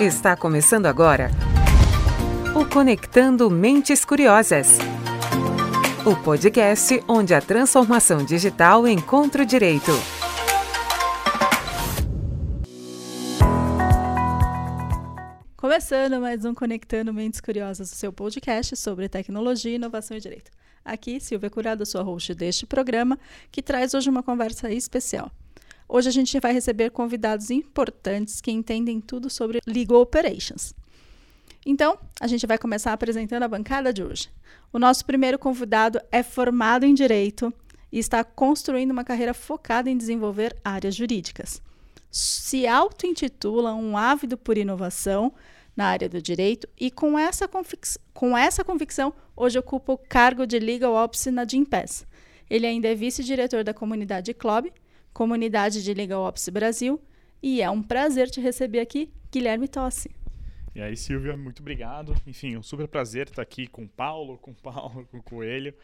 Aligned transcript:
Está 0.00 0.36
começando 0.36 0.86
agora 0.86 1.28
o 2.54 2.64
Conectando 2.64 3.50
Mentes 3.50 4.04
Curiosas. 4.04 4.78
O 6.06 6.14
podcast 6.22 7.02
onde 7.08 7.34
a 7.34 7.40
transformação 7.40 8.24
digital 8.24 8.86
encontra 8.86 9.42
o 9.42 9.44
direito. 9.44 9.90
Começando 15.56 16.20
mais 16.20 16.44
um 16.44 16.54
Conectando 16.54 17.12
Mentes 17.12 17.40
Curiosas, 17.40 17.90
o 17.90 17.96
seu 17.96 18.12
podcast 18.12 18.76
sobre 18.76 19.08
tecnologia, 19.08 19.74
inovação 19.74 20.16
e 20.16 20.20
direito. 20.20 20.52
Aqui, 20.84 21.18
Silvia 21.18 21.50
Curado, 21.50 21.84
sua 21.84 22.02
host 22.02 22.36
deste 22.36 22.64
programa, 22.66 23.18
que 23.50 23.60
traz 23.60 23.94
hoje 23.94 24.08
uma 24.08 24.22
conversa 24.22 24.70
especial. 24.70 25.28
Hoje 25.88 26.08
a 26.08 26.12
gente 26.12 26.38
vai 26.38 26.52
receber 26.52 26.90
convidados 26.90 27.50
importantes 27.50 28.42
que 28.42 28.50
entendem 28.50 29.00
tudo 29.00 29.30
sobre 29.30 29.60
legal 29.66 30.02
operations. 30.02 30.74
Então, 31.64 31.98
a 32.20 32.26
gente 32.26 32.46
vai 32.46 32.58
começar 32.58 32.92
apresentando 32.92 33.42
a 33.44 33.48
bancada 33.48 33.92
de 33.92 34.02
hoje. 34.02 34.28
O 34.70 34.78
nosso 34.78 35.04
primeiro 35.06 35.38
convidado 35.38 35.98
é 36.12 36.22
formado 36.22 36.84
em 36.84 36.92
direito 36.92 37.52
e 37.90 37.98
está 37.98 38.22
construindo 38.22 38.90
uma 38.90 39.02
carreira 39.02 39.32
focada 39.32 39.88
em 39.88 39.96
desenvolver 39.96 40.54
áreas 40.62 40.94
jurídicas. 40.94 41.62
Se 42.10 42.66
auto-intitula 42.66 43.74
um 43.74 43.96
ávido 43.96 44.36
por 44.36 44.58
inovação 44.58 45.32
na 45.74 45.86
área 45.86 46.08
do 46.08 46.20
direito 46.20 46.68
e, 46.78 46.90
com 46.90 47.18
essa, 47.18 47.48
com 48.12 48.36
essa 48.36 48.62
convicção, 48.62 49.12
hoje 49.34 49.58
ocupa 49.58 49.92
o 49.92 49.98
cargo 49.98 50.46
de 50.46 50.58
Legal 50.58 50.92
Ops 50.94 51.26
na 51.26 51.46
Gimpass. 51.46 52.06
Ele 52.48 52.66
ainda 52.66 52.88
é 52.88 52.94
vice-diretor 52.94 53.64
da 53.64 53.72
comunidade 53.72 54.34
Club 54.34 54.66
comunidade 55.18 55.82
de 55.82 55.92
Legal 55.92 56.22
Ops 56.22 56.48
Brasil. 56.48 57.02
E 57.42 57.60
é 57.60 57.68
um 57.68 57.82
prazer 57.82 58.30
te 58.30 58.40
receber 58.40 58.78
aqui, 58.78 59.12
Guilherme 59.32 59.66
Tossi. 59.66 60.14
E 60.76 60.80
aí, 60.80 60.96
Silvia, 60.96 61.36
muito 61.36 61.58
obrigado. 61.58 62.14
Enfim, 62.24 62.56
um 62.56 62.62
super 62.62 62.86
prazer 62.86 63.26
estar 63.26 63.42
aqui 63.42 63.66
com 63.66 63.82
o 63.82 63.88
Paulo, 63.88 64.38
com 64.38 64.52
o 64.52 64.54
Paulo, 64.54 65.04
com 65.10 65.18
o 65.18 65.22
Coelho. 65.22 65.74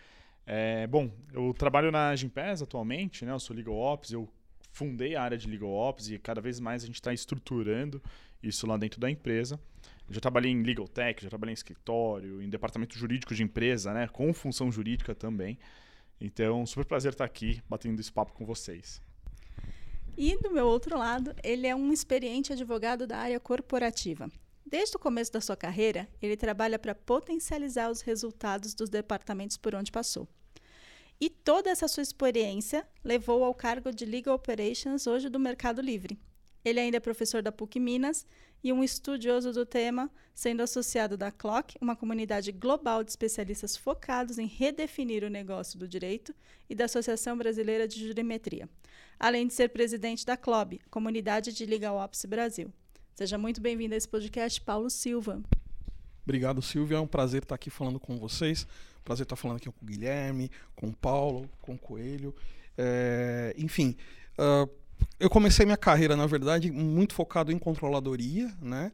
É, 0.47 0.87
bom, 0.87 1.11
eu 1.33 1.53
trabalho 1.53 1.91
na 1.91 2.15
Gimpass 2.15 2.63
atualmente, 2.63 3.25
né? 3.25 3.33
Eu 3.33 3.41
sou 3.41 3.57
Legal 3.57 3.75
Ops, 3.75 4.13
eu 4.13 4.29
fundei 4.71 5.17
a 5.17 5.23
área 5.25 5.37
de 5.37 5.49
Legal 5.49 5.71
Ops 5.71 6.11
e 6.11 6.19
cada 6.21 6.41
vez 6.41 6.61
mais 6.61 6.85
a 6.85 6.87
gente 6.87 7.01
está 7.01 7.13
estruturando 7.13 8.01
isso 8.41 8.69
lá 8.69 8.77
dentro 8.77 9.01
da 9.01 9.11
empresa. 9.11 9.59
Já 10.09 10.21
trabalhei 10.21 10.53
em 10.53 10.63
Legal 10.63 10.87
Tech, 10.87 11.21
já 11.21 11.29
trabalhei 11.29 11.55
em 11.55 11.55
escritório, 11.55 12.41
em 12.41 12.49
departamento 12.49 12.97
jurídico 12.97 13.35
de 13.35 13.43
empresa, 13.43 13.93
né? 13.93 14.07
Com 14.07 14.33
função 14.33 14.71
jurídica 14.71 15.13
também. 15.13 15.59
Então, 16.21 16.65
super 16.65 16.85
prazer 16.85 17.11
estar 17.11 17.25
aqui 17.25 17.61
batendo 17.69 17.99
esse 17.99 18.13
papo 18.13 18.33
com 18.33 18.47
vocês. 18.47 19.03
E 20.17 20.37
do 20.39 20.51
meu 20.51 20.67
outro 20.67 20.97
lado, 20.97 21.35
ele 21.43 21.67
é 21.67 21.75
um 21.75 21.93
experiente 21.93 22.53
advogado 22.53 23.05
da 23.05 23.19
área 23.19 23.41
corporativa. 23.41 24.31
Desde 24.65 24.97
o 24.97 24.99
começo 24.99 25.33
da 25.33 25.41
sua 25.41 25.57
carreira, 25.57 26.09
ele 26.23 26.37
trabalha 26.37 26.79
para 26.79 26.95
potencializar 26.95 27.91
os 27.91 28.01
resultados 28.01 28.75
dos 28.75 28.89
departamentos 28.89 29.57
por 29.57 29.75
onde 29.75 29.91
passou. 29.91 30.29
E 31.21 31.29
toda 31.29 31.69
essa 31.69 31.89
sua 31.89 32.03
experiência 32.03 32.87
levou 33.03 33.43
ao 33.43 33.55
cargo 33.55 33.93
de 33.93 34.05
Legal 34.05 34.37
Operations 34.37 35.07
hoje 35.09 35.29
do 35.29 35.39
Mercado 35.39 35.83
Livre. 35.83 36.17
Ele 36.65 36.79
ainda 36.79 36.97
é 36.97 37.01
professor 37.01 37.43
da 37.43 37.53
PUC 37.53 37.81
Minas 37.81 38.25
e 38.63 38.73
um 38.73 38.85
estudioso 38.85 39.53
do 39.53 39.67
tema, 39.67 40.11
sendo 40.33 40.63
associado 40.63 41.17
da 41.17 41.31
CLOC, 41.31 41.77
uma 41.81 41.97
comunidade 41.97 42.53
global 42.53 43.03
de 43.03 43.11
especialistas 43.11 43.77
focados 43.77 44.39
em 44.39 44.47
redefinir 44.47 45.25
o 45.25 45.29
negócio 45.29 45.79
do 45.79 45.89
direito, 45.89 46.35
e 46.71 46.75
da 46.75 46.87
Associação 46.87 47.37
Brasileira 47.37 47.87
de 47.87 48.07
Jurimetria 48.07 48.69
além 49.19 49.47
de 49.47 49.55
ser 49.55 49.69
presidente 49.69 50.25
da 50.25 50.37
CLOB, 50.37 50.81
Comunidade 50.91 51.53
de 51.53 51.65
Legal 51.67 51.97
Ops 51.97 52.25
Brasil. 52.25 52.73
Seja 53.15 53.39
muito 53.39 53.61
bem-vindo 53.61 53.95
a 53.95 53.97
esse 53.97 54.09
podcast, 54.09 54.61
Paulo 54.61 54.91
Silva. 54.91 55.43
Obrigado, 56.25 56.61
Silvia. 56.63 56.97
É 56.97 57.01
um 57.01 57.07
prazer 57.07 57.43
estar 57.43 57.55
aqui 57.55 57.71
falando 57.71 58.01
com 58.01 58.19
vocês. 58.19 58.67
Prazer 59.05 59.25
estar 59.25 59.37
falando 59.37 59.59
aqui 59.59 59.71
com 59.71 59.85
o 59.85 59.87
Guilherme, 59.87 60.51
com 60.75 60.89
o 60.89 60.97
Paulo, 60.97 61.49
com 61.61 61.75
o 61.75 61.79
Coelho. 61.79 62.35
É, 62.77 63.55
enfim, 63.57 63.97
uh, 64.39 64.69
eu 65.21 65.31
comecei 65.31 65.65
minha 65.65 65.77
carreira, 65.77 66.17
na 66.17 66.27
verdade, 66.27 66.71
muito 66.71 67.15
focado 67.15 67.53
em 67.53 67.59
controladoria, 67.59 68.53
né? 68.61 68.91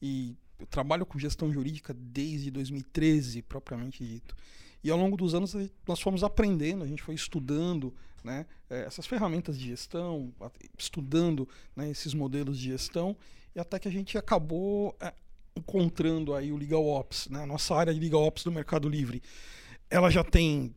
E 0.00 0.36
eu 0.58 0.66
trabalho 0.66 1.04
com 1.04 1.18
gestão 1.18 1.52
jurídica 1.52 1.94
desde 1.94 2.50
2013, 2.50 3.42
propriamente 3.42 4.04
dito. 4.04 4.36
E 4.82 4.90
ao 4.90 4.98
longo 4.98 5.16
dos 5.16 5.34
anos 5.34 5.56
nós 5.88 6.00
fomos 6.00 6.22
aprendendo, 6.22 6.84
a 6.84 6.86
gente 6.86 7.02
foi 7.02 7.14
estudando 7.14 7.92
né, 8.24 8.46
eh, 8.70 8.84
essas 8.86 9.06
ferramentas 9.06 9.58
de 9.58 9.66
gestão, 9.66 10.32
estudando 10.78 11.46
né, 11.76 11.90
esses 11.90 12.14
modelos 12.14 12.58
de 12.58 12.70
gestão, 12.70 13.14
e 13.54 13.60
até 13.60 13.78
que 13.78 13.86
a 13.86 13.90
gente 13.90 14.16
acabou 14.16 14.96
é, 14.98 15.12
encontrando 15.54 16.34
aí 16.34 16.50
o 16.50 16.56
Legal 16.56 16.84
Ops, 16.84 17.28
né, 17.28 17.42
a 17.42 17.46
nossa 17.46 17.74
área 17.74 17.92
de 17.92 18.00
Legal 18.00 18.22
Ops 18.22 18.42
do 18.42 18.50
Mercado 18.50 18.88
Livre. 18.88 19.22
Ela 19.90 20.10
já 20.10 20.24
tem 20.24 20.74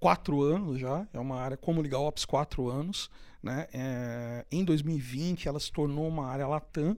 quatro 0.00 0.42
anos 0.42 0.80
já, 0.80 1.06
é 1.12 1.20
uma 1.20 1.40
área 1.40 1.56
como 1.56 1.82
Legal 1.82 2.04
Ops 2.04 2.24
quatro 2.24 2.68
anos. 2.68 3.10
Né, 3.42 3.68
é, 3.74 4.46
em 4.50 4.64
2020 4.64 5.46
ela 5.46 5.60
se 5.60 5.70
tornou 5.70 6.08
uma 6.08 6.26
área 6.26 6.46
Latam, 6.46 6.96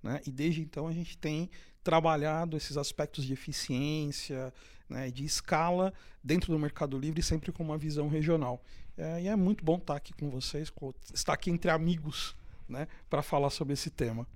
né, 0.00 0.20
e 0.24 0.30
desde 0.30 0.60
então 0.60 0.86
a 0.86 0.92
gente 0.92 1.18
tem 1.18 1.50
trabalhado 1.82 2.56
esses 2.56 2.76
aspectos 2.76 3.24
de 3.24 3.32
eficiência, 3.32 4.52
né, 4.88 5.10
de 5.10 5.24
escala 5.24 5.92
dentro 6.22 6.52
do 6.52 6.58
Mercado 6.58 6.98
Livre, 6.98 7.22
sempre 7.22 7.52
com 7.52 7.62
uma 7.62 7.78
visão 7.78 8.08
regional. 8.08 8.62
É, 8.96 9.22
e 9.22 9.28
é 9.28 9.36
muito 9.36 9.64
bom 9.64 9.76
estar 9.76 9.96
aqui 9.96 10.12
com 10.12 10.30
vocês, 10.30 10.72
estar 11.14 11.32
aqui 11.32 11.50
entre 11.50 11.70
amigos, 11.70 12.36
né, 12.68 12.88
para 13.08 13.22
falar 13.22 13.50
sobre 13.50 13.74
esse 13.74 13.90
tema. 13.90 14.26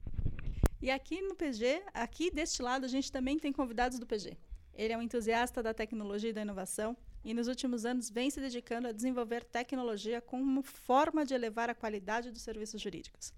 E 0.80 0.91
aqui 0.91 1.20
no 1.22 1.34
PG, 1.34 1.82
aqui 1.94 2.30
deste 2.30 2.60
lado, 2.60 2.84
a 2.84 2.88
gente 2.88 3.10
também 3.10 3.38
tem 3.38 3.52
convidados 3.52 3.98
do 3.98 4.06
PG. 4.06 4.36
Ele 4.74 4.92
é 4.92 4.98
um 4.98 5.02
entusiasta 5.02 5.62
da 5.62 5.72
tecnologia 5.72 6.30
e 6.30 6.32
da 6.32 6.42
inovação 6.42 6.96
e 7.24 7.32
nos 7.32 7.46
últimos 7.46 7.84
anos 7.84 8.10
vem 8.10 8.30
se 8.30 8.41
dedicando 8.41 8.88
a 8.88 8.92
desenvolver 8.92 9.44
tecnologia 9.44 10.20
como 10.20 10.62
forma 10.62 11.24
de 11.24 11.34
elevar 11.34 11.70
a 11.70 11.74
qualidade 11.74 12.30
dos 12.30 12.42
serviços 12.42 12.80
jurídicos. 12.80 13.32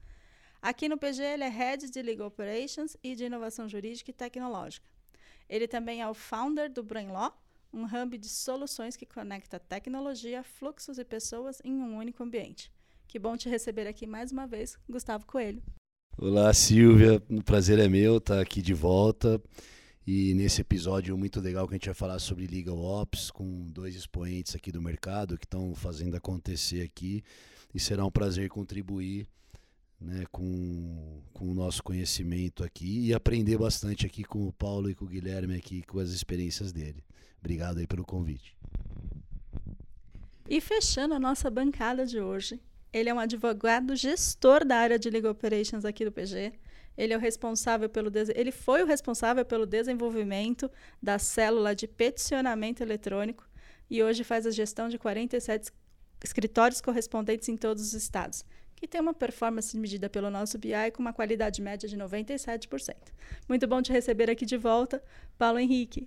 Aqui 0.63 0.89
no 0.89 0.97
PG, 0.97 1.23
ele 1.23 1.45
é 1.45 1.49
Head 1.49 1.91
de 1.91 2.01
Legal 2.01 2.29
Operations 2.29 2.97
e 3.03 3.15
de 3.15 3.25
Inovação 3.25 3.69
Jurídica 3.69 4.11
e 4.11 4.15
Tecnológica. 4.15 4.89
Ele 5.49 5.69
também 5.69 6.01
é 6.01 6.09
o 6.09 6.15
founder 6.15 6.73
do 6.73 6.83
BrainLaw, 6.83 7.37
um 7.73 7.85
hub 7.85 8.17
de 8.17 8.29
soluções 8.29 8.97
que 8.97 9.05
conecta 9.05 9.59
tecnologia, 9.59 10.43
fluxos 10.43 10.99
e 10.99 11.05
pessoas 11.05 11.61
em 11.65 11.73
um 11.73 11.97
único 11.97 12.23
ambiente. 12.23 12.73
Que 13.07 13.19
bom 13.19 13.37
te 13.37 13.49
receber 13.49 13.87
aqui 13.87 14.07
mais 14.07 14.33
uma 14.33 14.47
vez, 14.47 14.79
Gustavo 14.89 15.27
Coelho. 15.27 15.63
Olá, 16.17 16.53
Silvia. 16.55 17.23
O 17.29 17.43
prazer 17.43 17.79
é 17.79 17.89
meu 17.89 18.19
estar 18.19 18.41
aqui 18.41 18.63
de 18.63 18.73
volta. 18.73 19.41
E 20.07 20.35
nesse 20.35 20.61
episódio 20.61 21.17
muito 21.17 21.41
legal 21.41 21.67
que 21.67 21.75
a 21.75 21.77
gente 21.77 21.87
vai 21.87 21.95
falar 21.95 22.19
sobre 22.19 22.47
Legal 22.47 22.79
Ops 22.79 23.31
com 23.31 23.67
dois 23.67 23.95
expoentes 23.95 24.55
aqui 24.55 24.71
do 24.71 24.83
mercado 24.83 25.39
que 25.39 25.47
estão 25.47 25.75
fazendo 25.75 26.15
acontecer 26.15 26.83
aqui. 26.83 27.23
E 27.75 27.81
será 27.81 28.05
um 28.05 28.11
prazer 28.11 28.49
contribuir 28.49 29.27
né, 30.05 30.25
com, 30.31 31.23
com 31.33 31.51
o 31.51 31.55
nosso 31.55 31.83
conhecimento 31.83 32.63
aqui 32.63 33.07
e 33.07 33.15
aprender 33.15 33.57
bastante 33.57 34.07
aqui 34.07 34.23
com 34.23 34.47
o 34.47 34.53
Paulo 34.53 34.91
e 34.91 34.95
com 34.95 35.07
o 35.07 35.09
Guilherme 35.09 35.57
aqui 35.57 35.83
com 35.83 35.99
as 35.99 36.11
experiências 36.11 36.73
dele. 36.73 37.03
Obrigado 37.41 37.79
aí 37.79 37.87
pelo 37.87 38.05
convite. 38.05 38.57
E 40.49 40.61
fechando 40.61 41.15
a 41.15 41.19
nossa 41.19 41.51
bancada 41.51 42.05
de 42.05 42.21
hoje, 42.21 42.61
ele 42.93 43.09
é 43.09 43.15
um 43.15 43.19
advogado 43.19 43.97
gestor 43.97 44.65
da 44.65 44.77
área 44.77 44.99
de 44.99 45.09
legal 45.09 45.33
operations 45.33 45.85
aqui 45.85 46.05
do 46.05 46.13
PG. 46.13 46.53
Ele 46.97 47.13
é 47.13 47.17
o 47.17 47.21
responsável 47.21 47.89
pelo 47.89 48.11
ele 48.35 48.53
foi 48.53 48.83
o 48.83 48.87
responsável 48.87 49.45
pelo 49.45 49.67
desenvolvimento 49.67 50.71
da 51.03 51.19
célula 51.19 51.75
de 51.75 51.89
peticionamento 51.89 52.83
eletrônico 52.83 53.49
e 53.91 54.03
hoje 54.03 54.23
faz 54.23 54.47
a 54.47 54.51
gestão 54.51 54.89
de 54.89 54.99
47 54.99 55.73
escritórios 56.23 56.81
correspondentes 56.81 57.49
em 57.49 57.57
todos 57.57 57.83
os 57.83 57.95
estados 57.95 58.45
que 58.85 58.89
tem 58.89 59.01
uma 59.01 59.15
performance 59.15 59.75
medida 59.79 60.11
pelo 60.11 60.31
nosso 60.31 60.59
BI 60.59 60.91
com 60.93 61.01
uma 61.01 61.15
qualidade 61.15 61.63
média 61.63 61.89
de 61.89 61.97
97%. 61.97 62.95
Muito 63.49 63.67
bom 63.67 63.81
te 63.81 63.91
receber 63.91 64.29
aqui 64.29 64.45
de 64.45 64.59
volta, 64.59 65.03
Paulo 65.39 65.59
Henrique. 65.59 66.07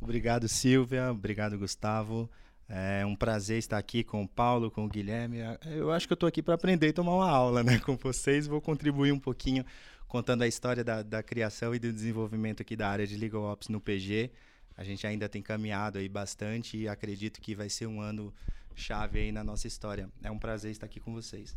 Obrigado, 0.00 0.46
Silvia. 0.46 1.10
Obrigado, 1.10 1.58
Gustavo. 1.58 2.30
É 2.68 3.04
um 3.04 3.16
prazer 3.16 3.58
estar 3.58 3.76
aqui 3.76 4.04
com 4.04 4.22
o 4.22 4.28
Paulo, 4.28 4.70
com 4.70 4.84
o 4.84 4.88
Guilherme. 4.88 5.38
Eu 5.66 5.90
acho 5.90 6.06
que 6.06 6.12
eu 6.12 6.14
estou 6.16 6.28
aqui 6.28 6.40
para 6.40 6.54
aprender 6.54 6.86
e 6.88 6.92
tomar 6.92 7.16
uma 7.16 7.28
aula 7.28 7.64
né, 7.64 7.80
com 7.80 7.96
vocês. 7.96 8.46
Vou 8.46 8.60
contribuir 8.60 9.10
um 9.10 9.18
pouquinho 9.18 9.64
contando 10.06 10.42
a 10.42 10.46
história 10.46 10.84
da, 10.84 11.02
da 11.02 11.24
criação 11.24 11.74
e 11.74 11.80
do 11.80 11.92
desenvolvimento 11.92 12.62
aqui 12.62 12.76
da 12.76 12.88
área 12.88 13.06
de 13.06 13.16
Legal 13.16 13.42
Ops 13.42 13.66
no 13.66 13.80
PG. 13.80 14.30
A 14.76 14.84
gente 14.84 15.04
ainda 15.08 15.28
tem 15.28 15.42
caminhado 15.42 15.98
aí 15.98 16.08
bastante 16.08 16.76
e 16.76 16.86
acredito 16.86 17.40
que 17.40 17.52
vai 17.52 17.68
ser 17.68 17.88
um 17.88 18.00
ano 18.00 18.32
chave 18.78 19.18
aí 19.18 19.32
na 19.32 19.44
nossa 19.44 19.66
história. 19.66 20.08
É 20.22 20.30
um 20.30 20.38
prazer 20.38 20.70
estar 20.70 20.86
aqui 20.86 21.00
com 21.00 21.12
vocês. 21.12 21.56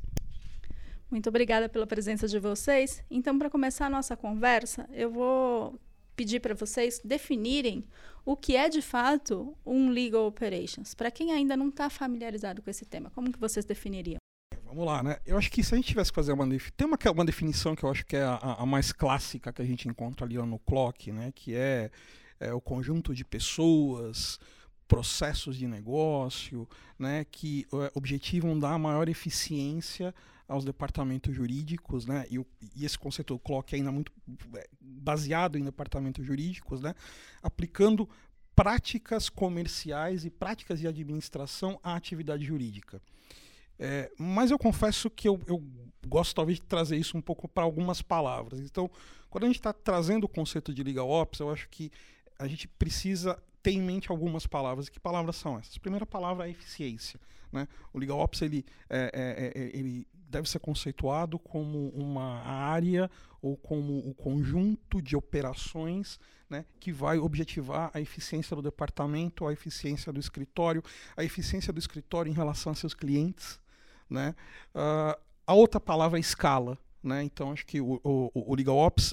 Muito 1.10 1.28
obrigada 1.30 1.68
pela 1.68 1.86
presença 1.86 2.28
de 2.28 2.40
vocês. 2.40 3.04
Então, 3.12 3.38
para 3.38 3.50
começar 3.50 3.88
a 3.88 3.90
nossa 3.90 4.16
conversa, 4.16 4.90
eu 4.94 5.12
vou 5.12 5.80
pedir 6.16 6.40
para 6.40 6.54
vocês 6.54 7.02
definirem 7.04 7.86
o 8.26 8.36
que 8.36 8.56
é 8.56 8.70
de 8.70 8.82
fato 8.82 9.56
um 9.66 9.90
legal 9.90 10.26
operations. 10.28 10.94
Para 10.94 11.12
quem 11.12 11.34
ainda 11.34 11.58
não 11.58 11.70
está 11.70 11.90
familiarizado 11.90 12.62
com 12.62 12.70
esse 12.70 12.86
tema, 12.86 13.10
como 13.10 13.32
que 13.32 13.40
vocês 13.40 13.66
definiriam? 13.66 14.18
Vamos 14.64 14.86
lá, 14.86 15.04
né? 15.04 15.18
Eu 15.26 15.38
acho 15.38 15.52
que 15.52 15.62
se 15.62 15.74
a 15.74 15.78
gente 15.78 15.88
tivesse 15.88 16.12
que 16.12 16.16
fazer 16.16 16.32
uma 16.32 16.48
tem 16.78 16.88
uma, 16.88 16.98
uma 17.12 17.26
definição 17.26 17.76
que 17.76 17.84
eu 17.84 17.90
acho 17.90 18.06
que 18.06 18.16
é 18.16 18.24
a, 18.24 18.38
a 18.60 18.66
mais 18.66 18.94
clássica 18.94 19.52
que 19.52 19.62
a 19.62 19.66
gente 19.66 19.90
encontra 19.90 20.26
ali 20.26 20.38
no 20.38 20.60
clock, 20.60 21.12
né? 21.12 21.34
Que 21.36 21.56
é, 21.56 21.92
é 22.40 22.54
o 22.54 22.62
conjunto 22.62 23.14
de 23.14 23.26
pessoas, 23.26 24.40
processos 24.92 25.56
de 25.56 25.66
negócio, 25.68 26.68
né? 27.00 27.26
Que 27.32 27.66
é, 27.74 27.92
objetivam 27.96 28.60
dar 28.60 28.78
maior 28.78 29.08
eficiência 29.08 30.14
aos 30.46 30.66
departamentos 30.66 31.34
jurídicos, 31.34 32.06
né? 32.06 32.26
E, 32.30 32.38
e, 32.76 32.84
esse 32.84 33.00
conceito 33.00 33.34
do 33.34 33.40
clock 33.40 33.74
é 33.74 33.78
ainda 33.78 33.90
muito 33.90 34.12
é, 34.54 34.68
baseado 34.82 35.58
em 35.58 35.64
departamentos 35.64 36.26
jurídicos, 36.26 36.82
né? 36.82 36.94
Aplicando 37.42 38.10
práticas 38.54 39.30
comerciais 39.30 40.26
e 40.26 40.30
práticas 40.30 40.78
de 40.82 40.88
administração 40.88 41.80
à 41.82 41.96
atividade 41.96 42.44
jurídica. 42.44 43.02
É, 43.80 44.12
mas 44.20 44.52
eu 44.52 44.60
confesso 44.60 45.10
que 45.10 45.26
eu, 45.26 45.40
eu, 45.48 45.64
gosto 46.06 46.36
talvez 46.36 46.60
de 46.60 46.66
trazer 46.66 46.98
isso 46.98 47.18
um 47.18 47.22
pouco 47.22 47.48
para 47.48 47.64
algumas 47.64 48.02
palavras. 48.02 48.60
Então, 48.60 48.92
quando 49.30 49.46
a 49.46 49.48
gente 49.48 49.56
está 49.56 49.72
trazendo 49.72 50.26
o 50.26 50.30
conceito 50.30 50.74
de 50.74 50.84
legal 50.84 51.10
ops, 51.10 51.40
eu 51.40 51.50
acho 51.50 51.70
que 51.70 51.90
a 52.38 52.46
gente 52.46 52.68
precisa 52.68 53.42
ter 53.62 53.72
em 53.72 53.82
mente 53.82 54.12
algumas 54.12 54.48
palavras. 54.48 54.90
Que 54.90 55.00
palavras 55.00 55.36
são 55.36 55.58
essas? 55.58 55.78
Primeira 55.78 56.06
palavra 56.06 56.48
é 56.48 56.52
eficiência. 56.52 57.20
Né? 57.52 57.68
O 57.94 58.00
legal 58.00 58.20
ops 58.20 58.42
ele, 58.42 58.66
é, 58.90 59.12
é, 59.14 59.62
é, 59.62 59.78
ele 59.78 60.08
deve 60.14 60.50
ser 60.50 60.60
conceituado 60.60 61.38
como 61.38 61.90
uma 61.90 62.42
área 62.42 63.12
ou 63.42 63.58
como 63.58 63.94
o 63.94 64.10
um 64.10 64.14
conjunto 64.14 65.02
de 65.02 65.16
operações 65.16 66.20
né, 66.50 66.66
que 66.80 66.92
vai 66.92 67.18
objetivar 67.18 67.92
a 67.94 68.00
eficiência 68.00 68.56
do 68.56 68.62
departamento, 68.62 69.46
a 69.46 69.54
eficiência 69.54 70.12
do 70.12 70.20
escritório, 70.20 70.84
a 71.18 71.24
eficiência 71.24 71.74
do 71.74 71.80
escritório 71.80 72.30
em 72.30 72.36
relação 72.36 72.72
a 72.72 72.76
seus 72.76 72.94
clientes, 72.94 73.60
né? 74.10 74.36
Uh, 74.76 75.20
a 75.48 75.54
outra 75.54 75.80
palavra 75.80 76.20
é 76.20 76.22
escala. 76.22 76.78
Né? 77.04 77.24
Então, 77.24 77.52
acho 77.52 77.66
que 77.66 77.82
o, 77.82 78.00
o, 78.04 78.32
o 78.36 78.56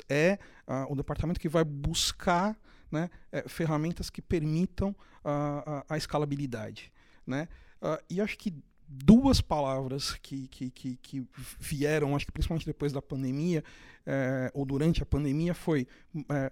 é 0.09 0.39
uh, 0.67 0.93
o 0.93 0.95
departamento 0.95 1.41
que 1.41 1.49
vai 1.49 1.65
buscar 1.65 2.57
né, 2.91 3.11
é, 3.31 3.49
ferramentas 3.49 4.11
que 4.11 4.23
permitam 4.23 4.91
uh, 5.25 5.85
a, 5.85 5.85
a, 5.91 5.97
escalabilidade. 5.97 6.93
Né? 7.27 7.49
Uh, 7.83 8.03
e 8.09 8.21
acho 8.21 8.39
que 8.39 8.55
duas 8.89 9.41
palavras 9.41 10.15
que, 10.23 10.49
que, 10.49 10.71
que, 10.71 10.97
que, 10.97 11.27
vieram, 11.59 12.17
acho 12.17 12.27
que 12.27 12.33
principalmente 12.33 12.67
depois 12.67 12.93
da 12.93 13.03
pandemia, 13.03 13.63
é, 14.07 14.51
ou 14.55 14.65
durante 14.65 15.03
a 15.03 15.07
pandemia, 15.07 15.53
foi 15.53 15.87
é, 16.31 16.51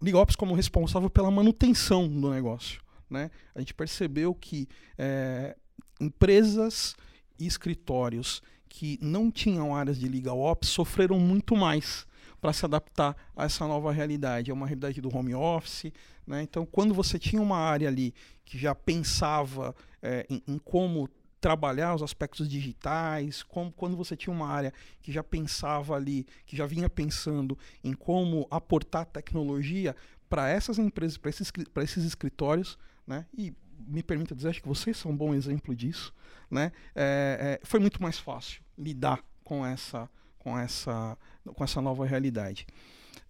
Legal 0.00 0.20
Ops 0.22 0.36
como 0.36 0.54
responsável 0.54 1.08
pela 1.08 1.30
manutenção 1.30 2.06
do 2.06 2.30
negócio. 2.30 2.82
Né? 3.08 3.30
A 3.54 3.60
gente 3.60 3.72
percebeu 3.72 4.34
que 4.34 4.68
é, 4.98 5.56
empresas 5.98 6.94
e 7.38 7.46
escritórios 7.46 8.42
que 8.68 8.98
não 9.02 9.30
tinham 9.30 9.74
áreas 9.74 9.98
de 9.98 10.08
legal 10.08 10.38
ops 10.38 10.68
sofreram 10.68 11.18
muito 11.18 11.56
mais 11.56 12.06
para 12.40 12.52
se 12.52 12.64
adaptar 12.64 13.16
a 13.36 13.44
essa 13.44 13.66
nova 13.66 13.92
realidade. 13.92 14.50
É 14.50 14.54
uma 14.54 14.66
realidade 14.66 15.00
do 15.00 15.14
home 15.14 15.34
office. 15.34 15.92
Né? 16.26 16.42
Então, 16.42 16.64
quando 16.64 16.94
você 16.94 17.18
tinha 17.18 17.40
uma 17.40 17.58
área 17.58 17.88
ali 17.88 18.14
que 18.44 18.58
já 18.58 18.74
pensava 18.74 19.74
é, 20.02 20.26
em, 20.28 20.42
em, 20.46 20.58
como 20.58 21.08
trabalhar 21.40 21.94
os 21.94 22.02
aspectos 22.02 22.48
digitais, 22.48 23.42
como, 23.42 23.72
quando 23.72 23.96
você 23.96 24.16
tinha 24.16 24.34
uma 24.34 24.48
área 24.48 24.72
que 25.00 25.10
já 25.10 25.22
pensava 25.22 25.94
ali, 25.94 26.26
que 26.44 26.56
já 26.56 26.66
vinha 26.66 26.88
pensando 26.88 27.58
em 27.82 27.94
como 27.94 28.46
aportar 28.50 29.06
tecnologia 29.06 29.96
para 30.28 30.48
essas 30.48 30.78
empresas, 30.78 31.16
para 31.16 31.30
esses, 31.30 31.50
esses 31.82 32.04
escritórios, 32.04 32.78
né? 33.06 33.26
e 33.36 33.54
me 33.86 34.02
permita 34.02 34.34
dizer, 34.34 34.50
acho 34.50 34.62
que 34.62 34.68
vocês 34.68 34.96
são 34.96 35.10
um 35.10 35.16
bom 35.16 35.34
exemplo 35.34 35.74
disso, 35.74 36.12
né? 36.50 36.72
É, 36.94 37.58
é, 37.62 37.66
foi 37.66 37.80
muito 37.80 38.02
mais 38.02 38.18
fácil 38.18 38.62
lidar 38.76 39.24
com 39.42 39.64
essa, 39.64 40.08
com 40.40 40.58
essa, 40.58 41.16
com 41.54 41.62
essa 41.62 41.80
nova 41.80 42.04
realidade. 42.04 42.66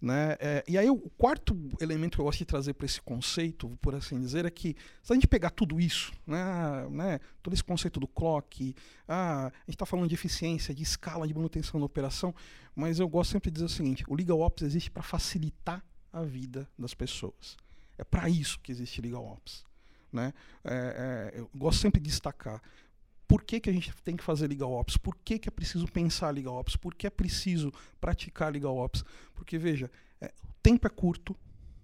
Né? 0.01 0.35
É, 0.39 0.63
e 0.67 0.79
aí 0.79 0.89
o 0.89 0.97
quarto 0.97 1.55
elemento 1.79 2.15
que 2.15 2.21
eu 2.21 2.25
gosto 2.25 2.39
de 2.39 2.45
trazer 2.45 2.73
para 2.73 2.87
esse 2.87 2.99
conceito, 2.99 3.77
por 3.79 3.93
assim 3.93 4.19
dizer, 4.19 4.45
é 4.45 4.49
que 4.49 4.75
se 5.03 5.13
a 5.13 5.15
gente 5.15 5.27
pegar 5.27 5.51
tudo 5.51 5.79
isso, 5.79 6.11
né, 6.25 6.87
né, 6.89 7.19
todo 7.43 7.53
esse 7.53 7.63
conceito 7.63 7.99
do 7.99 8.07
clock, 8.07 8.75
ah, 9.07 9.47
a 9.47 9.65
gente 9.67 9.75
está 9.75 9.85
falando 9.85 10.07
de 10.07 10.15
eficiência, 10.15 10.73
de 10.73 10.81
escala 10.81 11.27
de 11.27 11.33
manutenção 11.35 11.79
da 11.79 11.85
operação, 11.85 12.33
mas 12.75 12.99
eu 12.99 13.07
gosto 13.07 13.31
sempre 13.31 13.51
de 13.51 13.55
dizer 13.55 13.65
o 13.65 13.69
seguinte: 13.69 14.03
o 14.07 14.15
Legal 14.15 14.39
Ops 14.39 14.63
existe 14.63 14.89
para 14.89 15.03
facilitar 15.03 15.85
a 16.11 16.23
vida 16.23 16.67
das 16.79 16.95
pessoas. 16.95 17.55
É 17.95 18.03
para 18.03 18.27
isso 18.27 18.59
que 18.59 18.71
existe 18.71 19.01
Legal 19.01 19.23
Ops. 19.23 19.63
Né? 20.11 20.33
É, 20.63 21.31
é, 21.35 21.39
eu 21.39 21.49
gosto 21.55 21.79
sempre 21.79 22.01
de 22.01 22.09
destacar 22.09 22.59
por 23.31 23.45
que, 23.45 23.61
que 23.61 23.69
a 23.69 23.73
gente 23.73 23.95
tem 24.03 24.17
que 24.17 24.25
fazer 24.25 24.45
legal 24.45 24.69
ops, 24.73 24.97
por 24.97 25.15
que, 25.15 25.39
que 25.39 25.47
é 25.47 25.51
preciso 25.51 25.87
pensar 25.87 26.31
legal 26.31 26.55
ops, 26.55 26.75
por 26.75 26.93
que 26.93 27.07
é 27.07 27.09
preciso 27.09 27.71
praticar 27.97 28.51
legal 28.51 28.75
ops. 28.75 29.05
Porque, 29.33 29.57
veja, 29.57 29.89
é, 30.19 30.33
o 30.43 30.53
tempo 30.61 30.85
é 30.85 30.89
curto, 30.89 31.33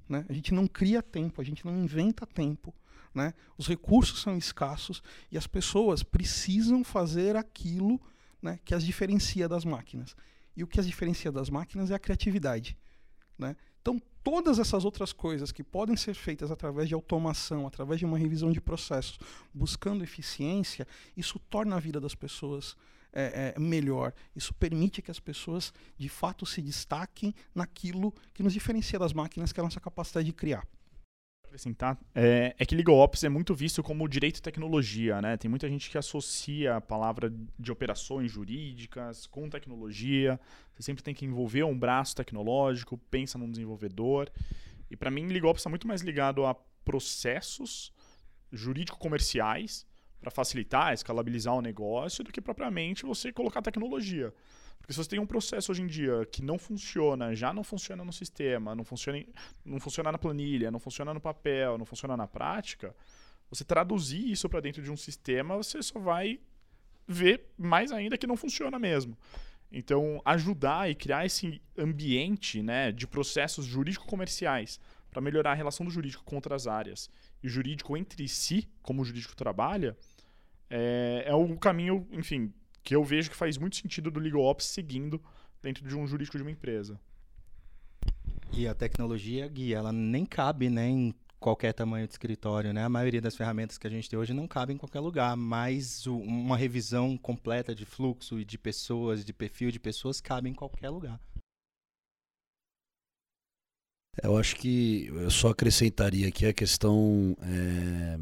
né? 0.10 0.26
a 0.28 0.34
gente 0.34 0.54
não 0.54 0.68
cria 0.68 1.02
tempo, 1.02 1.40
a 1.40 1.46
gente 1.46 1.66
não 1.66 1.82
inventa 1.82 2.28
tempo. 2.28 2.76
Né? 3.16 3.34
Os 3.58 3.66
recursos 3.66 4.22
são 4.22 4.38
escassos 4.38 5.02
e 5.32 5.38
as 5.38 5.48
pessoas 5.48 6.04
precisam 6.04 6.84
fazer 6.84 7.38
aquilo 7.38 7.98
né, 8.42 8.60
que 8.66 8.76
as 8.76 8.84
diferencia 8.84 9.48
das 9.48 9.64
máquinas. 9.64 10.18
E 10.54 10.66
o 10.66 10.68
que 10.68 10.82
as 10.82 10.86
diferencia 10.86 11.32
das 11.32 11.50
máquinas 11.50 11.92
é 11.92 11.96
a 11.96 12.00
criatividade. 12.00 12.78
Né? 13.38 13.56
Então, 13.82 14.02
todas 14.29 14.59
essas 14.59 14.83
outras 14.83 15.13
coisas 15.13 15.53
que 15.53 15.63
podem 15.63 15.95
ser 15.95 16.13
feitas 16.13 16.51
através 16.51 16.89
de 16.89 16.94
automação, 16.94 17.65
através 17.65 17.97
de 17.97 18.06
uma 18.06 18.18
revisão 18.18 18.51
de 18.51 18.59
processos, 18.59 19.18
buscando 19.53 20.03
eficiência, 20.03 20.85
isso 21.15 21.39
torna 21.50 21.77
a 21.77 21.79
vida 21.79 21.97
das 21.97 22.13
pessoas 22.13 22.75
é, 23.13 23.53
é, 23.56 23.59
melhor. 23.59 24.13
Isso 24.35 24.53
permite 24.53 25.01
que 25.01 25.09
as 25.09 25.18
pessoas, 25.18 25.74
de 25.97 26.09
fato, 26.09 26.45
se 26.45 26.62
destaquem 26.62 27.33
naquilo 27.56 28.13
que 28.33 28.44
nos 28.44 28.51
diferencia 28.51 29.00
das 29.00 29.13
máquinas, 29.13 29.53
que 29.53 29.62
é 29.62 29.62
a 29.62 29.63
nossa 29.63 29.79
capacidade 29.79 30.25
de 30.25 30.33
criar 30.33 30.68
acrescentar 31.57 32.00
é, 32.13 32.56
é 32.57 32.65
que 32.65 32.75
Legal 32.75 32.95
Ops 32.95 33.24
é 33.24 33.30
muito 33.30 33.54
visto 33.54 33.81
como 33.81 34.07
direito 34.07 34.38
e 34.38 34.42
tecnologia, 34.42 35.19
né? 35.21 35.36
Tem 35.36 35.50
muita 35.50 35.68
gente 35.68 35.89
que 35.89 35.98
associa 35.98 36.77
a 36.77 36.81
palavra 36.81 37.33
de 37.59 37.71
operações 37.71 38.31
jurídicas 38.31 39.25
com 39.25 39.50
tecnologia. 39.50 40.39
Você 40.75 40.83
sempre 40.83 41.04
tem 41.04 41.13
que 41.13 41.25
envolver 41.25 41.63
um 41.63 41.77
braço 41.77 42.15
tecnológico, 42.15 42.98
pensa 43.09 43.38
num 43.38 43.50
desenvolvedor. 43.50 44.30
E 44.89 44.95
para 44.95 45.12
mim, 45.12 45.27
Legal 45.27 45.50
Ops 45.50 45.62
está 45.62 45.69
muito 45.69 45.88
mais 45.88 46.01
ligado 46.01 46.45
a 46.45 46.56
processos 46.86 47.92
jurídico-comerciais 48.51 49.86
para 50.19 50.31
facilitar, 50.31 50.94
escalabilizar 50.94 51.53
o 51.53 51.62
negócio, 51.62 52.24
do 52.24 52.31
que 52.31 52.42
propriamente 52.42 53.06
você 53.06 53.31
colocar 53.31 53.62
tecnologia. 53.62 54.33
Porque 54.79 54.94
se 54.94 54.97
você 54.97 55.09
tem 55.09 55.19
um 55.19 55.25
processo 55.25 55.71
hoje 55.71 55.81
em 55.81 55.88
dia 55.88 56.25
que 56.31 56.41
não 56.41 56.57
funciona, 56.57 57.36
já 57.36 57.53
não 57.53 57.63
funciona 57.63 58.05
no 58.05 58.13
sistema, 58.13 58.75
não 58.75 58.84
funciona, 58.84 59.24
não 59.65 59.79
funciona 59.79 60.12
na 60.12 60.17
planilha, 60.17 60.72
não 60.72 60.79
funciona 60.79 61.13
no 61.13 61.19
papel, 61.19 61.77
não 61.77 61.86
funciona 61.86 62.15
na 62.15 62.27
prática, 62.27 62.96
você 63.50 63.63
traduzir 63.63 64.29
isso 64.31 64.48
para 64.48 64.60
dentro 64.60 64.81
de 64.81 64.91
um 64.91 64.98
sistema, 64.98 65.55
você 65.57 65.81
só 65.81 66.00
vai 66.00 66.39
ver 67.07 67.46
mais 67.57 67.91
ainda 67.91 68.17
que 68.17 68.27
não 68.27 68.36
funciona 68.36 68.77
mesmo. 68.77 69.17
Então, 69.72 70.22
ajudar 70.24 70.89
e 70.89 70.96
criar 70.96 71.25
esse 71.25 71.62
ambiente 71.77 72.62
né, 72.62 72.91
de 72.91 73.05
processos 73.05 73.65
jurídico-comerciais 73.65 74.79
para 75.10 75.22
melhorar 75.22 75.51
a 75.51 75.55
relação 75.55 75.86
do 75.86 75.91
jurídico 75.91 76.24
com 76.24 76.36
outras 76.36 76.67
áreas 76.67 77.10
e 77.43 77.48
o 77.48 77.50
jurídico 77.50 77.96
entre 77.98 78.27
si, 78.27 78.67
como 78.81 79.01
o 79.01 79.05
jurídico 79.05 79.36
trabalha, 79.36 79.98
é, 80.69 81.24
é 81.25 81.36
o 81.36 81.57
caminho, 81.57 82.07
enfim, 82.12 82.53
que 82.88 82.96
eu 82.96 83.03
vejo 83.03 83.29
que 83.29 83.36
faz 83.36 83.58
muito 83.58 83.75
sentido 83.75 84.10
do 84.10 84.17
Legal 84.17 84.41
Ops 84.44 84.65
seguindo 84.65 85.22
dentro 85.62 85.86
de 85.86 85.94
um 85.94 86.08
jurídico 86.08 86.38
de 86.38 86.41
uma 86.41 86.51
empresa. 86.51 86.98
E 88.53 88.65
a 88.65 88.74
tecnologia, 88.74 89.46
Gui, 89.46 89.74
ela 89.74 89.91
nem 89.91 90.25
cabe 90.25 90.70
né, 90.70 90.88
em 90.88 91.13
qualquer 91.38 91.74
tamanho 91.74 92.08
de 92.08 92.13
escritório, 92.13 92.72
né? 92.72 92.86
A 92.86 92.89
maioria 92.89 93.20
das 93.20 93.36
ferramentas 93.36 93.77
que 93.77 93.86
a 93.86 93.89
gente 93.89 94.10
tem 94.10 94.17
hoje 94.17 94.34
não 94.34 94.48
cabe 94.48 94.72
em 94.72 94.77
qualquer 94.77 95.01
lugar, 95.01 95.36
mas 95.36 96.08
o, 96.08 96.17
uma 96.17 96.56
revisão 96.56 97.17
completa 97.17 97.75
de 97.75 97.84
fluxo 97.84 98.39
e 98.39 98.46
de 98.46 98.58
pessoas, 98.58 99.25
de 99.25 99.34
perfil 99.34 99.70
de 99.70 99.82
pessoas, 99.82 100.22
cabe 100.22 100.50
em 100.50 100.53
qualquer 100.53 100.89
lugar. 100.89 101.20
Eu 104.24 104.38
acho 104.38 104.56
que 104.56 105.08
eu 105.08 105.29
só 105.29 105.50
acrescentaria 105.50 106.29
aqui 106.29 106.46
a 106.46 106.53
questão 106.53 107.36
é, 107.41 108.17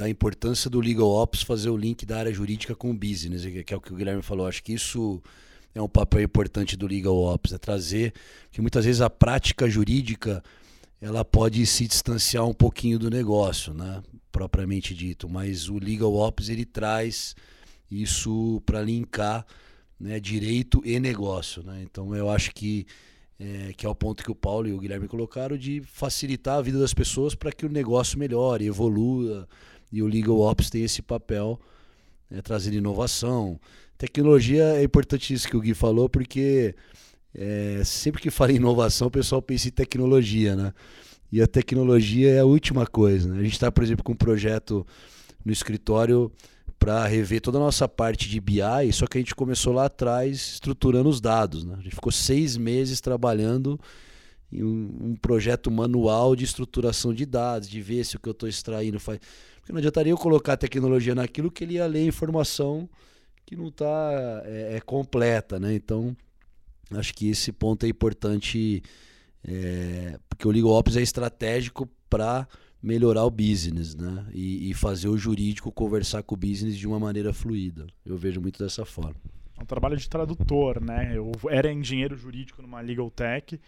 da 0.00 0.08
importância 0.08 0.70
do 0.70 0.80
legal 0.80 1.10
ops 1.10 1.42
fazer 1.42 1.68
o 1.68 1.76
link 1.76 2.06
da 2.06 2.16
área 2.16 2.32
jurídica 2.32 2.74
com 2.74 2.90
o 2.90 2.94
business, 2.94 3.44
que 3.44 3.74
é 3.74 3.76
o 3.76 3.80
que 3.82 3.92
o 3.92 3.96
Guilherme 3.96 4.22
falou. 4.22 4.46
Acho 4.46 4.62
que 4.62 4.72
isso 4.72 5.22
é 5.74 5.82
um 5.82 5.88
papel 5.90 6.22
importante 6.22 6.74
do 6.74 6.86
legal 6.86 7.14
ops, 7.14 7.52
é 7.52 7.58
trazer 7.58 8.14
que 8.50 8.62
muitas 8.62 8.86
vezes 8.86 9.02
a 9.02 9.10
prática 9.10 9.68
jurídica 9.68 10.42
ela 11.02 11.22
pode 11.22 11.66
se 11.66 11.86
distanciar 11.86 12.46
um 12.46 12.54
pouquinho 12.54 12.98
do 12.98 13.10
negócio, 13.10 13.74
né, 13.74 14.02
propriamente 14.32 14.94
dito, 14.94 15.28
mas 15.28 15.68
o 15.68 15.78
legal 15.78 16.14
ops 16.14 16.48
ele 16.48 16.64
traz 16.64 17.36
isso 17.90 18.62
para 18.64 18.80
linkar, 18.80 19.44
né, 19.98 20.18
direito 20.18 20.80
e 20.82 20.98
negócio, 20.98 21.62
né? 21.62 21.82
Então 21.82 22.16
eu 22.16 22.30
acho 22.30 22.54
que 22.54 22.86
é, 23.38 23.74
que 23.74 23.84
é 23.84 23.88
o 23.88 23.94
ponto 23.94 24.22
que 24.22 24.30
o 24.30 24.34
Paulo 24.34 24.66
e 24.66 24.72
o 24.72 24.78
Guilherme 24.78 25.08
colocaram 25.08 25.58
de 25.58 25.82
facilitar 25.82 26.56
a 26.58 26.62
vida 26.62 26.78
das 26.78 26.94
pessoas 26.94 27.34
para 27.34 27.52
que 27.52 27.66
o 27.66 27.70
negócio 27.70 28.18
melhore, 28.18 28.66
evolua, 28.66 29.46
e 29.90 30.02
o 30.02 30.06
Legal 30.06 30.38
Ops 30.40 30.70
tem 30.70 30.84
esse 30.84 31.02
papel, 31.02 31.60
né, 32.30 32.40
trazendo 32.42 32.76
inovação, 32.76 33.58
Tecnologia 34.00 34.64
é 34.78 34.82
importante 34.82 35.34
isso 35.34 35.46
que 35.46 35.54
o 35.54 35.60
Gui 35.60 35.74
falou, 35.74 36.08
porque 36.08 36.74
é, 37.34 37.82
sempre 37.84 38.22
que 38.22 38.30
fala 38.30 38.50
em 38.50 38.54
inovação, 38.54 39.08
o 39.08 39.10
pessoal 39.10 39.42
pensa 39.42 39.68
em 39.68 39.70
tecnologia, 39.70 40.56
né? 40.56 40.72
E 41.30 41.42
a 41.42 41.46
tecnologia 41.46 42.30
é 42.30 42.38
a 42.40 42.46
última 42.46 42.86
coisa. 42.86 43.28
Né? 43.28 43.40
A 43.40 43.42
gente 43.42 43.52
está, 43.52 43.70
por 43.70 43.84
exemplo, 43.84 44.02
com 44.02 44.12
um 44.12 44.16
projeto 44.16 44.86
no 45.44 45.52
escritório 45.52 46.32
para 46.78 47.06
rever 47.06 47.42
toda 47.42 47.58
a 47.58 47.60
nossa 47.60 47.86
parte 47.86 48.26
de 48.26 48.40
BI, 48.40 48.90
só 48.94 49.06
que 49.06 49.18
a 49.18 49.20
gente 49.20 49.34
começou 49.34 49.74
lá 49.74 49.84
atrás 49.84 50.52
estruturando 50.54 51.10
os 51.10 51.20
dados. 51.20 51.62
Né? 51.62 51.74
A 51.78 51.82
gente 51.82 51.94
ficou 51.94 52.10
seis 52.10 52.56
meses 52.56 53.02
trabalhando 53.02 53.78
em 54.50 54.64
um, 54.64 55.10
um 55.10 55.14
projeto 55.14 55.70
manual 55.70 56.34
de 56.34 56.46
estruturação 56.46 57.12
de 57.12 57.26
dados, 57.26 57.68
de 57.68 57.82
ver 57.82 58.02
se 58.06 58.16
o 58.16 58.18
que 58.18 58.30
eu 58.30 58.32
estou 58.32 58.48
extraindo 58.48 58.98
faz. 58.98 59.20
Porque 59.70 59.72
não 59.72 59.78
adiantaria 59.78 60.12
eu 60.12 60.18
colocar 60.18 60.56
tecnologia 60.56 61.14
naquilo 61.14 61.50
que 61.50 61.62
ele 61.62 61.74
ia 61.74 61.86
ler 61.86 62.04
informação 62.04 62.88
que 63.46 63.54
não 63.54 63.68
está 63.68 64.42
é, 64.44 64.76
é, 64.76 64.80
completa. 64.80 65.60
Né? 65.60 65.74
Então, 65.74 66.16
acho 66.92 67.14
que 67.14 67.30
esse 67.30 67.52
ponto 67.52 67.86
é 67.86 67.88
importante, 67.88 68.82
é, 69.44 70.18
porque 70.28 70.46
o 70.46 70.50
Legal 70.50 70.72
Ops 70.72 70.96
é 70.96 71.02
estratégico 71.02 71.88
para 72.08 72.48
melhorar 72.82 73.24
o 73.24 73.30
business, 73.30 73.94
né? 73.94 74.26
E, 74.32 74.70
e, 74.70 74.74
fazer 74.74 75.08
o 75.08 75.16
jurídico 75.16 75.70
conversar 75.70 76.22
com 76.22 76.34
o 76.34 76.38
business 76.38 76.76
de 76.76 76.88
uma 76.88 76.98
maneira 76.98 77.32
fluida. 77.32 77.86
Eu 78.04 78.16
vejo 78.16 78.40
muito 78.40 78.58
dessa 78.58 78.84
forma. 78.86 79.16
É 79.56 79.62
um 79.62 79.66
trabalho 79.66 79.98
de 79.98 80.08
tradutor, 80.08 80.82
né? 80.82 81.12
Eu 81.14 81.30
era 81.48 81.70
engenheiro 81.70 82.16
jurídico 82.16 82.62
numa 82.62 82.80
legal 82.80 83.10
tech 83.10 83.60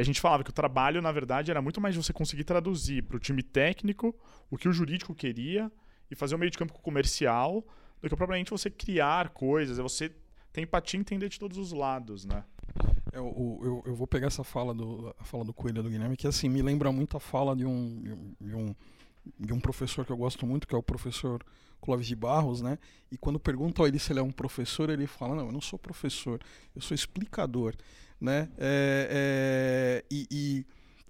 e 0.00 0.02
a 0.02 0.04
gente 0.04 0.18
falava 0.18 0.42
que 0.42 0.48
o 0.48 0.52
trabalho, 0.52 1.02
na 1.02 1.12
verdade, 1.12 1.50
era 1.50 1.60
muito 1.60 1.78
mais 1.78 1.94
você 1.94 2.10
conseguir 2.10 2.44
traduzir 2.44 3.02
para 3.02 3.18
o 3.18 3.20
time 3.20 3.42
técnico 3.42 4.18
o 4.50 4.56
que 4.56 4.66
o 4.66 4.72
jurídico 4.72 5.14
queria 5.14 5.70
e 6.10 6.14
fazer 6.14 6.34
o 6.34 6.38
meio 6.38 6.50
de 6.50 6.56
campo 6.56 6.72
comercial 6.72 7.62
do 8.00 8.08
que 8.08 8.16
propriamente 8.16 8.50
você 8.50 8.70
criar 8.70 9.28
coisas. 9.28 9.78
É 9.78 9.82
você 9.82 10.10
ter 10.54 10.62
empatia 10.62 10.96
e 10.96 11.02
entender 11.02 11.28
de 11.28 11.38
todos 11.38 11.58
os 11.58 11.72
lados, 11.72 12.24
né? 12.24 12.42
Eu, 13.12 13.60
eu, 13.62 13.82
eu, 13.84 13.94
vou 13.94 14.06
pegar 14.06 14.28
essa 14.28 14.42
fala 14.42 14.72
do, 14.72 15.14
a 15.18 15.24
fala 15.24 15.44
do 15.44 15.52
Coelho 15.52 15.82
do 15.82 15.90
Guilherme, 15.90 16.16
que 16.16 16.26
assim, 16.26 16.48
me 16.48 16.62
lembra 16.62 16.90
muito 16.90 17.18
a 17.18 17.20
fala 17.20 17.54
de 17.54 17.66
um, 17.66 18.02
de 18.40 18.54
um, 18.54 18.74
de 19.38 19.52
um 19.52 19.60
professor 19.60 20.06
que 20.06 20.12
eu 20.12 20.16
gosto 20.16 20.46
muito, 20.46 20.66
que 20.66 20.74
é 20.74 20.78
o 20.78 20.82
professor 20.82 21.44
Clóvis 21.78 22.06
de 22.06 22.16
Barros, 22.16 22.62
né? 22.62 22.78
E 23.12 23.18
quando 23.18 23.38
perguntam 23.38 23.84
a 23.84 23.88
ele 23.88 23.98
se 23.98 24.14
ele 24.14 24.20
é 24.20 24.22
um 24.22 24.32
professor, 24.32 24.88
ele 24.88 25.06
fala, 25.06 25.34
não, 25.34 25.46
eu 25.46 25.52
não 25.52 25.60
sou 25.60 25.78
professor, 25.78 26.40
eu 26.74 26.80
sou 26.80 26.94
explicador, 26.94 27.74
né? 28.20 28.48
É, 28.58 30.02
é, 30.02 30.04
e, 30.10 30.26
e, 30.30 30.66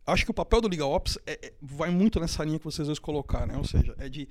acho 0.06 0.24
que 0.24 0.30
o 0.30 0.34
papel 0.34 0.60
do 0.60 0.68
Liga 0.68 0.86
Ops 0.86 1.18
é, 1.26 1.46
é, 1.46 1.52
vai 1.60 1.90
muito 1.90 2.20
nessa 2.20 2.44
linha 2.44 2.58
que 2.58 2.64
vocês 2.64 2.86
dois 2.86 2.98
colocaram, 2.98 3.46
né? 3.46 3.56
Ou 3.56 3.64
seja, 3.64 3.94
é 3.98 4.08
de 4.08 4.28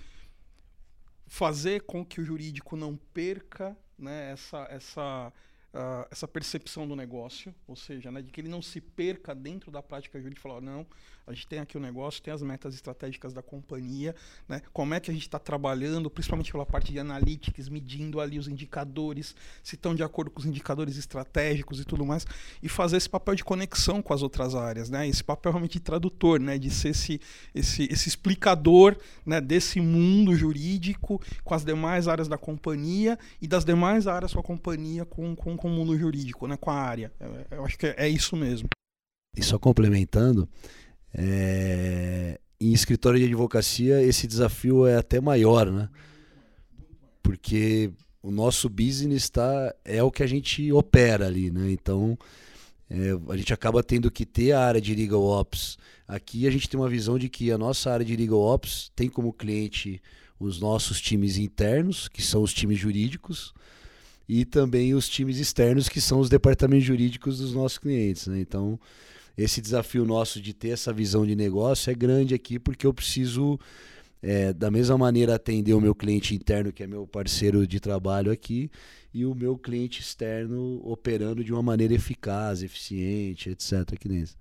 fazer 1.28 1.82
com 1.82 2.06
que 2.06 2.22
o 2.22 2.26
jurídico 2.26 2.76
não 2.76 2.96
perca 3.14 3.78
né, 3.98 4.32
essa, 4.32 4.68
essa 4.70 5.34
uh, 5.74 6.08
essa 6.10 6.28
percepção 6.28 6.88
do 6.88 6.96
negócio, 6.96 7.54
ou 7.68 7.76
seja, 7.76 8.12
né, 8.12 8.22
de 8.22 8.32
que 8.32 8.42
ele 8.42 8.50
não 8.50 8.62
se 8.62 8.82
perca 8.82 9.34
dentro 9.36 9.72
da 9.72 9.82
prática 9.82 10.20
jurídica 10.20 10.40
e 10.40 10.44
falar, 10.44 10.62
não, 10.62 10.86
a 11.30 11.34
gente 11.34 11.48
tem 11.48 11.60
aqui 11.60 11.78
o 11.78 11.80
negócio, 11.80 12.22
tem 12.22 12.34
as 12.34 12.42
metas 12.42 12.74
estratégicas 12.74 13.32
da 13.34 13.42
companhia, 13.44 14.16
né, 14.48 14.62
como 14.74 14.94
é 14.94 15.00
que 15.00 15.12
a 15.12 15.14
gente 15.14 15.24
está 15.24 15.38
trabalhando, 15.38 16.10
principalmente 16.10 16.52
pela 16.52 16.66
parte 16.66 16.92
de 16.92 17.00
analytics, 17.00 17.70
medindo 17.70 18.20
ali 18.20 18.40
os 18.40 18.48
indicadores, 18.48 19.36
se 19.62 19.76
estão 19.76 19.94
de 19.94 20.02
acordo 20.02 20.32
com 20.32 20.40
os 20.40 20.46
indicadores 20.46 20.98
estratégicos 20.98 21.80
e 21.80 21.86
tudo 21.86 22.04
mais, 22.04 22.26
e 22.64 22.68
fazer 22.68 22.98
esse 22.98 23.10
papel 23.10 23.36
de 23.36 23.44
conexão 23.44 24.02
com 24.02 24.14
as 24.14 24.24
outras 24.24 24.56
áreas, 24.56 24.90
né, 24.90 25.08
esse 25.08 25.24
papel 25.24 25.52
realmente 25.52 25.74
de 25.74 25.82
tradutor, 25.82 26.40
né, 26.40 26.58
de 26.58 26.72
ser 26.72 26.90
esse, 26.90 27.22
esse, 27.54 27.84
esse 27.92 28.10
explicador 28.10 28.98
né, 29.24 29.40
desse 29.40 29.80
mundo 29.80 30.36
jurídico 30.36 31.22
com 31.44 31.54
as 31.54 31.64
demais 31.64 32.08
áreas 32.08 32.28
da 32.28 32.40
companhia 32.40 33.20
e 33.40 33.48
das 33.48 33.64
demais 33.64 34.08
áreas 34.08 34.34
com 34.34 34.40
a 34.40 34.44
companhia 34.44 35.06
com, 35.06 35.36
com 35.36 35.60
com 35.60 35.68
o 35.68 35.72
mundo 35.72 35.98
jurídico, 35.98 36.48
né, 36.48 36.58
com 36.58 36.72
a 36.72 36.76
área. 36.76 37.12
Eu, 37.20 37.58
eu 37.58 37.66
acho 37.66 37.78
que 37.78 37.86
é, 37.86 37.96
é, 37.98 38.10
isso 38.10 38.36
mesmo. 38.36 38.70
E 39.38 39.44
só 39.44 39.60
complementando, 39.60 40.48
é, 41.14 42.40
em 42.60 42.74
escritório 42.74 43.20
de 43.20 43.26
advocacia 43.26 44.02
esse 44.02 44.28
desafio 44.28 44.86
é 44.86 44.98
até 44.98 45.20
maior, 45.20 45.72
né? 45.72 45.90
Porque 47.22 47.92
o 48.22 48.32
nosso 48.32 48.70
business 48.70 49.30
tá, 49.30 49.74
é 49.86 50.04
o 50.04 50.12
que 50.12 50.24
a 50.24 50.28
gente 50.28 50.72
opera 50.72 51.28
ali, 51.28 51.50
né? 51.50 51.72
Então 51.72 52.18
é, 52.90 53.12
a 53.30 53.38
gente 53.38 53.54
acaba 53.54 53.84
tendo 53.84 54.10
que 54.10 54.26
ter 54.26 54.52
a 54.52 54.62
área 54.62 54.82
de 54.82 54.96
legal 54.96 55.24
ops. 55.24 55.78
Aqui 56.08 56.48
a 56.48 56.52
gente 56.52 56.68
tem 56.68 56.80
uma 56.80 56.90
visão 56.90 57.20
de 57.20 57.30
que 57.30 57.52
a 57.52 57.58
nossa 57.58 57.92
área 57.92 58.06
de 58.06 58.16
legal 58.16 58.40
ops 58.40 58.92
tem 58.96 59.08
como 59.08 59.32
cliente 59.32 60.02
os 60.40 60.60
nossos 60.60 61.00
times 61.02 61.38
internos, 61.38 62.08
que 62.08 62.22
são 62.22 62.42
os 62.42 62.54
times 62.54 62.80
jurídicos, 62.80 63.54
e 64.28 64.46
também 64.46 64.94
os 64.94 65.10
times 65.10 65.38
externos, 65.38 65.90
que 65.90 66.00
são 66.00 66.20
os 66.20 66.30
departamentos 66.30 66.86
jurídicos 66.86 67.40
dos 67.40 67.54
nossos 67.54 67.78
clientes. 67.78 68.28
Né? 68.28 68.40
Então, 68.40 68.80
esse 69.38 69.62
desafio 69.62 70.06
nosso 70.06 70.42
de 70.42 70.54
ter 70.54 70.70
essa 70.70 70.92
visão 70.94 71.26
de 71.26 71.36
negócio 71.36 71.92
é 71.92 71.94
grande 71.94 72.34
aqui, 72.34 72.60
porque 72.60 72.86
eu 72.86 72.94
preciso, 72.94 73.60
é, 74.22 74.54
da 74.54 74.70
mesma 74.70 74.98
maneira, 74.98 75.36
atender 75.36 75.74
o 75.74 75.82
meu 75.82 75.96
cliente 75.96 76.36
interno, 76.36 76.74
que 76.74 76.84
é 76.84 76.88
meu 76.88 77.08
parceiro 77.08 77.66
de 77.66 77.80
trabalho 77.80 78.32
aqui, 78.32 78.70
e 79.14 79.26
o 79.26 79.34
meu 79.34 79.58
cliente 79.58 80.02
externo 80.02 80.82
operando 80.84 81.44
de 81.44 81.52
uma 81.52 81.64
maneira 81.64 81.94
eficaz, 81.94 82.62
eficiente, 82.62 83.50
etc. 83.50 83.94
Aqui 83.94 84.08
dentro. 84.08 84.36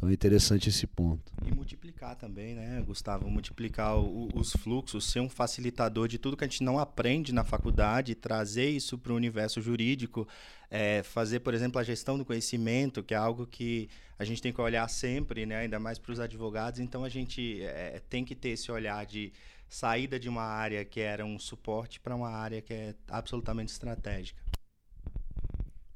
Então 0.00 0.08
é 0.08 0.14
interessante 0.14 0.70
esse 0.70 0.86
ponto. 0.86 1.30
E 1.44 1.52
multiplicar 1.52 2.16
também, 2.16 2.54
né, 2.54 2.82
Gustavo? 2.86 3.28
Multiplicar 3.28 3.98
o, 3.98 4.30
os 4.34 4.50
fluxos, 4.52 5.04
ser 5.04 5.20
um 5.20 5.28
facilitador 5.28 6.08
de 6.08 6.18
tudo 6.18 6.38
que 6.38 6.44
a 6.44 6.46
gente 6.46 6.62
não 6.62 6.78
aprende 6.78 7.34
na 7.34 7.44
faculdade, 7.44 8.14
trazer 8.14 8.70
isso 8.70 8.96
para 8.96 9.12
o 9.12 9.14
universo 9.16 9.60
jurídico, 9.60 10.26
é, 10.70 11.02
fazer, 11.02 11.40
por 11.40 11.52
exemplo, 11.52 11.78
a 11.78 11.84
gestão 11.84 12.16
do 12.16 12.24
conhecimento, 12.24 13.02
que 13.02 13.12
é 13.12 13.16
algo 13.18 13.46
que 13.46 13.90
a 14.18 14.24
gente 14.24 14.40
tem 14.40 14.54
que 14.54 14.60
olhar 14.62 14.88
sempre, 14.88 15.44
né, 15.44 15.56
ainda 15.56 15.78
mais 15.78 15.98
para 15.98 16.12
os 16.12 16.18
advogados. 16.18 16.80
Então 16.80 17.04
a 17.04 17.10
gente 17.10 17.60
é, 17.60 18.00
tem 18.08 18.24
que 18.24 18.34
ter 18.34 18.50
esse 18.50 18.72
olhar 18.72 19.04
de 19.04 19.30
saída 19.68 20.18
de 20.18 20.30
uma 20.30 20.44
área 20.44 20.82
que 20.82 21.00
era 21.00 21.26
um 21.26 21.38
suporte 21.38 22.00
para 22.00 22.16
uma 22.16 22.30
área 22.30 22.62
que 22.62 22.72
é 22.72 22.94
absolutamente 23.06 23.70
estratégica. 23.70 24.40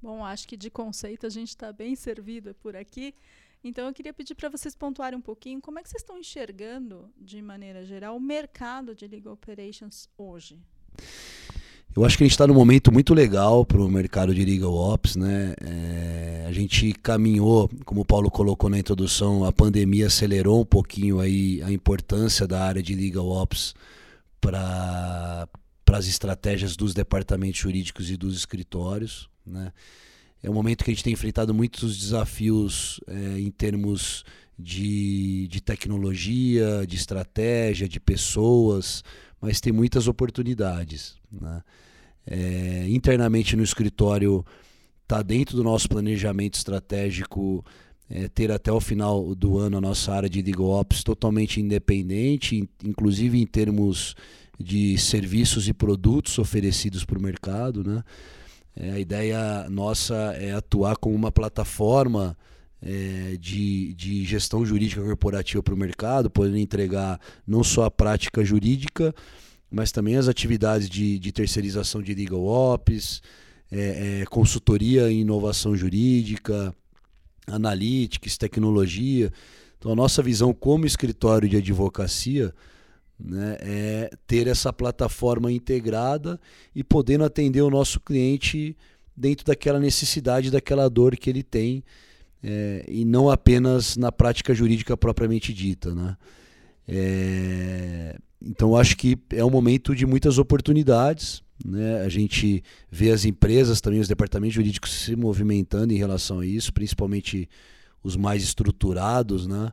Bom, 0.02 0.22
acho 0.22 0.46
que 0.46 0.58
de 0.58 0.68
conceito 0.68 1.26
a 1.26 1.30
gente 1.30 1.48
está 1.48 1.72
bem 1.72 1.96
servido 1.96 2.54
por 2.56 2.76
aqui. 2.76 3.14
Então, 3.64 3.86
eu 3.86 3.94
queria 3.94 4.12
pedir 4.12 4.34
para 4.34 4.50
vocês 4.50 4.76
pontuarem 4.76 5.18
um 5.18 5.22
pouquinho 5.22 5.58
como 5.58 5.78
é 5.78 5.82
que 5.82 5.88
vocês 5.88 6.02
estão 6.02 6.18
enxergando, 6.18 7.10
de 7.18 7.40
maneira 7.40 7.82
geral, 7.82 8.14
o 8.14 8.20
mercado 8.20 8.94
de 8.94 9.08
legal 9.08 9.32
operations 9.32 10.06
hoje. 10.18 10.58
Eu 11.96 12.04
acho 12.04 12.18
que 12.18 12.24
a 12.24 12.26
gente 12.26 12.32
está 12.32 12.46
num 12.46 12.54
momento 12.54 12.92
muito 12.92 13.14
legal 13.14 13.64
para 13.64 13.80
o 13.80 13.88
mercado 13.88 14.34
de 14.34 14.44
legal 14.44 14.74
ops, 14.74 15.16
né? 15.16 15.54
É, 15.62 16.44
a 16.46 16.52
gente 16.52 16.92
caminhou, 16.92 17.70
como 17.86 18.02
o 18.02 18.04
Paulo 18.04 18.30
colocou 18.30 18.68
na 18.68 18.78
introdução, 18.78 19.44
a 19.44 19.52
pandemia 19.52 20.08
acelerou 20.08 20.60
um 20.60 20.66
pouquinho 20.66 21.20
aí 21.20 21.62
a 21.62 21.72
importância 21.72 22.46
da 22.46 22.64
área 22.64 22.82
de 22.82 22.94
legal 22.94 23.28
ops 23.28 23.74
para 24.40 25.48
as 25.92 26.06
estratégias 26.06 26.76
dos 26.76 26.92
departamentos 26.92 27.60
jurídicos 27.60 28.10
e 28.10 28.16
dos 28.16 28.36
escritórios, 28.36 29.30
né? 29.46 29.72
É 30.44 30.50
um 30.50 30.52
momento 30.52 30.84
que 30.84 30.90
a 30.90 30.94
gente 30.94 31.02
tem 31.02 31.14
enfrentado 31.14 31.54
muitos 31.54 31.98
desafios 31.98 33.00
é, 33.06 33.40
em 33.40 33.50
termos 33.50 34.24
de, 34.58 35.48
de 35.48 35.62
tecnologia, 35.62 36.84
de 36.86 36.96
estratégia, 36.96 37.88
de 37.88 37.98
pessoas, 37.98 39.02
mas 39.40 39.58
tem 39.58 39.72
muitas 39.72 40.06
oportunidades. 40.06 41.14
Né? 41.32 41.62
É, 42.26 42.86
internamente 42.90 43.56
no 43.56 43.62
escritório 43.62 44.44
está 45.02 45.22
dentro 45.22 45.56
do 45.56 45.64
nosso 45.64 45.88
planejamento 45.88 46.56
estratégico 46.56 47.64
é, 48.10 48.28
ter 48.28 48.52
até 48.52 48.70
o 48.70 48.82
final 48.82 49.34
do 49.34 49.58
ano 49.58 49.78
a 49.78 49.80
nossa 49.80 50.12
área 50.12 50.28
de 50.28 50.42
legal 50.42 50.68
ops 50.68 51.02
totalmente 51.02 51.58
independente, 51.58 52.68
inclusive 52.84 53.40
em 53.40 53.46
termos 53.46 54.14
de 54.60 54.98
serviços 54.98 55.68
e 55.68 55.72
produtos 55.72 56.38
oferecidos 56.38 57.02
para 57.02 57.18
o 57.18 57.22
mercado, 57.22 57.82
né? 57.82 58.04
É, 58.76 58.90
a 58.90 58.98
ideia 58.98 59.68
nossa 59.70 60.14
é 60.38 60.52
atuar 60.52 60.96
como 60.96 61.14
uma 61.14 61.30
plataforma 61.30 62.36
é, 62.82 63.36
de, 63.40 63.94
de 63.94 64.24
gestão 64.24 64.64
jurídica 64.66 65.02
corporativa 65.02 65.62
para 65.62 65.74
o 65.74 65.76
mercado, 65.76 66.28
podendo 66.28 66.58
entregar 66.58 67.20
não 67.46 67.62
só 67.64 67.84
a 67.84 67.90
prática 67.90 68.44
jurídica, 68.44 69.14
mas 69.70 69.90
também 69.90 70.16
as 70.16 70.28
atividades 70.28 70.88
de, 70.88 71.18
de 71.18 71.32
terceirização 71.32 72.02
de 72.02 72.14
legal 72.14 72.44
ops, 72.44 73.22
é, 73.72 74.20
é, 74.22 74.26
consultoria 74.26 75.10
em 75.10 75.20
inovação 75.20 75.74
jurídica, 75.76 76.74
analytics, 77.46 78.36
tecnologia. 78.36 79.32
Então, 79.78 79.92
a 79.92 79.96
nossa 79.96 80.22
visão 80.22 80.52
como 80.52 80.86
escritório 80.86 81.48
de 81.48 81.56
advocacia 81.56 82.54
né, 83.18 83.56
é 83.60 84.10
ter 84.26 84.46
essa 84.46 84.72
plataforma 84.72 85.50
integrada 85.52 86.40
e 86.74 86.82
podendo 86.82 87.24
atender 87.24 87.62
o 87.62 87.70
nosso 87.70 88.00
cliente 88.00 88.76
dentro 89.16 89.46
daquela 89.46 89.78
necessidade, 89.78 90.50
daquela 90.50 90.88
dor 90.88 91.16
que 91.16 91.30
ele 91.30 91.42
tem, 91.42 91.84
é, 92.42 92.84
e 92.88 93.04
não 93.04 93.30
apenas 93.30 93.96
na 93.96 94.12
prática 94.12 94.52
jurídica 94.54 94.96
propriamente 94.96 95.52
dita. 95.52 95.94
Né? 95.94 96.16
É, 96.86 98.18
então, 98.42 98.76
acho 98.76 98.96
que 98.96 99.16
é 99.30 99.44
um 99.44 99.50
momento 99.50 99.94
de 99.94 100.04
muitas 100.04 100.36
oportunidades. 100.36 101.42
Né? 101.64 102.02
A 102.02 102.08
gente 102.08 102.62
vê 102.90 103.10
as 103.10 103.24
empresas 103.24 103.80
também, 103.80 104.00
os 104.00 104.08
departamentos 104.08 104.54
jurídicos 104.54 104.92
se 104.92 105.16
movimentando 105.16 105.94
em 105.94 105.96
relação 105.96 106.40
a 106.40 106.46
isso, 106.46 106.72
principalmente 106.72 107.48
os 108.02 108.16
mais 108.16 108.42
estruturados, 108.42 109.46
né? 109.46 109.72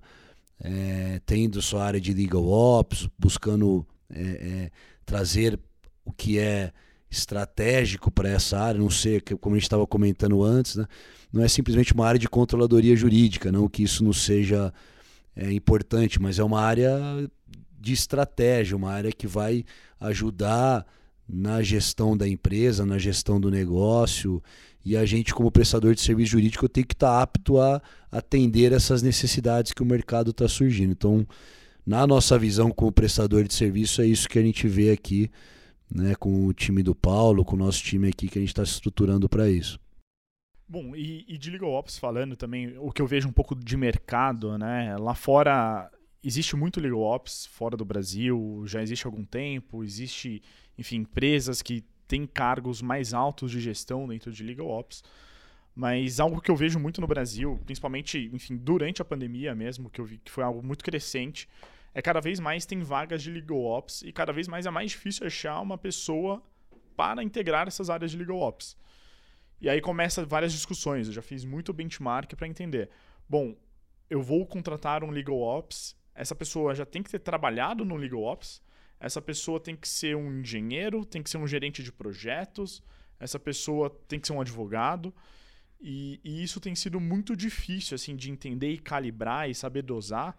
É, 0.64 1.20
tendo 1.26 1.62
sua 1.62 1.84
área 1.84 2.00
de 2.00 2.14
legal 2.14 2.48
ops, 2.48 3.10
buscando 3.18 3.86
é, 4.14 4.70
trazer 5.06 5.60
o 6.06 6.12
que 6.12 6.38
é 6.38 6.72
estratégico 7.10 8.10
para 8.10 8.30
essa 8.30 8.58
área, 8.58 8.80
não 8.80 8.90
sei, 8.90 9.20
como 9.20 9.56
a 9.56 9.58
gente 9.58 9.66
estava 9.66 9.86
comentando 9.86 10.42
antes, 10.44 10.78
né? 10.78 10.86
não 11.32 11.44
é 11.44 11.48
simplesmente 11.48 11.94
uma 11.94 12.08
área 12.08 12.20
de 12.20 12.30
controladoria 12.30 12.96
jurídica, 12.96 13.52
não 13.52 13.68
que 13.68 13.84
isso 13.84 14.04
não 14.04 14.14
seja 14.14 14.74
é, 15.36 15.52
importante, 15.52 16.22
mas 16.22 16.40
é 16.40 16.44
uma 16.44 16.62
área 16.62 16.98
de 17.80 17.94
estratégia, 17.94 18.78
uma 18.78 18.92
área 18.92 19.12
que 19.12 19.28
vai 19.28 19.66
ajudar 20.00 20.86
na 21.32 21.62
gestão 21.62 22.18
da 22.18 22.28
empresa, 22.28 22.86
na 22.86 22.98
gestão 22.98 23.40
do 23.40 23.50
negócio, 23.50 24.44
e 24.84 24.98
a 24.98 25.06
gente, 25.06 25.34
como 25.34 25.52
prestador 25.52 25.96
de 25.96 26.02
serviço 26.02 26.32
jurídico, 26.32 26.68
tem 26.68 26.84
que 26.84 26.94
estar 26.94 27.18
tá 27.18 27.22
apto 27.22 27.60
a 27.60 27.82
atender 28.12 28.74
essas 28.74 29.02
necessidades 29.02 29.72
que 29.72 29.82
o 29.82 29.86
mercado 29.86 30.32
está 30.32 30.48
surgindo. 30.48 30.92
Então, 30.92 31.26
na 31.86 32.06
nossa 32.06 32.38
visão 32.38 32.72
como 32.72 32.92
prestador 32.92 33.44
de 33.44 33.54
serviço, 33.54 34.02
é 34.02 34.08
isso 34.08 34.28
que 34.28 34.40
a 34.40 34.42
gente 34.42 34.68
vê 34.68 34.92
aqui, 34.92 35.32
né, 35.90 36.16
com 36.16 36.48
o 36.48 36.54
time 36.54 36.84
do 36.84 36.94
Paulo, 36.94 37.46
com 37.46 37.56
o 37.56 37.60
nosso 37.60 37.82
time 37.84 38.10
aqui, 38.10 38.28
que 38.28 38.38
a 38.38 38.42
gente 38.42 38.50
está 38.50 38.66
se 38.66 38.74
estruturando 38.74 39.30
para 39.30 39.50
isso. 39.50 39.80
Bom, 40.68 40.96
e, 40.96 41.26
e, 41.28 41.38
de 41.38 41.52
Legal 41.52 41.72
Ops 41.72 41.98
falando 41.98 42.36
também, 42.36 42.78
o 42.78 42.92
que 42.92 43.02
eu 43.02 43.08
vejo 43.08 43.28
um 43.28 43.34
pouco 43.34 43.54
de 43.54 43.76
mercado, 43.76 44.58
né? 44.58 44.96
Lá 44.98 45.14
fora 45.14 45.92
existe 46.24 46.56
muito 46.56 46.80
Legal 46.80 47.02
Ops, 47.02 47.46
fora 47.48 47.76
do 47.76 47.84
Brasil, 47.84 48.64
já 48.66 48.82
existe 48.82 49.06
há 49.06 49.10
algum 49.10 49.26
tempo, 49.26 49.84
existe, 49.84 50.42
enfim, 50.82 50.98
empresas 50.98 51.62
que 51.62 51.84
têm 52.08 52.28
cargos 52.28 52.82
mais 52.82 53.14
altos 53.14 53.52
de 53.52 53.60
gestão 53.60 54.08
dentro 54.08 54.32
de 54.32 54.44
Legal 54.44 54.68
Ops. 54.68 55.04
Mas 55.74 56.20
algo 56.20 56.42
que 56.42 56.52
eu 56.52 56.56
vejo 56.56 56.78
muito 56.78 57.00
no 57.00 57.08
Brasil, 57.08 57.60
principalmente, 57.66 58.30
enfim, 58.34 58.58
durante 58.58 59.02
a 59.02 59.06
pandemia 59.06 59.56
mesmo, 59.56 59.90
que 59.90 60.02
eu 60.02 60.06
vi 60.06 60.18
que 60.18 60.30
foi 60.30 60.44
algo 60.44 60.62
muito 60.62 60.84
crescente, 60.84 61.48
é 61.94 62.02
cada 62.02 62.20
vez 62.20 62.40
mais 62.40 62.66
tem 62.66 62.82
vagas 62.82 63.24
de 63.24 63.32
Legal 63.32 63.64
Ops 63.64 64.02
e 64.02 64.12
cada 64.12 64.34
vez 64.34 64.48
mais 64.48 64.66
é 64.66 64.70
mais 64.70 64.92
difícil 64.92 65.26
achar 65.26 65.62
uma 65.62 65.78
pessoa 65.78 66.44
para 66.98 67.24
integrar 67.24 67.68
essas 67.68 67.90
áreas 67.90 68.12
de 68.12 68.18
Legal 68.18 68.40
Ops. 68.40 68.76
E 69.62 69.70
aí 69.70 69.80
começa 69.80 70.26
várias 70.26 70.52
discussões. 70.52 71.08
Eu 71.08 71.14
já 71.14 71.22
fiz 71.22 71.46
muito 71.46 71.72
benchmark 71.72 72.34
para 72.36 72.48
entender. 72.48 72.90
Bom, 73.30 73.56
eu 74.10 74.22
vou 74.22 74.46
contratar 74.46 75.04
um 75.04 75.12
legal 75.12 75.40
ops. 75.40 75.96
Essa 76.16 76.36
pessoa 76.36 76.74
já 76.74 76.86
tem 76.86 77.04
que 77.04 77.12
ter 77.12 77.20
trabalhado 77.20 77.86
no 77.86 77.96
legal 77.96 78.24
ops. 78.24 78.62
Essa 79.02 79.20
pessoa 79.20 79.60
tem 79.60 79.76
que 79.76 79.90
ser 79.90 80.16
um 80.16 80.40
engenheiro, 80.40 81.04
tem 81.04 81.24
que 81.24 81.30
ser 81.30 81.38
um 81.38 81.48
gerente 81.48 81.82
de 81.82 81.92
projetos. 81.92 82.84
Essa 83.20 83.40
pessoa 83.40 83.90
tem 84.08 84.20
que 84.20 84.28
ser 84.28 84.34
um 84.34 84.40
advogado. 84.40 85.12
E, 85.80 86.20
e 86.24 86.44
isso 86.44 86.60
tem 86.60 86.76
sido 86.76 87.00
muito 87.00 87.36
difícil 87.36 87.96
assim 87.96 88.16
de 88.16 88.30
entender 88.30 88.72
e 88.72 88.78
calibrar 88.78 89.50
e 89.50 89.56
saber 89.56 89.82
dosar. 89.82 90.38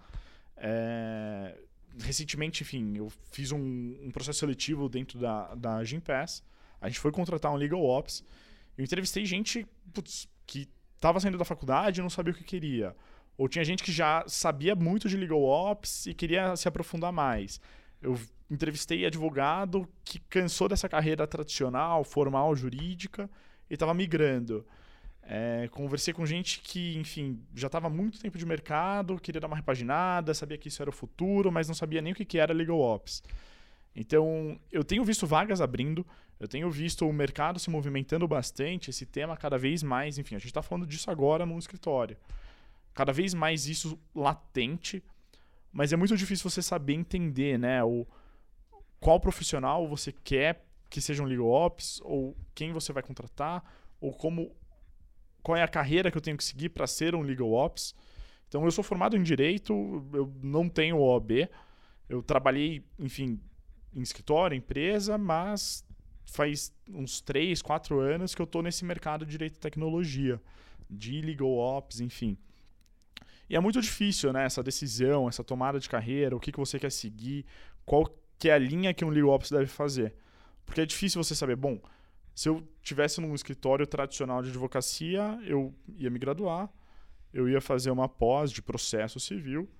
É... 0.56 1.58
Recentemente, 1.98 2.62
enfim, 2.62 2.96
eu 2.96 3.12
fiz 3.32 3.50
um, 3.50 3.58
um 4.00 4.10
processo 4.12 4.38
seletivo 4.38 4.88
dentro 4.88 5.18
da, 5.18 5.54
da 5.56 5.84
Gimpass. 5.84 6.44
A 6.80 6.88
gente 6.88 7.00
foi 7.00 7.10
contratar 7.10 7.52
um 7.52 7.56
legal 7.56 7.84
ops. 7.84 8.24
Eu 8.78 8.84
entrevistei 8.84 9.26
gente 9.26 9.66
putz, 9.92 10.28
que 10.46 10.68
estava 10.94 11.18
saindo 11.18 11.36
da 11.36 11.44
faculdade 11.44 11.98
e 11.98 12.02
não 12.02 12.08
sabia 12.08 12.32
o 12.32 12.36
que 12.36 12.44
queria. 12.44 12.94
Ou 13.36 13.48
tinha 13.48 13.64
gente 13.64 13.82
que 13.82 13.90
já 13.90 14.24
sabia 14.28 14.76
muito 14.76 15.08
de 15.08 15.16
legal 15.16 15.42
ops 15.42 16.06
e 16.06 16.14
queria 16.14 16.54
se 16.54 16.68
aprofundar 16.68 17.12
mais. 17.12 17.60
Eu 18.00 18.18
entrevistei 18.52 19.06
advogado 19.06 19.88
que 20.04 20.18
cansou 20.18 20.68
dessa 20.68 20.88
carreira 20.88 21.26
tradicional, 21.26 22.04
formal, 22.04 22.54
jurídica 22.54 23.30
e 23.70 23.74
estava 23.74 23.94
migrando. 23.94 24.66
É, 25.22 25.68
conversei 25.70 26.12
com 26.12 26.26
gente 26.26 26.60
que, 26.60 26.96
enfim, 26.98 27.40
já 27.54 27.68
estava 27.68 27.88
muito 27.88 28.20
tempo 28.20 28.36
de 28.36 28.44
mercado, 28.44 29.18
queria 29.18 29.40
dar 29.40 29.46
uma 29.46 29.56
repaginada, 29.56 30.34
sabia 30.34 30.58
que 30.58 30.68
isso 30.68 30.82
era 30.82 30.90
o 30.90 30.92
futuro, 30.92 31.50
mas 31.50 31.68
não 31.68 31.74
sabia 31.74 32.02
nem 32.02 32.12
o 32.12 32.16
que 32.16 32.38
era 32.38 32.52
legal 32.52 32.78
ops. 32.78 33.22
Então, 33.94 34.58
eu 34.70 34.84
tenho 34.84 35.04
visto 35.04 35.26
vagas 35.26 35.60
abrindo, 35.60 36.04
eu 36.38 36.48
tenho 36.48 36.70
visto 36.70 37.08
o 37.08 37.12
mercado 37.12 37.58
se 37.58 37.70
movimentando 37.70 38.26
bastante, 38.26 38.90
esse 38.90 39.06
tema 39.06 39.36
cada 39.36 39.56
vez 39.56 39.82
mais, 39.82 40.18
enfim, 40.18 40.34
a 40.34 40.38
gente 40.38 40.48
está 40.48 40.62
falando 40.62 40.86
disso 40.86 41.10
agora 41.10 41.46
no 41.46 41.58
escritório. 41.58 42.16
Cada 42.92 43.12
vez 43.12 43.32
mais 43.32 43.66
isso 43.66 43.98
latente, 44.14 45.02
mas 45.72 45.92
é 45.92 45.96
muito 45.96 46.16
difícil 46.16 46.50
você 46.50 46.60
saber 46.60 46.94
entender, 46.94 47.58
né, 47.58 47.82
o, 47.82 48.06
qual 49.02 49.18
profissional 49.18 49.88
você 49.88 50.12
quer 50.12 50.64
que 50.88 51.00
seja 51.00 51.22
um 51.22 51.26
legal 51.26 51.48
ops, 51.48 52.00
ou 52.04 52.36
quem 52.54 52.72
você 52.72 52.92
vai 52.92 53.02
contratar, 53.02 53.64
ou 54.00 54.12
como 54.12 54.54
qual 55.42 55.56
é 55.56 55.62
a 55.62 55.68
carreira 55.68 56.10
que 56.10 56.16
eu 56.16 56.20
tenho 56.20 56.36
que 56.36 56.44
seguir 56.44 56.68
para 56.68 56.86
ser 56.86 57.14
um 57.14 57.22
legal 57.22 57.50
ops. 57.50 57.94
Então, 58.46 58.64
eu 58.64 58.70
sou 58.70 58.84
formado 58.84 59.16
em 59.16 59.22
direito, 59.22 59.72
eu 60.12 60.32
não 60.40 60.68
tenho 60.68 61.00
OAB, 61.00 61.48
eu 62.08 62.22
trabalhei, 62.22 62.84
enfim, 62.98 63.40
em 63.94 64.02
escritório, 64.02 64.54
empresa, 64.54 65.18
mas 65.18 65.84
faz 66.26 66.72
uns 66.88 67.20
3, 67.22 67.60
4 67.60 67.98
anos 67.98 68.34
que 68.34 68.42
eu 68.42 68.44
estou 68.44 68.62
nesse 68.62 68.84
mercado 68.84 69.24
de 69.24 69.32
direito 69.32 69.56
e 69.56 69.58
tecnologia, 69.58 70.40
de 70.88 71.22
legal 71.22 71.56
ops, 71.56 72.00
enfim. 72.00 72.36
E 73.48 73.56
é 73.56 73.60
muito 73.60 73.80
difícil, 73.80 74.32
né, 74.32 74.44
essa 74.44 74.62
decisão, 74.62 75.28
essa 75.28 75.42
tomada 75.42 75.80
de 75.80 75.88
carreira, 75.88 76.36
o 76.36 76.40
que, 76.40 76.52
que 76.52 76.58
você 76.58 76.78
quer 76.78 76.92
seguir, 76.92 77.46
qual 77.84 78.06
que 78.42 78.48
é 78.48 78.54
a 78.54 78.58
linha 78.58 78.92
que 78.92 79.04
um 79.04 79.08
legal 79.08 79.30
ops 79.30 79.52
deve 79.52 79.66
fazer. 79.66 80.16
Porque 80.66 80.80
é 80.80 80.84
difícil 80.84 81.22
você 81.22 81.32
saber, 81.32 81.54
bom, 81.54 81.80
se 82.34 82.48
eu 82.48 82.66
tivesse 82.82 83.20
num 83.20 83.36
escritório 83.36 83.86
tradicional 83.86 84.42
de 84.42 84.48
advocacia, 84.48 85.38
eu 85.44 85.72
ia 85.96 86.10
me 86.10 86.18
graduar, 86.18 86.68
eu 87.32 87.48
ia 87.48 87.60
fazer 87.60 87.92
uma 87.92 88.08
pós 88.08 88.50
de 88.50 88.60
processo 88.60 89.20
civil, 89.20 89.70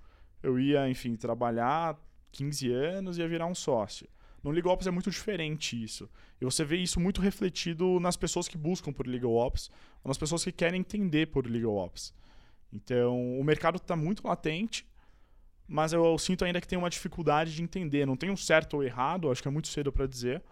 eu 0.41 0.57
ia, 0.57 0.89
enfim, 0.89 1.13
trabalhar 1.17 1.99
15 2.31 2.71
anos 2.71 3.17
e 3.17 3.21
ia 3.21 3.27
virar 3.27 3.47
um 3.47 3.55
sócio. 3.55 4.07
No 4.41 4.49
Legal 4.49 4.75
Ops 4.75 4.87
é 4.87 4.91
muito 4.91 5.11
diferente 5.11 5.83
isso. 5.83 6.09
E 6.39 6.45
você 6.45 6.63
vê 6.63 6.77
isso 6.77 7.01
muito 7.01 7.19
refletido 7.19 7.99
nas 7.99 8.15
pessoas 8.15 8.47
que 8.47 8.57
buscam 8.57 8.93
por 8.93 9.05
Legal 9.05 9.33
Ops, 9.33 9.69
ou 10.01 10.07
nas 10.07 10.17
pessoas 10.17 10.41
que 10.41 10.53
querem 10.53 10.79
entender 10.79 11.27
por 11.27 11.45
Legal 11.45 11.75
Ops. 11.75 12.13
Então, 12.71 13.37
o 13.37 13.43
mercado 13.43 13.75
está 13.75 13.97
muito 13.97 14.25
latente, 14.25 14.87
mas 15.67 15.93
eu, 15.93 16.05
eu, 16.05 16.17
sinto 16.17 16.43
ainda 16.45 16.59
que 16.59 16.67
tem 16.67 16.77
uma 16.77 16.89
dificuldade 16.89 17.55
de 17.55 17.63
entender. 17.63 18.05
Não 18.05 18.17
tem 18.17 18.29
um 18.29 18.37
certo 18.37 18.75
ou 18.75 18.83
errado, 18.83 19.31
acho 19.31 19.41
que 19.41 19.47
é 19.47 19.51
muito 19.51 19.67
cedo 19.67 19.91
para 19.91 20.05
dizer, 20.05 20.43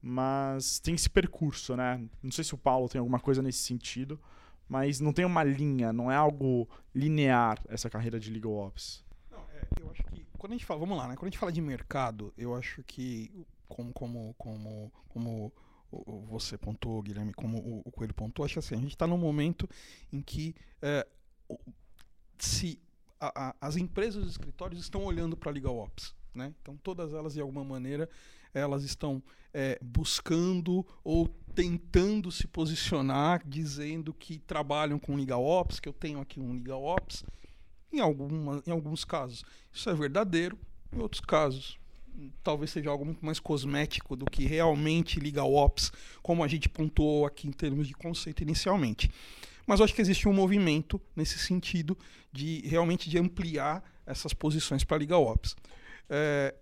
mas 0.00 0.78
tem 0.78 0.94
esse 0.94 1.08
percurso, 1.08 1.76
né? 1.76 2.02
Não 2.22 2.32
sei 2.32 2.44
se 2.44 2.54
o 2.54 2.58
Paulo 2.58 2.88
tem 2.88 2.98
alguma 2.98 3.20
coisa 3.20 3.40
nesse 3.42 3.60
sentido, 3.60 4.20
mas 4.68 5.00
não 5.00 5.12
tem 5.12 5.24
uma 5.24 5.44
linha, 5.44 5.92
não 5.92 6.10
é 6.10 6.16
algo 6.16 6.68
linear 6.94 7.62
essa 7.68 7.88
carreira 7.88 8.18
de 8.18 8.30
Legal 8.30 8.52
Ops. 8.52 9.04
Não, 9.30 9.38
é, 9.54 9.66
eu 9.80 9.90
acho 9.90 10.02
que 10.04 10.26
quando 10.38 10.52
a 10.52 10.56
gente 10.56 10.66
fala, 10.66 10.80
vamos 10.80 10.98
lá, 10.98 11.06
né? 11.06 11.14
Quando 11.14 11.28
a 11.28 11.30
gente 11.30 11.38
fala 11.38 11.52
de 11.52 11.60
mercado, 11.60 12.32
eu 12.36 12.54
acho 12.54 12.82
que 12.82 13.30
como 13.68 13.92
como 13.92 14.34
como 14.36 14.92
como 15.08 15.52
você 16.28 16.56
pontuou, 16.56 17.02
Guilherme, 17.02 17.34
como 17.34 17.82
o, 17.84 17.92
Coelho 17.92 18.14
pontuou, 18.14 18.46
acho 18.46 18.58
assim, 18.58 18.74
a 18.74 18.78
gente 18.78 18.94
está 18.94 19.06
num 19.06 19.18
momento 19.18 19.68
em 20.10 20.22
que 20.22 20.54
é, 20.80 21.06
se 22.38 22.80
a, 23.22 23.48
a, 23.48 23.54
as 23.60 23.76
empresas 23.76 24.22
e 24.22 24.26
os 24.26 24.32
escritórios 24.32 24.80
estão 24.80 25.04
olhando 25.04 25.36
para 25.36 25.50
a 25.50 25.54
Legal 25.54 25.78
Ops. 25.78 26.14
Né? 26.34 26.52
Então, 26.60 26.76
todas 26.76 27.14
elas, 27.14 27.34
de 27.34 27.40
alguma 27.40 27.62
maneira, 27.62 28.08
elas 28.52 28.82
estão 28.82 29.22
é, 29.54 29.78
buscando 29.80 30.84
ou 31.04 31.28
tentando 31.54 32.32
se 32.32 32.48
posicionar, 32.48 33.42
dizendo 33.46 34.12
que 34.12 34.38
trabalham 34.38 34.98
com 34.98 35.14
Legal 35.14 35.44
Ops, 35.44 35.78
que 35.78 35.88
eu 35.88 35.92
tenho 35.92 36.20
aqui 36.20 36.40
um 36.40 36.54
Legal 36.54 36.82
Ops, 36.82 37.24
em, 37.92 38.00
alguma, 38.00 38.62
em 38.66 38.70
alguns 38.70 39.04
casos, 39.04 39.44
isso 39.70 39.88
é 39.88 39.94
verdadeiro. 39.94 40.58
Em 40.92 41.00
outros 41.00 41.20
casos, 41.20 41.78
talvez 42.42 42.70
seja 42.70 42.90
algo 42.90 43.04
muito 43.04 43.24
mais 43.24 43.38
cosmético 43.38 44.16
do 44.16 44.24
que 44.26 44.44
realmente 44.44 45.20
liga 45.20 45.40
ao 45.40 45.54
ops, 45.54 45.92
como 46.22 46.42
a 46.42 46.48
gente 46.48 46.68
pontuou 46.68 47.26
aqui 47.26 47.48
em 47.48 47.52
termos 47.52 47.86
de 47.86 47.94
conceito 47.94 48.42
inicialmente. 48.42 49.10
Mas 49.66 49.80
eu 49.80 49.84
acho 49.84 49.94
que 49.94 50.00
existe 50.00 50.28
um 50.28 50.32
movimento 50.32 51.00
nesse 51.14 51.38
sentido 51.38 51.96
de 52.32 52.60
realmente 52.66 53.08
de 53.08 53.18
ampliar 53.18 53.82
essas 54.06 54.32
posições 54.32 54.84
para 54.84 54.98
liga 54.98 55.16
ops. 55.16 55.56
É, 56.08 56.54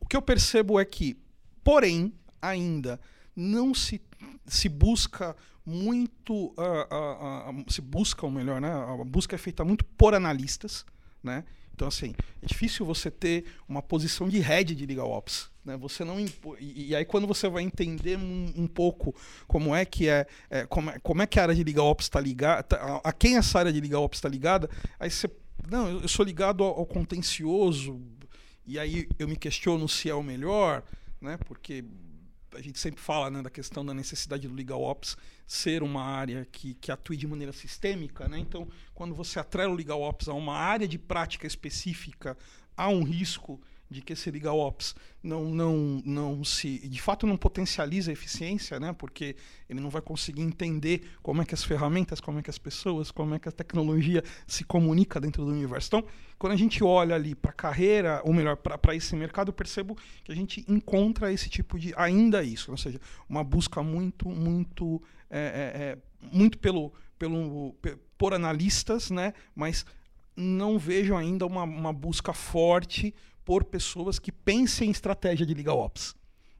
o 0.00 0.06
que 0.06 0.16
eu 0.16 0.22
percebo 0.22 0.78
é 0.78 0.84
que, 0.84 1.18
porém, 1.64 2.12
ainda 2.40 3.00
não 3.34 3.74
se, 3.74 4.00
se 4.46 4.68
busca 4.68 5.36
muito 5.64 6.46
uh, 6.46 6.54
uh, 6.56 7.60
uh, 7.60 7.70
se 7.70 7.82
busca 7.82 8.24
o 8.24 8.30
melhor 8.30 8.58
né 8.58 8.72
a 8.72 9.04
busca 9.04 9.36
é 9.36 9.38
feita 9.38 9.62
muito 9.66 9.84
por 9.84 10.14
analistas 10.14 10.84
né 11.22 11.44
então 11.78 11.86
assim 11.86 12.12
é 12.42 12.46
difícil 12.46 12.84
você 12.84 13.08
ter 13.08 13.44
uma 13.68 13.80
posição 13.80 14.28
de 14.28 14.40
head 14.40 14.74
de 14.74 14.84
legal 14.84 15.08
ops 15.08 15.48
né? 15.64 15.76
Você 15.76 16.04
não 16.04 16.18
e, 16.18 16.32
e 16.88 16.96
aí 16.96 17.04
quando 17.04 17.26
você 17.26 17.48
vai 17.48 17.62
entender 17.62 18.18
um, 18.18 18.52
um 18.56 18.66
pouco 18.66 19.14
como 19.46 19.72
é 19.74 19.84
que 19.84 20.08
é, 20.08 20.26
é, 20.50 20.66
como 20.66 20.90
é 20.90 20.98
como 20.98 21.22
é 21.22 21.26
que 21.26 21.38
a 21.38 21.42
área 21.42 21.54
de 21.54 21.62
legal 21.62 21.86
ops 21.86 22.06
está 22.06 22.20
ligada 22.20 22.62
tá, 22.64 23.00
a, 23.04 23.12
quem 23.12 23.36
essa 23.36 23.58
área 23.58 23.72
de 23.72 23.80
legal 23.80 24.02
ops 24.02 24.18
está 24.18 24.28
ligada 24.28 24.68
aí 24.98 25.08
você 25.08 25.30
não 25.70 26.00
eu 26.00 26.08
sou 26.08 26.24
ligado 26.24 26.64
ao, 26.64 26.78
ao 26.80 26.86
contencioso 26.86 28.00
e 28.66 28.78
aí 28.78 29.08
eu 29.18 29.28
me 29.28 29.36
questiono 29.36 29.88
se 29.88 30.10
é 30.10 30.14
o 30.14 30.22
melhor 30.22 30.82
né? 31.20 31.36
Porque 31.46 31.84
a 32.54 32.60
gente 32.60 32.78
sempre 32.78 33.00
fala 33.00 33.30
né, 33.30 33.42
da 33.42 33.50
questão 33.50 33.84
da 33.84 33.92
necessidade 33.92 34.48
do 34.48 34.54
Legal 34.54 34.82
Ops 34.82 35.16
ser 35.46 35.82
uma 35.82 36.02
área 36.02 36.46
que, 36.50 36.74
que 36.74 36.90
atue 36.90 37.16
de 37.16 37.26
maneira 37.26 37.52
sistêmica. 37.52 38.28
Né? 38.28 38.38
Então, 38.38 38.68
quando 38.94 39.14
você 39.14 39.38
atrela 39.38 39.72
o 39.72 39.76
Legal 39.76 40.00
Ops 40.00 40.28
a 40.28 40.34
uma 40.34 40.56
área 40.56 40.88
de 40.88 40.98
prática 40.98 41.46
específica, 41.46 42.36
há 42.76 42.88
um 42.88 43.02
risco 43.02 43.60
de 43.90 44.02
que 44.02 44.12
esse 44.12 44.30
legal 44.30 44.58
ops 44.58 44.94
não, 45.22 45.44
não, 45.44 46.02
não 46.04 46.44
se, 46.44 46.86
de 46.88 47.00
fato, 47.00 47.26
não 47.26 47.36
potencializa 47.36 48.10
a 48.10 48.12
eficiência, 48.12 48.78
né? 48.78 48.92
Porque 48.92 49.34
ele 49.68 49.80
não 49.80 49.88
vai 49.88 50.02
conseguir 50.02 50.42
entender 50.42 51.10
como 51.22 51.40
é 51.40 51.44
que 51.44 51.54
as 51.54 51.64
ferramentas, 51.64 52.20
como 52.20 52.38
é 52.38 52.42
que 52.42 52.50
as 52.50 52.58
pessoas, 52.58 53.10
como 53.10 53.34
é 53.34 53.38
que 53.38 53.48
a 53.48 53.52
tecnologia 53.52 54.22
se 54.46 54.62
comunica 54.64 55.20
dentro 55.20 55.44
do 55.44 55.50
universo. 55.50 55.88
Então, 55.88 56.04
quando 56.38 56.52
a 56.52 56.56
gente 56.56 56.84
olha 56.84 57.14
ali 57.14 57.34
para 57.34 57.50
a 57.50 57.54
carreira, 57.54 58.20
ou 58.24 58.32
melhor, 58.32 58.56
para 58.56 58.94
esse 58.94 59.16
mercado, 59.16 59.48
eu 59.48 59.54
percebo 59.54 59.96
que 60.22 60.30
a 60.30 60.34
gente 60.34 60.64
encontra 60.68 61.32
esse 61.32 61.48
tipo 61.48 61.78
de, 61.78 61.92
ainda 61.96 62.42
isso, 62.42 62.70
ou 62.70 62.76
seja, 62.76 63.00
uma 63.28 63.42
busca 63.42 63.82
muito, 63.82 64.28
muito, 64.28 65.02
é, 65.30 65.38
é, 65.38 65.82
é, 65.82 65.98
muito 66.30 66.58
pelo, 66.58 66.92
pelo, 67.18 67.74
por 68.18 68.34
analistas, 68.34 69.10
né? 69.10 69.32
Mas 69.54 69.84
não 70.36 70.78
vejo 70.78 71.16
ainda 71.16 71.44
uma, 71.44 71.64
uma 71.64 71.92
busca 71.92 72.32
forte 72.32 73.12
por 73.48 73.64
pessoas 73.64 74.18
que 74.18 74.30
pensem 74.30 74.88
em 74.88 74.90
estratégia 74.90 75.46
de 75.46 75.54
legal 75.54 75.78
ops, 75.78 76.14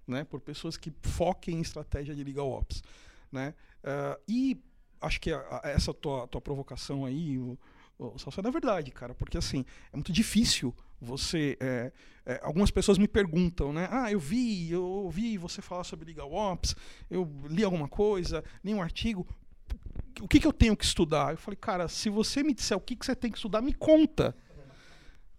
né? 0.06 0.24
Por 0.24 0.40
pessoas 0.40 0.78
que 0.78 0.90
foquem 1.02 1.58
em 1.58 1.60
estratégia 1.60 2.14
de 2.14 2.24
legal 2.24 2.50
ops, 2.50 2.82
né? 3.30 3.52
Uh, 3.84 4.18
e 4.26 4.58
acho 4.98 5.20
que 5.20 5.30
a, 5.30 5.60
a, 5.62 5.68
essa 5.68 5.92
tua, 5.92 6.26
tua 6.28 6.40
provocação 6.40 7.04
aí, 7.04 7.38
o, 7.38 7.58
o 7.98 8.18
Salsa, 8.18 8.40
é 8.40 8.50
verdade, 8.50 8.90
cara, 8.90 9.14
porque 9.14 9.36
assim, 9.36 9.66
é 9.92 9.96
muito 9.98 10.10
difícil 10.10 10.74
você. 10.98 11.58
É, 11.60 11.92
é, 12.24 12.40
algumas 12.42 12.70
pessoas 12.70 12.96
me 12.96 13.06
perguntam, 13.06 13.70
né? 13.70 13.86
Ah, 13.90 14.10
eu 14.10 14.18
vi, 14.18 14.70
eu 14.70 14.82
ouvi 14.82 15.36
você 15.36 15.60
falar 15.60 15.84
sobre 15.84 16.06
Legal 16.06 16.32
Ops, 16.32 16.74
eu 17.10 17.30
li 17.50 17.64
alguma 17.64 17.86
coisa, 17.86 18.42
li 18.64 18.72
um 18.72 18.80
artigo. 18.80 19.28
O 20.22 20.26
que, 20.26 20.40
que 20.40 20.46
eu 20.46 20.54
tenho 20.54 20.74
que 20.74 20.86
estudar? 20.86 21.34
Eu 21.34 21.36
falei, 21.36 21.58
cara, 21.60 21.86
se 21.86 22.08
você 22.08 22.42
me 22.42 22.54
disser 22.54 22.78
o 22.78 22.80
que, 22.80 22.96
que 22.96 23.04
você 23.04 23.14
tem 23.14 23.30
que 23.30 23.36
estudar, 23.36 23.60
me 23.60 23.74
conta 23.74 24.34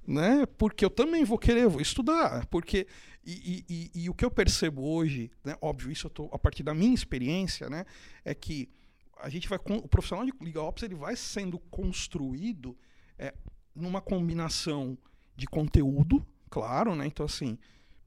né? 0.08 0.46
Porque 0.58 0.84
eu 0.84 0.90
também 0.90 1.24
vou 1.24 1.38
querer, 1.38 1.68
vou 1.68 1.82
estudar, 1.82 2.46
porque 2.48 2.88
e, 3.26 3.66
e, 3.70 3.92
e, 3.94 4.04
e 4.04 4.10
o 4.10 4.14
que 4.14 4.26
eu 4.26 4.32
percebo 4.32 4.82
hoje, 4.84 5.30
né? 5.44 5.56
Óbvio, 5.62 5.92
isso 5.92 6.08
eu 6.08 6.12
tô 6.12 6.30
a 6.32 6.40
partir 6.40 6.64
da 6.64 6.74
minha 6.74 6.94
experiência, 6.94 7.70
né? 7.70 7.86
É 8.24 8.34
que 8.34 8.70
a 9.18 9.30
gente 9.30 9.48
vai 9.48 9.60
o 9.60 9.88
profissional 9.88 10.26
de 10.26 10.34
legal 10.42 10.68
ops 10.68 10.84
ele 10.84 10.96
vai 10.96 11.16
sendo 11.16 11.60
construído 11.60 12.78
é, 13.18 13.34
numa 13.76 14.02
combinação 14.02 14.98
de 15.36 15.46
conteúdo, 15.46 16.26
claro, 16.50 16.96
né? 16.96 17.06
Então 17.06 17.26
assim, 17.26 17.58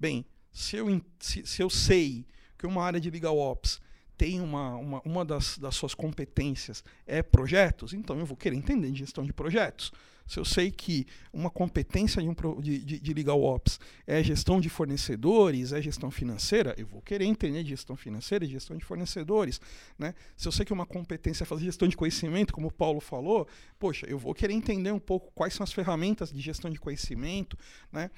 bem, 0.01 0.25
se 0.51 0.77
eu 0.77 0.87
se, 1.21 1.47
se 1.47 1.63
eu 1.63 1.71
sei 1.71 2.27
que 2.59 2.67
uma 2.67 2.83
área 2.83 3.01
de 3.01 3.11
legal 3.11 3.37
ops 3.39 3.81
tem 4.23 4.41
uma, 4.41 4.77
uma, 4.77 5.03
uma 5.05 5.25
das, 5.25 5.59
das 5.59 5.75
suas 5.75 5.95
competências 5.95 6.85
é 7.05 7.25
projetos, 7.25 7.93
então 7.93 8.17
eu 8.21 8.25
vou 8.25 8.37
querer 8.37 8.55
entender 8.55 8.89
de 8.93 9.01
gestão 9.01 9.25
de 9.25 9.33
projetos. 9.33 9.91
Se 10.29 10.39
eu 10.39 10.45
sei 10.45 10.71
que 10.71 11.09
uma 11.33 11.51
competência 11.51 12.23
de, 12.23 12.29
um, 12.29 12.61
de, 12.61 13.01
de, 13.01 13.13
Legal 13.13 13.43
Ops 13.43 13.81
é 14.07 14.23
gestão 14.23 14.61
de 14.61 14.69
fornecedores, 14.69 15.73
é 15.73 15.83
gestão 15.83 16.09
financeira, 16.09 16.73
eu 16.79 16.87
vou 16.87 17.03
querer 17.03 17.25
entender 17.25 17.65
de 17.65 17.71
gestão 17.71 17.97
financeira 17.97 18.45
e 18.45 18.49
gestão 18.49 18.77
de 18.77 18.85
fornecedores. 18.85 19.61
Né? 19.99 20.15
Se 20.37 20.47
eu 20.47 20.53
sei 20.53 20.65
que 20.65 20.73
uma 20.73 20.87
competência 20.87 21.43
é 21.43 21.45
fazer 21.45 21.65
gestão 21.65 21.89
de 21.89 21.97
conhecimento, 21.97 22.53
como 22.53 22.69
o 22.69 22.73
Paulo 22.73 23.01
falou, 23.01 23.49
poxa, 23.77 24.07
eu 24.07 24.21
vou 24.21 24.33
querer 24.35 24.53
entender 24.53 24.93
um 24.93 25.01
pouco 25.01 25.33
quais 25.35 25.53
são 25.53 25.65
as 25.65 25.73
ferramentas 25.73 26.31
de 26.31 26.41
gestão 26.41 26.71
de 26.71 26.79
conhecimento. 26.79 27.59
Né? 27.91 28.09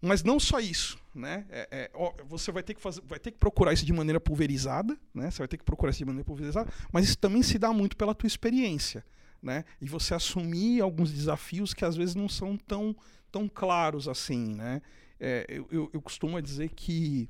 Mas 0.00 0.22
não 0.22 0.38
só 0.38 0.60
isso, 0.60 0.98
né? 1.14 1.44
É, 1.50 1.68
é, 1.70 1.90
ó, 1.92 2.12
você 2.28 2.52
vai 2.52 2.62
ter, 2.62 2.74
que 2.74 2.80
fazer, 2.80 3.02
vai 3.04 3.18
ter 3.18 3.32
que 3.32 3.38
procurar 3.38 3.72
isso 3.72 3.84
de 3.84 3.92
maneira 3.92 4.20
pulverizada, 4.20 4.96
né? 5.12 5.30
Você 5.30 5.38
vai 5.38 5.48
ter 5.48 5.56
que 5.56 5.64
procurar 5.64 5.90
isso 5.90 5.98
de 5.98 6.04
maneira 6.04 6.24
pulverizada, 6.24 6.70
mas 6.92 7.06
isso 7.06 7.18
também 7.18 7.42
se 7.42 7.58
dá 7.58 7.72
muito 7.72 7.96
pela 7.96 8.14
tua 8.14 8.26
experiência 8.26 9.04
né? 9.42 9.64
E 9.80 9.88
você 9.88 10.14
assumir 10.14 10.80
alguns 10.80 11.12
desafios 11.12 11.72
que 11.72 11.84
às 11.84 11.96
vezes 11.96 12.14
não 12.14 12.28
são 12.28 12.56
tão, 12.56 12.94
tão 13.30 13.48
claros 13.48 14.08
assim, 14.08 14.54
né? 14.54 14.82
É, 15.20 15.46
eu, 15.48 15.66
eu, 15.70 15.90
eu, 15.92 16.02
costumo 16.02 16.40
dizer 16.40 16.70
que, 16.70 17.28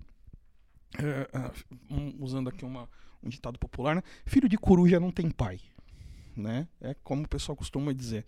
é, 0.98 1.28
um, 1.90 2.22
usando 2.22 2.48
aqui 2.48 2.64
uma, 2.64 2.88
um 3.22 3.28
ditado 3.28 3.58
popular, 3.58 3.96
né? 3.96 4.02
filho 4.26 4.48
de 4.48 4.58
coruja 4.58 5.00
não 5.00 5.10
tem 5.10 5.30
pai, 5.30 5.60
né? 6.36 6.68
É 6.80 6.94
como 7.02 7.24
o 7.24 7.28
pessoal 7.28 7.56
costuma 7.56 7.92
dizer. 7.92 8.26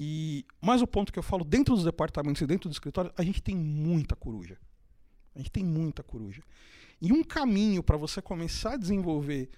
E 0.00 0.46
mais 0.60 0.80
o 0.80 0.86
ponto 0.86 1.12
que 1.12 1.18
eu 1.18 1.24
falo, 1.24 1.42
dentro 1.42 1.74
dos 1.74 1.82
departamentos 1.82 2.40
e 2.40 2.46
dentro 2.46 2.68
do 2.68 2.72
escritório, 2.72 3.12
a 3.18 3.22
gente 3.24 3.42
tem 3.42 3.56
muita 3.56 4.14
coruja. 4.14 4.56
A 5.34 5.38
gente 5.38 5.50
tem 5.50 5.64
muita 5.64 6.04
coruja. 6.04 6.40
E 7.02 7.12
um 7.12 7.24
caminho 7.24 7.82
para 7.82 7.96
você 7.96 8.22
começar 8.22 8.74
a 8.74 8.76
desenvolver 8.76 9.50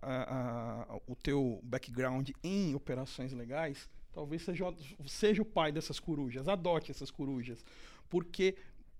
a, 0.00 0.86
a, 0.94 0.96
o 1.06 1.14
teu 1.14 1.60
background 1.62 2.30
em 2.42 2.74
operações 2.74 3.34
legais, 3.34 3.86
talvez 4.14 4.40
seja, 4.40 4.64
seja 5.04 5.42
o 5.42 5.44
pai 5.44 5.70
dessas 5.70 6.00
corujas, 6.00 6.48
adote 6.48 6.90
essas 6.90 7.10
corujas. 7.10 7.62
Porque 8.08 8.56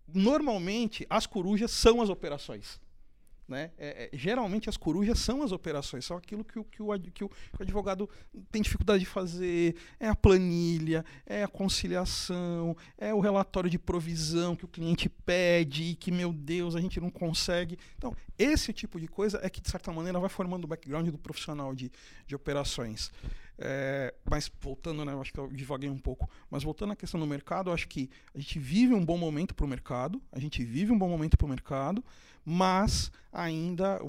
normalmente 0.07 1.07
as 1.09 1.27
corujas 1.27 1.71
são 1.71 2.03
as 2.03 2.11
operações. 2.11 2.79
Né? 3.49 3.71
É, 3.77 4.05
é, 4.05 4.17
geralmente 4.17 4.69
as 4.69 4.77
corujas 4.77 5.19
são 5.19 5.43
as 5.43 5.53
operações, 5.53 6.05
são 6.05 6.17
aquilo 6.17 6.45
que 6.45 6.59
o, 6.59 6.65
que, 6.65 6.83
o, 6.83 6.99
que, 7.13 7.25
o, 7.25 7.31
advogado 7.59 8.09
tem 8.51 8.63
dificuldade 8.63 9.01
de 9.01 9.07
fazer, 9.07 9.77
é 9.99 10.09
a 10.09 10.15
planilha, 10.15 11.05
é 11.27 11.43
a 11.43 11.49
conciliação, 11.49 12.77
é 12.97 13.13
o 13.13 13.21
relatório 13.21 13.69
de 13.69 13.79
provisão 13.79 14.55
que 14.55 14.65
o 14.65 14.69
cliente 14.69 15.09
pede 15.09 15.83
e 15.83 15.95
que, 15.95 16.11
meu 16.11 16.33
Deus, 16.33 16.77
a 16.77 16.81
gente 16.81 17.01
não 17.01 17.11
consegue. 17.11 17.79
Então, 17.99 18.17
esse 18.39 18.73
tipo 18.73 18.99
de 18.99 19.09
coisa 19.09 19.41
é 19.43 19.51
que, 19.51 19.61
de 19.61 19.69
certa 19.69 19.93
maneira, 19.93 20.19
vai 20.21 20.31
formando 20.31 20.65
o 20.65 20.69
background 20.69 21.09
do 21.09 21.19
profissional 21.19 21.75
de, 21.75 21.91
de 22.27 22.35
operações. 22.35 23.11
É, 23.59 24.15
mas 24.29 24.51
voltando, 24.61 25.05
né, 25.05 25.13
eu 25.13 25.21
acho 25.21 25.33
que 25.33 25.39
eu 25.39 25.49
divaguei 25.49 25.89
um 25.89 25.99
pouco, 25.99 26.29
mas 26.51 26.63
voltando 26.63 26.93
à 26.93 26.97
questão 26.97 27.21
do 27.21 27.27
mercado, 27.27 27.71
eu 27.71 27.75
acho 27.75 27.87
que 27.87 28.11
a 28.35 28.39
gente 28.39 28.59
vive 28.59 28.95
um 28.95 29.05
bom 29.05 29.19
momento 29.19 29.55
para 29.55 29.65
o 29.65 29.69
mercado, 29.69 30.21
a 30.33 30.41
gente 30.41 30.65
vive 30.65 30.91
um 30.91 30.99
bom 30.99 31.09
momento 31.09 31.37
para 31.37 31.47
o 31.47 31.49
mercado, 31.49 32.03
mas 32.45 33.11
ainda 33.33 34.01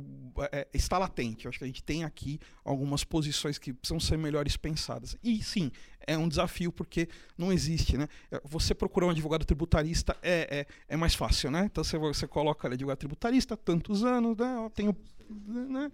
é, 0.51 0.67
está 0.73 0.97
latente. 0.97 1.45
Eu 1.45 1.49
acho 1.49 1.60
que 1.60 1.63
a 1.63 1.67
gente 1.67 1.84
tem 1.84 2.03
aqui 2.03 2.39
algumas 2.63 3.03
posições 3.03 3.58
que 3.58 3.71
precisam 3.71 3.99
ser 3.99 4.17
melhores 4.17 4.58
pensadas. 4.58 5.15
E 5.23 5.41
sim, 5.43 5.71
é 6.06 6.17
um 6.17 6.27
desafio 6.27 6.71
porque 6.71 7.08
não 7.38 7.53
existe, 7.53 7.97
né? 7.97 8.08
Você 8.43 8.73
procurar 8.73 9.08
um 9.08 9.12
advogado 9.12 9.45
tributarista 9.45 10.17
é, 10.21 10.65
é, 10.89 10.93
é 10.93 10.97
mais 10.97 11.13
fácil, 11.13 11.51
né? 11.51 11.65
Então 11.65 11.84
você, 11.84 11.97
você 11.97 12.27
coloca 12.27 12.67
ali 12.67 12.73
advogado 12.73 12.97
tributarista, 12.97 13.56
tantos 13.56 14.03
anos, 14.03 14.36
né? 14.36 14.56
Eu 14.56 14.69
tenho, 14.69 14.95
né? 15.29 15.91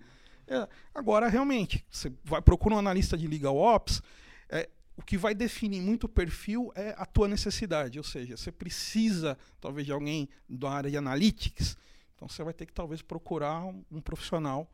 É, 0.49 0.67
agora, 0.95 1.27
realmente, 1.29 1.85
você 1.89 2.11
vai 2.23 2.41
procurar 2.41 2.75
um 2.75 2.79
analista 2.79 3.15
de 3.15 3.27
legal 3.27 3.55
ops, 3.55 4.01
é, 4.49 4.67
o 4.97 5.01
que 5.03 5.15
vai 5.15 5.35
definir 5.35 5.79
muito 5.79 6.05
o 6.05 6.09
perfil 6.09 6.73
é 6.75 6.95
a 6.97 7.05
tua 7.05 7.27
necessidade, 7.27 7.99
ou 7.99 8.03
seja, 8.03 8.35
você 8.35 8.51
precisa 8.51 9.37
talvez 9.61 9.85
de 9.85 9.93
alguém 9.93 10.27
da 10.49 10.71
área 10.71 10.89
de 10.89 10.97
analytics, 10.97 11.77
então 12.15 12.27
você 12.27 12.43
vai 12.43 12.53
ter 12.53 12.65
que 12.65 12.73
talvez 12.73 13.01
procurar 13.01 13.63
um, 13.63 13.85
um 13.91 14.01
profissional 14.01 14.69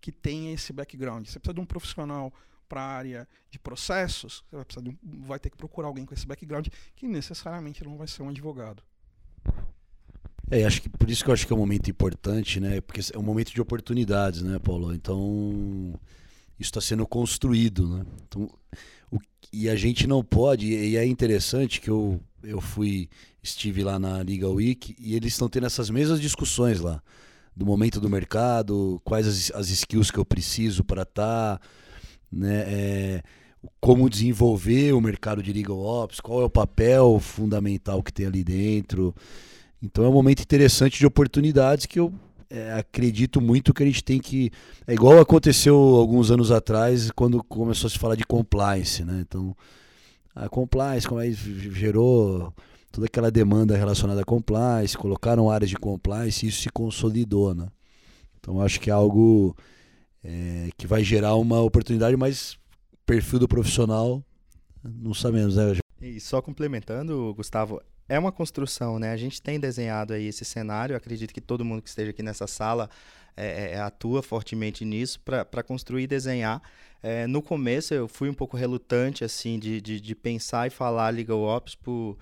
que 0.00 0.12
tenha 0.12 0.52
esse 0.52 0.72
background. 0.72 1.26
Você 1.26 1.40
precisa 1.40 1.54
de 1.54 1.60
um 1.60 1.66
profissional 1.66 2.32
para 2.68 2.80
a 2.80 2.86
área 2.86 3.28
de 3.50 3.58
processos, 3.58 4.44
você 4.50 4.56
vai, 4.56 4.84
de 4.84 4.90
um, 4.90 5.22
vai 5.22 5.38
ter 5.40 5.50
que 5.50 5.56
procurar 5.56 5.88
alguém 5.88 6.04
com 6.04 6.14
esse 6.14 6.26
background 6.26 6.68
que 6.94 7.08
necessariamente 7.08 7.82
não 7.82 7.96
vai 7.96 8.06
ser 8.06 8.22
um 8.22 8.28
advogado. 8.28 8.82
É, 10.50 10.64
acho 10.64 10.82
que 10.82 10.88
por 10.88 11.10
isso 11.10 11.24
que 11.24 11.30
eu 11.30 11.34
acho 11.34 11.46
que 11.46 11.52
é 11.52 11.56
um 11.56 11.58
momento 11.58 11.90
importante, 11.90 12.60
né? 12.60 12.80
Porque 12.80 13.00
é 13.12 13.18
um 13.18 13.22
momento 13.22 13.52
de 13.52 13.60
oportunidades, 13.60 14.42
né, 14.42 14.58
Paulo? 14.58 14.94
Então 14.94 15.94
isso 16.58 16.70
está 16.70 16.80
sendo 16.80 17.06
construído, 17.06 17.88
né? 17.88 18.06
Então, 18.26 18.48
o, 19.10 19.18
e 19.52 19.68
a 19.68 19.76
gente 19.76 20.06
não 20.06 20.22
pode, 20.22 20.66
e 20.66 20.96
é 20.96 21.04
interessante 21.04 21.80
que 21.80 21.90
eu, 21.90 22.20
eu 22.42 22.60
fui, 22.60 23.08
estive 23.42 23.82
lá 23.82 23.98
na 23.98 24.22
Liga 24.22 24.48
Week 24.48 24.94
e 24.98 25.14
eles 25.14 25.32
estão 25.32 25.48
tendo 25.48 25.66
essas 25.66 25.90
mesmas 25.90 26.20
discussões 26.20 26.80
lá, 26.80 27.02
do 27.54 27.66
momento 27.66 28.00
do 28.00 28.08
mercado, 28.08 29.00
quais 29.04 29.26
as, 29.26 29.50
as 29.52 29.68
skills 29.68 30.10
que 30.10 30.18
eu 30.18 30.24
preciso 30.24 30.84
para 30.84 31.02
estar, 31.02 31.58
tá, 31.58 31.66
né? 32.30 32.64
É, 32.66 33.22
como 33.80 34.08
desenvolver 34.08 34.92
o 34.92 35.00
mercado 35.00 35.42
de 35.42 35.52
legal 35.52 35.78
ops, 35.78 36.20
qual 36.20 36.42
é 36.42 36.44
o 36.44 36.50
papel 36.50 37.18
fundamental 37.18 38.02
que 38.02 38.12
tem 38.12 38.26
ali 38.26 38.44
dentro. 38.44 39.14
Então 39.82 40.04
é 40.04 40.08
um 40.08 40.12
momento 40.12 40.42
interessante 40.42 40.98
de 40.98 41.06
oportunidades 41.06 41.86
que 41.86 42.00
eu 42.00 42.12
é, 42.48 42.72
acredito 42.74 43.40
muito 43.40 43.74
que 43.74 43.82
a 43.82 43.86
gente 43.86 44.02
tem 44.02 44.20
que. 44.20 44.50
É 44.86 44.94
igual 44.94 45.18
aconteceu 45.18 45.76
alguns 45.76 46.30
anos 46.30 46.50
atrás, 46.50 47.10
quando 47.10 47.42
começou 47.44 47.88
a 47.88 47.90
se 47.90 47.98
falar 47.98 48.14
de 48.14 48.24
compliance, 48.24 49.04
né? 49.04 49.24
Então, 49.26 49.56
a 50.34 50.48
compliance, 50.48 51.06
como 51.06 51.20
aí 51.20 51.32
gerou 51.32 52.52
toda 52.92 53.06
aquela 53.06 53.30
demanda 53.30 53.76
relacionada 53.76 54.22
a 54.22 54.24
compliance, 54.24 54.96
colocaram 54.96 55.50
áreas 55.50 55.70
de 55.70 55.76
compliance 55.76 56.46
e 56.46 56.48
isso 56.48 56.62
se 56.62 56.70
consolidou, 56.70 57.54
né? 57.54 57.68
Então, 58.38 58.60
acho 58.60 58.80
que 58.80 58.90
é 58.90 58.92
algo 58.92 59.56
é, 60.22 60.70
que 60.76 60.86
vai 60.86 61.02
gerar 61.02 61.34
uma 61.34 61.60
oportunidade, 61.60 62.16
mas 62.16 62.56
perfil 63.04 63.38
do 63.38 63.48
profissional, 63.48 64.22
não 64.82 65.12
sabemos, 65.12 65.56
né? 65.56 65.76
E 66.00 66.20
só 66.20 66.40
complementando, 66.40 67.34
Gustavo, 67.34 67.80
é 68.08 68.18
uma 68.18 68.32
construção, 68.32 68.98
né? 68.98 69.12
A 69.12 69.16
gente 69.16 69.40
tem 69.42 69.58
desenhado 69.58 70.12
aí 70.12 70.26
esse 70.26 70.44
cenário, 70.44 70.96
acredito 70.96 71.34
que 71.34 71.40
todo 71.40 71.64
mundo 71.64 71.82
que 71.82 71.88
esteja 71.88 72.10
aqui 72.10 72.22
nessa 72.22 72.46
sala 72.46 72.88
é, 73.36 73.72
é, 73.72 73.80
atua 73.80 74.22
fortemente 74.22 74.84
nisso 74.84 75.20
para 75.20 75.62
construir 75.62 76.04
e 76.04 76.06
desenhar. 76.06 76.62
É, 77.02 77.26
no 77.26 77.42
começo 77.42 77.92
eu 77.92 78.08
fui 78.08 78.28
um 78.28 78.34
pouco 78.34 78.56
relutante 78.56 79.22
assim 79.22 79.58
de, 79.58 79.80
de, 79.80 80.00
de 80.00 80.14
pensar 80.14 80.66
e 80.66 80.70
falar 80.70 81.10
legal 81.10 81.40
ops 81.40 81.74
por 81.74 82.16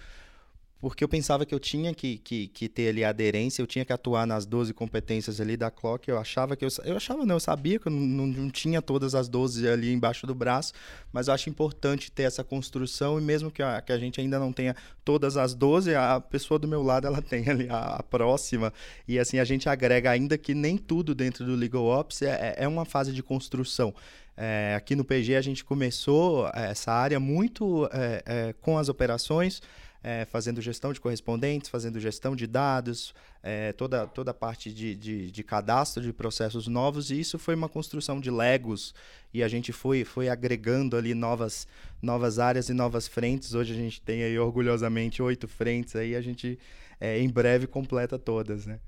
porque 0.84 1.02
eu 1.02 1.08
pensava 1.08 1.46
que 1.46 1.54
eu 1.54 1.58
tinha 1.58 1.94
que, 1.94 2.18
que, 2.18 2.46
que, 2.48 2.68
ter 2.68 2.90
ali 2.90 3.02
aderência, 3.02 3.62
eu 3.62 3.66
tinha 3.66 3.86
que 3.86 3.92
atuar 3.92 4.26
nas 4.26 4.44
12 4.44 4.74
competências 4.74 5.40
ali 5.40 5.56
da 5.56 5.70
clock, 5.70 6.06
eu 6.10 6.18
achava 6.18 6.54
que 6.54 6.62
eu, 6.62 6.68
eu 6.84 6.94
achava 6.98 7.24
não, 7.24 7.36
eu 7.36 7.40
sabia 7.40 7.78
que 7.78 7.86
eu 7.86 7.90
não, 7.90 8.26
não 8.26 8.50
tinha 8.50 8.82
todas 8.82 9.14
as 9.14 9.26
12 9.26 9.66
ali 9.66 9.94
embaixo 9.94 10.26
do 10.26 10.34
braço, 10.34 10.74
mas 11.10 11.28
eu 11.28 11.32
acho 11.32 11.48
importante 11.48 12.12
ter 12.12 12.24
essa 12.24 12.44
construção 12.44 13.18
e 13.18 13.22
mesmo 13.22 13.50
que 13.50 13.62
a, 13.62 13.80
que 13.80 13.92
a 13.92 13.98
gente 13.98 14.20
ainda 14.20 14.38
não 14.38 14.52
tenha 14.52 14.76
todas 15.02 15.38
as 15.38 15.54
12, 15.54 15.94
a 15.94 16.20
pessoa 16.20 16.58
do 16.58 16.68
meu 16.68 16.82
lado 16.82 17.06
ela 17.06 17.22
tem 17.24 17.48
ali 17.48 17.66
a, 17.70 17.96
a 17.96 18.02
próxima 18.02 18.70
e 19.08 19.18
assim 19.18 19.38
a 19.38 19.44
gente 19.44 19.66
agrega 19.70 20.10
ainda 20.10 20.36
que 20.36 20.52
nem 20.52 20.76
tudo 20.76 21.14
dentro 21.14 21.46
do 21.46 21.54
Legal 21.54 21.86
Ops 21.86 22.20
é, 22.20 22.56
é, 22.58 22.64
é 22.64 22.68
uma 22.68 22.84
fase 22.84 23.10
de 23.10 23.22
construção. 23.22 23.94
É, 24.36 24.74
aqui 24.76 24.96
no 24.96 25.04
PG 25.04 25.36
a 25.36 25.40
gente 25.40 25.64
começou 25.64 26.50
essa 26.52 26.92
área 26.92 27.20
muito 27.20 27.88
é, 27.92 28.22
é, 28.26 28.54
com 28.60 28.76
as 28.76 28.88
operações, 28.88 29.62
é, 30.04 30.26
fazendo 30.26 30.60
gestão 30.60 30.92
de 30.92 31.00
correspondentes, 31.00 31.70
fazendo 31.70 31.98
gestão 31.98 32.36
de 32.36 32.46
dados, 32.46 33.14
é, 33.42 33.72
toda, 33.72 34.06
toda 34.06 34.32
a 34.32 34.34
parte 34.34 34.70
de, 34.70 34.94
de, 34.94 35.30
de, 35.30 35.42
cadastro 35.42 36.02
de 36.02 36.12
processos 36.12 36.68
novos, 36.68 37.10
e 37.10 37.18
isso 37.18 37.38
foi 37.38 37.54
uma 37.54 37.70
construção 37.70 38.20
de 38.20 38.30
Legos, 38.30 38.94
e 39.32 39.42
a 39.42 39.48
gente 39.48 39.72
foi, 39.72 40.04
foi 40.04 40.28
agregando 40.28 40.94
ali 40.94 41.14
novas, 41.14 41.66
novas 42.02 42.38
áreas 42.38 42.68
e 42.68 42.74
novas 42.74 43.08
frentes. 43.08 43.54
Hoje 43.54 43.72
a 43.72 43.76
gente 43.76 44.02
tem 44.02 44.22
aí 44.22 44.38
orgulhosamente 44.38 45.22
oito 45.22 45.48
frentes, 45.48 45.96
aí 45.96 46.14
a 46.14 46.20
gente 46.20 46.58
é, 47.00 47.18
em 47.18 47.30
breve 47.30 47.66
completa 47.66 48.18
todas, 48.18 48.66
né? 48.66 48.78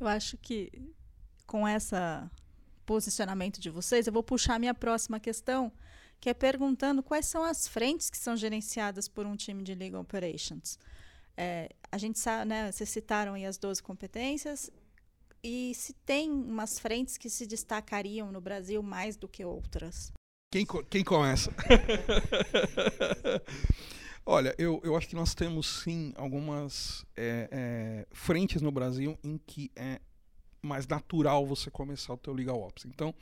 Eu 0.00 0.08
acho 0.08 0.38
que 0.38 0.72
com 1.46 1.68
esse 1.68 1.94
posicionamento 2.86 3.60
de 3.60 3.68
vocês, 3.68 4.06
eu 4.06 4.12
vou 4.14 4.22
puxar 4.22 4.54
a 4.54 4.58
minha 4.58 4.74
próxima 4.74 5.20
questão, 5.20 5.70
que 6.24 6.30
é 6.30 6.32
perguntando 6.32 7.02
quais 7.02 7.26
são 7.26 7.44
as 7.44 7.68
frentes 7.68 8.08
que 8.08 8.16
são 8.16 8.34
gerenciadas 8.34 9.06
por 9.06 9.26
um 9.26 9.36
time 9.36 9.62
de 9.62 9.74
Legal 9.74 10.00
Operations. 10.00 10.78
É, 11.36 11.68
a 11.92 11.98
gente 11.98 12.18
sabe, 12.18 12.48
né, 12.48 12.72
vocês 12.72 12.88
citaram 12.88 13.34
aí 13.34 13.44
as 13.44 13.58
12 13.58 13.82
competências, 13.82 14.70
e 15.42 15.74
se 15.74 15.92
tem 15.92 16.30
umas 16.30 16.78
frentes 16.78 17.18
que 17.18 17.28
se 17.28 17.46
destacariam 17.46 18.32
no 18.32 18.40
Brasil 18.40 18.82
mais 18.82 19.18
do 19.18 19.28
que 19.28 19.44
outras? 19.44 20.14
Quem, 20.50 20.64
quem 20.88 21.04
começa? 21.04 21.52
Olha, 24.24 24.54
eu, 24.56 24.80
eu 24.82 24.96
acho 24.96 25.06
que 25.06 25.14
nós 25.14 25.34
temos 25.34 25.82
sim 25.82 26.14
algumas 26.16 27.04
é, 27.14 27.50
é, 27.52 28.06
frentes 28.14 28.62
no 28.62 28.72
Brasil 28.72 29.18
em 29.22 29.36
que 29.36 29.70
é 29.76 30.00
mais 30.62 30.86
natural 30.86 31.46
você 31.46 31.70
começar 31.70 32.14
o 32.14 32.16
teu 32.16 32.32
legal 32.32 32.58
ops. 32.62 32.86
Então, 32.86 33.14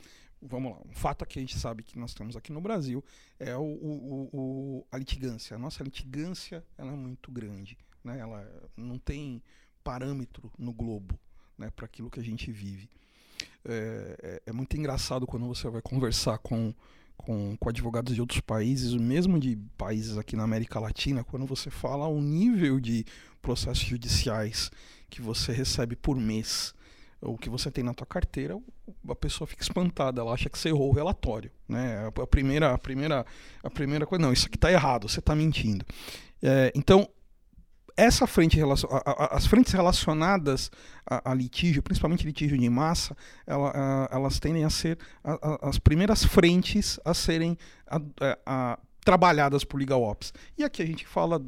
vamos 0.45 0.71
lá, 0.71 0.77
um 0.85 0.93
fato 0.93 1.25
que 1.25 1.39
a 1.39 1.41
gente 1.41 1.57
sabe 1.57 1.83
que 1.83 1.97
nós 1.97 2.13
temos 2.13 2.35
aqui 2.35 2.51
no 2.51 2.61
Brasil 2.61 3.03
é 3.39 3.55
o, 3.55 3.61
o, 3.61 4.29
o, 4.33 4.87
a 4.91 4.97
litigância. 4.97 5.55
A 5.55 5.59
nossa 5.59 5.83
litigância 5.83 6.63
ela 6.77 6.91
é 6.91 6.95
muito 6.95 7.31
grande, 7.31 7.77
né? 8.03 8.19
ela 8.19 8.45
não 8.75 8.97
tem 8.97 9.41
parâmetro 9.83 10.51
no 10.57 10.73
globo 10.73 11.19
né, 11.57 11.69
para 11.75 11.85
aquilo 11.85 12.09
que 12.09 12.19
a 12.19 12.23
gente 12.23 12.51
vive. 12.51 12.89
É, 13.65 14.17
é, 14.21 14.41
é, 14.47 14.51
muito 14.51 14.75
engraçado 14.75 15.25
quando 15.25 15.47
você 15.47 15.69
vai 15.69 15.81
conversar 15.81 16.37
com, 16.37 16.73
com, 17.15 17.55
com 17.57 17.69
advogados 17.69 18.13
de 18.13 18.21
outros 18.21 18.41
países, 18.41 18.93
mesmo 18.93 19.39
de 19.39 19.57
países 19.77 20.17
aqui 20.17 20.35
na 20.35 20.43
América 20.43 20.79
Latina, 20.79 21.23
quando 21.23 21.45
você 21.45 21.69
fala 21.69 22.07
o 22.07 22.21
nível 22.21 22.79
de 22.79 23.05
processos 23.41 23.85
judiciais 23.85 24.69
que 25.09 25.21
você 25.21 25.51
recebe 25.51 25.95
por 25.95 26.17
mês 26.17 26.73
o 27.23 27.37
que 27.37 27.49
você 27.49 27.71
tem 27.71 27.83
na 27.83 27.93
tua 27.93 28.05
carteira, 28.05 28.57
a 29.07 29.15
pessoa 29.15 29.47
fica 29.47 29.63
espantada, 29.63 30.21
ela 30.21 30.33
acha 30.33 30.49
que 30.49 30.57
você 30.57 30.69
errou 30.69 30.89
o 30.89 30.93
relatório, 30.93 31.51
né? 31.67 32.11
A 32.21 32.27
primeira, 32.27 32.73
a 32.73 32.77
primeira, 32.77 33.25
a 33.63 33.69
primeira 33.69 34.05
coisa, 34.05 34.21
não, 34.21 34.33
isso 34.33 34.47
aqui 34.47 34.57
está 34.57 34.71
errado, 34.71 35.07
você 35.07 35.19
está 35.19 35.33
mentindo. 35.33 35.85
É, 36.41 36.71
então, 36.75 37.07
essa 37.95 38.25
frente, 38.25 38.59
as 39.29 39.45
frentes 39.45 39.71
relacionadas 39.71 40.71
a, 41.05 41.33
litígio, 41.33 41.83
principalmente 41.83 42.25
litígio 42.25 42.57
de 42.57 42.69
massa, 42.69 43.15
elas 44.09 44.39
tendem 44.39 44.65
a 44.65 44.69
ser 44.69 44.97
as 45.61 45.77
primeiras 45.77 46.23
frentes 46.23 46.99
a 47.05 47.13
serem 47.13 47.57
trabalhadas 49.03 49.63
por 49.63 49.79
Legal 49.79 50.01
Ops. 50.01 50.33
E 50.57 50.63
aqui 50.63 50.81
a 50.81 50.85
gente 50.85 51.05
fala 51.05 51.39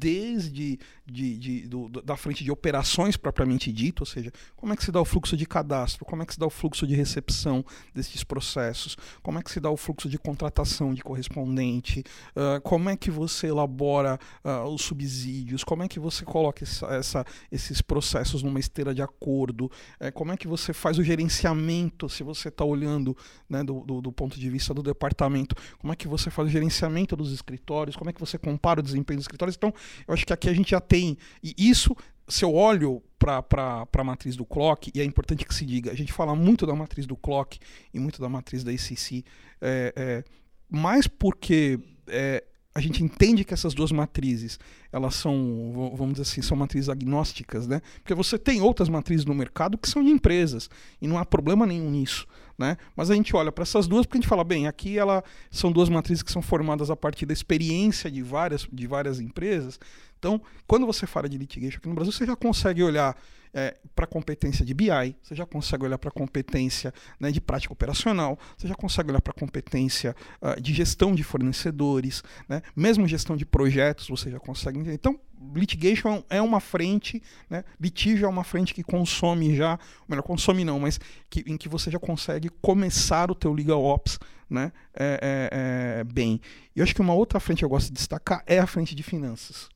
desde 0.00 0.78
de, 1.06 1.36
de, 1.36 1.68
do, 1.68 1.88
da 1.88 2.16
frente 2.16 2.44
de 2.44 2.50
operações 2.50 3.16
propriamente 3.16 3.72
dito, 3.72 4.00
ou 4.00 4.06
seja, 4.06 4.32
como 4.56 4.72
é 4.72 4.76
que 4.76 4.84
se 4.84 4.92
dá 4.92 5.00
o 5.00 5.04
fluxo 5.04 5.36
de 5.36 5.44
cadastro, 5.44 6.04
como 6.04 6.22
é 6.22 6.26
que 6.26 6.32
se 6.32 6.38
dá 6.38 6.46
o 6.46 6.50
fluxo 6.50 6.86
de 6.86 6.94
recepção 6.94 7.64
desses 7.92 8.22
processos, 8.22 8.96
como 9.22 9.38
é 9.38 9.42
que 9.42 9.50
se 9.50 9.60
dá 9.60 9.68
o 9.68 9.76
fluxo 9.76 10.08
de 10.08 10.18
contratação 10.18 10.94
de 10.94 11.02
correspondente, 11.02 12.04
uh, 12.36 12.60
como 12.62 12.88
é 12.88 12.96
que 12.96 13.10
você 13.10 13.48
elabora 13.48 14.18
uh, 14.44 14.68
os 14.68 14.82
subsídios, 14.82 15.64
como 15.64 15.82
é 15.82 15.88
que 15.88 15.98
você 15.98 16.24
coloca 16.24 16.62
essa, 16.62 16.86
essa, 16.86 17.24
esses 17.50 17.82
processos 17.82 18.42
numa 18.42 18.60
esteira 18.60 18.94
de 18.94 19.02
acordo, 19.02 19.64
uh, 20.00 20.12
como 20.14 20.32
é 20.32 20.36
que 20.36 20.46
você 20.46 20.72
faz 20.72 20.96
o 20.98 21.02
gerenciamento, 21.02 22.08
se 22.08 22.22
você 22.22 22.48
está 22.48 22.64
olhando 22.64 23.16
né, 23.48 23.64
do, 23.64 23.80
do, 23.80 24.00
do 24.00 24.12
ponto 24.12 24.38
de 24.38 24.48
vista 24.48 24.72
do 24.72 24.82
departamento, 24.82 25.56
como 25.78 25.92
é 25.92 25.96
que 25.96 26.06
você 26.06 26.30
faz 26.30 26.48
o 26.48 26.50
gerenciamento 26.50 26.99
dos 27.16 27.32
escritórios, 27.32 27.96
como 27.96 28.10
é 28.10 28.12
que 28.12 28.20
você 28.20 28.38
compara 28.38 28.78
o 28.78 28.82
desempenho 28.82 29.18
dos 29.18 29.24
escritórios. 29.24 29.56
Então, 29.56 29.74
eu 30.06 30.14
acho 30.14 30.24
que 30.24 30.32
aqui 30.32 30.48
a 30.48 30.54
gente 30.54 30.70
já 30.70 30.80
tem 30.80 31.00
tem. 31.00 31.16
E 31.42 31.54
isso, 31.56 31.96
se 32.28 32.44
eu 32.44 32.54
olho 32.54 33.02
para 33.18 33.86
a 33.92 34.04
matriz 34.04 34.36
do 34.36 34.44
clock, 34.44 34.90
e 34.94 35.00
é 35.00 35.04
importante 35.04 35.44
que 35.44 35.54
se 35.54 35.64
diga, 35.64 35.90
a 35.90 35.94
gente 35.94 36.12
fala 36.12 36.34
muito 36.34 36.66
da 36.66 36.74
matriz 36.74 37.06
do 37.06 37.16
clock 37.16 37.58
e 37.92 37.98
muito 37.98 38.20
da 38.20 38.28
matriz 38.28 38.62
da 38.62 38.72
ICC, 38.72 39.24
é, 39.60 39.92
é, 39.96 40.24
mais 40.68 41.06
porque 41.06 41.78
é, 42.06 42.44
a 42.72 42.80
gente 42.80 43.02
entende 43.02 43.44
que 43.44 43.52
essas 43.52 43.74
duas 43.74 43.90
matrizes, 43.90 44.58
elas 44.92 45.16
são, 45.16 45.92
vamos 45.96 46.14
dizer 46.14 46.22
assim, 46.22 46.40
são 46.40 46.56
matrizes 46.56 46.88
agnósticas, 46.88 47.66
né? 47.66 47.82
Porque 47.96 48.14
você 48.14 48.38
tem 48.38 48.60
outras 48.60 48.88
matrizes 48.88 49.24
no 49.24 49.34
mercado 49.34 49.76
que 49.76 49.88
são 49.88 50.04
de 50.04 50.10
empresas, 50.10 50.70
e 51.00 51.08
não 51.08 51.18
há 51.18 51.24
problema 51.24 51.66
nenhum 51.66 51.90
nisso, 51.90 52.26
né? 52.56 52.76
Mas 52.94 53.10
a 53.10 53.14
gente 53.14 53.34
olha 53.34 53.50
para 53.50 53.62
essas 53.62 53.88
duas 53.88 54.06
porque 54.06 54.18
a 54.18 54.20
gente 54.20 54.28
fala, 54.28 54.44
bem, 54.44 54.68
aqui 54.68 54.96
ela 54.96 55.24
são 55.50 55.72
duas 55.72 55.88
matrizes 55.88 56.22
que 56.22 56.30
são 56.30 56.40
formadas 56.40 56.90
a 56.90 56.96
partir 56.96 57.26
da 57.26 57.32
experiência 57.32 58.08
de 58.08 58.22
várias, 58.22 58.68
de 58.72 58.86
várias 58.86 59.18
empresas, 59.18 59.78
então, 60.20 60.40
quando 60.66 60.84
você 60.84 61.06
fala 61.06 61.28
de 61.28 61.38
litigation 61.38 61.78
aqui 61.78 61.88
no 61.88 61.94
Brasil, 61.94 62.12
você 62.12 62.26
já 62.26 62.36
consegue 62.36 62.82
olhar 62.82 63.16
é, 63.54 63.74
para 63.96 64.04
a 64.04 64.06
competência 64.06 64.64
de 64.64 64.74
BI, 64.74 65.16
você 65.22 65.34
já 65.34 65.46
consegue 65.46 65.84
olhar 65.84 65.96
para 65.98 66.10
a 66.10 66.12
competência 66.12 66.92
né, 67.18 67.32
de 67.32 67.40
prática 67.40 67.72
operacional, 67.72 68.38
você 68.56 68.68
já 68.68 68.74
consegue 68.74 69.10
olhar 69.10 69.22
para 69.22 69.32
a 69.32 69.34
competência 69.34 70.14
uh, 70.40 70.60
de 70.60 70.72
gestão 70.74 71.14
de 71.14 71.24
fornecedores, 71.24 72.22
né, 72.46 72.62
mesmo 72.76 73.08
gestão 73.08 73.34
de 73.34 73.46
projetos, 73.46 74.08
você 74.08 74.30
já 74.30 74.38
consegue 74.38 74.78
entender. 74.78 74.94
Então, 74.94 75.18
litigation 75.54 76.22
é 76.28 76.40
uma 76.40 76.60
frente, 76.60 77.22
né, 77.48 77.64
litígio 77.80 78.26
é 78.26 78.28
uma 78.28 78.44
frente 78.44 78.74
que 78.74 78.82
consome 78.82 79.56
já, 79.56 79.78
melhor, 80.06 80.22
consome 80.22 80.64
não, 80.64 80.78
mas 80.78 81.00
que, 81.30 81.42
em 81.46 81.56
que 81.56 81.68
você 81.68 81.90
já 81.90 81.98
consegue 81.98 82.50
começar 82.60 83.30
o 83.30 83.34
teu 83.34 83.52
legal 83.52 83.82
ops 83.82 84.18
né, 84.50 84.70
é, 84.94 85.18
é, 85.22 86.00
é, 86.00 86.04
bem. 86.04 86.40
E 86.76 86.80
eu 86.80 86.84
acho 86.84 86.94
que 86.94 87.00
uma 87.00 87.14
outra 87.14 87.40
frente 87.40 87.60
que 87.60 87.64
eu 87.64 87.68
gosto 87.68 87.88
de 87.88 87.94
destacar 87.94 88.42
é 88.46 88.58
a 88.58 88.66
frente 88.66 88.94
de 88.94 89.02
finanças 89.02 89.68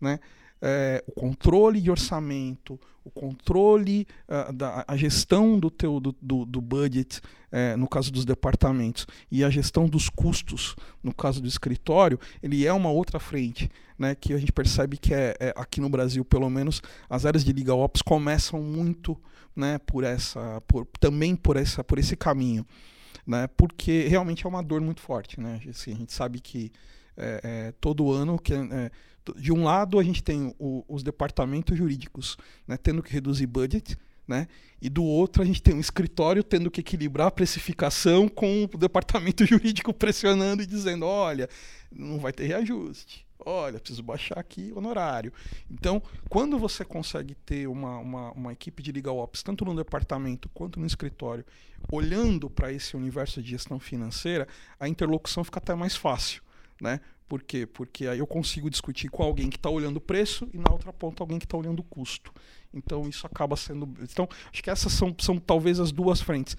né? 0.00 0.18
É, 0.62 1.02
o 1.06 1.12
controle 1.12 1.80
de 1.80 1.90
orçamento, 1.90 2.78
o 3.02 3.10
controle, 3.10 4.06
uh, 4.28 4.52
da, 4.52 4.84
a 4.86 4.96
gestão 4.96 5.58
do 5.58 5.70
teu 5.70 5.98
do, 5.98 6.14
do, 6.20 6.44
do 6.44 6.60
budget, 6.60 7.20
é, 7.50 7.74
no 7.76 7.88
caso 7.88 8.12
dos 8.12 8.24
departamentos, 8.24 9.06
e 9.30 9.42
a 9.42 9.50
gestão 9.50 9.88
dos 9.88 10.08
custos, 10.08 10.76
no 11.02 11.14
caso 11.14 11.40
do 11.40 11.48
escritório, 11.48 12.20
ele 12.42 12.66
é 12.66 12.72
uma 12.72 12.90
outra 12.90 13.18
frente, 13.18 13.70
né, 13.98 14.14
que 14.14 14.32
a 14.32 14.38
gente 14.38 14.52
percebe 14.52 14.96
que 14.96 15.14
é, 15.14 15.34
é, 15.40 15.54
aqui 15.56 15.80
no 15.80 15.88
Brasil, 15.88 16.24
pelo 16.24 16.48
menos, 16.50 16.82
as 17.08 17.24
áreas 17.24 17.44
de 17.44 17.52
legal 17.52 17.80
ops 17.80 18.02
começam 18.02 18.62
muito, 18.62 19.16
né, 19.56 19.78
por 19.78 20.04
essa, 20.04 20.60
por, 20.68 20.86
também 21.00 21.34
por 21.34 21.56
essa, 21.56 21.82
por 21.82 21.98
esse 21.98 22.16
caminho, 22.16 22.66
né, 23.26 23.48
porque 23.56 24.06
realmente 24.08 24.44
é 24.44 24.48
uma 24.48 24.62
dor 24.62 24.80
muito 24.80 25.00
forte, 25.00 25.40
né, 25.40 25.60
assim, 25.68 25.92
a 25.92 25.96
gente 25.96 26.12
sabe 26.12 26.38
que 26.38 26.70
é, 27.16 27.40
é, 27.42 27.72
todo 27.80 28.10
ano 28.12 28.38
que 28.38 28.54
é, 28.54 28.90
de 29.38 29.52
um 29.52 29.64
lado 29.64 29.98
a 29.98 30.02
gente 30.02 30.22
tem 30.22 30.54
o, 30.58 30.84
os 30.88 31.02
departamentos 31.02 31.76
jurídicos 31.76 32.36
né, 32.66 32.76
tendo 32.76 33.02
que 33.02 33.12
reduzir 33.12 33.46
budget, 33.46 33.98
né? 34.26 34.46
E 34.80 34.88
do 34.88 35.02
outro 35.02 35.42
a 35.42 35.46
gente 35.46 35.60
tem 35.60 35.74
um 35.74 35.80
escritório 35.80 36.44
tendo 36.44 36.70
que 36.70 36.80
equilibrar 36.80 37.26
a 37.26 37.30
precificação 37.30 38.28
com 38.28 38.64
o 38.64 38.78
departamento 38.78 39.44
jurídico 39.46 39.92
pressionando 39.92 40.62
e 40.62 40.66
dizendo, 40.66 41.04
olha, 41.04 41.48
não 41.90 42.18
vai 42.18 42.32
ter 42.32 42.46
reajuste. 42.46 43.26
Olha, 43.44 43.80
preciso 43.80 44.02
baixar 44.02 44.38
aqui 44.38 44.70
o 44.72 44.78
honorário. 44.78 45.32
Então, 45.70 46.02
quando 46.28 46.58
você 46.58 46.84
consegue 46.84 47.34
ter 47.34 47.66
uma, 47.66 47.98
uma, 47.98 48.32
uma 48.32 48.52
equipe 48.52 48.82
de 48.82 48.92
legal 48.92 49.16
ops, 49.16 49.42
tanto 49.42 49.64
no 49.64 49.74
departamento 49.74 50.48
quanto 50.50 50.78
no 50.78 50.86
escritório, 50.86 51.44
olhando 51.90 52.50
para 52.50 52.70
esse 52.70 52.96
universo 52.96 53.42
de 53.42 53.50
gestão 53.50 53.80
financeira, 53.80 54.46
a 54.78 54.86
interlocução 54.86 55.42
fica 55.42 55.58
até 55.58 55.74
mais 55.74 55.96
fácil 55.96 56.42
né? 56.80 57.00
Por 57.30 57.44
quê? 57.44 57.64
Porque 57.64 58.08
aí 58.08 58.18
eu 58.18 58.26
consigo 58.26 58.68
discutir 58.68 59.08
com 59.08 59.22
alguém 59.22 59.48
que 59.48 59.56
está 59.56 59.70
olhando 59.70 59.98
o 59.98 60.00
preço 60.00 60.48
e 60.52 60.58
na 60.58 60.68
outra 60.72 60.92
ponta 60.92 61.22
alguém 61.22 61.38
que 61.38 61.44
está 61.44 61.56
olhando 61.56 61.78
o 61.78 61.84
custo. 61.84 62.32
Então 62.74 63.08
isso 63.08 63.24
acaba 63.24 63.54
sendo. 63.54 63.88
Então, 64.02 64.28
acho 64.52 64.60
que 64.60 64.68
essas 64.68 64.92
são, 64.92 65.14
são 65.16 65.38
talvez 65.38 65.78
as 65.78 65.92
duas 65.92 66.20
frentes. 66.20 66.56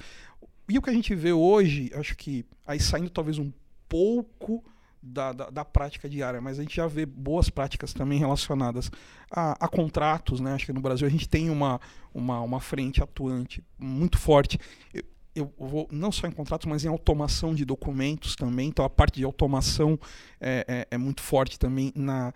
E 0.70 0.78
o 0.78 0.82
que 0.82 0.90
a 0.90 0.94
gente 0.94 1.14
vê 1.14 1.34
hoje, 1.34 1.92
acho 1.94 2.16
que 2.16 2.46
aí 2.66 2.80
saindo 2.80 3.10
talvez 3.10 3.38
um 3.38 3.52
pouco 3.90 4.64
da, 5.04 5.34
da, 5.34 5.50
da, 5.50 5.66
prática 5.66 6.08
diária, 6.08 6.40
mas 6.40 6.58
a 6.58 6.62
gente 6.62 6.78
já 6.78 6.88
vê 6.88 7.06
boas 7.06 7.50
práticas 7.50 7.92
também 7.92 8.18
relacionadas 8.18 8.90
a, 9.30 9.66
a, 9.66 9.68
contratos, 9.68 10.40
né? 10.40 10.54
Acho 10.54 10.68
que 10.68 10.74
no 10.74 10.80
Brasil 10.80 11.06
a 11.06 11.12
gente 11.12 11.28
tem 11.28 11.50
uma, 11.50 11.82
uma, 12.14 12.40
uma 12.40 12.62
frente 12.62 13.04
atuante 13.04 13.62
muito 13.78 14.18
forte. 14.18 14.58
Eu, 14.94 15.04
eu 15.36 15.54
vou 15.58 15.88
não 15.92 16.12
só 16.12 16.28
em 16.28 16.32
contratos, 16.32 16.68
mas 16.68 16.84
em 16.84 16.88
automação 16.88 17.56
de 17.56 17.66
documentos 17.66 18.36
também. 18.36 18.70
Então 18.70 18.84
a 18.84 18.90
parte 18.90 19.16
de 19.16 19.26
automação 19.26 20.00
é, 20.40 20.66
é, 20.68 20.96
é 20.96 20.98
muito 20.98 21.22
forte 21.22 21.58
também 21.58 21.92
na, 21.96 22.34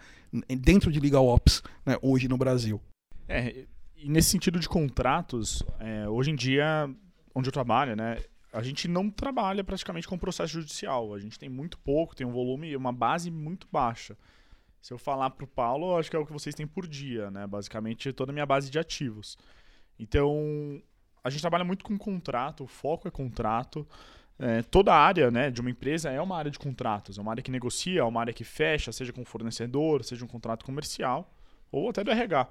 dentro 0.47 0.91
de 0.91 0.99
Legal 0.99 1.25
Ops 1.27 1.61
né, 1.85 1.97
hoje 2.01 2.27
no 2.27 2.37
Brasil. 2.37 2.81
É, 3.27 3.65
e 3.95 4.09
nesse 4.09 4.29
sentido 4.29 4.59
de 4.59 4.69
contratos, 4.69 5.63
é, 5.79 6.07
hoje 6.07 6.31
em 6.31 6.35
dia, 6.35 6.89
onde 7.33 7.49
eu 7.49 7.53
trabalho, 7.53 7.95
né, 7.95 8.17
a 8.53 8.61
gente 8.61 8.87
não 8.87 9.09
trabalha 9.09 9.63
praticamente 9.63 10.07
com 10.07 10.17
processo 10.17 10.53
judicial. 10.53 11.13
A 11.13 11.19
gente 11.19 11.37
tem 11.37 11.49
muito 11.49 11.77
pouco, 11.79 12.15
tem 12.15 12.25
um 12.25 12.31
volume, 12.31 12.75
uma 12.75 12.93
base 12.93 13.29
muito 13.29 13.67
baixa. 13.69 14.17
Se 14.81 14.93
eu 14.93 14.97
falar 14.97 15.31
para 15.31 15.43
o 15.43 15.47
Paulo, 15.47 15.97
acho 15.97 16.09
que 16.09 16.15
é 16.15 16.19
o 16.19 16.25
que 16.25 16.31
vocês 16.31 16.55
têm 16.55 16.65
por 16.65 16.87
dia, 16.87 17.29
né? 17.31 17.45
Basicamente 17.45 18.13
toda 18.13 18.31
a 18.31 18.33
minha 18.33 18.45
base 18.45 18.69
de 18.69 18.79
ativos. 18.79 19.37
Então, 19.99 20.81
a 21.25 21.29
gente 21.31 21.41
trabalha 21.41 21.63
muito 21.63 21.83
com 21.83 21.97
contrato, 21.97 22.65
o 22.65 22.67
foco 22.67 23.07
é 23.07 23.11
contrato. 23.11 23.85
É, 24.37 24.61
toda 24.61 24.93
a 24.93 24.97
área 24.97 25.31
né, 25.31 25.49
de 25.49 25.59
uma 25.59 25.71
empresa 25.71 26.11
é 26.11 26.21
uma 26.21 26.37
área 26.37 26.51
de 26.51 26.59
contratos, 26.59 27.17
é 27.17 27.21
uma 27.21 27.31
área 27.31 27.41
que 27.41 27.49
negocia, 27.49 28.01
é 28.01 28.03
uma 28.03 28.21
área 28.21 28.31
que 28.31 28.43
fecha, 28.43 28.91
seja 28.91 29.11
com 29.11 29.25
fornecedor, 29.25 30.03
seja 30.03 30.23
um 30.23 30.27
contrato 30.27 30.63
comercial 30.63 31.33
ou 31.71 31.89
até 31.89 32.03
do 32.03 32.11
RH. 32.11 32.47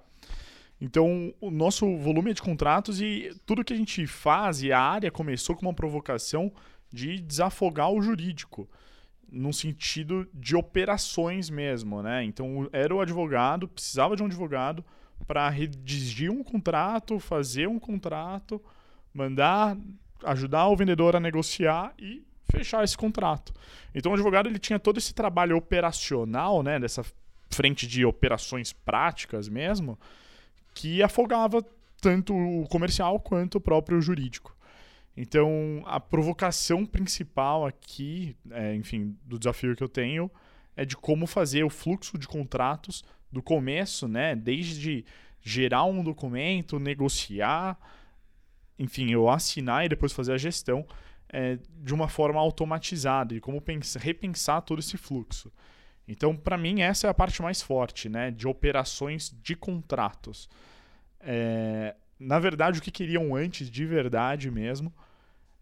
Então, 0.81 1.33
o 1.41 1.53
nosso 1.53 1.97
volume 1.99 2.33
é 2.33 2.35
de 2.35 2.43
contratos 2.43 3.01
e 3.01 3.31
tudo 3.47 3.65
que 3.65 3.73
a 3.73 3.77
gente 3.77 4.09
faz, 4.09 4.61
e 4.61 4.73
a 4.73 4.81
área 4.81 5.09
começou 5.09 5.55
com 5.55 5.63
uma 5.63 5.73
provocação 5.73 6.53
de 6.93 7.21
desafogar 7.21 7.93
o 7.93 8.03
jurídico, 8.03 8.69
no 9.31 9.53
sentido 9.53 10.29
de 10.35 10.57
operações 10.57 11.49
mesmo. 11.49 12.03
Né? 12.03 12.25
Então, 12.25 12.69
era 12.73 12.93
o 12.93 13.01
advogado, 13.01 13.69
precisava 13.69 14.17
de 14.17 14.23
um 14.25 14.27
advogado 14.27 14.85
para 15.27 15.49
redigir 15.49 16.31
um 16.31 16.43
contrato, 16.43 17.19
fazer 17.19 17.69
um 17.69 17.79
contrato, 17.79 18.63
mandar, 19.13 19.77
ajudar 20.25 20.69
o 20.69 20.77
vendedor 20.77 21.17
a 21.17 21.21
negociar 21.21 21.95
e 21.99 22.23
fechar 22.51 22.85
esse 22.85 22.97
contrato. 22.97 23.53
Então 23.95 24.13
o 24.13 24.15
advogado 24.15 24.49
ele 24.49 24.59
tinha 24.59 24.79
todo 24.79 24.99
esse 24.99 25.15
trabalho 25.15 25.57
operacional, 25.57 26.63
né, 26.63 26.79
dessa 26.79 27.05
frente 27.51 27.87
de 27.87 28.05
operações 28.05 28.73
práticas 28.73 29.49
mesmo, 29.49 29.99
que 30.75 31.03
afogava 31.03 31.65
tanto 32.01 32.35
o 32.35 32.67
comercial 32.69 33.19
quanto 33.21 33.57
o 33.57 33.61
próprio 33.61 34.01
jurídico. 34.01 34.55
Então 35.17 35.83
a 35.87 36.01
provocação 36.01 36.85
principal 36.85 37.65
aqui, 37.65 38.37
é, 38.51 38.75
enfim, 38.75 39.17
do 39.25 39.39
desafio 39.39 39.77
que 39.77 39.83
eu 39.83 39.89
tenho 39.89 40.31
é 40.77 40.85
de 40.85 40.97
como 40.97 41.27
fazer 41.27 41.63
o 41.63 41.71
fluxo 41.71 42.19
de 42.19 42.27
contratos 42.27 43.05
do 43.35 43.42
começo, 43.42 44.09
né? 44.09 44.35
Desde 44.35 45.05
gerar 45.42 45.85
um 45.85 46.03
documento, 46.03 46.79
negociar, 46.79 47.79
enfim, 48.79 49.11
eu 49.11 49.29
assinar 49.29 49.85
e 49.85 49.88
depois 49.88 50.12
fazer 50.12 50.33
a 50.33 50.38
gestão 50.38 50.87
é, 51.29 51.59
de 51.83 51.92
uma 51.92 52.09
forma 52.09 52.40
automatizada 52.40 53.35
e 53.35 53.40
como 53.40 53.61
pensar, 53.61 54.01
repensar 54.01 54.62
todo 54.62 54.79
esse 54.79 54.97
fluxo. 54.97 55.53
Então, 56.07 56.37
para 56.37 56.57
mim, 56.57 56.81
essa 56.81 57.07
é 57.07 57.11
a 57.11 57.14
parte 57.14 57.42
mais 57.42 57.61
forte, 57.61 58.09
né? 58.09 58.31
De 58.31 58.47
operações 58.47 59.35
de 59.42 59.57
contratos. 59.57 60.49
É, 61.20 61.94
na 62.18 62.38
verdade, 62.38 62.79
o 62.79 62.83
que 62.83 62.90
queriam 62.90 63.35
antes, 63.35 63.68
de 63.70 63.85
verdade 63.85 64.51
mesmo, 64.51 64.92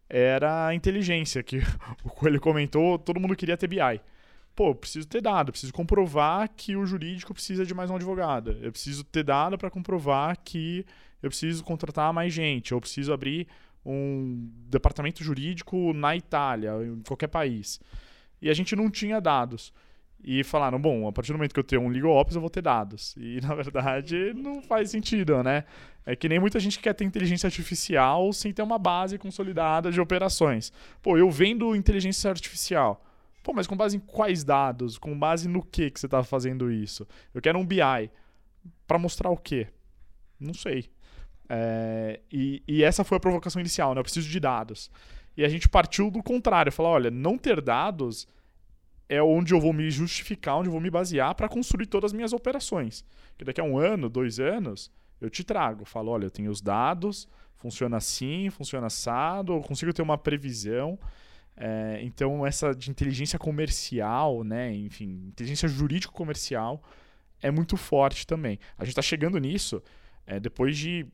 era 0.08 0.66
a 0.66 0.74
inteligência, 0.74 1.42
que 1.42 1.58
o 2.04 2.10
Coelho 2.10 2.40
comentou, 2.40 2.98
todo 2.98 3.18
mundo 3.18 3.34
queria 3.34 3.56
ter 3.56 3.66
BI 3.66 4.00
pô, 4.54 4.74
preciso 4.74 5.06
ter 5.06 5.20
dado, 5.20 5.52
preciso 5.52 5.72
comprovar 5.72 6.48
que 6.56 6.76
o 6.76 6.84
jurídico 6.84 7.32
precisa 7.32 7.64
de 7.64 7.74
mais 7.74 7.90
um 7.90 7.96
advogado. 7.96 8.56
Eu 8.62 8.70
preciso 8.72 9.04
ter 9.04 9.24
dado 9.24 9.56
para 9.56 9.70
comprovar 9.70 10.38
que 10.44 10.84
eu 11.22 11.30
preciso 11.30 11.64
contratar 11.64 12.12
mais 12.12 12.32
gente, 12.32 12.72
eu 12.72 12.80
preciso 12.80 13.12
abrir 13.12 13.46
um 13.84 14.48
departamento 14.68 15.24
jurídico 15.24 15.92
na 15.92 16.16
Itália, 16.16 16.72
em 16.84 17.02
qualquer 17.02 17.28
país. 17.28 17.80
E 18.40 18.50
a 18.50 18.54
gente 18.54 18.74
não 18.76 18.90
tinha 18.90 19.20
dados. 19.20 19.72
E 20.24 20.44
falaram, 20.44 20.80
bom, 20.80 21.08
a 21.08 21.12
partir 21.12 21.32
do 21.32 21.38
momento 21.38 21.52
que 21.52 21.58
eu 21.58 21.64
tenho 21.64 21.82
um 21.82 21.88
legal 21.88 22.12
ops, 22.12 22.36
eu 22.36 22.40
vou 22.40 22.50
ter 22.50 22.62
dados. 22.62 23.14
E 23.16 23.40
na 23.42 23.54
verdade 23.54 24.32
não 24.34 24.62
faz 24.62 24.90
sentido, 24.90 25.42
né? 25.42 25.64
É 26.06 26.14
que 26.14 26.28
nem 26.28 26.38
muita 26.38 26.60
gente 26.60 26.78
quer 26.78 26.94
ter 26.94 27.04
inteligência 27.04 27.46
artificial 27.46 28.32
sem 28.32 28.52
ter 28.52 28.62
uma 28.62 28.78
base 28.78 29.18
consolidada 29.18 29.90
de 29.90 30.00
operações. 30.00 30.72
Pô, 31.00 31.16
eu 31.16 31.30
vendo 31.30 31.74
inteligência 31.74 32.30
artificial. 32.30 33.04
Pô, 33.42 33.52
mas 33.52 33.66
com 33.66 33.76
base 33.76 33.96
em 33.96 34.00
quais 34.00 34.44
dados? 34.44 34.98
Com 34.98 35.18
base 35.18 35.48
no 35.48 35.62
que 35.62 35.90
que 35.90 35.98
você 35.98 36.06
está 36.06 36.22
fazendo 36.22 36.70
isso? 36.70 37.06
Eu 37.34 37.40
quero 37.40 37.58
um 37.58 37.66
BI. 37.66 38.10
Para 38.86 38.98
mostrar 38.98 39.30
o 39.30 39.36
quê? 39.36 39.68
Não 40.38 40.54
sei. 40.54 40.90
É, 41.48 42.20
e, 42.30 42.62
e, 42.66 42.82
essa 42.82 43.04
foi 43.04 43.16
a 43.16 43.20
provocação 43.20 43.60
inicial, 43.60 43.94
né? 43.94 44.00
Eu 44.00 44.04
preciso 44.04 44.28
de 44.28 44.40
dados. 44.40 44.90
E 45.36 45.44
a 45.44 45.48
gente 45.48 45.68
partiu 45.68 46.10
do 46.10 46.22
contrário. 46.22 46.70
Falar, 46.70 46.90
olha, 46.90 47.10
não 47.10 47.36
ter 47.36 47.60
dados 47.60 48.26
é 49.08 49.22
onde 49.22 49.52
eu 49.52 49.60
vou 49.60 49.72
me 49.72 49.90
justificar, 49.90 50.56
onde 50.56 50.68
eu 50.68 50.72
vou 50.72 50.80
me 50.80 50.90
basear 50.90 51.34
para 51.34 51.48
construir 51.48 51.86
todas 51.86 52.10
as 52.10 52.12
minhas 52.14 52.32
operações. 52.32 53.04
Que 53.36 53.44
daqui 53.44 53.60
a 53.60 53.64
um 53.64 53.76
ano, 53.76 54.08
dois 54.08 54.40
anos, 54.40 54.90
eu 55.20 55.28
te 55.28 55.44
trago. 55.44 55.84
Falo, 55.84 56.10
olha, 56.12 56.24
eu 56.24 56.30
tenho 56.30 56.50
os 56.50 56.60
dados, 56.60 57.28
funciona 57.56 57.98
assim, 57.98 58.48
funciona 58.50 58.86
assado, 58.86 59.52
eu 59.52 59.60
consigo 59.60 59.92
ter 59.92 60.02
uma 60.02 60.16
previsão. 60.16 60.98
É, 61.64 62.00
então, 62.02 62.44
essa 62.44 62.74
de 62.74 62.90
inteligência 62.90 63.38
comercial, 63.38 64.42
né, 64.42 64.74
enfim, 64.74 65.28
inteligência 65.28 65.68
jurídico-comercial 65.68 66.82
é 67.40 67.52
muito 67.52 67.76
forte 67.76 68.26
também. 68.26 68.58
A 68.76 68.82
gente 68.84 68.90
está 68.90 69.02
chegando 69.02 69.38
nisso 69.38 69.80
é, 70.26 70.40
depois 70.40 70.76
de 70.76 71.06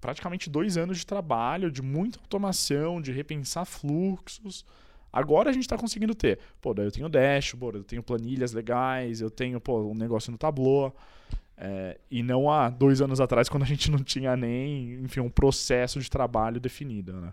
praticamente 0.00 0.48
dois 0.48 0.76
anos 0.76 0.98
de 0.98 1.04
trabalho, 1.04 1.68
de 1.68 1.82
muita 1.82 2.20
automação, 2.20 3.02
de 3.02 3.10
repensar 3.10 3.64
fluxos. 3.64 4.64
Agora 5.12 5.50
a 5.50 5.52
gente 5.52 5.64
está 5.64 5.76
conseguindo 5.76 6.14
ter. 6.14 6.38
Pô, 6.60 6.72
daí 6.72 6.86
eu 6.86 6.92
tenho 6.92 7.08
dashboard, 7.08 7.78
eu 7.78 7.84
tenho 7.84 8.02
planilhas 8.02 8.52
legais, 8.52 9.20
eu 9.20 9.30
tenho 9.30 9.60
pô, 9.60 9.82
um 9.82 9.94
negócio 9.94 10.30
no 10.30 10.38
Tableau. 10.38 10.94
É, 11.56 11.98
e 12.08 12.22
não 12.22 12.48
há 12.48 12.70
dois 12.70 13.00
anos 13.00 13.20
atrás, 13.20 13.48
quando 13.48 13.64
a 13.64 13.66
gente 13.66 13.90
não 13.90 13.98
tinha 13.98 14.36
nem 14.36 14.94
enfim, 15.02 15.18
um 15.18 15.28
processo 15.28 15.98
de 15.98 16.08
trabalho 16.08 16.60
definido. 16.60 17.14
Né? 17.14 17.32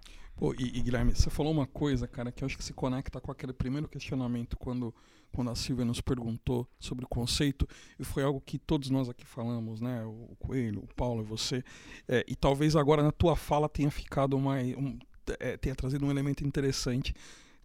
E, 0.57 0.77
e, 0.77 0.81
Guilherme, 0.81 1.15
você 1.15 1.29
falou 1.29 1.51
uma 1.51 1.65
coisa, 1.65 2.07
cara, 2.07 2.31
que 2.31 2.43
eu 2.43 2.45
acho 2.45 2.57
que 2.57 2.63
se 2.63 2.73
conecta 2.73 3.21
com 3.21 3.31
aquele 3.31 3.53
primeiro 3.53 3.87
questionamento 3.87 4.57
quando, 4.57 4.93
quando 5.31 5.49
a 5.49 5.55
Silvia 5.55 5.85
nos 5.85 6.01
perguntou 6.01 6.67
sobre 6.77 7.05
o 7.05 7.07
conceito, 7.07 7.67
e 7.97 8.03
foi 8.03 8.23
algo 8.23 8.41
que 8.41 8.59
todos 8.59 8.89
nós 8.89 9.07
aqui 9.07 9.25
falamos, 9.25 9.79
né? 9.79 10.03
O 10.03 10.35
Coelho, 10.37 10.81
o 10.81 10.93
Paulo 10.93 11.23
e 11.23 11.25
você. 11.25 11.63
É, 12.07 12.25
e 12.27 12.35
talvez 12.35 12.75
agora 12.75 13.01
na 13.01 13.11
tua 13.11 13.35
fala 13.35 13.69
tenha 13.69 13.89
ficado 13.89 14.37
mais. 14.37 14.75
Um, 14.75 14.99
é, 15.39 15.57
tenha 15.57 15.73
trazido 15.73 16.05
um 16.05 16.11
elemento 16.11 16.45
interessante 16.45 17.15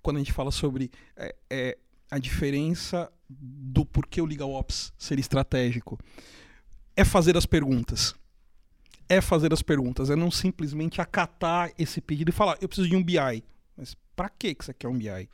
quando 0.00 0.16
a 0.16 0.20
gente 0.20 0.32
fala 0.32 0.50
sobre 0.50 0.90
é, 1.16 1.34
é, 1.50 1.78
a 2.10 2.18
diferença 2.18 3.12
do 3.28 3.84
porquê 3.84 4.22
o 4.22 4.26
Legal 4.26 4.50
Ops 4.50 4.92
ser 4.96 5.18
estratégico. 5.18 5.98
É 6.96 7.04
fazer 7.04 7.36
as 7.36 7.46
perguntas 7.46 8.14
é 9.10 9.20
fazer 9.20 9.52
as 9.52 9.60
perguntas, 9.60 10.08
é 10.08 10.14
não 10.14 10.30
simplesmente 10.30 11.00
acatar 11.00 11.72
esse 11.76 12.00
pedido 12.00 12.30
e 12.30 12.32
falar, 12.32 12.56
eu 12.60 12.68
preciso 12.68 12.88
de 12.88 12.94
um 12.94 13.02
BI. 13.02 13.42
Mas 13.76 13.96
para 14.14 14.28
que 14.28 14.56
você 14.56 14.72
quer 14.72 14.86
um 14.86 14.96
BI? 14.96 15.28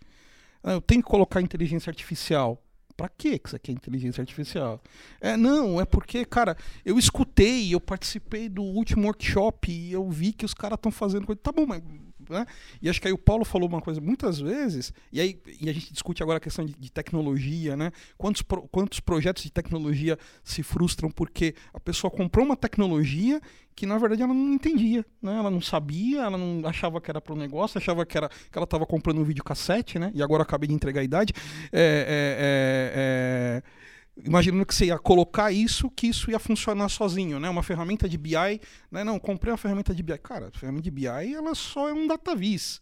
Ah, 0.65 0.73
eu 0.73 0.81
tenho 0.81 1.03
que 1.03 1.09
colocar 1.09 1.43
inteligência 1.43 1.91
artificial. 1.91 2.61
Para 2.97 3.11
que 3.11 3.39
você 3.45 3.59
quer 3.59 3.73
inteligência 3.73 4.23
artificial? 4.23 4.83
É, 5.21 5.37
não, 5.37 5.79
é 5.79 5.85
porque, 5.85 6.25
cara, 6.25 6.57
eu 6.87 6.99
escutei, 6.99 7.75
eu 7.75 7.79
participei 7.79 8.49
do 8.49 8.63
último 8.63 9.07
workshop 9.07 9.71
e 9.71 9.93
eu 9.93 10.11
vi 10.11 10.33
que 10.33 10.47
os 10.47 10.55
caras 10.55 10.77
estão 10.77 10.91
fazendo 10.91 11.27
coisa. 11.27 11.39
Tá 11.43 11.53
bom, 11.53 11.67
mas 11.67 11.83
né? 12.31 12.47
E 12.81 12.89
acho 12.89 13.01
que 13.01 13.07
aí 13.07 13.13
o 13.13 13.19
Paulo 13.19 13.45
falou 13.45 13.69
uma 13.69 13.81
coisa 13.81 14.01
muitas 14.01 14.39
vezes, 14.39 14.93
e 15.13 15.21
aí 15.21 15.41
e 15.61 15.69
a 15.69 15.73
gente 15.73 15.93
discute 15.93 16.23
agora 16.23 16.39
a 16.39 16.41
questão 16.41 16.65
de, 16.65 16.75
de 16.75 16.91
tecnologia, 16.91 17.77
né? 17.77 17.93
Quantos, 18.17 18.43
pro, 18.43 18.63
quantos 18.69 19.01
projetos 19.01 19.43
de 19.43 19.51
tecnologia 19.51 20.19
se 20.43 20.63
frustram 20.63 21.11
porque 21.11 21.55
a 21.73 21.81
pessoa 21.81 22.11
comprou 22.11 22.45
uma 22.45 22.57
tecnologia 22.57 23.41
que 23.77 23.85
na 23.87 23.99
verdade 23.99 24.23
ela 24.23 24.33
não 24.33 24.55
entendia, 24.55 25.05
né? 25.23 25.37
Ela 25.39 25.51
não 25.51 25.61
sabia, 25.61 26.23
ela 26.23 26.39
não 26.39 26.67
achava 26.67 27.01
que 27.01 27.11
era 27.11 27.21
para 27.21 27.35
o 27.35 27.37
negócio, 27.37 27.79
achava 27.79 28.07
que 28.07 28.17
era 28.17 28.29
que 28.29 28.57
ela 28.57 28.65
estava 28.65 28.87
comprando 28.87 29.19
um 29.19 29.25
videocassete, 29.25 29.99
né? 29.99 30.11
E 30.15 30.23
agora 30.23 30.43
acabei 30.43 30.67
de 30.67 30.75
entregar 30.75 31.03
a 31.03 31.05
idade. 31.05 31.35
é, 31.73 33.61
é, 33.63 33.63
é 33.63 33.87
imaginando 34.25 34.65
que 34.65 34.75
você 34.75 34.87
ia 34.87 34.99
colocar 34.99 35.53
isso, 35.53 35.91
que 35.91 36.07
isso 36.07 36.31
ia 36.31 36.39
funcionar 36.39 36.89
sozinho, 36.89 37.39
né? 37.39 37.51
Uma 37.51 37.63
ferramenta 37.63 38.09
de 38.09 38.17
BI, 38.17 38.61
né? 38.91 39.05
Não, 39.05 39.19
comprei 39.19 39.53
uma 39.53 39.59
ferramenta 39.59 39.95
de 39.95 40.03
BI. 40.03 40.19
Cara, 40.19 40.49
a 40.49 40.59
ferramenta 40.59 40.85
de 40.85 40.91
BI, 40.91 41.35
ela 41.35 41.55
só 41.55 41.89
é 41.89 41.93
um 41.93 42.07
datavis. 42.07 42.81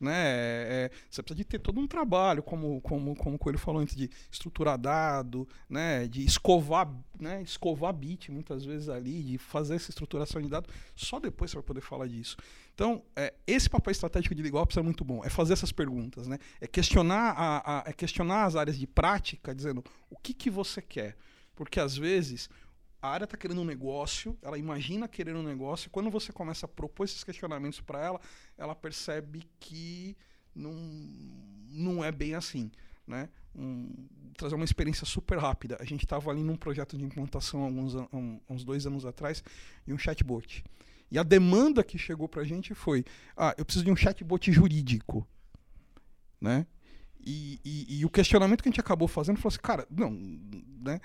Né? 0.00 0.14
É, 0.14 0.90
você 1.10 1.22
precisa 1.22 1.36
de 1.36 1.44
ter 1.44 1.58
todo 1.58 1.80
um 1.80 1.86
trabalho, 1.86 2.42
como, 2.42 2.80
como, 2.80 3.14
como 3.16 3.36
o 3.36 3.38
Coelho 3.38 3.58
falou 3.58 3.80
antes, 3.80 3.96
de 3.96 4.10
estruturar 4.30 4.78
dado, 4.78 5.48
né? 5.68 6.06
de 6.06 6.24
escovar, 6.24 6.92
né? 7.18 7.42
escovar 7.42 7.92
bit 7.92 8.30
muitas 8.30 8.64
vezes 8.64 8.88
ali, 8.88 9.22
de 9.22 9.38
fazer 9.38 9.76
essa 9.76 9.90
estruturação 9.90 10.40
de 10.40 10.48
dados. 10.48 10.72
Só 10.94 11.18
depois 11.18 11.50
você 11.50 11.56
vai 11.56 11.64
poder 11.64 11.80
falar 11.80 12.06
disso. 12.06 12.36
Então, 12.74 13.02
é, 13.14 13.32
esse 13.46 13.70
papel 13.70 13.90
estratégico 13.90 14.34
de 14.34 14.42
LegalOps 14.42 14.76
é 14.76 14.82
muito 14.82 15.04
bom. 15.04 15.24
É 15.24 15.30
fazer 15.30 15.54
essas 15.54 15.72
perguntas, 15.72 16.26
né? 16.26 16.38
É 16.60 16.66
questionar, 16.66 17.32
a, 17.32 17.78
a, 17.78 17.84
é 17.86 17.92
questionar 17.92 18.44
as 18.44 18.54
áreas 18.54 18.78
de 18.78 18.86
prática, 18.86 19.54
dizendo 19.54 19.82
o 20.10 20.16
que, 20.16 20.34
que 20.34 20.50
você 20.50 20.82
quer. 20.82 21.16
Porque 21.54 21.80
às 21.80 21.96
vezes 21.96 22.50
a 23.00 23.08
área 23.08 23.24
está 23.24 23.36
querendo 23.36 23.60
um 23.60 23.64
negócio, 23.64 24.36
ela 24.42 24.58
imagina 24.58 25.06
querer 25.08 25.34
um 25.36 25.42
negócio, 25.42 25.88
e 25.88 25.90
quando 25.90 26.10
você 26.10 26.32
começa 26.32 26.66
a 26.66 26.68
propor 26.68 27.04
esses 27.04 27.22
questionamentos 27.22 27.80
para 27.80 28.04
ela, 28.04 28.20
ela 28.56 28.74
percebe 28.74 29.42
que 29.60 30.16
não, 30.54 30.72
não 31.68 32.04
é 32.04 32.10
bem 32.10 32.34
assim. 32.34 32.70
Né? 33.06 33.28
Um, 33.54 34.08
trazer 34.36 34.56
uma 34.56 34.64
experiência 34.64 35.06
super 35.06 35.38
rápida. 35.38 35.76
A 35.78 35.84
gente 35.84 36.04
estava 36.04 36.30
ali 36.30 36.42
num 36.42 36.56
projeto 36.56 36.98
de 36.98 37.04
implantação 37.04 37.62
alguns, 37.62 37.94
um, 37.94 38.40
uns 38.48 38.64
dois 38.64 38.86
anos 38.86 39.06
atrás 39.06 39.44
de 39.86 39.92
um 39.92 39.98
chatbot. 39.98 40.64
E 41.10 41.18
a 41.18 41.22
demanda 41.22 41.84
que 41.84 41.98
chegou 41.98 42.28
para 42.28 42.42
a 42.42 42.44
gente 42.44 42.74
foi: 42.74 43.04
ah, 43.36 43.54
eu 43.56 43.64
preciso 43.64 43.84
de 43.84 43.90
um 43.92 43.96
chatbot 43.96 44.50
jurídico. 44.50 45.26
Né? 46.40 46.66
E, 47.20 47.60
e, 47.64 47.98
e, 47.98 48.04
o 48.04 48.10
questionamento 48.10 48.62
que 48.62 48.68
a 48.68 48.70
gente 48.70 48.80
acabou 48.80 49.08
fazendo 49.08 49.38
foi 49.38 49.48
assim, 49.48 49.58
cara, 49.60 49.86
não, 49.90 50.10
né? 50.10 51.00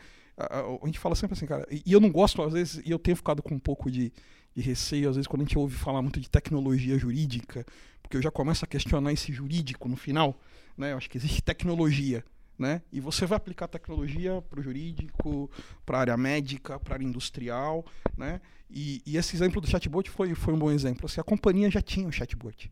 A, 0.50 0.86
gente 0.86 1.00
fala 1.00 1.16
sempre 1.16 1.34
assim, 1.34 1.46
cara, 1.46 1.68
e, 1.70 1.92
eu 1.92 2.00
não 2.00 2.12
gosto, 2.12 2.42
às 2.42 2.54
vezes, 2.54 2.82
e 2.86 2.92
eu 2.92 3.00
tenho 3.00 3.16
ficado 3.16 3.42
com 3.42 3.56
um 3.56 3.60
pouco 3.60 3.92
de, 3.92 4.12
de 4.56 4.62
receio, 4.62 5.10
às 5.10 5.16
vezes, 5.16 5.28
quando 5.28 5.42
a 5.42 5.46
gente 5.46 5.58
ouve 5.58 5.76
falar 5.76 6.02
muito 6.02 6.20
de 6.20 6.30
tecnologia 6.30 6.98
jurídica, 6.98 7.66
porque 8.02 8.18
eu 8.18 8.22
já 8.22 8.32
começo 8.32 8.66
a 8.66 8.68
questionar 8.68 9.12
esse 9.12 9.32
jurídico 9.32 9.88
no 9.88 9.96
final, 9.96 10.40
né? 10.78 10.94
Eu 10.94 10.98
acho 10.98 11.10
que 11.10 11.18
existe 11.18 11.42
tecnologia, 11.42 12.24
né? 12.58 12.82
E 12.92 13.00
você 13.00 13.26
vai 13.26 13.38
aplicar 13.38 13.68
tecnologia 13.68 14.42
para 14.50 14.60
o 14.60 14.64
jurídico, 14.64 15.50
para 15.86 15.98
a 15.98 16.02
área 16.02 16.18
médica, 16.18 16.80
para 16.80 16.94
a 16.94 16.96
área 16.96 17.06
industrial, 17.06 17.86
né? 18.18 18.42
E, 18.70 19.02
e, 19.06 19.18
esse 19.18 19.36
exemplo 19.36 19.60
do 19.60 19.68
chatbot 19.68 20.10
foi, 20.10 20.34
foi 20.34 20.54
um 20.54 20.60
bom 20.60 20.72
exemplo. 20.72 21.06
Assim, 21.06 21.20
a 21.20 21.24
companhia 21.24 21.70
já 21.70 21.82
tinha 21.82 22.08
um 22.08 22.12
chatbot 22.12 22.72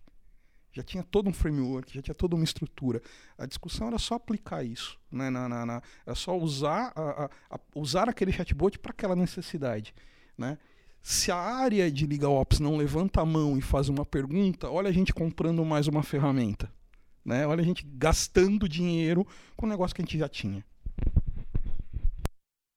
já 0.71 0.83
tinha 0.83 1.03
todo 1.03 1.29
um 1.29 1.33
framework, 1.33 1.93
já 1.93 2.01
tinha 2.01 2.15
toda 2.15 2.35
uma 2.35 2.43
estrutura. 2.43 3.01
A 3.37 3.45
discussão 3.45 3.87
era 3.87 3.97
só 3.97 4.15
aplicar 4.15 4.63
isso, 4.63 4.99
né? 5.11 5.29
na, 5.29 5.49
na, 5.49 5.65
na 5.65 5.81
era 6.05 6.15
só 6.15 6.37
usar, 6.37 6.91
a, 6.95 7.25
a, 7.25 7.29
a 7.51 7.59
usar 7.75 8.07
aquele 8.07 8.31
chatbot 8.31 8.77
para 8.79 8.91
aquela 8.91 9.15
necessidade. 9.15 9.93
Né? 10.37 10.57
Se 11.01 11.31
a 11.31 11.37
área 11.37 11.91
de 11.91 12.05
Legal 12.05 12.33
Ops 12.33 12.59
não 12.59 12.77
levanta 12.77 13.21
a 13.21 13.25
mão 13.25 13.57
e 13.57 13.61
faz 13.61 13.89
uma 13.89 14.05
pergunta, 14.05 14.69
olha 14.69 14.89
a 14.89 14.93
gente 14.93 15.13
comprando 15.13 15.63
mais 15.65 15.87
uma 15.87 16.03
ferramenta. 16.03 16.71
Né? 17.25 17.45
Olha 17.45 17.61
a 17.61 17.65
gente 17.65 17.85
gastando 17.85 18.67
dinheiro 18.67 19.25
com 19.55 19.65
um 19.65 19.69
negócio 19.69 19.95
que 19.95 20.01
a 20.01 20.05
gente 20.05 20.17
já 20.17 20.29
tinha. 20.29 20.63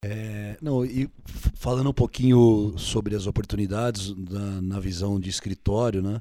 É, 0.05 0.57
não, 0.61 0.84
e 0.84 1.09
falando 1.55 1.90
um 1.90 1.95
pouquinho 1.95 2.74
sobre 2.76 3.14
as 3.14 3.28
oportunidades 3.28 4.12
na, 4.16 4.61
na 4.61 4.80
visão 4.80 5.20
de 5.20 5.30
escritório, 5.30 6.03
né? 6.03 6.20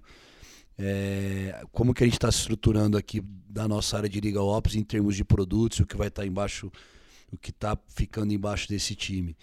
É, 0.78 1.64
como 1.72 1.94
que 1.94 2.04
a 2.04 2.08
gente 2.08 2.16
está 2.16 2.32
se 2.32 2.40
estruturando 2.40 2.98
aqui 2.98 3.22
da 3.50 3.68
nossa 3.68 3.98
área 3.98 4.10
de 4.10 4.20
Legal 4.20 4.48
Ops 4.48 4.76
em 4.76 4.84
termos 4.84 5.16
de 5.16 5.24
produtos, 5.24 5.80
o 5.80 5.86
que 5.86 5.98
vai 5.98 6.08
estar 6.08 6.24
tá 6.24 6.28
embaixo, 6.28 6.72
o 7.32 7.38
que 7.38 7.52
está 7.52 7.78
ficando 7.88 8.34
embaixo 8.34 8.68
desse 8.68 8.96
time. 8.96 9.36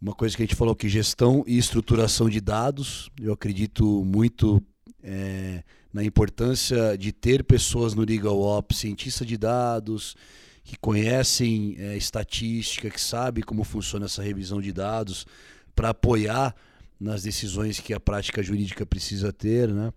Uma 0.00 0.14
coisa 0.14 0.36
que 0.36 0.42
a 0.42 0.46
gente 0.46 0.56
falou 0.56 0.74
que 0.74 0.88
gestão 0.88 1.44
e 1.46 1.56
estruturação 1.56 2.28
de 2.28 2.40
dados, 2.40 3.10
eu 3.20 3.32
acredito 3.32 4.04
muito 4.04 4.62
é, 5.02 5.62
na 5.92 6.04
importância 6.04 6.96
de 6.98 7.12
ter 7.12 7.42
pessoas 7.44 7.94
no 7.94 8.02
Legal 8.02 8.38
Ops, 8.38 8.78
cientista 8.78 9.24
de 9.24 9.36
dados, 9.36 10.14
que 10.62 10.76
conhecem 10.76 11.76
é, 11.78 11.96
estatística, 11.96 12.90
que 12.90 13.00
sabe 13.00 13.42
como 13.42 13.64
funciona 13.64 14.06
essa 14.06 14.22
revisão 14.22 14.60
de 14.60 14.72
dados, 14.72 15.26
para 15.74 15.90
apoiar 15.90 16.54
nas 16.98 17.22
decisões 17.22 17.80
que 17.80 17.92
a 17.92 18.00
prática 18.00 18.42
jurídica 18.42 18.86
precisa 18.86 19.32
ter. 19.32 19.68
Né? 19.68 19.92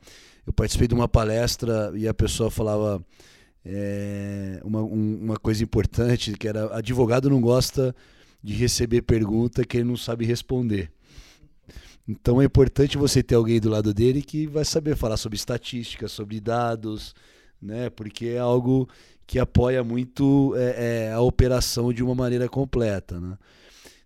Eu 0.46 0.54
participei 0.54 0.88
de 0.88 0.94
uma 0.94 1.08
palestra 1.08 1.92
e 1.96 2.08
a 2.08 2.14
pessoa 2.14 2.52
falava 2.52 3.04
é, 3.66 4.60
uma, 4.64 4.82
um, 4.82 5.20
uma 5.22 5.38
coisa 5.38 5.64
importante, 5.64 6.34
que 6.34 6.48
era 6.48 6.76
advogado 6.76 7.30
não 7.30 7.42
gosta 7.42 7.96
de 8.44 8.54
receber 8.54 9.02
pergunta 9.02 9.66
que 9.66 9.78
ele 9.78 9.84
não 9.86 9.98
sabe 9.98 10.26
responder. 10.26 10.92
Então 12.08 12.42
é 12.42 12.46
importante 12.46 12.98
você 12.98 13.22
ter 13.22 13.36
alguém 13.36 13.60
do 13.60 13.70
lado 13.70 13.94
dele 13.94 14.22
que 14.22 14.48
vai 14.48 14.66
saber 14.66 14.96
falar 14.96 15.18
sobre 15.18 15.36
estatística, 15.36 16.08
sobre 16.08 16.40
dados, 16.40 17.14
né? 17.62 17.90
Porque 17.92 18.28
é 18.28 18.40
algo 18.40 18.90
que 19.28 19.38
apoia 19.38 19.84
muito 19.84 20.56
é, 20.58 21.10
é, 21.10 21.12
a 21.12 21.22
operação 21.22 21.94
de 21.94 22.04
uma 22.04 22.16
maneira 22.16 22.50
completa, 22.50 23.20
né? 23.20 23.38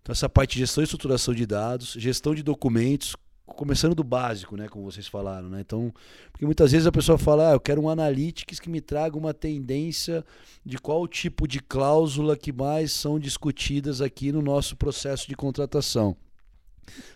Então, 0.04 0.12
essa 0.12 0.28
parte 0.28 0.52
de 0.52 0.58
gestão 0.58 0.82
e 0.82 0.84
estruturação 0.84 1.32
de 1.32 1.46
dados, 1.46 1.96
gestão 1.98 2.34
de 2.34 2.42
documentos, 2.42 3.16
começando 3.46 3.94
do 3.94 4.04
básico, 4.04 4.54
né, 4.54 4.68
como 4.68 4.84
vocês 4.84 5.06
falaram, 5.06 5.48
né? 5.48 5.62
Então, 5.62 5.90
porque 6.30 6.44
muitas 6.44 6.72
vezes 6.72 6.86
a 6.86 6.92
pessoa 6.92 7.16
fala, 7.16 7.48
ah, 7.48 7.52
eu 7.54 7.60
quero 7.60 7.80
um 7.80 7.88
analytics 7.88 8.60
que 8.60 8.68
me 8.68 8.82
traga 8.82 9.16
uma 9.16 9.32
tendência 9.32 10.22
de 10.62 10.76
qual 10.76 11.08
tipo 11.08 11.48
de 11.48 11.58
cláusula 11.58 12.36
que 12.36 12.52
mais 12.52 12.92
são 12.92 13.18
discutidas 13.18 14.02
aqui 14.02 14.30
no 14.30 14.42
nosso 14.42 14.76
processo 14.76 15.26
de 15.26 15.34
contratação. 15.34 16.14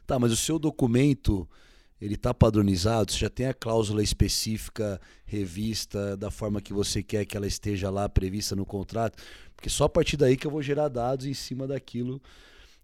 Tá, 0.06 0.18
mas 0.18 0.32
o 0.32 0.36
seu 0.36 0.58
documento 0.58 1.46
ele 2.00 2.14
está 2.14 2.32
padronizado, 2.32 3.12
você 3.12 3.18
já 3.18 3.28
tem 3.28 3.48
a 3.48 3.54
cláusula 3.54 4.02
específica 4.02 4.98
revista 5.26 6.16
da 6.16 6.30
forma 6.30 6.62
que 6.62 6.72
você 6.72 7.02
quer 7.02 7.26
que 7.26 7.36
ela 7.36 7.46
esteja 7.46 7.90
lá 7.90 8.08
prevista 8.08 8.56
no 8.56 8.64
contrato, 8.64 9.22
porque 9.54 9.68
só 9.68 9.84
a 9.84 9.88
partir 9.90 10.16
daí 10.16 10.38
que 10.38 10.46
eu 10.46 10.50
vou 10.50 10.62
gerar 10.62 10.88
dados 10.88 11.26
em 11.26 11.34
cima 11.34 11.66
daquilo 11.66 12.18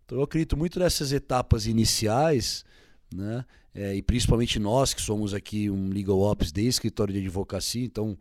então 0.04 0.18
eu 0.18 0.24
acredito 0.24 0.56
muito 0.56 0.78
nessas 0.78 1.12
etapas 1.12 1.66
iniciais, 1.66 2.64
né? 3.12 3.44
É, 3.74 3.94
e 3.94 4.02
principalmente 4.02 4.58
nós 4.60 4.94
que 4.94 5.02
somos 5.02 5.34
aqui 5.34 5.68
um 5.68 5.88
legal 5.88 6.20
ops 6.20 6.52
de 6.52 6.62
escritório 6.62 7.12
de 7.12 7.18
advocacia, 7.20 7.84
então 7.84 8.16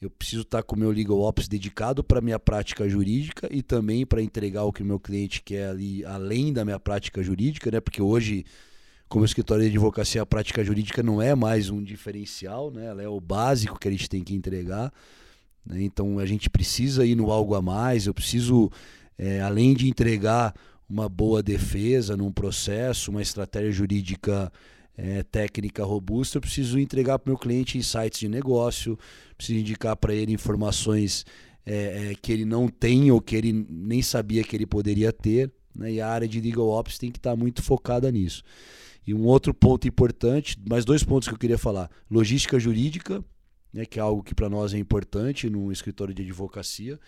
eu 0.00 0.10
preciso 0.10 0.42
estar 0.42 0.62
com 0.62 0.76
o 0.76 0.78
meu 0.78 0.90
legal 0.90 1.20
ops 1.20 1.48
dedicado 1.48 2.04
para 2.04 2.20
minha 2.20 2.38
prática 2.38 2.86
jurídica 2.86 3.48
e 3.50 3.62
também 3.62 4.04
para 4.04 4.20
entregar 4.20 4.64
o 4.64 4.72
que 4.72 4.82
o 4.82 4.86
meu 4.86 5.00
cliente 5.00 5.42
quer 5.42 5.70
ali 5.70 6.04
além 6.04 6.52
da 6.52 6.64
minha 6.64 6.78
prática 6.78 7.22
jurídica, 7.22 7.70
né? 7.70 7.80
Porque 7.80 8.02
hoje 8.02 8.44
como 9.08 9.24
escritório 9.24 9.64
de 9.64 9.70
advocacia, 9.70 10.20
a 10.20 10.26
prática 10.26 10.62
jurídica 10.62 11.02
não 11.02 11.20
é 11.20 11.34
mais 11.34 11.70
um 11.70 11.82
diferencial, 11.82 12.70
né? 12.70 12.86
ela 12.86 13.02
é 13.02 13.08
o 13.08 13.18
básico 13.18 13.78
que 13.78 13.88
a 13.88 13.90
gente 13.90 14.08
tem 14.08 14.22
que 14.22 14.34
entregar. 14.34 14.92
Né? 15.64 15.82
Então 15.82 16.18
a 16.18 16.26
gente 16.26 16.50
precisa 16.50 17.06
ir 17.06 17.14
no 17.14 17.30
algo 17.30 17.54
a 17.54 17.62
mais, 17.62 18.06
eu 18.06 18.12
preciso, 18.12 18.70
é, 19.16 19.40
além 19.40 19.74
de 19.74 19.88
entregar 19.88 20.54
uma 20.88 21.08
boa 21.08 21.42
defesa 21.42 22.16
num 22.16 22.32
processo, 22.32 23.10
uma 23.10 23.22
estratégia 23.22 23.72
jurídica 23.72 24.50
é, 24.96 25.22
técnica 25.22 25.84
robusta, 25.84 26.38
eu 26.38 26.40
preciso 26.40 26.78
entregar 26.78 27.18
para 27.18 27.28
o 27.28 27.32
meu 27.32 27.38
cliente 27.38 27.78
insights 27.78 28.18
de 28.18 28.28
negócio, 28.28 28.98
preciso 29.36 29.60
indicar 29.60 29.96
para 29.96 30.14
ele 30.14 30.32
informações 30.32 31.24
é, 31.64 32.10
é, 32.10 32.14
que 32.14 32.32
ele 32.32 32.44
não 32.44 32.66
tem 32.66 33.10
ou 33.10 33.20
que 33.20 33.36
ele 33.36 33.52
nem 33.52 34.02
sabia 34.02 34.42
que 34.42 34.56
ele 34.56 34.66
poderia 34.66 35.12
ter. 35.12 35.52
Né? 35.74 35.92
E 35.92 36.00
a 36.00 36.08
área 36.08 36.26
de 36.26 36.40
legal 36.40 36.68
ops 36.68 36.98
tem 36.98 37.12
que 37.12 37.18
estar 37.18 37.30
tá 37.30 37.36
muito 37.36 37.62
focada 37.62 38.10
nisso. 38.10 38.42
E 39.06 39.14
um 39.14 39.24
outro 39.24 39.54
ponto 39.54 39.86
importante, 39.86 40.56
mais 40.68 40.84
dois 40.84 41.04
pontos 41.04 41.28
que 41.28 41.34
eu 41.34 41.38
queria 41.38 41.58
falar: 41.58 41.90
logística 42.10 42.58
jurídica, 42.58 43.24
né, 43.72 43.86
que 43.86 43.98
é 43.98 44.02
algo 44.02 44.22
que 44.22 44.34
para 44.34 44.48
nós 44.48 44.74
é 44.74 44.78
importante 44.78 45.48
no 45.48 45.70
escritório 45.70 46.12
de 46.12 46.22
advocacia. 46.22 46.98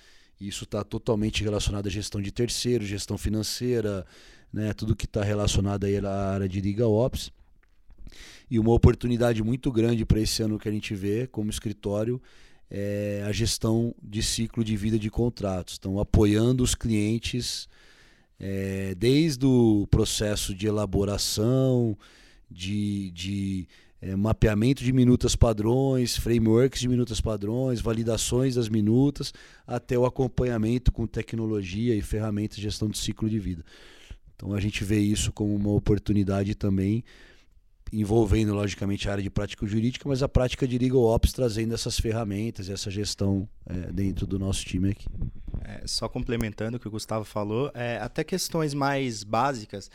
Isso 0.40 0.64
está 0.64 0.82
totalmente 0.82 1.44
relacionado 1.44 1.86
à 1.86 1.90
gestão 1.90 2.20
de 2.20 2.32
terceiros, 2.32 2.88
gestão 2.88 3.18
financeira, 3.18 4.06
né, 4.52 4.72
tudo 4.72 4.96
que 4.96 5.04
está 5.04 5.22
relacionado 5.22 5.84
aí 5.84 5.98
à 5.98 6.32
área 6.32 6.48
de 6.48 6.60
Liga 6.60 6.88
Ops. 6.88 7.30
E 8.50 8.58
uma 8.58 8.72
oportunidade 8.72 9.42
muito 9.42 9.70
grande 9.70 10.04
para 10.04 10.18
esse 10.18 10.42
ano 10.42 10.58
que 10.58 10.68
a 10.68 10.72
gente 10.72 10.94
vê 10.94 11.26
como 11.26 11.50
escritório 11.50 12.20
é 12.70 13.22
a 13.26 13.32
gestão 13.32 13.94
de 14.02 14.22
ciclo 14.22 14.64
de 14.64 14.76
vida 14.76 14.98
de 14.98 15.10
contratos. 15.10 15.74
Estão 15.74 16.00
apoiando 16.00 16.62
os 16.62 16.74
clientes 16.74 17.68
é, 18.38 18.94
desde 18.96 19.44
o 19.44 19.86
processo 19.90 20.54
de 20.54 20.66
elaboração, 20.66 21.96
de, 22.50 23.10
de 23.10 23.68
é, 24.02 24.16
mapeamento 24.16 24.82
de 24.82 24.92
minutas 24.92 25.36
padrões, 25.36 26.16
frameworks 26.16 26.80
de 26.80 26.88
minutas 26.88 27.20
padrões, 27.20 27.80
validações 27.80 28.54
das 28.54 28.68
minutas, 28.68 29.32
até 29.66 29.98
o 29.98 30.06
acompanhamento 30.06 30.90
com 30.90 31.06
tecnologia 31.06 31.94
e 31.94 32.00
ferramentas 32.00 32.56
de 32.56 32.62
gestão 32.62 32.88
de 32.88 32.96
ciclo 32.96 33.28
de 33.28 33.38
vida. 33.38 33.64
Então 34.34 34.54
a 34.54 34.60
gente 34.60 34.82
vê 34.84 34.98
isso 34.98 35.32
como 35.32 35.54
uma 35.54 35.70
oportunidade 35.70 36.54
também, 36.54 37.04
envolvendo 37.92 38.54
logicamente 38.54 39.08
a 39.08 39.12
área 39.12 39.22
de 39.22 39.28
prática 39.28 39.66
jurídica, 39.66 40.08
mas 40.08 40.22
a 40.22 40.28
prática 40.28 40.66
de 40.66 40.78
legal 40.78 41.02
ops 41.02 41.32
trazendo 41.32 41.74
essas 41.74 41.98
ferramentas, 41.98 42.70
essa 42.70 42.90
gestão 42.90 43.48
é, 43.66 43.92
dentro 43.92 44.26
do 44.26 44.38
nosso 44.38 44.64
time 44.64 44.92
aqui. 44.92 45.06
É, 45.62 45.82
só 45.86 46.08
complementando 46.08 46.78
o 46.78 46.80
que 46.80 46.88
o 46.88 46.90
Gustavo 46.90 47.24
falou, 47.24 47.70
é, 47.74 47.98
até 47.98 48.24
questões 48.24 48.72
mais 48.72 49.22
básicas 49.24 49.90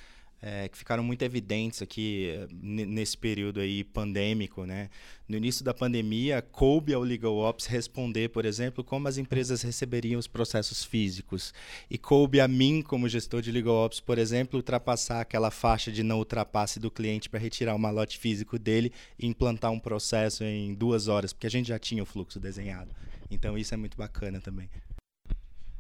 é, 0.48 0.70
que 0.70 0.78
ficaram 0.78 1.04
muito 1.04 1.24
evidentes 1.24 1.82
aqui 1.82 2.32
nesse 2.52 3.18
período 3.18 3.60
aí 3.60 3.84
pandêmico, 3.84 4.64
né? 4.64 4.92
No 5.28 5.36
início 5.36 5.66
da 5.66 5.74
pandemia, 5.74 6.40
coube 6.40 6.94
ao 6.94 7.02
Legal 7.02 7.36
Ops 7.36 7.66
responder, 7.66 8.30
por 8.30 8.46
exemplo, 8.46 8.84
como 8.84 9.08
as 9.08 9.18
empresas 9.18 9.64
receberiam 9.64 10.20
os 10.20 10.28
processos 10.28 10.84
físicos. 10.84 11.52
E 11.90 11.98
coube 11.98 12.40
a 12.40 12.48
mim, 12.48 12.84
como 12.84 13.10
gestor 13.10 13.42
de 13.42 13.52
Legal 13.52 13.74
Ops, 13.74 14.00
por 14.00 14.20
exemplo, 14.20 14.60
ultrapassar 14.60 15.22
aquela 15.22 15.50
faixa 15.50 15.92
de 15.92 16.04
não 16.04 16.20
ultrapasse 16.20 16.80
do 16.80 16.92
cliente 16.92 17.28
para 17.28 17.40
retirar 17.40 17.74
o 17.74 17.80
malote 17.80 18.20
físico 18.20 18.60
dele 18.60 18.92
e 19.18 19.26
implantar 19.26 19.72
um 19.72 19.80
processo 19.80 20.44
em 20.44 20.76
duas 20.76 21.08
horas, 21.08 21.34
porque 21.34 21.48
a 21.48 21.52
gente 21.52 21.70
já 21.70 21.80
tinha 21.80 22.04
o 22.04 22.06
fluxo 22.06 22.40
desenhado. 22.40 22.92
Então 23.32 23.58
isso 23.58 23.74
é 23.74 23.78
muito 23.78 23.98
bacana 23.98 24.40
também. 24.40 24.70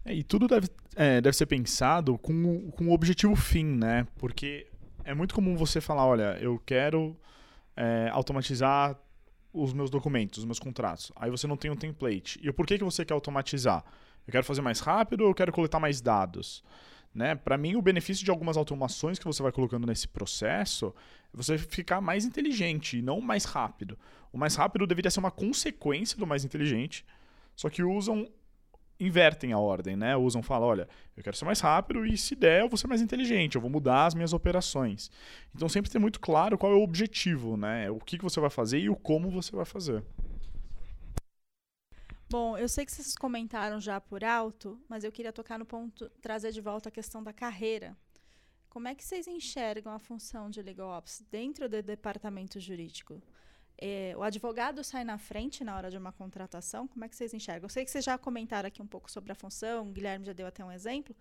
É, 0.05 0.13
e 0.13 0.23
tudo 0.23 0.47
deve, 0.47 0.67
é, 0.95 1.19
deve 1.19 1.35
ser 1.35 1.47
pensado 1.47 2.17
com, 2.17 2.69
com 2.71 2.87
o 2.87 2.93
objetivo 2.93 3.35
fim, 3.35 3.65
né? 3.65 4.07
Porque 4.17 4.67
é 5.03 5.13
muito 5.13 5.33
comum 5.33 5.57
você 5.57 5.81
falar, 5.81 6.05
olha, 6.05 6.37
eu 6.39 6.61
quero 6.63 7.17
é, 7.75 8.09
automatizar 8.11 8.97
os 9.51 9.73
meus 9.73 9.89
documentos, 9.89 10.39
os 10.39 10.45
meus 10.45 10.59
contratos. 10.59 11.11
Aí 11.15 11.31
você 11.31 11.47
não 11.47 11.57
tem 11.57 11.71
um 11.71 11.75
template. 11.75 12.39
E 12.43 12.51
por 12.51 12.67
que, 12.67 12.77
que 12.77 12.83
você 12.83 13.03
quer 13.03 13.13
automatizar? 13.13 13.83
Eu 14.27 14.31
quero 14.31 14.43
fazer 14.43 14.61
mais 14.61 14.79
rápido 14.79 15.21
ou 15.21 15.29
eu 15.29 15.33
quero 15.33 15.51
coletar 15.51 15.79
mais 15.79 16.01
dados? 16.01 16.63
Né? 17.13 17.33
Para 17.33 17.57
mim, 17.57 17.75
o 17.75 17.81
benefício 17.81 18.25
de 18.25 18.29
algumas 18.29 18.57
automações 18.57 19.17
que 19.17 19.25
você 19.25 19.41
vai 19.41 19.51
colocando 19.51 19.87
nesse 19.87 20.07
processo 20.07 20.93
é 21.33 21.37
você 21.37 21.57
ficar 21.57 22.01
mais 22.01 22.25
inteligente 22.25 22.97
e 22.97 23.01
não 23.01 23.21
mais 23.21 23.45
rápido. 23.45 23.97
O 24.33 24.37
mais 24.37 24.55
rápido 24.55 24.85
deveria 24.85 25.09
ser 25.09 25.21
uma 25.21 25.31
consequência 25.31 26.17
do 26.17 26.27
mais 26.27 26.43
inteligente, 26.43 27.05
só 27.55 27.69
que 27.69 27.81
usam 27.81 28.27
invertem 28.99 29.51
a 29.51 29.59
ordem, 29.59 29.95
né? 29.95 30.15
Usam, 30.15 30.41
falam, 30.41 30.67
olha, 30.67 30.87
eu 31.15 31.23
quero 31.23 31.35
ser 31.35 31.45
mais 31.45 31.59
rápido 31.59 32.05
e 32.05 32.17
se 32.17 32.35
der 32.35 32.61
eu 32.61 32.69
vou 32.69 32.77
ser 32.77 32.87
mais 32.87 33.01
inteligente, 33.01 33.55
eu 33.55 33.61
vou 33.61 33.69
mudar 33.69 34.05
as 34.05 34.13
minhas 34.13 34.33
operações. 34.33 35.11
Então 35.53 35.67
sempre 35.67 35.91
ter 35.91 35.99
muito 35.99 36.19
claro 36.19 36.57
qual 36.57 36.71
é 36.71 36.75
o 36.75 36.83
objetivo, 36.83 37.57
né? 37.57 37.89
O 37.89 37.99
que, 37.99 38.17
que 38.17 38.23
você 38.23 38.39
vai 38.39 38.49
fazer 38.49 38.79
e 38.79 38.89
o 38.89 38.95
como 38.95 39.29
você 39.29 39.55
vai 39.55 39.65
fazer. 39.65 40.03
Bom, 42.29 42.57
eu 42.57 42.67
sei 42.67 42.85
que 42.85 42.91
vocês 42.91 43.15
comentaram 43.15 43.79
já 43.79 44.01
por 44.01 44.23
alto, 44.23 44.79
mas 44.89 45.03
eu 45.03 45.11
queria 45.11 45.31
tocar 45.31 45.59
no 45.59 45.65
ponto, 45.65 46.09
trazer 46.21 46.51
de 46.51 46.59
volta 46.59 46.89
a 46.89 46.91
questão 46.91 47.23
da 47.23 47.31
carreira. 47.31 47.95
Como 48.67 48.87
é 48.87 48.95
que 48.95 49.05
vocês 49.05 49.27
enxergam 49.27 49.93
a 49.93 49.99
função 49.99 50.49
de 50.49 50.61
legal 50.61 50.89
ops 50.89 51.23
dentro 51.31 51.69
do 51.69 51.81
departamento 51.81 52.59
jurídico? 52.59 53.21
É, 53.77 54.13
o 54.17 54.23
advogado 54.23 54.83
sai 54.83 55.03
na 55.03 55.17
frente 55.17 55.63
na 55.63 55.75
hora 55.75 55.91
de 55.91 55.97
uma 55.97 56.11
contratação? 56.11 56.87
Como 56.87 57.03
é 57.03 57.09
que 57.09 57.15
vocês 57.15 57.33
enxergam? 57.33 57.65
Eu 57.65 57.69
sei 57.69 57.83
que 57.83 57.91
vocês 57.91 58.05
já 58.05 58.17
comentaram 58.17 58.67
aqui 58.67 58.81
um 58.81 58.87
pouco 58.87 59.11
sobre 59.11 59.31
a 59.31 59.35
função, 59.35 59.89
o 59.89 59.91
Guilherme 59.91 60.25
já 60.25 60.33
deu 60.33 60.47
até 60.47 60.63
um 60.63 60.71
exemplo, 60.71 61.15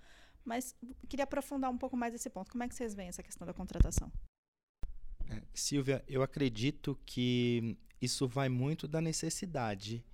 mas 0.45 0.75
queria 1.09 1.25
aprofundar 1.25 1.71
um 1.71 1.79
pouco 1.79 1.97
mais 1.97 2.15
esse 2.15 2.31
ponto. 2.31 2.51
Como 2.51 2.63
é 2.63 2.69
que 2.69 2.75
vocês 2.75 2.95
veem 2.95 3.09
essa 3.09 3.23
questão 3.23 3.47
da 3.47 3.53
contratação? 3.53 4.11
É, 5.29 5.43
Silvia, 5.53 6.05
eu 6.07 6.23
acredito 6.23 6.99
que 7.05 7.77
isso 8.01 8.29
vai 8.29 8.49
muito 8.49 8.87
da 8.87 9.01
necessidade 9.01 10.05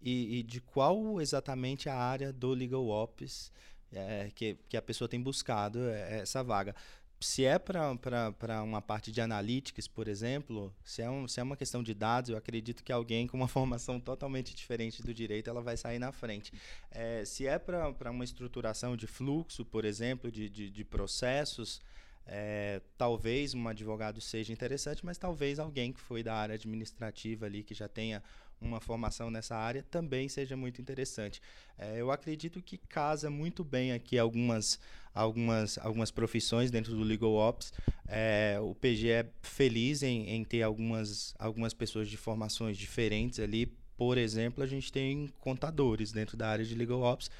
e, 0.00 0.38
e 0.38 0.42
de 0.42 0.60
qual 0.60 1.20
exatamente 1.20 1.88
a 1.88 1.96
área 1.96 2.32
do 2.32 2.50
Legal 2.50 2.86
Ops 2.86 3.52
é, 3.92 4.30
que, 4.34 4.56
que 4.68 4.76
a 4.76 4.82
pessoa 4.82 5.08
tem 5.08 5.20
buscado 5.20 5.88
é, 5.88 6.20
essa 6.20 6.42
vaga 6.42 6.74
se 7.20 7.44
é 7.44 7.58
para 7.58 8.62
uma 8.62 8.80
parte 8.80 9.12
de 9.12 9.20
analytics, 9.20 9.86
por 9.86 10.08
exemplo, 10.08 10.74
se 10.82 11.02
é, 11.02 11.10
um, 11.10 11.28
se 11.28 11.38
é 11.38 11.42
uma 11.42 11.56
questão 11.56 11.82
de 11.82 11.92
dados, 11.92 12.30
eu 12.30 12.36
acredito 12.36 12.82
que 12.82 12.90
alguém 12.90 13.26
com 13.26 13.36
uma 13.36 13.46
formação 13.48 14.00
totalmente 14.00 14.54
diferente 14.54 15.02
do 15.02 15.12
direito 15.12 15.50
ela 15.50 15.60
vai 15.60 15.76
sair 15.76 15.98
na 15.98 16.12
frente. 16.12 16.52
É, 16.90 17.24
se 17.26 17.46
é 17.46 17.58
para 17.58 18.10
uma 18.10 18.24
estruturação 18.24 18.96
de 18.96 19.06
fluxo, 19.06 19.64
por 19.64 19.84
exemplo, 19.84 20.32
de, 20.32 20.48
de, 20.48 20.70
de 20.70 20.84
processos, 20.84 21.82
é, 22.26 22.80
talvez 22.96 23.54
um 23.54 23.68
advogado 23.68 24.20
seja 24.20 24.52
interessante, 24.52 25.04
mas 25.04 25.18
talvez 25.18 25.58
alguém 25.58 25.92
que 25.92 26.00
foi 26.00 26.22
da 26.22 26.34
área 26.34 26.54
administrativa 26.54 27.44
ali, 27.44 27.62
que 27.62 27.74
já 27.74 27.88
tenha 27.88 28.22
uma 28.60 28.80
formação 28.80 29.30
nessa 29.30 29.56
área, 29.56 29.82
também 29.90 30.28
seja 30.28 30.56
muito 30.56 30.80
interessante. 30.80 31.40
É, 31.78 32.00
eu 32.00 32.10
acredito 32.10 32.62
que 32.62 32.76
casa 32.76 33.30
muito 33.30 33.64
bem 33.64 33.92
aqui 33.92 34.18
algumas, 34.18 34.78
algumas, 35.14 35.78
algumas 35.78 36.10
profissões 36.10 36.70
dentro 36.70 36.94
do 36.94 37.02
Legal 37.02 37.32
Ops. 37.32 37.72
É, 38.06 38.58
o 38.60 38.74
PG 38.74 39.08
é 39.08 39.26
feliz 39.42 40.02
em, 40.02 40.28
em 40.28 40.44
ter 40.44 40.62
algumas, 40.62 41.34
algumas 41.38 41.72
pessoas 41.72 42.08
de 42.08 42.16
formações 42.16 42.76
diferentes 42.76 43.40
ali. 43.40 43.66
Por 43.96 44.18
exemplo, 44.18 44.62
a 44.62 44.66
gente 44.66 44.92
tem 44.92 45.28
contadores 45.38 46.12
dentro 46.12 46.36
da 46.36 46.48
área 46.48 46.64
de 46.64 46.74
Legal 46.74 47.00
Ops, 47.00 47.30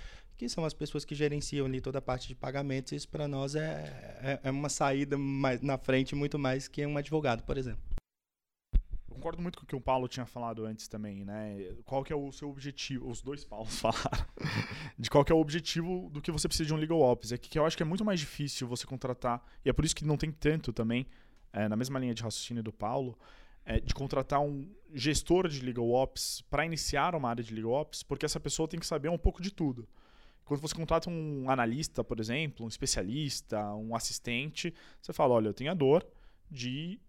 que 0.40 0.48
são 0.48 0.64
as 0.64 0.72
pessoas 0.72 1.04
que 1.04 1.14
gerenciam 1.14 1.66
ali 1.66 1.82
toda 1.82 1.98
a 1.98 2.02
parte 2.02 2.26
de 2.26 2.34
pagamentos. 2.34 2.92
Isso 2.92 3.08
para 3.08 3.28
nós 3.28 3.54
é, 3.54 3.60
é, 4.22 4.40
é, 4.44 4.50
uma 4.50 4.70
saída 4.70 5.18
mais 5.18 5.60
na 5.60 5.76
frente 5.76 6.14
muito 6.14 6.38
mais 6.38 6.66
que 6.66 6.84
um 6.86 6.96
advogado, 6.96 7.42
por 7.42 7.58
exemplo. 7.58 7.80
Concordo 9.10 9.42
muito 9.42 9.58
com 9.58 9.64
o 9.64 9.66
que 9.66 9.76
o 9.76 9.80
Paulo 9.80 10.06
tinha 10.06 10.24
falado 10.24 10.64
antes 10.64 10.86
também, 10.86 11.24
né? 11.24 11.74
Qual 11.84 12.02
que 12.04 12.12
é 12.12 12.16
o 12.16 12.30
seu 12.30 12.48
objetivo? 12.48 13.10
Os 13.10 13.20
dois 13.20 13.44
Paulos 13.44 13.76
falaram. 13.80 14.24
de 14.96 15.10
qual 15.10 15.24
que 15.24 15.32
é 15.32 15.34
o 15.34 15.38
objetivo 15.38 16.08
do 16.10 16.22
que 16.22 16.30
você 16.30 16.46
precisa 16.46 16.68
de 16.68 16.72
um 16.72 16.76
legal 16.76 17.00
ops. 17.00 17.32
É 17.32 17.36
que, 17.36 17.50
que 17.50 17.58
eu 17.58 17.66
acho 17.66 17.76
que 17.76 17.82
é 17.82 17.86
muito 17.86 18.04
mais 18.04 18.20
difícil 18.20 18.68
você 18.68 18.86
contratar, 18.86 19.44
e 19.64 19.68
é 19.68 19.72
por 19.72 19.84
isso 19.84 19.94
que 19.94 20.04
não 20.04 20.16
tem 20.16 20.30
tanto 20.30 20.72
também, 20.72 21.06
é, 21.52 21.68
na 21.68 21.76
mesma 21.76 21.98
linha 21.98 22.14
de 22.14 22.22
raciocínio 22.22 22.62
do 22.62 22.72
Paulo, 22.72 23.18
é, 23.64 23.80
de 23.80 23.92
contratar 23.92 24.40
um 24.40 24.72
gestor 24.94 25.48
de 25.48 25.60
legal 25.60 25.90
ops 25.90 26.42
para 26.48 26.64
iniciar 26.64 27.14
uma 27.14 27.28
área 27.28 27.42
de 27.42 27.52
legal 27.52 27.72
ops, 27.72 28.02
porque 28.02 28.24
essa 28.24 28.40
pessoa 28.40 28.68
tem 28.68 28.78
que 28.78 28.86
saber 28.86 29.08
um 29.08 29.18
pouco 29.18 29.42
de 29.42 29.50
tudo. 29.52 29.88
Quando 30.44 30.60
você 30.60 30.74
contrata 30.74 31.10
um 31.10 31.48
analista, 31.50 32.02
por 32.02 32.18
exemplo, 32.18 32.64
um 32.64 32.68
especialista, 32.68 33.72
um 33.74 33.94
assistente, 33.94 34.74
você 35.00 35.12
fala: 35.12 35.34
olha, 35.34 35.48
eu 35.48 35.54
tenho 35.54 35.70
a 35.70 35.74
dor 35.74 36.04
de, 36.50 37.00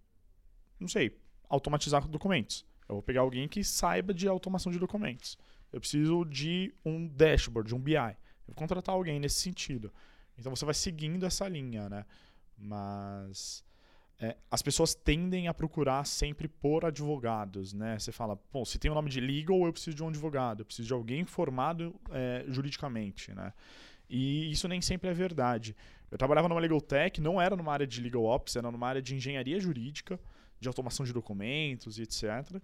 não 0.79 0.87
sei, 0.87 1.19
automatizar 1.51 2.07
documentos. 2.07 2.65
Eu 2.87 2.95
vou 2.95 3.03
pegar 3.03 3.21
alguém 3.21 3.47
que 3.47 3.63
saiba 3.63 4.13
de 4.13 4.27
automação 4.27 4.71
de 4.71 4.79
documentos. 4.79 5.37
Eu 5.71 5.79
preciso 5.79 6.25
de 6.25 6.73
um 6.83 7.07
dashboard, 7.07 7.67
de 7.67 7.75
um 7.75 7.79
BI. 7.79 7.95
Eu 7.95 8.15
vou 8.47 8.55
contratar 8.55 8.95
alguém 8.95 9.19
nesse 9.19 9.41
sentido. 9.41 9.93
Então 10.37 10.53
você 10.55 10.65
vai 10.65 10.73
seguindo 10.73 11.25
essa 11.25 11.47
linha, 11.47 11.89
né? 11.89 12.05
Mas 12.57 13.63
é, 14.19 14.37
as 14.49 14.61
pessoas 14.61 14.93
tendem 14.93 15.47
a 15.47 15.53
procurar 15.53 16.05
sempre 16.05 16.47
por 16.47 16.85
advogados, 16.85 17.73
né? 17.73 17.97
Você 17.99 18.11
fala, 18.11 18.39
bom, 18.51 18.63
se 18.63 18.79
tem 18.79 18.89
o 18.89 18.93
nome 18.93 19.09
de 19.09 19.19
legal, 19.19 19.65
eu 19.65 19.73
preciso 19.73 19.95
de 19.95 20.03
um 20.03 20.09
advogado, 20.09 20.61
eu 20.61 20.65
preciso 20.65 20.87
de 20.87 20.93
alguém 20.93 21.25
formado 21.25 21.95
é, 22.11 22.45
juridicamente, 22.47 23.33
né? 23.33 23.53
E 24.09 24.51
isso 24.51 24.67
nem 24.67 24.81
sempre 24.81 25.09
é 25.09 25.13
verdade. 25.13 25.75
Eu 26.11 26.17
trabalhava 26.17 26.49
numa 26.49 26.59
legal 26.59 26.81
tech, 26.81 27.21
não 27.21 27.41
era 27.41 27.55
numa 27.55 27.71
área 27.71 27.87
de 27.87 28.01
legal 28.01 28.25
ops, 28.25 28.57
era 28.57 28.69
numa 28.69 28.87
área 28.87 29.01
de 29.01 29.15
engenharia 29.15 29.59
jurídica, 29.59 30.19
de 30.61 30.67
automação 30.67 31.05
de 31.05 31.11
documentos 31.11 31.97
e 31.97 32.03
etc. 32.03 32.61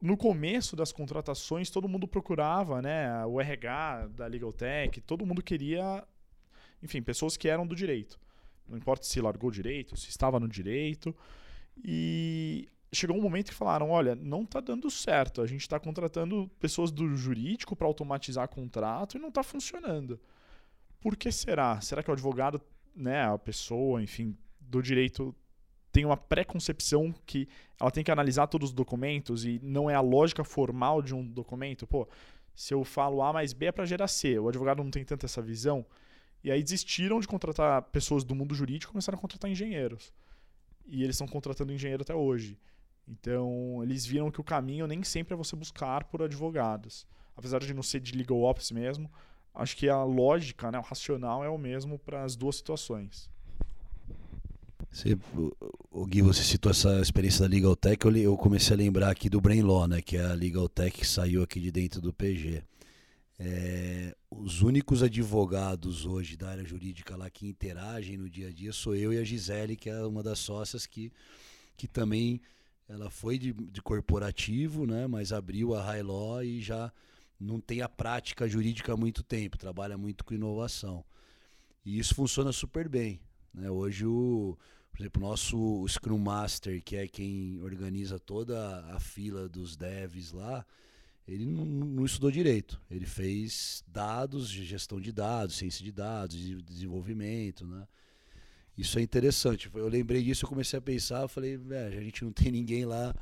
No 0.00 0.16
começo 0.16 0.74
das 0.74 0.90
contratações, 0.90 1.70
todo 1.70 1.88
mundo 1.88 2.08
procurava, 2.08 2.82
né, 2.82 3.24
o 3.26 3.40
RH 3.40 4.08
da 4.08 4.26
legal 4.26 4.52
tech, 4.52 5.00
todo 5.02 5.24
mundo 5.24 5.42
queria, 5.42 6.04
enfim, 6.82 7.00
pessoas 7.00 7.36
que 7.36 7.46
eram 7.46 7.64
do 7.64 7.76
direito. 7.76 8.18
Não 8.66 8.76
importa 8.76 9.04
se 9.04 9.20
largou 9.20 9.50
direito, 9.50 9.96
se 9.96 10.08
estava 10.08 10.40
no 10.40 10.48
direito. 10.48 11.14
E 11.84 12.68
chegou 12.92 13.16
um 13.16 13.22
momento 13.22 13.50
que 13.50 13.54
falaram: 13.54 13.90
olha, 13.90 14.14
não 14.14 14.42
está 14.42 14.60
dando 14.60 14.90
certo. 14.90 15.42
A 15.42 15.46
gente 15.46 15.60
está 15.60 15.78
contratando 15.78 16.50
pessoas 16.58 16.90
do 16.90 17.14
jurídico 17.14 17.76
para 17.76 17.86
automatizar 17.86 18.48
contrato 18.48 19.16
e 19.16 19.20
não 19.20 19.28
está 19.28 19.42
funcionando. 19.42 20.18
Por 21.00 21.16
que 21.16 21.30
será? 21.30 21.80
Será 21.80 22.02
que 22.02 22.10
o 22.10 22.12
advogado, 22.12 22.60
né, 22.94 23.24
a 23.24 23.38
pessoa, 23.38 24.02
enfim, 24.02 24.36
do 24.60 24.82
direito 24.82 25.34
tem 25.92 26.06
uma 26.06 26.16
pré-concepção 26.16 27.14
que 27.26 27.46
ela 27.78 27.90
tem 27.90 28.02
que 28.02 28.10
analisar 28.10 28.46
todos 28.46 28.70
os 28.70 28.74
documentos 28.74 29.44
e 29.44 29.60
não 29.62 29.90
é 29.90 29.94
a 29.94 30.00
lógica 30.00 30.42
formal 30.42 31.02
de 31.02 31.14
um 31.14 31.22
documento? 31.22 31.86
Pô, 31.86 32.08
se 32.54 32.72
eu 32.72 32.82
falo 32.82 33.22
A 33.22 33.32
mais 33.32 33.52
B 33.52 33.66
é 33.66 33.72
para 33.72 33.84
gerar 33.84 34.08
C, 34.08 34.38
o 34.38 34.48
advogado 34.48 34.82
não 34.82 34.90
tem 34.90 35.04
tanta 35.04 35.26
essa 35.26 35.42
visão. 35.42 35.84
E 36.42 36.50
aí 36.50 36.62
desistiram 36.62 37.20
de 37.20 37.28
contratar 37.28 37.82
pessoas 37.82 38.24
do 38.24 38.34
mundo 38.34 38.54
jurídico 38.54 38.90
e 38.90 38.94
começaram 38.94 39.18
a 39.18 39.20
contratar 39.20 39.50
engenheiros. 39.50 40.12
E 40.86 41.02
eles 41.04 41.14
estão 41.14 41.28
contratando 41.28 41.72
engenheiro 41.72 42.02
até 42.02 42.14
hoje. 42.14 42.58
Então, 43.06 43.80
eles 43.82 44.06
viram 44.06 44.30
que 44.30 44.40
o 44.40 44.44
caminho 44.44 44.86
nem 44.86 45.02
sempre 45.02 45.34
é 45.34 45.36
você 45.36 45.54
buscar 45.54 46.04
por 46.04 46.22
advogados. 46.22 47.06
Apesar 47.36 47.60
de 47.60 47.74
não 47.74 47.82
ser 47.82 48.00
de 48.00 48.16
legal 48.16 48.40
ops 48.42 48.70
mesmo, 48.70 49.10
acho 49.54 49.76
que 49.76 49.88
a 49.88 50.02
lógica, 50.02 50.70
né, 50.70 50.78
o 50.78 50.82
racional 50.82 51.44
é 51.44 51.48
o 51.48 51.58
mesmo 51.58 51.98
para 51.98 52.24
as 52.24 52.34
duas 52.36 52.56
situações. 52.56 53.30
Você, 54.92 55.18
o 55.90 56.04
Gui, 56.04 56.20
você 56.20 56.42
citou 56.42 56.70
essa 56.70 57.00
experiência 57.00 57.40
da 57.40 57.48
Legal 57.48 57.74
Tech, 57.74 58.04
eu, 58.04 58.14
eu 58.14 58.36
comecei 58.36 58.74
a 58.74 58.76
lembrar 58.76 59.10
aqui 59.10 59.30
do 59.30 59.40
Brain 59.40 59.62
Law, 59.62 59.88
né, 59.88 60.02
que 60.02 60.18
é 60.18 60.24
a 60.26 60.34
Legal 60.34 60.68
Tech 60.68 60.94
que 60.94 61.06
saiu 61.06 61.42
aqui 61.42 61.58
de 61.58 61.72
dentro 61.72 61.98
do 61.98 62.12
PG. 62.12 62.62
É, 63.38 64.14
os 64.30 64.60
únicos 64.60 65.02
advogados 65.02 66.04
hoje 66.04 66.36
da 66.36 66.50
área 66.50 66.62
jurídica 66.62 67.16
lá 67.16 67.30
que 67.30 67.46
interagem 67.46 68.18
no 68.18 68.28
dia 68.28 68.48
a 68.48 68.52
dia 68.52 68.70
sou 68.70 68.94
eu 68.94 69.14
e 69.14 69.18
a 69.18 69.24
Gisele, 69.24 69.76
que 69.76 69.88
é 69.88 69.98
uma 70.04 70.22
das 70.22 70.38
sócias 70.38 70.84
que, 70.84 71.10
que 71.74 71.88
também 71.88 72.42
ela 72.86 73.08
foi 73.08 73.38
de, 73.38 73.54
de 73.54 73.80
corporativo, 73.80 74.86
né, 74.86 75.06
mas 75.06 75.32
abriu 75.32 75.74
a 75.74 75.82
High 75.82 76.02
Law 76.02 76.44
e 76.44 76.60
já 76.60 76.92
não 77.40 77.58
tem 77.58 77.80
a 77.80 77.88
prática 77.88 78.46
jurídica 78.46 78.92
há 78.92 78.96
muito 78.96 79.22
tempo, 79.22 79.56
trabalha 79.56 79.96
muito 79.96 80.22
com 80.22 80.34
inovação. 80.34 81.02
E 81.82 81.98
isso 81.98 82.14
funciona 82.14 82.52
super 82.52 82.90
bem. 82.90 83.18
Né? 83.54 83.70
Hoje, 83.70 84.06
o, 84.06 84.56
por 84.92 85.00
exemplo, 85.00 85.22
o 85.22 85.28
nosso 85.28 85.88
Scrum 85.88 86.18
Master, 86.18 86.82
que 86.82 86.96
é 86.96 87.08
quem 87.08 87.60
organiza 87.62 88.18
toda 88.18 88.84
a 88.94 89.00
fila 89.00 89.48
dos 89.48 89.74
devs 89.74 90.32
lá, 90.32 90.64
ele 91.26 91.46
não, 91.46 91.64
não, 91.64 92.04
estudou 92.04 92.30
direito. 92.30 92.80
Ele 92.90 93.06
fez 93.06 93.82
dados, 93.88 94.48
gestão 94.48 95.00
de 95.00 95.10
dados, 95.10 95.56
ciência 95.56 95.82
de 95.82 95.90
dados, 95.90 96.36
desenvolvimento, 96.64 97.66
né? 97.66 97.86
Isso 98.76 98.98
é 98.98 99.02
interessante. 99.02 99.70
Eu 99.74 99.88
lembrei 99.88 100.22
disso, 100.22 100.44
eu 100.44 100.48
comecei 100.48 100.78
a 100.78 100.82
pensar, 100.82 101.22
eu 101.22 101.28
falei, 101.28 101.56
velho, 101.56 101.98
a 101.98 102.02
gente 102.02 102.24
não 102.24 102.32
tem 102.32 102.50
ninguém 102.50 102.84
lá 102.84 103.14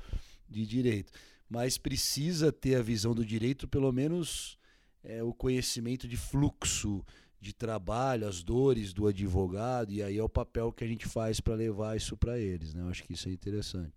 de 0.49 0.67
direito. 0.67 1.13
Mas 1.49 1.79
precisa 1.79 2.53
ter 2.53 2.77
a 2.77 2.83
visão 2.83 3.15
do 3.15 3.25
direito, 3.25 3.69
pelo 3.69 3.93
menos 3.93 4.59
é, 5.03 5.23
o 5.23 5.33
conhecimento 5.33 6.09
de 6.09 6.17
fluxo 6.17 7.05
de 7.41 7.55
trabalho, 7.55 8.29
as 8.29 8.43
dores 8.43 8.93
do 8.93 9.07
advogado, 9.07 9.93
e 9.93 10.03
aí 10.03 10.19
é 10.19 10.23
o 10.23 10.29
papel 10.29 10.71
que 10.71 10.85
a 10.85 10.87
gente 10.87 11.07
faz 11.07 11.41
para 11.41 11.55
levar 11.55 11.97
isso 11.97 12.17
para 12.17 12.39
eles. 12.39 12.75
Né? 12.75 12.83
Eu 12.83 12.89
acho 12.89 13.03
que 13.03 13.15
isso 13.15 13.29
é 13.29 13.33
interessante. 13.33 13.93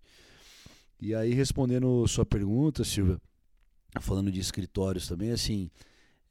E 0.98 1.14
aí, 1.14 1.34
respondendo 1.34 2.06
sua 2.08 2.24
pergunta, 2.24 2.82
Silvia, 2.84 3.20
falando 4.00 4.32
de 4.32 4.40
escritórios 4.40 5.06
também, 5.06 5.30
assim, 5.30 5.70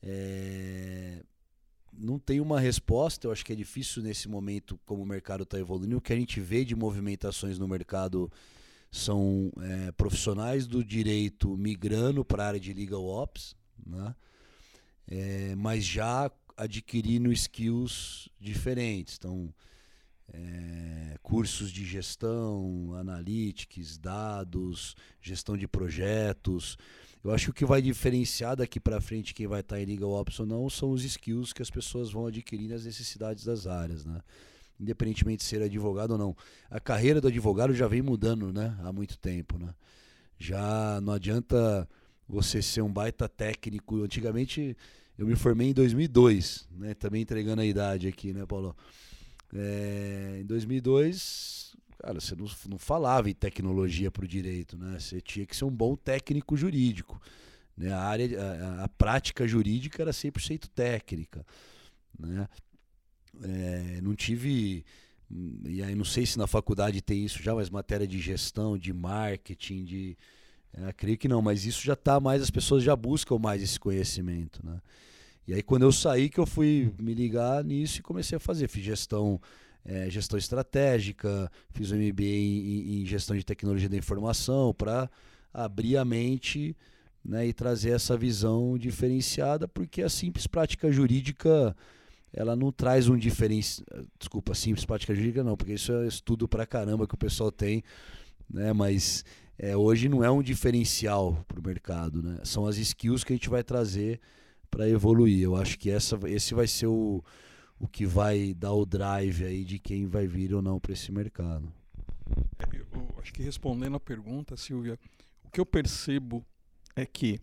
é... 0.02 1.22
não 1.94 2.18
tem 2.18 2.42
uma 2.42 2.60
resposta. 2.60 3.28
Eu 3.28 3.32
acho 3.32 3.46
que 3.46 3.54
é 3.54 3.56
difícil 3.56 4.02
nesse 4.02 4.28
momento, 4.28 4.80
como 4.84 5.04
o 5.04 5.06
mercado 5.06 5.44
está 5.44 5.60
evoluindo. 5.60 5.98
O 5.98 6.02
que 6.02 6.14
a 6.14 6.16
gente 6.16 6.40
vê 6.40 6.66
de 6.66 6.76
movimentações 6.76 7.60
no 7.60 7.68
mercado 7.68 8.32
são 8.90 9.52
é, 9.60 9.92
profissionais 9.92 10.66
do 10.66 10.84
direito 10.84 11.56
migrando 11.58 12.26
para 12.26 12.44
a 12.44 12.48
área 12.48 12.60
de 12.60 12.74
legal 12.74 13.04
ops, 13.06 13.56
né? 13.86 14.16
É, 15.08 15.56
mas 15.56 15.84
já 15.84 16.32
adquirindo 16.58 17.32
skills 17.32 18.30
diferentes. 18.40 19.16
Então, 19.18 19.54
é, 20.34 21.18
cursos 21.22 21.72
de 21.72 21.86
gestão, 21.86 22.94
analytics, 22.96 23.98
dados, 23.98 24.96
gestão 25.22 25.58
de 25.58 25.68
projetos. 25.68 26.78
Eu 27.24 27.32
acho 27.32 27.46
que 27.46 27.52
o 27.52 27.54
que 27.54 27.66
vai 27.66 27.82
diferenciar 27.82 28.56
daqui 28.56 28.80
para 28.80 29.00
frente 29.00 29.34
quem 29.34 29.48
vai 29.48 29.62
estar 29.62 29.78
tá 29.78 29.82
em 29.82 29.86
Legal 29.86 30.12
Ops 30.12 30.40
ou 30.40 30.46
não 30.46 30.70
são 30.70 30.92
os 30.92 31.04
skills 31.04 31.54
que 31.54 31.62
as 31.62 31.70
pessoas 31.70 32.12
vão 32.12 32.28
adquirir 32.28 32.70
nas 32.70 32.86
necessidades 32.86 33.46
das 33.46 33.66
áreas, 33.68 34.06
né? 34.06 34.22
Independentemente 34.80 35.38
de 35.38 35.44
ser 35.44 35.62
advogado 35.62 36.12
ou 36.12 36.18
não. 36.18 36.36
A 36.70 36.80
carreira 36.80 37.22
do 37.22 37.28
advogado 37.28 37.74
já 37.74 37.88
vem 37.88 38.02
mudando, 38.02 38.52
né? 38.52 38.76
Há 38.84 38.92
muito 38.92 39.18
tempo, 39.18 39.58
né? 39.58 39.74
Já 40.38 41.00
não 41.02 41.14
adianta 41.14 41.88
você 42.28 42.62
ser 42.62 42.82
um 42.82 42.92
baita 42.92 43.30
técnico. 43.30 44.04
Antigamente 44.04 44.76
eu 45.18 45.28
me 45.28 45.36
formei 45.36 45.70
em 45.70 45.74
2002, 45.74 46.68
né? 46.72 46.94
Também 46.94 47.22
entregando 47.22 47.62
a 47.62 47.66
idade 47.66 48.08
aqui, 48.08 48.34
né, 48.34 48.46
Paulo? 48.46 48.76
É, 49.54 50.40
em 50.42 50.46
2002, 50.46 51.76
cara, 52.00 52.20
você 52.20 52.36
não, 52.36 52.48
não 52.70 52.78
falava 52.78 53.30
em 53.30 53.34
tecnologia 53.34 54.10
para 54.10 54.26
o 54.26 54.28
direito, 54.28 54.78
né? 54.78 55.00
Você 55.00 55.22
tinha 55.22 55.46
que 55.46 55.56
ser 55.56 55.66
um 55.66 55.72
bom 55.72 55.96
técnico 55.96 56.58
jurídico. 56.58 57.22
Né? 57.78 57.92
A 57.92 58.02
área, 58.02 58.42
a, 58.42 58.84
a 58.86 58.90
prática 58.90 59.48
jurídica 59.48 60.02
era 60.02 60.12
100% 60.12 60.68
técnica, 60.74 61.46
né? 62.18 62.48
É, 63.42 64.00
não 64.02 64.16
tive 64.16 64.86
e 65.66 65.82
aí 65.82 65.96
não 65.96 66.06
sei 66.06 66.26
se 66.26 66.38
na 66.38 66.46
faculdade 66.46 67.02
tem 67.02 67.26
isso 67.26 67.42
já, 67.42 67.56
mas 67.56 67.70
matéria 67.70 68.08
de 68.08 68.20
gestão, 68.20 68.78
de 68.78 68.94
marketing, 68.94 69.84
de 69.84 70.18
é, 70.76 70.92
creio 70.94 71.18
que 71.18 71.28
não, 71.28 71.42
mas 71.42 71.66
isso 71.66 71.84
já 71.84 71.94
está 71.94 72.20
mais, 72.20 72.42
as 72.42 72.50
pessoas 72.50 72.84
já 72.84 72.96
buscam 72.96 73.38
mais 73.38 73.62
esse 73.62 73.80
conhecimento, 73.80 74.60
né? 74.66 74.82
E 75.48 75.54
aí 75.54 75.62
quando 75.62 75.84
eu 75.84 75.92
saí 75.92 76.30
que 76.30 76.40
eu 76.40 76.46
fui 76.46 76.94
me 77.00 77.14
ligar 77.14 77.64
nisso 77.64 78.00
e 78.00 78.02
comecei 78.02 78.38
a 78.38 78.40
fazer, 78.40 78.68
fiz 78.70 78.84
gestão, 78.84 79.40
é, 79.86 80.10
gestão 80.10 80.40
estratégica, 80.40 81.52
fiz 81.72 81.92
um 81.92 81.98
MBA 81.98 82.24
em, 82.24 83.02
em, 83.02 83.06
gestão 83.06 83.36
de 83.36 83.44
tecnologia 83.44 83.90
da 83.90 83.98
informação 83.98 84.74
para 84.74 85.10
abrir 85.54 85.98
a 85.98 86.06
mente 86.06 86.76
né, 87.24 87.46
e 87.46 87.54
trazer 87.54 87.92
essa 87.92 88.18
visão 88.18 88.78
diferenciada, 88.78 89.68
porque 89.68 90.02
a 90.02 90.10
simples 90.10 90.48
prática 90.48 90.92
jurídica 90.92 91.76
ela 92.34 92.56
não 92.56 92.72
traz 92.72 93.08
um 93.08 93.18
diferencial. 93.18 93.86
Desculpa, 94.18 94.56
simples 94.56 94.86
prática 94.86 95.14
jurídica 95.14 95.44
não, 95.44 95.56
porque 95.56 95.74
isso 95.74 95.92
é 95.94 96.08
estudo 96.08 96.48
para 96.48 96.66
caramba 96.66 97.06
que 97.06 97.14
o 97.14 97.18
pessoal 97.18 97.52
tem, 97.52 97.84
né? 98.50 98.74
Mas 98.74 99.24
é, 99.58 99.76
hoje 99.78 100.10
não 100.10 100.24
é 100.24 100.32
um 100.32 100.42
diferencial 100.42 101.44
para 101.48 101.60
o 101.60 101.64
mercado, 101.64 102.22
né? 102.22 102.40
São 102.44 102.66
as 102.66 102.78
skills 102.78 103.24
que 103.24 103.34
a 103.34 103.36
gente 103.36 103.50
vai 103.50 103.64
trazer 103.64 104.20
para 104.70 104.90
evoluir. 104.90 105.44
Eu 105.44 105.56
acho 105.56 105.78
que 105.78 105.90
essa, 105.90 106.20
esse 106.26 106.54
vai 106.54 106.68
ser 106.68 106.88
o, 106.88 107.24
o 107.80 107.88
que 107.88 108.06
vai 108.06 108.54
dar 108.54 108.74
o 108.74 108.86
drive 108.86 109.46
aí 109.46 109.64
de 109.64 109.78
quem 109.78 110.08
vai 110.08 110.26
vir 110.26 110.54
ou 110.54 110.62
não 110.62 110.80
para 110.80 110.94
esse 110.94 111.12
mercado. 111.12 111.72
É, 112.58 112.78
eu, 112.78 112.86
acho 113.22 113.32
que 113.34 113.44
respondendo 113.44 113.96
a 113.96 114.00
pergunta, 114.00 114.58
Silvia, 114.58 114.98
o 115.44 115.52
que 115.52 115.60
eu 115.60 115.66
percebo 115.66 116.44
é 116.96 117.06
que 117.06 117.40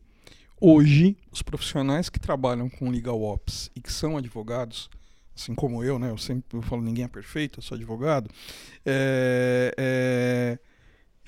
hoje 0.60 1.16
os 1.30 1.42
profissionais 1.42 2.08
que 2.08 2.18
trabalham 2.18 2.68
com 2.68 2.90
legal 2.90 3.20
ops 3.22 3.70
e 3.74 3.80
que 3.80 3.92
são 3.92 4.16
advogados, 4.16 4.90
assim 5.36 5.54
como 5.54 5.84
eu, 5.84 5.98
né? 5.98 6.10
Eu 6.10 6.18
sempre 6.18 6.60
falo 6.62 6.82
ninguém 6.82 7.04
é 7.04 7.08
perfeito, 7.08 7.60
eu 7.60 7.62
sou 7.62 7.76
advogado. 7.76 8.28
É, 8.84 9.74
é, 9.76 10.58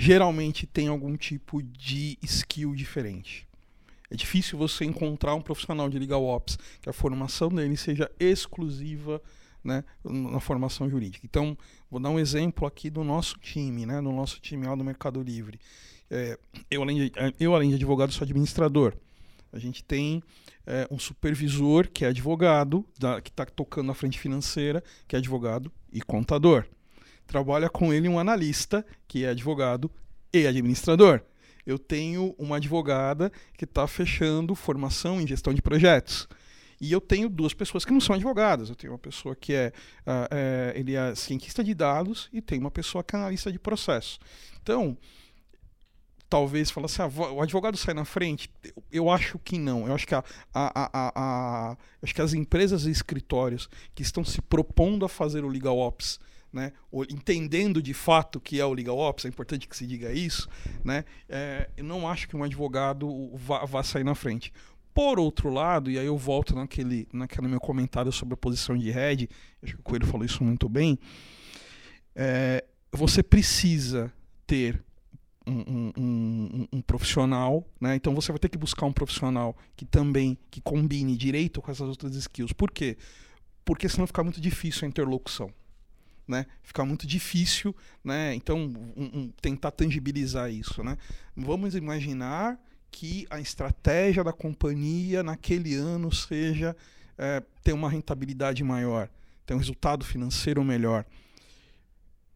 geralmente 0.03 0.67
tem 0.67 0.89
algum 0.89 1.17
tipo 1.17 1.63
de 1.63 2.19
skill 2.25 2.75
diferente. 2.75 3.47
É 4.11 4.17
difícil 4.17 4.59
você 4.59 4.85
encontrar 4.85 5.33
um 5.37 5.41
profissional 5.41 5.89
de 5.89 5.97
legal 5.97 6.25
ops 6.25 6.59
que 6.81 6.91
a 6.91 6.93
formação 6.93 7.49
dele 7.49 7.77
seja 7.77 8.11
exclusiva 8.19 9.23
né, 9.63 9.85
na 10.03 10.41
formação 10.41 10.91
jurídica. 10.91 11.25
Então, 11.25 11.57
vou 11.89 12.01
dar 12.01 12.11
um 12.11 12.19
exemplo 12.19 12.67
aqui 12.67 12.91
do 12.91 13.05
nosso 13.05 13.39
time, 13.39 13.87
né, 13.87 14.03
do 14.03 14.11
nosso 14.11 14.41
time 14.41 14.67
lá 14.67 14.75
do 14.75 14.83
Mercado 14.83 15.23
Livre. 15.23 15.61
É, 16.11 16.37
eu, 16.69 16.83
além 16.83 16.97
de, 16.97 17.13
eu, 17.39 17.55
além 17.55 17.69
de 17.69 17.77
advogado, 17.77 18.11
sou 18.11 18.25
administrador. 18.25 18.95
A 19.53 19.59
gente 19.61 19.85
tem 19.85 20.21
é, 20.67 20.85
um 20.91 20.99
supervisor 20.99 21.89
que 21.89 22.05
é 22.05 22.09
advogado, 22.09 22.85
da, 22.99 23.21
que 23.21 23.31
está 23.31 23.47
tocando 23.47 23.87
na 23.87 23.95
frente 23.95 24.19
financeira, 24.19 24.83
que 25.07 25.15
é 25.15 25.21
advogado 25.21 25.71
e 25.93 26.03
contador 26.03 26.67
trabalha 27.33 27.71
com 27.71 27.95
ele 27.95 28.11
um 28.11 28.19
analista, 28.19 28.85
que 29.09 29.25
é 29.25 29.31
advogado 29.31 29.91
e 30.35 30.47
administrador. 30.47 31.23
Eu 31.65 31.79
tenho 31.79 32.35
uma 32.39 32.57
advogada 32.57 33.33
que 33.57 33.65
está 33.65 33.87
fechando 33.87 34.55
formação 34.55 35.19
em 35.19 35.27
gestão 35.27 35.55
de 35.55 35.63
projetos. 35.63 36.29
E 36.79 36.93
eu 36.93 37.01
tenho 37.01 37.31
duas 37.31 37.55
pessoas 37.55 37.87
que 37.87 37.93
não 37.93 38.01
são 38.01 38.15
advogadas. 38.15 38.69
Eu 38.69 38.75
tenho 38.75 38.93
uma 38.93 38.99
pessoa 38.99 39.35
que 39.35 39.55
é, 39.55 39.73
uh, 40.01 40.29
é, 40.31 40.73
ele 40.77 40.95
é 40.95 41.15
cientista 41.15 41.65
de 41.65 41.73
dados 41.73 42.29
e 42.33 42.43
tem 42.43 42.59
uma 42.59 42.71
pessoa 42.71 43.03
que 43.03 43.17
é 43.17 43.19
analista 43.19 43.51
de 43.51 43.59
processo. 43.59 44.19
Então, 44.61 44.99
talvez 46.29 46.71
fala 46.71 46.87
assim, 46.87 47.01
ah, 47.01 47.33
o 47.33 47.41
advogado 47.41 47.79
sai 47.79 47.95
na 47.95 48.05
frente. 48.05 48.51
Eu, 48.63 48.83
eu, 48.93 49.11
acho 49.11 49.39
que 49.39 49.57
não. 49.59 49.87
Eu 49.87 49.95
acho 49.95 50.07
que, 50.07 50.15
a, 50.15 50.25
a, 50.53 50.91
a, 51.15 51.77
acho 52.03 52.15
que 52.15 52.21
as 52.21 52.35
empresas 52.35 52.85
e 52.85 52.91
escritórios 52.91 53.71
que 53.95 54.03
estão 54.03 54.23
se 54.23 54.43
propondo 54.43 55.07
a 55.07 55.09
fazer 55.09 55.45
o 55.45 55.49
legal 55.49 55.79
ops 55.79 56.19
né, 56.53 56.73
entendendo 57.09 57.83
de 57.83 57.95
fato 57.95 58.39
que 58.39 58.61
é 58.61 58.65
o 58.65 58.73
legal 58.73 58.99
ops, 58.99 59.25
é 59.25 59.29
importante 59.29 59.67
que 59.67 59.77
se 59.77 59.87
diga 59.87 60.13
isso, 60.13 60.49
né, 60.85 61.05
é, 61.29 61.71
eu 61.77 61.85
não 61.85 62.07
acho 62.07 62.29
que 62.29 62.37
um 62.37 62.45
advogado 62.45 63.31
vá, 63.35 63.65
vá 63.65 63.83
sair 63.83 64.05
na 64.05 64.15
frente. 64.15 64.53
Por 64.95 65.19
outro 65.19 65.49
lado, 65.49 65.91
e 65.91 65.99
aí 65.99 66.05
eu 66.05 66.19
volto 66.19 66.55
naquele, 66.55 67.09
naquele 67.13 67.49
meu 67.49 67.59
comentário 67.59 68.13
sobre 68.13 68.35
a 68.35 68.37
posição 68.37 68.77
de 68.77 68.91
head, 68.91 69.29
acho 69.63 69.75
que 69.75 69.81
o 69.81 69.83
Coelho 69.83 70.07
falou 70.07 70.27
isso 70.27 70.45
muito 70.45 70.69
bem, 70.69 70.99
é, 72.15 72.63
você 72.93 73.23
precisa 73.23 74.13
ter 74.47 74.85
um, 75.47 75.53
um, 75.53 75.93
um, 75.97 76.69
um, 76.75 76.83
profissional, 76.83 77.67
né? 77.81 77.97
Então 77.97 78.15
você 78.15 78.31
vai 78.31 78.39
ter 78.39 78.51
que 78.51 78.59
buscar 78.59 78.85
um 78.85 78.93
profissional 78.93 79.57
que 79.75 79.85
também 79.85 80.39
que 80.51 80.61
combine 80.61 81.17
direito 81.17 81.61
com 81.63 81.71
essas 81.71 81.89
outras 81.89 82.15
skills. 82.15 82.53
Por 82.53 82.71
quê? 82.71 82.99
Porque 83.65 83.89
senão 83.89 84.07
fica 84.07 84.23
muito 84.23 84.41
difícil 84.41 84.85
a 84.85 84.89
interlocução 84.89 85.51
né? 86.27 86.47
Fica 86.63 86.85
muito 86.85 87.07
difícil, 87.07 87.75
né? 88.03 88.35
Então, 88.35 88.59
um, 88.97 89.05
um, 89.21 89.33
tentar 89.41 89.71
tangibilizar 89.71 90.51
isso, 90.51 90.83
né? 90.83 90.97
Vamos 91.37 91.75
imaginar 91.75 92.59
que 92.91 93.27
a 93.31 93.41
estratégia 93.41 94.23
da 94.23 94.33
companhia 94.33 95.23
naquele 95.23 95.75
ano 95.75 96.13
seja 96.13 96.77
é, 97.17 97.43
ter 97.63 97.73
uma 97.73 97.89
rentabilidade 97.89 98.63
maior, 98.63 99.09
ter 99.47 99.55
um 99.55 99.59
resultado 99.59 100.05
financeiro 100.05 100.63
melhor. 100.63 101.05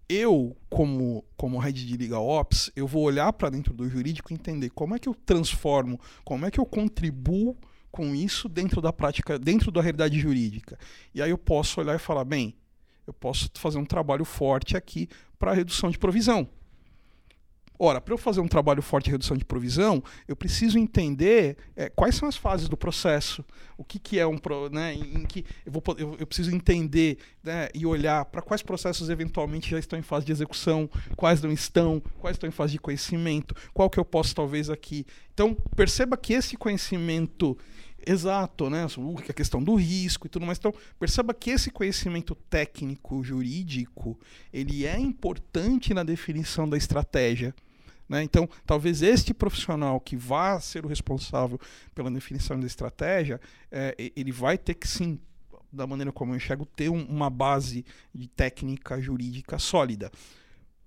Eu, 0.09 0.57
como, 0.70 1.24
como 1.37 1.59
head 1.59 1.84
de 1.84 1.97
Legal 1.97 2.26
Ops, 2.26 2.70
eu 2.76 2.87
vou 2.87 3.03
olhar 3.03 3.32
para 3.32 3.51
dentro 3.51 3.74
do 3.74 3.89
jurídico 3.89 4.32
e 4.32 4.34
entender 4.34 4.70
como 4.70 4.95
é 4.95 4.99
que 4.99 5.09
eu 5.09 5.14
transformo, 5.14 6.01
como 6.24 6.47
é 6.47 6.51
que 6.51 6.61
eu 6.61 6.66
contribuo 6.66 7.57
com 7.91 8.14
isso 8.14 8.49
dentro 8.49 8.80
da 8.80 8.93
prática, 8.93 9.39
dentro 9.39 9.70
da 9.72 9.80
realidade 9.80 10.18
jurídica. 10.18 10.78
E 11.14 11.20
aí 11.20 11.30
eu 11.30 11.39
posso 11.39 11.80
olhar 11.80 11.97
e 11.97 11.99
falar, 11.99 12.24
bem, 12.24 12.55
eu 13.07 13.13
posso 13.13 13.51
fazer 13.55 13.79
um 13.79 13.85
trabalho 13.85 14.25
forte 14.25 14.77
aqui 14.77 15.09
para 15.39 15.53
redução 15.53 15.91
de 15.91 15.99
provisão. 15.99 16.49
Ora, 17.79 18.01
para 18.01 18.15
eu 18.15 18.19
fazer 18.19 18.41
um 18.41 18.49
trabalho 18.49 18.81
forte 18.81 19.07
de 19.07 19.11
redução 19.11 19.37
de 19.37 19.45
provisão, 19.45 20.03
eu 20.27 20.35
preciso 20.35 20.79
entender 20.79 21.59
é, 21.77 21.91
quais 21.91 22.15
são 22.15 22.27
as 22.27 22.37
fases 22.37 22.69
do 22.69 22.77
processo, 22.77 23.45
o 23.77 23.85
que, 23.85 23.99
que 23.99 24.19
é 24.19 24.27
um, 24.27 24.39
né, 24.73 24.95
em 24.95 25.27
que 25.27 25.45
eu, 25.65 25.73
vou, 25.73 25.83
eu, 25.99 26.17
eu 26.19 26.27
preciso 26.27 26.55
entender 26.55 27.19
né, 27.45 27.69
e 27.75 27.85
olhar 27.85 28.25
para 28.25 28.41
quais 28.41 28.63
processos 28.63 29.11
eventualmente 29.11 29.71
já 29.71 29.79
estão 29.79 29.99
em 29.99 30.03
fase 30.03 30.25
de 30.25 30.33
execução, 30.33 30.89
quais 31.17 31.43
não 31.43 31.53
estão, 31.53 32.03
quais 32.19 32.37
estão 32.37 32.49
em 32.49 32.53
fase 32.53 32.73
de 32.73 32.79
conhecimento, 32.79 33.55
qual 33.75 33.91
que 33.91 34.01
eu 34.01 34.05
posso 34.05 34.35
talvez 34.35 34.71
aqui. 34.71 35.05
Então 35.35 35.55
perceba 35.77 36.17
que 36.17 36.33
esse 36.33 36.57
conhecimento 36.57 37.59
Exato, 38.09 38.71
né? 38.71 38.87
A 39.29 39.33
questão 39.33 39.61
do 39.61 39.75
risco 39.75 40.29
e 40.29 40.31
tudo 40.31 40.47
mais. 40.47 40.59
Então, 40.59 40.73
perceba 40.99 41.35
que 41.35 41.51
esse 41.51 41.73
conhecimento 41.73 42.37
técnico, 42.49 43.25
jurídico, 43.25 44.17
ele 44.53 44.87
é 44.87 44.97
importante 44.97 45.93
na 45.93 46.05
definição 46.05 46.69
da 46.69 46.77
estratégia. 46.77 47.53
Né? 48.09 48.23
Então, 48.23 48.49
talvez 48.65 49.03
este 49.03 49.35
profissional 49.35 49.99
que 49.99 50.17
vá 50.17 50.61
ser 50.61 50.85
o 50.85 50.89
responsável 50.89 51.59
pela 51.97 52.09
definição 52.09 52.61
da 52.61 52.67
estratégia, 52.67 53.41
é, 53.73 54.13
ele 54.15 54.31
vai 54.31 54.57
ter 54.57 54.75
que 54.75 54.87
sim, 54.87 55.19
da 55.73 55.85
maneira 55.85 56.13
como 56.13 56.33
eu 56.33 56.37
enxergo, 56.37 56.65
ter 56.65 56.89
um, 56.89 57.05
uma 57.07 57.29
base 57.29 57.85
de 58.15 58.29
técnica 58.29 59.01
jurídica 59.01 59.59
sólida. 59.59 60.13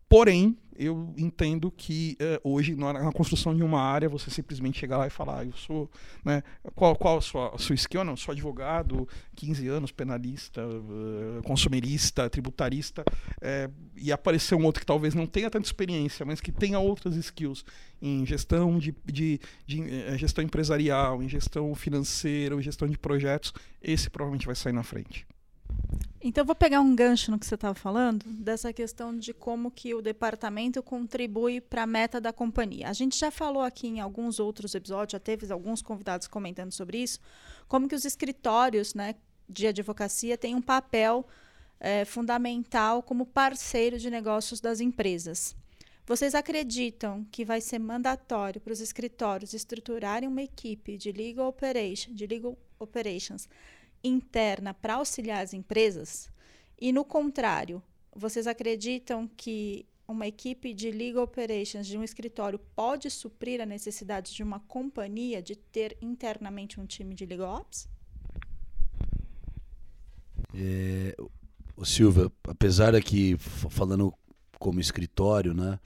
Porém, 0.10 0.57
eu 0.76 1.14
entendo 1.18 1.70
que 1.70 2.18
uh, 2.22 2.49
hoje, 2.49 2.74
na, 2.74 3.12
construção 3.12 3.53
de 3.53 3.62
uma 3.62 3.82
área, 3.82 4.07
você 4.07 4.32
simplesmente 4.32 4.80
chegar 4.80 4.97
lá 4.97 5.05
e 5.05 5.10
falar, 5.10 5.39
ah, 5.39 5.45
eu 5.45 5.51
sou, 5.51 5.91
né, 6.24 6.41
qual, 6.74 6.95
qual 6.95 7.18
a 7.18 7.22
sua, 7.22 7.53
a 7.53 7.57
sua 7.57 7.76
skill? 7.76 8.05
Não, 8.05 8.16
sou 8.16 8.32
advogado, 8.32 9.07
15 9.36 9.68
anos, 9.68 9.91
penalista, 9.91 10.66
uh, 10.66 11.43
consumerista, 11.43 12.30
tributarista, 12.30 13.03
uh, 13.03 13.74
e 13.95 14.10
aparecer 14.10 14.55
um 14.55 14.64
outro 14.64 14.80
que 14.80 14.86
talvez 14.86 15.14
não 15.14 15.28
tenha 15.28 15.49
tanta 15.49 15.68
experiência, 15.68 16.26
mas 16.26 16.39
que 16.39 16.51
tenha 16.51 16.80
outras 16.80 17.16
skills 17.18 17.66
em 18.01 18.26
gestão 18.26 18.80
de, 18.80 18.95
de, 19.05 19.39
de 19.68 20.18
gestão 20.18 20.41
empresarial, 20.43 21.22
em 21.22 21.28
gestão 21.28 21.76
financeira, 21.76 22.55
em 22.55 22.62
gestão 22.62 22.88
de 22.88 22.97
projetos, 22.97 23.53
esse 23.82 24.10
provavelmente 24.10 24.45
vai 24.45 24.55
sair 24.55 24.74
na 24.74 24.84
frente. 24.84 25.28
Então, 26.22 26.44
vou 26.44 26.56
pegar 26.56 26.82
um 26.82 26.94
gancho 26.94 27.32
no 27.32 27.40
que 27.40 27.46
você 27.46 27.56
estava 27.56 27.74
falando, 27.74 28.26
dessa 28.26 28.74
questão 28.74 29.18
de 29.18 29.34
como 29.34 29.72
que 29.72 29.94
o 29.94 30.02
departamento 30.02 30.84
contribui 30.84 31.62
para 31.62 31.84
a 31.84 31.88
meta 31.88 32.20
da 32.20 32.34
companhia. 32.34 32.90
A 32.90 32.94
gente 32.94 33.18
já 33.18 33.32
falou 33.32 33.64
aqui 33.64 33.88
em 33.88 34.02
alguns 34.02 34.38
outros 34.38 34.76
episódios, 34.76 35.14
já 35.14 35.20
teve 35.20 35.50
alguns 35.52 35.82
convidados 35.82 36.28
comentando 36.28 36.74
sobre 36.74 36.98
isso, 36.98 37.20
como 37.70 37.88
que 37.88 37.96
os 37.96 38.04
escritórios 38.04 38.94
né, 38.94 39.16
de 39.48 39.68
advocacia 39.68 40.38
têm 40.38 40.56
um 40.56 40.62
papel 40.62 41.26
é, 41.80 42.04
fundamental 42.04 43.02
como 43.02 43.26
parceiro 43.26 43.98
de 43.98 44.10
negócios 44.10 44.60
das 44.60 44.82
empresas. 44.82 45.56
Vocês 46.06 46.36
acreditam 46.36 47.26
que 47.32 47.46
vai 47.46 47.62
ser 47.62 47.80
mandatório 47.80 48.60
para 48.60 48.74
os 48.74 48.82
escritórios 48.82 49.54
estruturarem 49.54 50.28
uma 50.28 50.42
equipe 50.42 50.98
de 50.98 51.14
legal 51.14 51.48
operation, 51.48 52.14
de 52.14 52.28
legal 52.28 52.58
operations 52.78 53.48
interna 54.04 54.74
para 54.74 54.95
auxiliar 54.95 55.43
as 55.43 55.54
empresas? 55.54 56.30
E 56.80 56.91
no 56.91 57.04
contrário, 57.04 57.82
vocês 58.16 58.47
acreditam 58.47 59.28
que 59.28 59.86
uma 60.08 60.26
equipe 60.26 60.74
de 60.74 60.89
legal 60.89 61.24
operations 61.24 61.86
de 61.86 61.97
um 61.97 62.04
escritório 62.04 62.60
pode 62.76 63.10
suprir 63.12 63.62
a 63.62 63.66
necessidade 63.66 64.34
de 64.34 64.41
uma 64.41 64.60
companhia 64.62 65.41
de 65.41 65.56
ter 65.56 65.97
internamente 66.02 66.80
um 66.80 66.86
time 66.86 67.14
de 67.14 67.26
legal 67.26 67.62
ops? 67.62 67.88
É, 70.54 71.16
o 71.76 71.86
Silva, 71.86 72.32
apesar 72.47 72.95
aqui 72.95 73.38
falando 73.38 74.12
como 74.58 74.80
escritório, 74.80 75.54
né, 75.54 75.80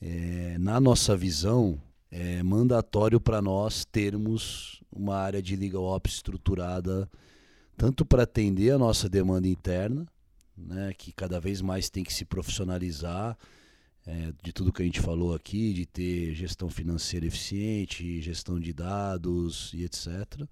é, 0.00 0.56
na 0.58 0.80
nossa 0.80 1.16
visão 1.16 1.80
é 2.10 2.42
mandatório 2.42 3.20
para 3.20 3.42
nós 3.42 3.84
termos 3.84 4.82
uma 4.90 5.16
área 5.16 5.42
de 5.42 5.54
legal 5.54 5.82
ops 5.82 6.14
estruturada 6.14 7.08
tanto 7.80 8.04
para 8.04 8.24
atender 8.24 8.72
a 8.72 8.78
nossa 8.78 9.08
demanda 9.08 9.48
interna, 9.48 10.06
né, 10.54 10.92
que 10.98 11.14
cada 11.14 11.40
vez 11.40 11.62
mais 11.62 11.88
tem 11.88 12.04
que 12.04 12.12
se 12.12 12.26
profissionalizar, 12.26 13.38
é, 14.06 14.34
de 14.42 14.52
tudo 14.52 14.70
que 14.70 14.82
a 14.82 14.84
gente 14.84 15.00
falou 15.00 15.34
aqui, 15.34 15.72
de 15.72 15.86
ter 15.86 16.34
gestão 16.34 16.68
financeira 16.68 17.24
eficiente, 17.24 18.20
gestão 18.20 18.60
de 18.60 18.74
dados 18.74 19.72
e 19.72 19.82
etc. 19.82 20.46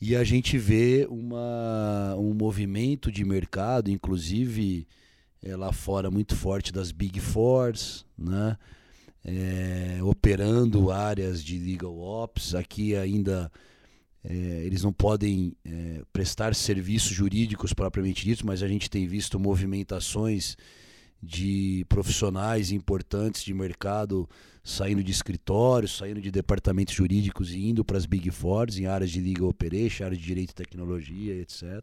E 0.00 0.16
a 0.16 0.24
gente 0.24 0.58
vê 0.58 1.06
uma, 1.08 2.16
um 2.16 2.34
movimento 2.34 3.12
de 3.12 3.24
mercado, 3.24 3.88
inclusive 3.88 4.88
é, 5.40 5.54
lá 5.54 5.72
fora 5.72 6.10
muito 6.10 6.34
forte 6.34 6.72
das 6.72 6.90
Big 6.90 7.20
Fours, 7.20 8.04
né? 8.18 8.58
É, 9.24 10.00
operando 10.02 10.90
áreas 10.90 11.44
de 11.44 11.60
legal 11.60 11.96
ops. 11.96 12.56
Aqui 12.56 12.96
ainda 12.96 13.52
é, 14.28 14.34
eles 14.64 14.82
não 14.82 14.92
podem 14.92 15.54
é, 15.64 16.02
prestar 16.12 16.52
serviços 16.54 17.12
jurídicos 17.12 17.72
propriamente 17.72 18.24
ditos, 18.24 18.42
mas 18.42 18.60
a 18.60 18.66
gente 18.66 18.90
tem 18.90 19.06
visto 19.06 19.38
movimentações 19.38 20.56
de 21.22 21.86
profissionais 21.88 22.72
importantes 22.72 23.44
de 23.44 23.54
mercado 23.54 24.28
saindo 24.64 25.02
de 25.02 25.12
escritórios, 25.12 25.96
saindo 25.96 26.20
de 26.20 26.32
departamentos 26.32 26.92
jurídicos 26.92 27.52
e 27.52 27.68
indo 27.68 27.84
para 27.84 27.98
as 27.98 28.04
Big 28.04 28.28
Fours 28.32 28.78
em 28.78 28.86
áreas 28.86 29.12
de 29.12 29.20
legal 29.20 29.48
operation, 29.48 30.04
áreas 30.04 30.20
de 30.20 30.26
direito 30.26 30.50
e 30.50 30.54
tecnologia, 30.54 31.34
etc. 31.36 31.82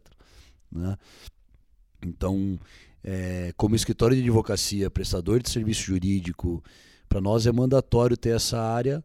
Né? 0.70 0.96
Então, 2.04 2.58
é, 3.02 3.54
como 3.56 3.74
escritório 3.74 4.14
de 4.14 4.22
advocacia, 4.22 4.90
prestador 4.90 5.42
de 5.42 5.48
serviço 5.48 5.82
jurídico, 5.82 6.62
para 7.08 7.22
nós 7.22 7.46
é 7.46 7.52
mandatório 7.52 8.18
ter 8.18 8.36
essa 8.36 8.60
área 8.60 9.02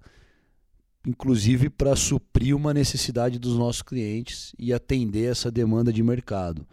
inclusive 1.05 1.69
para 1.69 1.95
suprir 1.95 2.55
uma 2.55 2.73
necessidade 2.73 3.39
dos 3.39 3.55
nossos 3.55 3.81
clientes 3.81 4.53
e 4.59 4.73
atender 4.73 5.31
essa 5.31 5.49
demanda 5.49 5.91
de 5.93 6.03
mercado. 6.03 6.67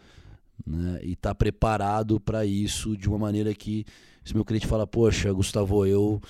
Né? 0.67 1.01
E 1.03 1.13
estar 1.13 1.31
tá 1.31 1.35
preparado 1.35 2.19
para 2.19 2.45
isso 2.45 2.97
de 2.97 3.09
uma 3.09 3.19
maneira 3.19 3.55
que, 3.55 3.85
se 4.25 4.35
meu 4.35 4.45
cliente 4.45 4.67
fala, 4.67 4.87
poxa, 4.87 5.33
Gustavo, 5.33 5.87
eu, 5.87 6.21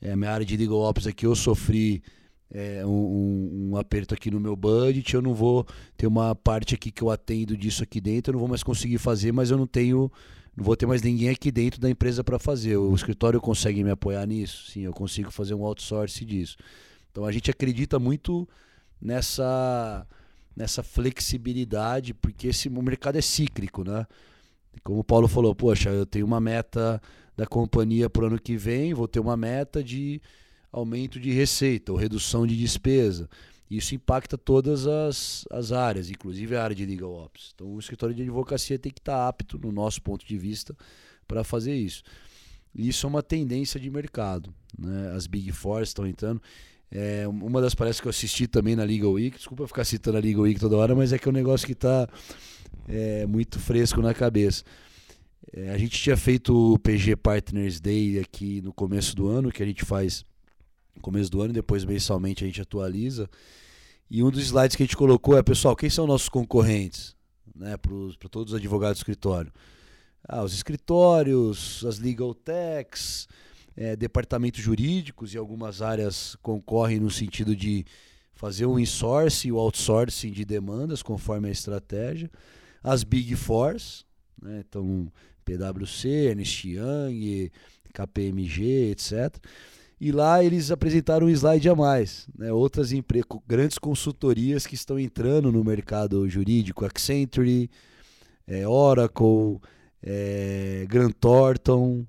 é, 0.00 0.14
minha 0.14 0.30
área 0.30 0.44
de 0.44 0.56
legal 0.56 0.78
ops 0.80 1.06
aqui, 1.06 1.24
eu 1.24 1.34
sofri 1.34 2.02
é, 2.50 2.84
um, 2.86 3.70
um, 3.70 3.76
aperto 3.76 4.14
aqui 4.14 4.30
no 4.30 4.38
meu 4.38 4.54
budget, 4.54 5.14
eu 5.14 5.22
não 5.22 5.34
vou 5.34 5.66
ter 5.96 6.06
uma 6.06 6.34
parte 6.34 6.74
aqui 6.74 6.90
que 6.90 7.02
eu 7.02 7.10
atendo 7.10 7.56
disso 7.56 7.82
aqui 7.82 8.00
dentro, 8.00 8.30
eu 8.30 8.32
não 8.34 8.40
vou 8.40 8.48
mais 8.48 8.62
conseguir 8.62 8.98
fazer, 8.98 9.32
mas 9.32 9.50
eu 9.50 9.56
não 9.56 9.66
tenho, 9.66 10.10
não 10.54 10.64
vou 10.64 10.76
ter 10.76 10.86
mais 10.86 11.02
ninguém 11.02 11.30
aqui 11.30 11.50
dentro 11.50 11.80
da 11.80 11.88
empresa 11.88 12.22
para 12.22 12.38
fazer. 12.38 12.76
O 12.76 12.94
escritório 12.94 13.40
consegue 13.40 13.82
me 13.82 13.90
apoiar 13.90 14.26
nisso? 14.26 14.70
Sim, 14.70 14.82
eu 14.82 14.92
consigo 14.92 15.30
fazer 15.30 15.54
um 15.54 15.64
outsource 15.64 16.24
disso. 16.24 16.56
Então 17.16 17.24
a 17.24 17.32
gente 17.32 17.50
acredita 17.50 17.98
muito 17.98 18.46
nessa 19.00 20.06
nessa 20.54 20.82
flexibilidade, 20.82 22.12
porque 22.12 22.48
esse 22.48 22.68
o 22.68 22.82
mercado 22.82 23.16
é 23.16 23.22
cíclico, 23.22 23.82
né? 23.82 24.06
Como 24.84 25.00
o 25.00 25.04
Paulo 25.04 25.26
falou, 25.26 25.54
poxa, 25.54 25.88
eu 25.88 26.04
tenho 26.04 26.26
uma 26.26 26.40
meta 26.40 27.00
da 27.34 27.46
companhia 27.46 28.10
para 28.10 28.24
o 28.24 28.26
ano 28.26 28.38
que 28.38 28.54
vem, 28.54 28.92
vou 28.92 29.08
ter 29.08 29.18
uma 29.20 29.36
meta 29.36 29.82
de 29.82 30.20
aumento 30.70 31.18
de 31.18 31.30
receita 31.32 31.90
ou 31.90 31.96
redução 31.96 32.46
de 32.46 32.54
despesa. 32.54 33.30
Isso 33.70 33.94
impacta 33.94 34.36
todas 34.36 34.86
as, 34.86 35.46
as 35.50 35.72
áreas, 35.72 36.10
inclusive 36.10 36.54
a 36.54 36.62
área 36.62 36.76
de 36.76 36.84
legal 36.84 37.12
ops. 37.12 37.52
Então 37.54 37.74
o 37.74 37.78
escritório 37.78 38.14
de 38.14 38.22
advocacia 38.22 38.78
tem 38.78 38.92
que 38.92 39.00
estar 39.00 39.26
apto, 39.26 39.58
no 39.58 39.72
nosso 39.72 40.02
ponto 40.02 40.26
de 40.26 40.36
vista, 40.36 40.76
para 41.26 41.42
fazer 41.42 41.74
isso. 41.74 42.02
Isso 42.74 43.06
é 43.06 43.08
uma 43.08 43.22
tendência 43.22 43.80
de 43.80 43.90
mercado. 43.90 44.54
Né? 44.78 45.12
As 45.12 45.26
Big 45.26 45.50
Four 45.52 45.80
estão 45.80 46.06
entrando. 46.06 46.42
É, 46.90 47.26
uma 47.26 47.60
das 47.60 47.74
palestras 47.74 48.00
que 48.00 48.06
eu 48.06 48.10
assisti 48.10 48.46
também 48.46 48.76
na 48.76 48.84
Legal 48.84 49.12
Week, 49.12 49.36
desculpa 49.36 49.66
ficar 49.66 49.84
citando 49.84 50.18
a 50.18 50.20
Legal 50.20 50.42
Week 50.42 50.58
toda 50.60 50.76
hora, 50.76 50.94
mas 50.94 51.12
é 51.12 51.18
que 51.18 51.28
é 51.28 51.30
um 51.30 51.34
negócio 51.34 51.66
que 51.66 51.72
está 51.72 52.08
é, 52.88 53.26
muito 53.26 53.58
fresco 53.58 54.00
na 54.00 54.14
cabeça. 54.14 54.62
É, 55.52 55.70
a 55.70 55.78
gente 55.78 56.00
tinha 56.00 56.16
feito 56.16 56.74
o 56.74 56.78
PG 56.78 57.16
Partners 57.16 57.80
Day 57.80 58.18
aqui 58.18 58.60
no 58.62 58.72
começo 58.72 59.14
do 59.14 59.28
ano, 59.28 59.50
que 59.50 59.62
a 59.62 59.66
gente 59.66 59.84
faz 59.84 60.24
no 60.94 61.02
começo 61.02 61.30
do 61.30 61.42
ano, 61.42 61.52
depois 61.52 61.84
mensalmente 61.84 62.44
a 62.44 62.46
gente 62.46 62.60
atualiza. 62.60 63.28
E 64.08 64.22
um 64.22 64.30
dos 64.30 64.44
slides 64.44 64.76
que 64.76 64.82
a 64.82 64.86
gente 64.86 64.96
colocou 64.96 65.36
é, 65.36 65.42
pessoal, 65.42 65.74
quem 65.74 65.90
são 65.90 66.06
nossos 66.06 66.28
concorrentes? 66.28 67.16
Né, 67.54 67.76
Para 67.76 68.28
todos 68.28 68.52
os 68.52 68.58
advogados 68.58 68.98
do 68.98 69.02
escritório. 69.02 69.52
Ah, 70.28 70.42
os 70.42 70.54
escritórios, 70.54 71.84
as 71.84 71.98
legal 71.98 72.34
techs, 72.34 73.28
é, 73.76 73.94
departamentos 73.94 74.62
jurídicos 74.62 75.34
e 75.34 75.38
algumas 75.38 75.82
áreas 75.82 76.36
concorrem 76.42 76.98
no 76.98 77.10
sentido 77.10 77.54
de 77.54 77.84
fazer 78.32 78.66
o 78.66 78.78
insourcing 78.78 79.48
e 79.48 79.52
o 79.52 79.58
outsourcing 79.58 80.30
de 80.30 80.44
demandas 80.44 81.02
conforme 81.02 81.48
a 81.48 81.52
estratégia. 81.52 82.30
As 82.82 83.02
Big 83.02 83.34
Fours, 83.36 84.06
né, 84.40 84.62
então 84.66 85.12
PwC, 85.44 86.08
Ernst 86.08 86.64
Young, 86.64 87.50
KPMG, 87.92 88.90
etc. 88.90 89.36
E 89.98 90.12
lá 90.12 90.44
eles 90.44 90.70
apresentaram 90.70 91.26
um 91.26 91.30
slide 91.30 91.68
a 91.68 91.74
mais, 91.74 92.28
né, 92.36 92.52
outras 92.52 92.90
grandes 93.46 93.78
consultorias 93.78 94.66
que 94.66 94.74
estão 94.74 94.98
entrando 94.98 95.50
no 95.50 95.64
mercado 95.64 96.28
jurídico, 96.28 96.84
Accenture, 96.84 97.70
é, 98.46 98.68
Oracle, 98.68 99.58
é, 100.02 100.86
Grant 100.88 101.14
Thornton, 101.18 102.06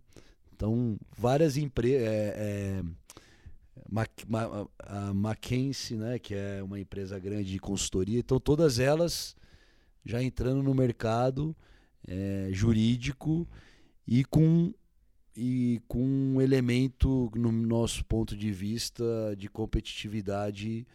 Então, 0.58 0.97
várias 1.16 1.55
empresas. 1.55 2.01
É, 2.08 2.34
é, 2.36 2.84
a 4.80 5.14
Mackenzie, 5.14 5.95
né, 5.95 6.20
que 6.20 6.34
é 6.34 6.62
uma 6.62 6.80
empresa 6.80 7.18
grande 7.18 7.51
de 7.51 7.60
consultoria, 7.60 8.20
então 8.20 8.38
todas 8.38 8.80
elas 8.80 9.34
já 10.03 10.22
entrando 10.22 10.62
no 10.62 10.74
mercado 10.74 11.55
é, 12.05 12.49
jurídico 12.51 13.47
e 14.05 14.26
com 14.26 14.74
e 15.39 15.80
com 15.88 16.03
um 16.03 16.41
elemento, 16.41 17.32
no 17.36 17.51
nosso 17.51 18.03
ponto 18.03 18.36
de 18.36 18.51
vista, 18.51 19.05
de 19.38 19.47
competitividade 19.47 20.86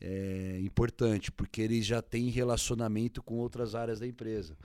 é, 0.00 0.58
importante, 0.62 1.30
porque 1.30 1.60
eles 1.60 1.84
já 1.84 2.00
têm 2.00 2.30
relacionamento 2.30 3.22
com 3.22 3.34
outras 3.34 3.74
áreas 3.74 4.00
da 4.00 4.06
empresa. 4.06 4.56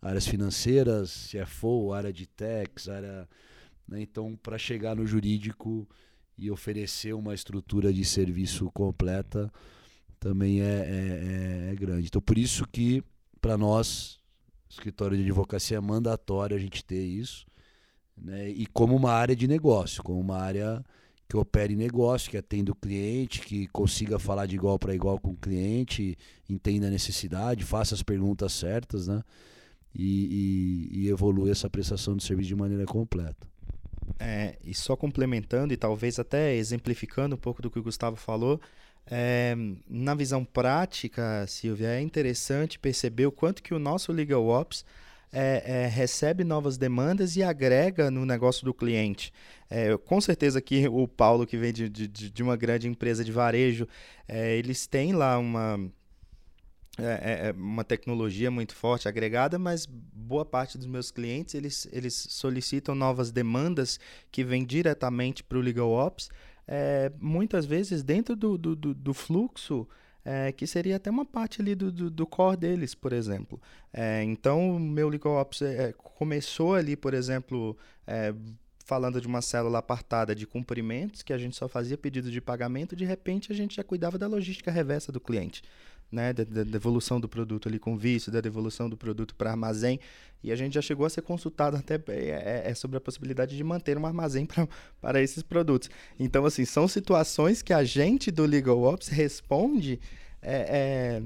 Áreas 0.00 0.28
financeiras, 0.28 1.28
CFO, 1.32 1.92
área 1.92 2.12
de 2.12 2.24
tax, 2.26 2.88
área. 2.88 3.28
Né? 3.86 4.02
Então, 4.02 4.38
para 4.42 4.58
chegar 4.58 4.96
no 4.96 5.06
jurídico 5.06 5.88
e 6.36 6.50
oferecer 6.50 7.12
uma 7.12 7.34
estrutura 7.34 7.92
de 7.92 8.04
serviço 8.04 8.70
completa 8.72 9.52
também 10.18 10.60
é, 10.60 10.64
é, 10.64 11.68
é, 11.68 11.72
é 11.72 11.74
grande. 11.74 12.06
Então, 12.06 12.22
por 12.22 12.38
isso 12.38 12.66
que, 12.70 13.02
para 13.40 13.58
nós, 13.58 14.20
escritório 14.68 15.16
de 15.16 15.24
advocacia, 15.24 15.76
é 15.76 15.80
mandatório 15.80 16.56
a 16.56 16.60
gente 16.60 16.84
ter 16.84 17.02
isso. 17.02 17.44
Né? 18.16 18.48
E 18.50 18.66
como 18.66 18.94
uma 18.94 19.12
área 19.12 19.34
de 19.34 19.48
negócio, 19.48 20.02
como 20.02 20.20
uma 20.20 20.38
área 20.38 20.84
que 21.28 21.36
opere 21.36 21.74
negócio, 21.74 22.30
que 22.30 22.36
atenda 22.36 22.70
o 22.70 22.74
cliente, 22.74 23.40
que 23.40 23.66
consiga 23.68 24.18
falar 24.18 24.46
de 24.46 24.54
igual 24.54 24.78
para 24.78 24.94
igual 24.94 25.18
com 25.18 25.30
o 25.30 25.36
cliente, 25.36 26.16
entenda 26.48 26.88
a 26.88 26.90
necessidade, 26.90 27.64
faça 27.64 27.94
as 27.94 28.02
perguntas 28.02 28.52
certas, 28.52 29.08
né? 29.08 29.22
E, 29.94 30.90
e, 30.92 31.00
e 31.00 31.08
evolui 31.08 31.50
essa 31.50 31.68
prestação 31.68 32.16
de 32.16 32.22
serviço 32.22 32.48
de 32.48 32.56
maneira 32.56 32.84
completa. 32.84 33.46
É, 34.18 34.56
e 34.64 34.74
só 34.74 34.96
complementando 34.96 35.72
e 35.72 35.76
talvez 35.76 36.18
até 36.18 36.54
exemplificando 36.54 37.34
um 37.34 37.38
pouco 37.38 37.60
do 37.62 37.70
que 37.70 37.78
o 37.78 37.82
Gustavo 37.82 38.16
falou, 38.16 38.60
é, 39.06 39.54
na 39.88 40.14
visão 40.14 40.44
prática, 40.44 41.44
Silvia, 41.46 41.88
é 41.88 42.00
interessante 42.00 42.78
perceber 42.78 43.26
o 43.26 43.32
quanto 43.32 43.62
que 43.62 43.74
o 43.74 43.78
nosso 43.78 44.12
Legal 44.12 44.46
Ops 44.46 44.84
é, 45.32 45.62
é, 45.64 45.86
recebe 45.86 46.44
novas 46.44 46.76
demandas 46.76 47.36
e 47.36 47.42
agrega 47.42 48.10
no 48.10 48.26
negócio 48.26 48.64
do 48.64 48.74
cliente. 48.74 49.32
É, 49.68 49.96
com 49.96 50.20
certeza 50.20 50.60
que 50.60 50.86
o 50.86 51.08
Paulo, 51.08 51.46
que 51.46 51.56
vem 51.56 51.72
de, 51.72 51.88
de, 51.88 52.06
de 52.06 52.42
uma 52.42 52.56
grande 52.56 52.86
empresa 52.86 53.24
de 53.24 53.32
varejo, 53.32 53.88
é, 54.28 54.54
eles 54.56 54.86
têm 54.86 55.12
lá 55.14 55.38
uma, 55.38 55.80
é, 56.98 57.04
é, 57.04 57.48
é, 57.48 57.52
uma 57.52 57.84
tecnologia 57.84 58.50
muito 58.50 58.74
forte 58.74 59.08
agregada, 59.08 59.58
mas 59.58 59.86
boa 59.86 60.44
parte 60.44 60.76
dos 60.76 60.86
meus 60.86 61.10
clientes 61.10 61.54
eles, 61.54 61.88
eles 61.90 62.14
solicitam 62.14 62.94
novas 62.94 63.30
demandas 63.30 63.98
que 64.30 64.44
vêm 64.44 64.62
diretamente 64.64 65.42
para 65.42 65.56
o 65.56 65.62
Legal 65.62 65.90
Ops, 65.90 66.28
é, 66.68 67.10
muitas 67.18 67.64
vezes 67.64 68.02
dentro 68.02 68.36
do, 68.36 68.58
do, 68.58 68.76
do, 68.76 68.94
do 68.94 69.14
fluxo 69.14 69.88
é, 70.24 70.52
que 70.52 70.66
seria 70.66 70.96
até 70.96 71.10
uma 71.10 71.24
parte 71.24 71.62
ali 71.62 71.74
do, 71.74 71.90
do, 71.90 72.10
do 72.10 72.26
core 72.26 72.56
deles, 72.56 72.94
por 72.94 73.12
exemplo. 73.12 73.60
É, 73.92 74.22
então, 74.22 74.76
o 74.76 74.78
meu 74.78 75.08
Legal 75.08 75.34
Ops 75.40 75.62
é, 75.62 75.92
começou 75.92 76.74
ali, 76.74 76.94
por 76.94 77.14
exemplo, 77.14 77.76
é, 78.06 78.32
falando 78.84 79.20
de 79.20 79.26
uma 79.26 79.42
célula 79.42 79.78
apartada 79.78 80.34
de 80.34 80.46
cumprimentos, 80.46 81.22
que 81.22 81.32
a 81.32 81.38
gente 81.38 81.56
só 81.56 81.68
fazia 81.68 81.96
pedido 81.96 82.30
de 82.30 82.40
pagamento, 82.40 82.94
de 82.94 83.04
repente 83.04 83.50
a 83.50 83.54
gente 83.54 83.76
já 83.76 83.82
cuidava 83.82 84.18
da 84.18 84.28
logística 84.28 84.70
reversa 84.70 85.10
do 85.10 85.20
cliente 85.20 85.62
né, 86.12 86.32
da, 86.32 86.44
da, 86.44 86.62
devolução 86.62 87.18
do 87.18 87.26
produto 87.26 87.68
ali 87.68 87.78
com 87.78 87.96
vício, 87.96 88.30
da 88.30 88.40
devolução 88.40 88.88
do 88.88 88.96
produto 88.96 89.34
para 89.34 89.50
armazém. 89.50 89.98
E 90.44 90.52
a 90.52 90.56
gente 90.56 90.74
já 90.74 90.82
chegou 90.82 91.06
a 91.06 91.10
ser 91.10 91.22
consultado 91.22 91.76
até 91.76 91.94
é, 92.08 92.62
é, 92.66 92.70
é 92.70 92.74
sobre 92.74 92.98
a 92.98 93.00
possibilidade 93.00 93.56
de 93.56 93.64
manter 93.64 93.96
um 93.96 94.04
armazém 94.04 94.46
para 95.00 95.22
esses 95.22 95.42
produtos. 95.42 95.88
Então, 96.20 96.44
assim, 96.44 96.64
são 96.66 96.86
situações 96.86 97.62
que 97.62 97.72
a 97.72 97.82
gente 97.82 98.30
do 98.30 98.44
Legal 98.44 98.82
Ops 98.82 99.08
responde 99.08 99.98
é, 100.42 101.22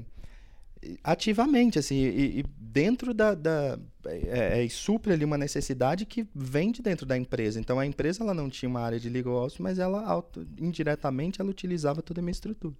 é, 0.83 0.97
ativamente, 1.03 1.77
assim, 1.77 1.95
e, 1.95 2.39
e 2.39 2.45
dentro 2.57 3.13
da... 3.13 3.33
da 3.33 3.77
é, 4.05 4.59
é, 4.59 4.63
e 4.63 4.69
supre 4.69 5.11
ali 5.11 5.25
uma 5.25 5.37
necessidade 5.37 6.05
que 6.05 6.25
vem 6.33 6.71
de 6.71 6.81
dentro 6.81 7.05
da 7.05 7.17
empresa. 7.17 7.59
Então, 7.59 7.77
a 7.77 7.85
empresa 7.85 8.23
ela 8.23 8.33
não 8.33 8.49
tinha 8.49 8.69
uma 8.69 8.79
área 8.79 8.97
de 8.97 9.09
Legal 9.09 9.33
Ops, 9.33 9.57
mas 9.57 9.79
ela, 9.79 10.23
indiretamente, 10.57 11.41
ela 11.41 11.49
utilizava 11.49 12.01
toda 12.01 12.21
a 12.21 12.23
minha 12.23 12.31
estrutura. 12.31 12.73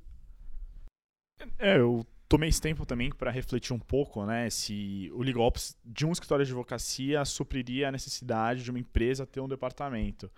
É, 1.59 1.77
eu 1.77 2.05
tomei 2.27 2.49
esse 2.49 2.61
tempo 2.61 2.85
também 2.85 3.09
para 3.09 3.31
refletir 3.31 3.73
um 3.73 3.79
pouco, 3.79 4.25
né, 4.25 4.49
se 4.49 5.09
o 5.13 5.23
Legal 5.23 5.43
Ops 5.43 5.77
de 5.85 6.05
um 6.05 6.11
escritório 6.11 6.45
de 6.45 6.51
advocacia 6.51 7.23
supriria 7.23 7.87
a 7.87 7.91
necessidade 7.91 8.63
de 8.63 8.69
uma 8.69 8.79
empresa 8.79 9.25
ter 9.25 9.39
um 9.39 9.47
departamento. 9.47 10.29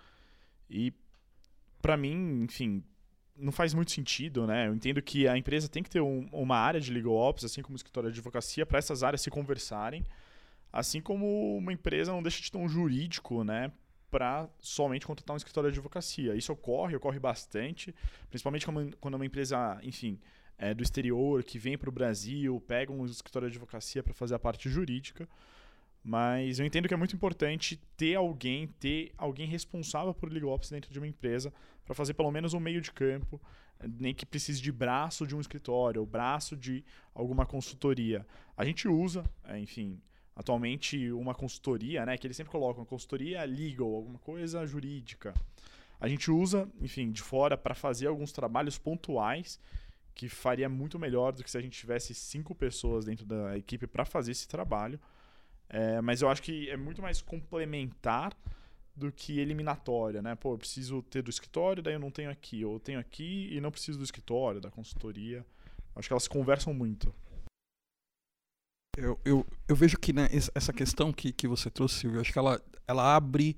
E 0.68 0.92
para 1.82 1.96
mim, 1.96 2.44
enfim, 2.44 2.84
não 3.36 3.50
faz 3.50 3.74
muito 3.74 3.90
sentido, 3.90 4.46
né? 4.46 4.68
Eu 4.68 4.74
entendo 4.74 5.00
que 5.02 5.26
a 5.26 5.36
empresa 5.36 5.68
tem 5.68 5.82
que 5.82 5.90
ter 5.90 6.00
um, 6.00 6.28
uma 6.30 6.56
área 6.56 6.80
de 6.80 6.92
legal 6.92 7.14
ops, 7.14 7.44
assim 7.44 7.62
como 7.62 7.74
o 7.74 7.76
escritório 7.76 8.10
de 8.10 8.18
advocacia, 8.18 8.66
para 8.66 8.78
essas 8.78 9.02
áreas 9.02 9.22
se 9.22 9.30
conversarem, 9.30 10.04
assim 10.72 11.00
como 11.00 11.56
uma 11.56 11.72
empresa 11.72 12.12
não 12.12 12.22
deixa 12.22 12.42
de 12.42 12.52
ter 12.52 12.58
um 12.58 12.68
jurídico, 12.68 13.42
né? 13.42 13.72
Para 14.10 14.48
somente 14.58 15.06
contratar 15.06 15.34
um 15.34 15.38
escritório 15.38 15.70
de 15.72 15.78
advocacia. 15.78 16.34
Isso 16.34 16.52
ocorre, 16.52 16.94
ocorre 16.96 17.18
bastante, 17.18 17.94
principalmente 18.28 18.66
quando 19.00 19.14
é 19.14 19.16
uma 19.16 19.26
empresa, 19.26 19.80
enfim, 19.82 20.20
é, 20.60 20.74
do 20.74 20.82
exterior 20.82 21.42
que 21.42 21.58
vem 21.58 21.78
para 21.78 21.88
o 21.88 21.92
Brasil, 21.92 22.62
pega 22.68 22.92
um 22.92 23.06
escritório 23.06 23.48
de 23.48 23.56
advocacia 23.56 24.02
para 24.02 24.12
fazer 24.12 24.34
a 24.34 24.38
parte 24.38 24.68
jurídica. 24.68 25.26
Mas 26.04 26.58
eu 26.58 26.66
entendo 26.66 26.86
que 26.86 26.92
é 26.92 26.96
muito 26.98 27.16
importante 27.16 27.80
ter 27.96 28.14
alguém, 28.14 28.66
ter 28.78 29.10
alguém 29.16 29.46
responsável 29.46 30.12
por 30.12 30.30
legal 30.30 30.50
ops 30.50 30.70
dentro 30.70 30.92
de 30.92 30.98
uma 30.98 31.08
empresa 31.08 31.50
para 31.82 31.94
fazer 31.94 32.12
pelo 32.12 32.30
menos 32.30 32.52
um 32.52 32.60
meio 32.60 32.80
de 32.82 32.92
campo, 32.92 33.40
nem 33.98 34.14
que 34.14 34.26
precise 34.26 34.60
de 34.60 34.70
braço 34.70 35.26
de 35.26 35.34
um 35.34 35.40
escritório, 35.40 36.02
ou 36.02 36.06
braço 36.06 36.54
de 36.54 36.84
alguma 37.14 37.46
consultoria. 37.46 38.26
A 38.54 38.62
gente 38.62 38.86
usa, 38.86 39.24
é, 39.44 39.58
enfim, 39.58 39.98
atualmente 40.36 41.10
uma 41.12 41.34
consultoria, 41.34 42.04
né, 42.04 42.18
que 42.18 42.26
eles 42.26 42.36
sempre 42.36 42.52
colocam 42.52 42.84
consultoria 42.84 43.42
legal, 43.44 43.94
alguma 43.94 44.18
coisa 44.18 44.66
jurídica. 44.66 45.32
A 45.98 46.06
gente 46.06 46.30
usa, 46.30 46.68
enfim, 46.80 47.10
de 47.10 47.22
fora 47.22 47.56
para 47.56 47.74
fazer 47.74 48.08
alguns 48.08 48.30
trabalhos 48.30 48.78
pontuais 48.78 49.58
que 50.20 50.28
faria 50.28 50.68
muito 50.68 50.98
melhor 50.98 51.32
do 51.32 51.42
que 51.42 51.50
se 51.50 51.56
a 51.56 51.62
gente 51.62 51.78
tivesse 51.78 52.14
cinco 52.14 52.54
pessoas 52.54 53.06
dentro 53.06 53.24
da 53.24 53.56
equipe 53.56 53.86
para 53.86 54.04
fazer 54.04 54.32
esse 54.32 54.46
trabalho. 54.46 55.00
É, 55.66 55.98
mas 56.02 56.20
eu 56.20 56.28
acho 56.28 56.42
que 56.42 56.68
é 56.68 56.76
muito 56.76 57.00
mais 57.00 57.22
complementar 57.22 58.36
do 58.94 59.10
que 59.10 59.40
eliminatória, 59.40 60.20
né? 60.20 60.34
Pô, 60.34 60.52
eu 60.52 60.58
preciso 60.58 61.00
ter 61.04 61.22
do 61.22 61.30
escritório, 61.30 61.82
daí 61.82 61.94
eu 61.94 61.98
não 61.98 62.10
tenho 62.10 62.30
aqui. 62.30 62.62
Ou 62.66 62.74
eu 62.74 62.80
tenho 62.80 63.00
aqui 63.00 63.48
e 63.50 63.62
não 63.62 63.70
preciso 63.70 63.96
do 63.96 64.04
escritório, 64.04 64.60
da 64.60 64.70
consultoria. 64.70 65.42
Acho 65.96 66.06
que 66.06 66.12
elas 66.12 66.28
conversam 66.28 66.74
muito. 66.74 67.14
Eu, 68.98 69.18
eu, 69.24 69.46
eu 69.66 69.74
vejo 69.74 69.96
que 69.96 70.12
né, 70.12 70.28
essa 70.54 70.70
questão 70.70 71.14
que, 71.14 71.32
que 71.32 71.48
você 71.48 71.70
trouxe, 71.70 72.00
Silvio, 72.00 72.20
acho 72.20 72.30
que 72.30 72.38
ela, 72.38 72.60
ela 72.86 73.16
abre, 73.16 73.56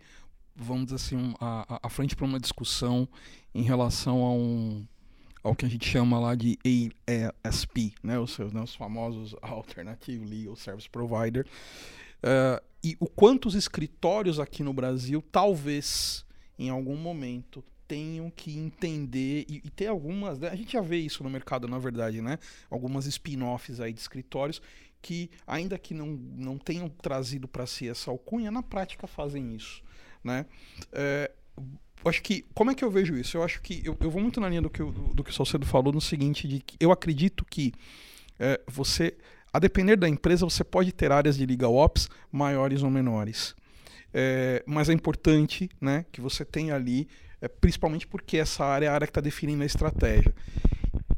vamos 0.54 0.84
dizer 0.84 0.94
assim, 0.94 1.34
a, 1.40 1.80
a 1.82 1.90
frente 1.90 2.14
para 2.14 2.24
uma 2.24 2.38
discussão 2.38 3.08
em 3.52 3.62
relação 3.62 4.22
a 4.22 4.32
um, 4.32 4.86
ao 5.42 5.54
que 5.54 5.64
a 5.64 5.68
gente 5.68 5.88
chama 5.88 6.18
lá 6.18 6.34
de 6.34 6.58
ASP, 7.44 7.94
né, 8.02 8.18
os, 8.18 8.32
seus, 8.32 8.52
né, 8.52 8.60
os 8.62 8.74
famosos 8.74 9.34
Alternative 9.42 10.24
Legal 10.24 10.56
Service 10.56 10.88
Provider. 10.88 11.46
Uh, 12.22 12.62
e 12.84 12.96
o 13.00 13.08
quanto 13.08 13.46
os 13.46 13.54
escritórios 13.54 14.38
aqui 14.38 14.62
no 14.62 14.72
Brasil, 14.72 15.22
talvez, 15.32 16.24
em 16.58 16.70
algum 16.70 16.96
momento, 16.96 17.64
tenham 17.86 18.30
que 18.30 18.56
entender 18.56 19.44
e, 19.48 19.60
e, 19.64 19.70
ter 19.70 19.86
algumas. 19.86 20.38
Né, 20.38 20.48
a 20.48 20.56
gente 20.56 20.72
já 20.72 20.80
vê 20.80 20.96
isso 20.96 21.22
no 21.22 21.30
mercado, 21.30 21.68
na 21.68 21.78
verdade, 21.78 22.22
né? 22.22 22.38
Algumas 22.70 23.06
spin-offs 23.06 23.80
aí 23.80 23.92
de 23.92 24.00
escritórios 24.00 24.62
que, 25.02 25.30
ainda 25.46 25.76
que 25.78 25.92
não, 25.92 26.06
não 26.06 26.56
tenham 26.56 26.88
trazido 26.88 27.46
para 27.46 27.66
si 27.66 27.88
essa 27.88 28.10
alcunha, 28.10 28.50
na 28.50 28.62
prática 28.62 29.06
fazem 29.06 29.54
isso, 29.54 29.82
né? 30.24 30.46
É, 30.92 31.30
eu 31.56 31.64
acho 32.08 32.22
que. 32.22 32.44
Como 32.54 32.70
é 32.70 32.74
que 32.74 32.84
eu 32.84 32.90
vejo 32.90 33.16
isso? 33.16 33.36
Eu 33.36 33.42
acho 33.42 33.60
que. 33.60 33.82
Eu, 33.84 33.96
eu 34.00 34.10
vou 34.10 34.20
muito 34.20 34.40
na 34.40 34.48
linha 34.48 34.62
do 34.62 34.70
que, 34.70 34.82
o, 34.82 34.90
do 34.90 35.22
que 35.22 35.30
o 35.30 35.34
Salcedo 35.34 35.66
falou, 35.66 35.92
no 35.92 36.00
seguinte: 36.00 36.48
de 36.48 36.60
que 36.60 36.76
eu 36.80 36.92
acredito 36.92 37.44
que 37.44 37.72
é, 38.38 38.60
você. 38.66 39.16
A 39.52 39.58
depender 39.58 39.96
da 39.96 40.08
empresa, 40.08 40.46
você 40.46 40.64
pode 40.64 40.92
ter 40.92 41.12
áreas 41.12 41.36
de 41.36 41.44
legal 41.44 41.74
ops 41.74 42.08
maiores 42.30 42.82
ou 42.82 42.90
menores. 42.90 43.54
É, 44.14 44.62
mas 44.66 44.88
é 44.88 44.92
importante 44.92 45.70
né, 45.80 46.04
que 46.10 46.20
você 46.20 46.44
tenha 46.44 46.74
ali, 46.74 47.06
é, 47.40 47.48
principalmente 47.48 48.06
porque 48.06 48.38
essa 48.38 48.64
área 48.64 48.86
é 48.86 48.88
a 48.88 48.94
área 48.94 49.06
que 49.06 49.10
está 49.10 49.20
definindo 49.20 49.62
a 49.62 49.66
estratégia. 49.66 50.34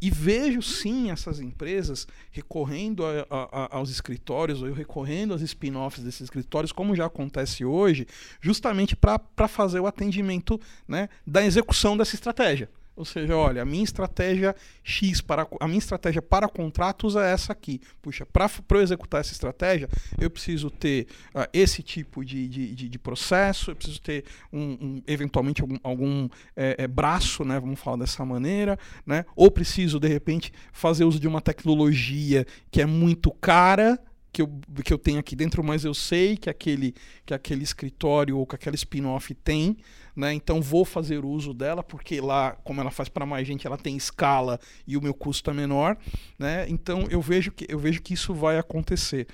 E 0.00 0.10
vejo 0.10 0.60
sim 0.60 1.10
essas 1.10 1.40
empresas 1.40 2.06
recorrendo 2.30 3.04
a, 3.06 3.26
a, 3.30 3.76
aos 3.76 3.90
escritórios, 3.90 4.62
ou 4.62 4.72
recorrendo 4.72 5.32
aos 5.32 5.42
spin-offs 5.42 6.04
desses 6.04 6.22
escritórios, 6.22 6.72
como 6.72 6.94
já 6.94 7.06
acontece 7.06 7.64
hoje, 7.64 8.06
justamente 8.40 8.96
para 8.96 9.48
fazer 9.48 9.80
o 9.80 9.86
atendimento 9.86 10.60
né, 10.86 11.08
da 11.26 11.44
execução 11.44 11.96
dessa 11.96 12.14
estratégia. 12.14 12.68
Ou 12.96 13.04
seja, 13.04 13.36
olha, 13.36 13.62
a 13.62 13.64
minha 13.64 13.82
estratégia 13.82 14.54
X 14.82 15.20
para 15.20 15.48
a 15.60 15.66
minha 15.66 15.78
estratégia 15.78 16.22
para 16.22 16.48
contratos 16.48 17.16
é 17.16 17.32
essa 17.32 17.52
aqui. 17.52 17.80
Puxa, 18.00 18.24
para 18.24 18.48
eu 18.70 18.80
executar 18.80 19.20
essa 19.20 19.32
estratégia, 19.32 19.88
eu 20.18 20.30
preciso 20.30 20.70
ter 20.70 21.08
uh, 21.34 21.48
esse 21.52 21.82
tipo 21.82 22.24
de, 22.24 22.48
de, 22.48 22.74
de, 22.74 22.88
de, 22.88 22.98
processo, 22.98 23.72
eu 23.72 23.76
preciso 23.76 24.00
ter 24.00 24.24
um, 24.52 24.78
um 24.80 25.02
eventualmente 25.06 25.60
algum, 25.60 25.76
algum 25.82 26.28
é, 26.54 26.76
é, 26.78 26.88
braço, 26.88 27.44
né? 27.44 27.58
Vamos 27.58 27.80
falar 27.80 27.96
dessa 27.96 28.24
maneira, 28.24 28.78
né? 29.04 29.24
Ou 29.34 29.50
preciso 29.50 29.98
de 29.98 30.08
repente 30.08 30.52
fazer 30.72 31.04
uso 31.04 31.18
de 31.18 31.26
uma 31.26 31.40
tecnologia 31.40 32.46
que 32.70 32.80
é 32.80 32.86
muito 32.86 33.32
cara 33.32 34.00
que 34.34 34.42
eu, 34.42 34.50
que 34.84 34.92
eu 34.92 34.98
tenho 34.98 35.20
aqui 35.20 35.36
dentro, 35.36 35.62
mas 35.62 35.84
eu 35.84 35.94
sei 35.94 36.36
que 36.36 36.50
aquele, 36.50 36.92
que 37.24 37.32
aquele 37.32 37.62
escritório 37.62 38.36
ou 38.36 38.44
que 38.44 38.56
aquela 38.56 38.74
spin-off 38.74 39.32
tem, 39.32 39.76
né? 40.16 40.32
Então 40.32 40.60
vou 40.60 40.84
fazer 40.84 41.24
uso 41.24 41.52
dela, 41.52 41.82
porque 41.82 42.20
lá, 42.20 42.52
como 42.64 42.80
ela 42.80 42.90
faz 42.90 43.08
para 43.08 43.26
mais 43.26 43.46
gente, 43.46 43.66
ela 43.66 43.76
tem 43.76 43.96
escala 43.96 44.58
e 44.86 44.96
o 44.96 45.02
meu 45.02 45.14
custo 45.14 45.50
é 45.50 45.54
menor, 45.54 45.96
né? 46.38 46.66
Então 46.68 47.06
eu 47.10 47.20
vejo 47.20 47.50
que, 47.50 47.66
eu 47.68 47.78
vejo 47.78 48.00
que 48.02 48.14
isso 48.14 48.32
vai 48.34 48.58
acontecer. 48.58 49.26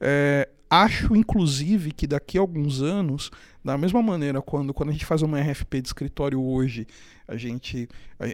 É, 0.00 0.48
acho, 0.68 1.14
inclusive, 1.16 1.92
que 1.92 2.06
daqui 2.06 2.38
a 2.38 2.40
alguns 2.40 2.82
anos, 2.82 3.30
da 3.64 3.78
mesma 3.78 4.02
maneira, 4.02 4.42
quando, 4.42 4.74
quando 4.74 4.90
a 4.90 4.92
gente 4.92 5.06
faz 5.06 5.22
uma 5.22 5.40
RFP 5.40 5.80
de 5.80 5.88
escritório 5.88 6.42
hoje, 6.42 6.86
a 7.26 7.36
gente. 7.36 7.88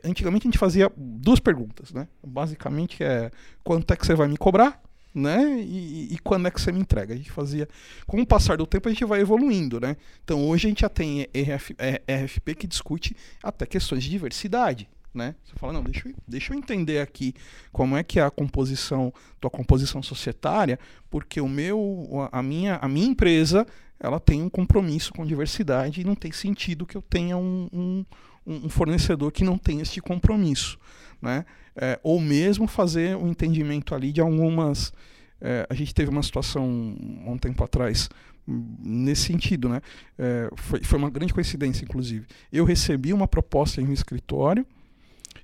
Antigamente 0.05 0.47
a 0.47 0.51
gente 0.51 0.59
fazia 0.59 0.91
duas 0.97 1.41
perguntas, 1.41 1.93
né? 1.93 2.09
Basicamente 2.27 3.03
é 3.03 3.31
quanto 3.65 3.93
é 3.93 3.97
que 3.97 4.07
você 4.07 4.15
vai 4.15 4.29
me 4.29 4.37
cobrar? 4.37 4.81
Né? 5.15 5.61
E, 5.61 6.15
e, 6.15 6.19
quando 6.19 6.49
é 6.49 6.51
que 6.51 6.61
você 6.61 6.73
me 6.73 6.81
entrega? 6.81 7.15
A 7.15 7.17
gente 7.17 7.31
fazia. 7.31 7.69
Com 8.07 8.21
o 8.21 8.27
passar 8.27 8.57
do 8.57 8.67
tempo, 8.67 8.89
a 8.89 8.93
gente 8.93 9.05
vai 9.05 9.21
evoluindo, 9.21 9.81
né? 9.81 9.97
Então 10.25 10.49
hoje 10.49 10.67
a 10.67 10.71
gente 10.71 10.81
já 10.81 10.89
tem 10.89 11.27
RF, 11.35 11.77
RFP 12.09 12.55
que 12.55 12.67
discute 12.67 13.15
até 13.43 13.67
questões 13.67 14.03
de 14.03 14.11
diversidade. 14.11 14.89
Né? 15.15 15.35
Você 15.45 15.53
fala, 15.57 15.75
não, 15.75 15.83
deixa 15.83 16.09
eu, 16.09 16.15
deixa 16.27 16.55
eu 16.55 16.59
entender 16.59 16.99
aqui 17.01 17.35
como 17.71 17.99
é 17.99 18.03
que 18.03 18.19
é 18.19 18.23
a 18.23 18.31
composição, 18.31 19.13
tua 19.39 19.51
composição 19.51 20.03
societária, 20.03 20.79
porque 21.11 21.39
o 21.39 21.49
meu, 21.49 22.29
a 22.33 22.43
minha, 22.43 22.77
a 22.77 22.89
minha 22.89 23.09
empresa, 23.09 23.67
ela 24.01 24.19
tem 24.19 24.43
um 24.43 24.49
compromisso 24.49 25.13
com 25.13 25.27
diversidade 25.27 26.01
e 26.01 26.05
não 26.05 26.15
tem 26.15 26.33
sentido 26.33 26.87
que 26.87 26.97
eu 26.97 27.03
tenha 27.03 27.37
um, 27.37 27.69
um, 27.71 28.07
um 28.47 28.69
fornecedor 28.71 29.31
que 29.31 29.45
não 29.45 29.59
tenha 29.59 29.83
este 29.83 30.01
compromisso, 30.01 30.79
né? 31.21 31.45
É, 31.77 31.99
ou 32.03 32.21
mesmo 32.21 32.67
fazer 32.67 33.17
o 33.17 33.25
um 33.25 33.29
entendimento 33.29 33.95
ali 33.95 34.13
de 34.13 34.21
algumas. 34.21 34.93
É, 35.41 35.67
a 35.69 35.75
gente 35.75 35.95
teve 35.95 36.11
uma 36.11 36.23
situação 36.23 36.65
um 36.65 37.37
tempo 37.37 37.65
atrás 37.65 38.09
nesse 38.47 39.23
sentido, 39.23 39.69
né? 39.69 39.81
É, 40.19 40.51
foi, 40.57 40.83
foi 40.83 40.99
uma 40.99 41.11
grande 41.11 41.33
coincidência, 41.33 41.85
inclusive. 41.85 42.27
Eu 42.53 42.65
recebi 42.65 43.13
uma 43.13 43.29
proposta 43.29 43.81
em 43.81 43.87
um 43.87 43.93
escritório 43.93 44.67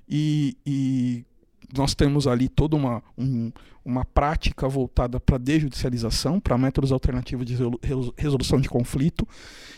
e, 0.07 0.57
e 0.65 1.25
nós 1.75 1.93
temos 1.93 2.27
ali 2.27 2.49
toda 2.49 2.75
uma, 2.75 3.03
um, 3.17 3.51
uma 3.85 4.03
prática 4.03 4.67
voltada 4.67 5.19
para 5.19 5.37
desjudicialização, 5.37 6.39
para 6.39 6.57
métodos 6.57 6.91
alternativos 6.91 7.45
de 7.45 7.55
resolução 8.17 8.59
de 8.59 8.69
conflito. 8.69 9.27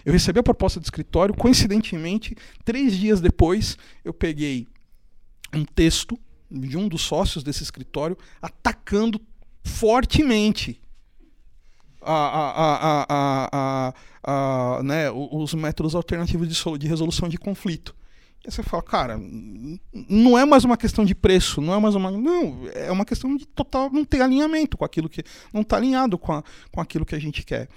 Eu 0.05 0.13
recebi 0.13 0.39
a 0.39 0.43
proposta 0.43 0.79
do 0.79 0.83
escritório, 0.83 1.33
coincidentemente, 1.35 2.35
três 2.63 2.97
dias 2.97 3.21
depois, 3.21 3.77
eu 4.03 4.13
peguei 4.13 4.67
um 5.53 5.65
texto 5.65 6.17
de 6.51 6.77
um 6.77 6.87
dos 6.87 7.01
sócios 7.01 7.43
desse 7.43 7.63
escritório 7.63 8.17
atacando 8.41 9.19
fortemente 9.63 10.81
a, 12.01 12.13
a, 12.13 13.05
a, 13.09 13.93
a, 14.23 14.83
né, 14.83 15.11
os 15.11 15.53
métodos 15.53 15.95
alternativos 15.95 16.47
de, 16.47 16.77
de 16.79 16.87
resolução 16.87 17.29
de 17.29 17.37
conflito. 17.37 17.95
E 18.43 18.49
você 18.49 18.63
fala, 18.63 18.81
cara, 18.81 19.21
não 20.09 20.37
é 20.37 20.45
mais 20.45 20.65
uma 20.65 20.75
questão 20.75 21.05
de 21.05 21.13
preço, 21.13 21.61
não 21.61 21.75
é 21.75 21.79
mais 21.79 21.93
uma. 21.93 22.09
Não, 22.09 22.67
é 22.73 22.91
uma 22.91 23.05
questão 23.05 23.37
de 23.37 23.45
total 23.45 23.91
não 23.91 24.03
ter 24.03 24.19
alinhamento 24.19 24.77
com 24.77 24.83
aquilo 24.83 25.07
que. 25.07 25.23
não 25.53 25.61
está 25.61 25.77
alinhado 25.77 26.17
com, 26.17 26.33
a, 26.33 26.43
com 26.71 26.81
aquilo 26.81 27.05
que 27.05 27.13
a 27.13 27.19
gente 27.19 27.43
quer. 27.43 27.69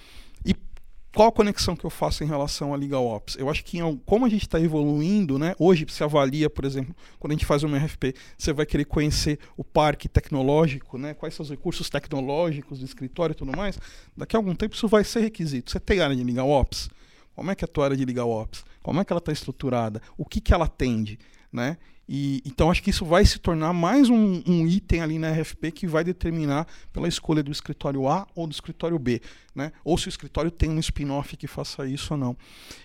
Qual 1.14 1.28
a 1.28 1.32
conexão 1.32 1.76
que 1.76 1.84
eu 1.84 1.90
faço 1.90 2.24
em 2.24 2.26
relação 2.26 2.74
à 2.74 2.76
Legal 2.76 3.06
Ops? 3.06 3.36
Eu 3.36 3.48
acho 3.48 3.64
que 3.64 3.78
como 4.04 4.26
a 4.26 4.28
gente 4.28 4.42
está 4.42 4.60
evoluindo, 4.60 5.38
né? 5.38 5.54
Hoje 5.60 5.86
se 5.88 6.02
avalia, 6.02 6.50
por 6.50 6.64
exemplo, 6.64 6.92
quando 7.20 7.30
a 7.30 7.34
gente 7.34 7.46
faz 7.46 7.62
uma 7.62 7.78
RFP, 7.78 8.14
você 8.36 8.52
vai 8.52 8.66
querer 8.66 8.84
conhecer 8.84 9.38
o 9.56 9.62
parque 9.62 10.08
tecnológico, 10.08 10.98
né? 10.98 11.14
Quais 11.14 11.32
são 11.32 11.44
os 11.44 11.50
recursos 11.50 11.88
tecnológicos 11.88 12.80
do 12.80 12.84
escritório 12.84 13.32
e 13.32 13.36
tudo 13.36 13.56
mais. 13.56 13.78
Daqui 14.16 14.34
a 14.34 14.40
algum 14.40 14.56
tempo 14.56 14.74
isso 14.74 14.88
vai 14.88 15.04
ser 15.04 15.20
requisito. 15.20 15.70
Você 15.70 15.78
tem 15.78 16.00
área 16.00 16.16
de 16.16 16.24
Legal 16.24 16.50
Ops? 16.50 16.90
Como 17.36 17.48
é 17.48 17.54
que 17.54 17.64
é 17.64 17.66
a 17.66 17.68
tua 17.68 17.84
área 17.84 17.96
de 17.96 18.04
Legal 18.04 18.28
Ops? 18.28 18.64
Como 18.82 19.00
é 19.00 19.04
que 19.04 19.12
ela 19.12 19.20
está 19.20 19.30
estruturada? 19.30 20.02
O 20.18 20.24
que, 20.24 20.40
que 20.40 20.52
ela 20.52 20.64
atende? 20.64 21.16
Né? 21.52 21.78
E, 22.08 22.42
então 22.44 22.70
acho 22.70 22.82
que 22.82 22.90
isso 22.90 23.04
vai 23.04 23.24
se 23.24 23.38
tornar 23.38 23.72
mais 23.72 24.10
um, 24.10 24.42
um, 24.46 24.66
item 24.66 25.00
ali 25.00 25.18
na 25.18 25.30
RFP 25.32 25.72
que 25.72 25.86
vai 25.86 26.04
determinar 26.04 26.66
pela 26.92 27.08
escolha 27.08 27.42
do 27.42 27.50
escritório 27.50 28.06
A 28.08 28.26
ou 28.34 28.46
do 28.46 28.52
escritório 28.52 28.98
B, 28.98 29.22
né? 29.54 29.72
Ou 29.82 29.96
se 29.96 30.08
o 30.08 30.10
escritório 30.10 30.50
tem 30.50 30.68
um 30.68 30.78
spin-off 30.78 31.36
que 31.36 31.46
faça 31.46 31.86
isso 31.86 32.14
ou 32.14 32.18
não. 32.18 32.36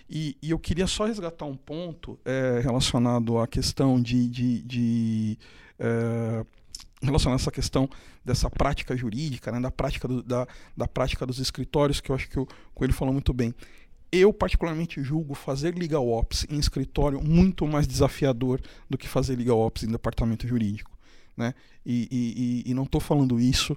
E, 0.08 0.36
e 0.42 0.50
eu 0.50 0.58
queria 0.58 0.86
só 0.86 1.04
resgatar 1.04 1.44
um 1.44 1.56
ponto 1.56 2.18
é, 2.24 2.60
relacionado 2.62 3.38
à 3.38 3.46
questão 3.46 4.00
de, 4.00 4.26
de, 4.28 4.62
de 4.62 5.38
é, 5.78 6.44
essa 7.34 7.50
questão 7.50 7.88
dessa 8.24 8.48
prática 8.48 8.96
jurídica, 8.96 9.50
né, 9.52 9.60
da, 9.60 9.70
prática 9.70 10.06
do, 10.06 10.22
da, 10.22 10.46
da 10.76 10.86
prática 10.86 11.26
dos 11.26 11.38
escritórios, 11.38 12.00
que 12.00 12.10
eu 12.10 12.14
acho 12.14 12.28
que 12.28 12.38
o 12.38 12.46
Coelho 12.74 12.92
falou 12.92 13.12
muito 13.12 13.32
bem 13.32 13.54
eu 14.12 14.32
particularmente 14.32 15.02
julgo 15.02 15.34
fazer 15.34 15.74
legal 15.74 16.08
ops 16.08 16.46
em 16.50 16.58
escritório 16.58 17.22
muito 17.22 17.66
mais 17.66 17.86
desafiador 17.86 18.60
do 18.88 18.98
que 18.98 19.08
fazer 19.08 19.36
legal 19.36 19.58
ops 19.58 19.84
em 19.84 19.88
departamento 19.88 20.46
jurídico. 20.46 20.90
Né? 21.36 21.54
E, 21.86 22.62
e, 22.66 22.70
e 22.70 22.74
não 22.74 22.82
estou 22.82 23.00
falando 23.00 23.38
isso 23.40 23.76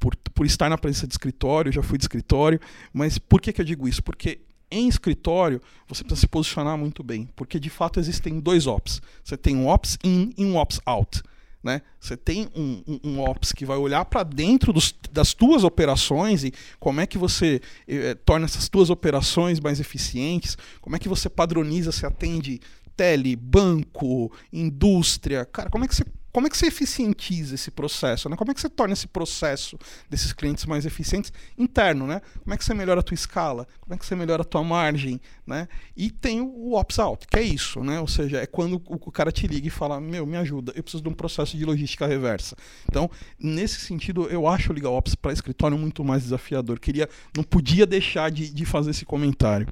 por, 0.00 0.16
por 0.16 0.46
estar 0.46 0.68
na 0.68 0.78
presença 0.78 1.06
de 1.06 1.14
escritório, 1.14 1.72
já 1.72 1.82
fui 1.82 1.98
de 1.98 2.04
escritório, 2.04 2.60
mas 2.92 3.18
por 3.18 3.40
que, 3.40 3.52
que 3.52 3.60
eu 3.60 3.64
digo 3.64 3.86
isso? 3.86 4.02
Porque 4.02 4.40
em 4.70 4.88
escritório 4.88 5.60
você 5.86 6.02
precisa 6.02 6.22
se 6.22 6.26
posicionar 6.26 6.76
muito 6.76 7.02
bem, 7.02 7.28
porque 7.36 7.60
de 7.60 7.70
fato 7.70 8.00
existem 8.00 8.40
dois 8.40 8.66
ops. 8.66 9.00
Você 9.22 9.36
tem 9.36 9.56
um 9.56 9.68
ops 9.68 9.98
in 10.02 10.32
e 10.36 10.44
um 10.44 10.56
ops 10.56 10.80
out. 10.84 11.22
Né? 11.64 11.80
Você 11.98 12.14
tem 12.14 12.46
um, 12.54 12.82
um, 12.86 13.00
um 13.02 13.20
ops 13.20 13.50
que 13.50 13.64
vai 13.64 13.78
olhar 13.78 14.04
para 14.04 14.22
dentro 14.22 14.70
dos, 14.70 14.94
das 15.10 15.32
tuas 15.32 15.64
operações 15.64 16.44
e 16.44 16.52
como 16.78 17.00
é 17.00 17.06
que 17.06 17.16
você 17.16 17.58
eh, 17.88 18.14
torna 18.22 18.44
essas 18.44 18.68
tuas 18.68 18.90
operações 18.90 19.58
mais 19.58 19.80
eficientes, 19.80 20.58
como 20.82 20.94
é 20.94 20.98
que 20.98 21.08
você 21.08 21.30
padroniza, 21.30 21.90
se 21.90 22.04
atende 22.04 22.60
tele, 22.94 23.34
banco, 23.34 24.30
indústria. 24.52 25.46
Cara, 25.46 25.70
como 25.70 25.86
é 25.86 25.88
que 25.88 25.94
você 25.94 26.04
como 26.34 26.48
é 26.48 26.50
que 26.50 26.58
você 26.58 26.66
eficientiza 26.66 27.54
esse 27.54 27.70
processo? 27.70 28.28
Né? 28.28 28.34
Como 28.34 28.50
é 28.50 28.54
que 28.54 28.60
você 28.60 28.68
torna 28.68 28.92
esse 28.92 29.06
processo 29.06 29.78
desses 30.10 30.32
clientes 30.32 30.64
mais 30.64 30.84
eficientes 30.84 31.32
interno? 31.56 32.08
Né? 32.08 32.20
Como 32.42 32.52
é 32.52 32.56
que 32.56 32.64
você 32.64 32.74
melhora 32.74 32.98
a 32.98 33.02
tua 33.04 33.14
escala? 33.14 33.68
Como 33.78 33.94
é 33.94 33.96
que 33.96 34.04
você 34.04 34.16
melhora 34.16 34.42
a 34.42 34.44
tua 34.44 34.64
margem? 34.64 35.20
Né? 35.46 35.68
E 35.96 36.10
tem 36.10 36.40
o 36.40 36.74
ops-out, 36.74 37.28
que 37.28 37.38
é 37.38 37.42
isso. 37.42 37.84
Né? 37.84 38.00
Ou 38.00 38.08
seja, 38.08 38.38
é 38.38 38.46
quando 38.46 38.82
o 38.84 39.12
cara 39.12 39.30
te 39.30 39.46
liga 39.46 39.68
e 39.68 39.70
fala, 39.70 40.00
meu, 40.00 40.26
me 40.26 40.36
ajuda, 40.36 40.72
eu 40.74 40.82
preciso 40.82 41.04
de 41.04 41.08
um 41.08 41.14
processo 41.14 41.56
de 41.56 41.64
logística 41.64 42.04
reversa. 42.04 42.56
Então, 42.90 43.08
nesse 43.38 43.78
sentido, 43.82 44.26
eu 44.26 44.48
acho 44.48 44.72
o 44.72 44.74
Legal 44.74 44.92
Ops 44.92 45.14
para 45.14 45.32
escritório 45.32 45.78
muito 45.78 46.02
mais 46.02 46.24
desafiador. 46.24 46.80
Queria, 46.80 47.08
não 47.36 47.44
podia 47.44 47.86
deixar 47.86 48.32
de, 48.32 48.52
de 48.52 48.64
fazer 48.64 48.90
esse 48.90 49.04
comentário. 49.04 49.68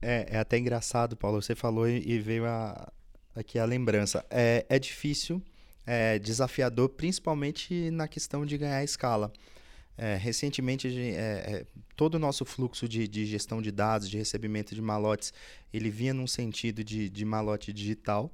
É, 0.00 0.36
é 0.36 0.38
até 0.38 0.56
engraçado, 0.56 1.16
Paulo. 1.16 1.42
Você 1.42 1.56
falou 1.56 1.88
e, 1.88 2.04
e 2.06 2.20
veio 2.20 2.46
a, 2.46 2.88
aqui 3.34 3.58
a 3.58 3.64
lembrança. 3.64 4.24
É, 4.30 4.64
é 4.68 4.78
difícil, 4.78 5.42
é 5.86 6.18
desafiador, 6.18 6.90
principalmente 6.90 7.90
na 7.90 8.06
questão 8.08 8.44
de 8.46 8.56
ganhar 8.56 8.82
escala. 8.84 9.32
É, 9.96 10.16
recentemente, 10.16 10.88
é, 10.88 11.20
é, 11.20 11.66
todo 11.96 12.14
o 12.14 12.18
nosso 12.18 12.44
fluxo 12.44 12.88
de, 12.88 13.06
de, 13.06 13.26
gestão 13.26 13.60
de 13.60 13.70
dados, 13.70 14.08
de 14.08 14.16
recebimento 14.16 14.74
de 14.74 14.80
malotes, 14.80 15.32
ele 15.72 15.90
vinha 15.90 16.14
num 16.14 16.26
sentido 16.26 16.82
de, 16.82 17.08
de 17.08 17.24
malote 17.24 17.72
digital. 17.72 18.32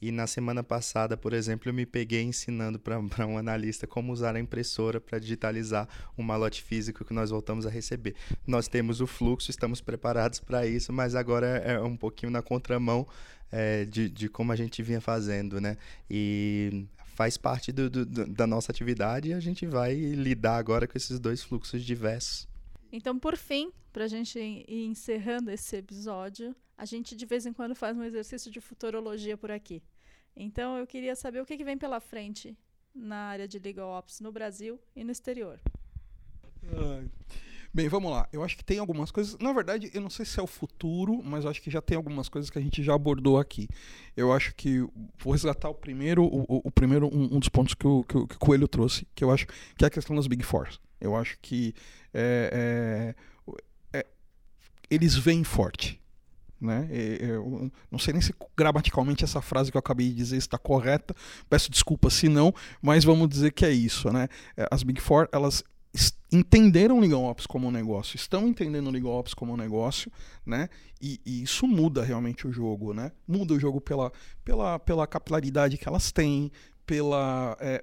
E 0.00 0.12
na 0.12 0.28
semana 0.28 0.62
passada, 0.62 1.16
por 1.16 1.32
exemplo, 1.32 1.68
eu 1.68 1.74
me 1.74 1.84
peguei 1.84 2.22
ensinando 2.22 2.78
para 2.78 2.98
um 3.26 3.36
analista 3.36 3.86
como 3.86 4.12
usar 4.12 4.36
a 4.36 4.40
impressora 4.40 5.00
para 5.00 5.18
digitalizar 5.18 5.88
um 6.16 6.22
malote 6.22 6.62
físico 6.62 7.04
que 7.04 7.12
nós 7.12 7.30
voltamos 7.30 7.66
a 7.66 7.70
receber. 7.70 8.14
Nós 8.46 8.68
temos 8.68 9.00
o 9.00 9.06
fluxo, 9.06 9.50
estamos 9.50 9.80
preparados 9.80 10.38
para 10.38 10.66
isso, 10.66 10.92
mas 10.92 11.14
agora 11.16 11.46
é 11.46 11.80
um 11.80 11.96
pouquinho 11.96 12.30
na 12.30 12.42
contramão 12.42 13.08
é, 13.50 13.84
de, 13.84 14.08
de 14.08 14.28
como 14.28 14.52
a 14.52 14.56
gente 14.56 14.82
vinha 14.82 15.00
fazendo, 15.00 15.60
né? 15.60 15.76
E 16.10 16.86
faz 17.14 17.36
parte 17.36 17.72
do, 17.72 17.90
do, 17.90 18.06
da 18.06 18.46
nossa 18.46 18.70
atividade 18.70 19.30
e 19.30 19.34
a 19.34 19.40
gente 19.40 19.66
vai 19.66 19.94
lidar 19.94 20.56
agora 20.56 20.86
com 20.86 20.96
esses 20.96 21.18
dois 21.18 21.42
fluxos 21.42 21.82
diversos. 21.84 22.46
Então, 22.92 23.18
por 23.18 23.36
fim, 23.36 23.72
para 23.92 24.04
a 24.04 24.08
gente 24.08 24.38
ir 24.38 24.84
encerrando 24.86 25.50
esse 25.50 25.76
episódio, 25.76 26.54
a 26.76 26.84
gente 26.84 27.16
de 27.16 27.26
vez 27.26 27.44
em 27.44 27.52
quando 27.52 27.74
faz 27.74 27.96
um 27.96 28.04
exercício 28.04 28.50
de 28.50 28.60
futurologia 28.60 29.36
por 29.36 29.50
aqui. 29.50 29.82
Então, 30.36 30.76
eu 30.76 30.86
queria 30.86 31.16
saber 31.16 31.40
o 31.42 31.46
que, 31.46 31.56
que 31.56 31.64
vem 31.64 31.76
pela 31.76 31.98
frente 31.98 32.56
na 32.94 33.16
área 33.16 33.48
de 33.48 33.58
legal 33.58 33.90
ops 33.90 34.20
no 34.20 34.30
Brasil 34.30 34.78
e 34.94 35.02
no 35.02 35.10
exterior. 35.10 35.60
Bem, 37.78 37.88
vamos 37.88 38.10
lá. 38.10 38.28
Eu 38.32 38.42
acho 38.42 38.56
que 38.56 38.64
tem 38.64 38.80
algumas 38.80 39.12
coisas. 39.12 39.38
Na 39.38 39.52
verdade, 39.52 39.88
eu 39.94 40.00
não 40.00 40.10
sei 40.10 40.26
se 40.26 40.40
é 40.40 40.42
o 40.42 40.48
futuro, 40.48 41.22
mas 41.22 41.46
acho 41.46 41.62
que 41.62 41.70
já 41.70 41.80
tem 41.80 41.96
algumas 41.96 42.28
coisas 42.28 42.50
que 42.50 42.58
a 42.58 42.60
gente 42.60 42.82
já 42.82 42.92
abordou 42.92 43.38
aqui. 43.38 43.68
Eu 44.16 44.32
acho 44.32 44.52
que 44.56 44.80
vou 45.16 45.32
resgatar 45.32 45.68
o 45.68 45.74
primeiro, 45.74 46.24
o, 46.24 46.60
o 46.64 46.72
primeiro 46.72 47.06
um, 47.06 47.36
um, 47.36 47.38
dos 47.38 47.48
pontos 47.48 47.74
que 47.74 47.86
o, 47.86 48.02
que 48.02 48.18
o, 48.18 48.26
que 48.26 48.34
o 48.34 48.38
Coelho 48.40 48.66
trouxe, 48.66 49.06
que 49.14 49.22
eu 49.22 49.30
acho 49.30 49.46
que 49.76 49.84
é 49.84 49.86
a 49.86 49.90
questão 49.90 50.16
das 50.16 50.26
Big 50.26 50.42
Four. 50.42 50.68
Eu 51.00 51.14
acho 51.14 51.38
que 51.40 51.72
é, 52.12 53.14
é, 53.94 54.00
é, 54.00 54.06
eles 54.90 55.14
vêm 55.14 55.44
forte. 55.44 56.00
Né? 56.60 56.88
Eu 56.90 57.70
não 57.92 57.98
sei 58.00 58.12
nem 58.12 58.20
se 58.20 58.34
gramaticalmente 58.56 59.22
essa 59.22 59.40
frase 59.40 59.70
que 59.70 59.76
eu 59.76 59.78
acabei 59.78 60.08
de 60.08 60.14
dizer 60.14 60.36
está 60.36 60.58
correta. 60.58 61.14
Peço 61.48 61.70
desculpa 61.70 62.10
se 62.10 62.28
não, 62.28 62.52
mas 62.82 63.04
vamos 63.04 63.28
dizer 63.28 63.52
que 63.52 63.64
é 63.64 63.70
isso. 63.70 64.12
Né? 64.12 64.26
É, 64.56 64.66
as 64.68 64.82
Big 64.82 65.00
Four 65.00 65.28
elas 65.30 65.62
entenderam 66.30 66.98
o 66.98 67.00
Legal 67.00 67.24
Ops 67.24 67.46
como 67.46 67.68
um 67.68 67.70
negócio, 67.70 68.16
estão 68.16 68.46
entendendo 68.46 68.88
o 68.88 68.90
Legal 68.90 69.12
Ops 69.12 69.34
como 69.34 69.52
um 69.52 69.56
negócio, 69.56 70.12
né? 70.44 70.68
E, 71.00 71.20
e, 71.24 71.42
isso 71.42 71.66
muda 71.66 72.02
realmente 72.02 72.46
o 72.46 72.52
jogo, 72.52 72.92
né? 72.92 73.12
Muda 73.26 73.54
o 73.54 73.60
jogo 73.60 73.80
pela, 73.80 74.12
pela, 74.44 74.78
pela 74.78 75.06
capilaridade 75.06 75.78
que 75.78 75.88
elas 75.88 76.12
têm, 76.12 76.52
pela, 76.84 77.56
é, 77.60 77.82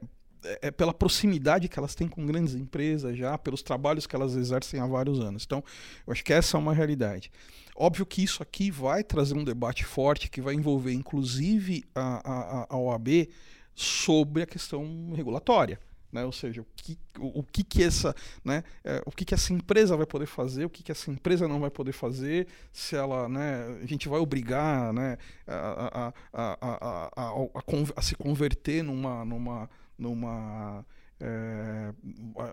é, 0.62 0.72
pela 0.72 0.94
proximidade 0.94 1.68
que 1.68 1.80
elas 1.80 1.96
têm 1.96 2.08
com 2.08 2.26
grandes 2.26 2.54
empresas 2.54 3.18
já, 3.18 3.38
pelos 3.38 3.64
trabalhos 3.64 4.06
que 4.06 4.16
elas 4.16 4.36
exercem 4.36 4.80
há 4.80 4.86
vários 4.86 5.20
anos. 5.20 5.44
Então, 5.44 5.64
eu 6.06 6.14
acho 6.14 6.24
que 6.24 6.34
essa 6.34 6.56
é 6.56 6.60
uma 6.60 6.74
realidade. 6.74 7.32
Óbvio 7.76 8.06
que 8.06 8.24
isso 8.24 8.44
aqui 8.44 8.70
vai 8.70 9.04
trazer 9.04 9.36
um 9.36 9.44
debate 9.44 9.84
forte 9.84 10.30
que 10.30 10.42
vai 10.42 10.54
envolver, 10.54 10.94
inclusive, 10.94 11.84
a, 11.94 12.22
a, 12.32 12.68
a 12.70 12.78
OAB 12.78 13.28
sobre 13.74 14.44
a 14.44 14.46
questão 14.46 15.12
regulatória. 15.14 15.80
Né? 16.12 16.24
Ou 16.24 16.32
seja, 16.32 16.62
o 16.62 16.66
que, 16.76 16.98
o, 17.20 17.40
o 17.40 17.44
que, 17.44 17.64
que 17.64 17.84
essa, 17.84 18.16
né, 18.44 18.64
é, 18.84 19.02
o 19.06 19.12
que, 19.12 19.26
que 19.26 19.34
essa 19.34 19.52
empresa 19.52 19.98
vai 19.98 20.06
poder 20.06 20.26
fazer, 20.26 20.66
o 20.66 20.70
que, 20.70 20.84
que 20.84 20.92
essa 20.92 21.12
empresa 21.12 21.48
não 21.48 21.60
vai 21.60 21.70
poder 21.70 21.92
fazer, 21.92 22.48
se 22.72 22.96
ela, 22.96 23.28
né, 23.28 23.80
a 23.84 23.86
gente 23.86 24.08
vai 24.08 24.20
obrigar, 24.20 24.94
né, 24.94 25.18
a, 25.46 26.14
a, 26.34 26.58
a, 26.58 27.12
a, 27.16 27.62
a 27.96 28.02
se 28.02 28.16
converter 28.16 28.84
numa, 28.84 29.26
numa, 29.26 29.70
numa 29.98 30.86
é, 31.20 31.94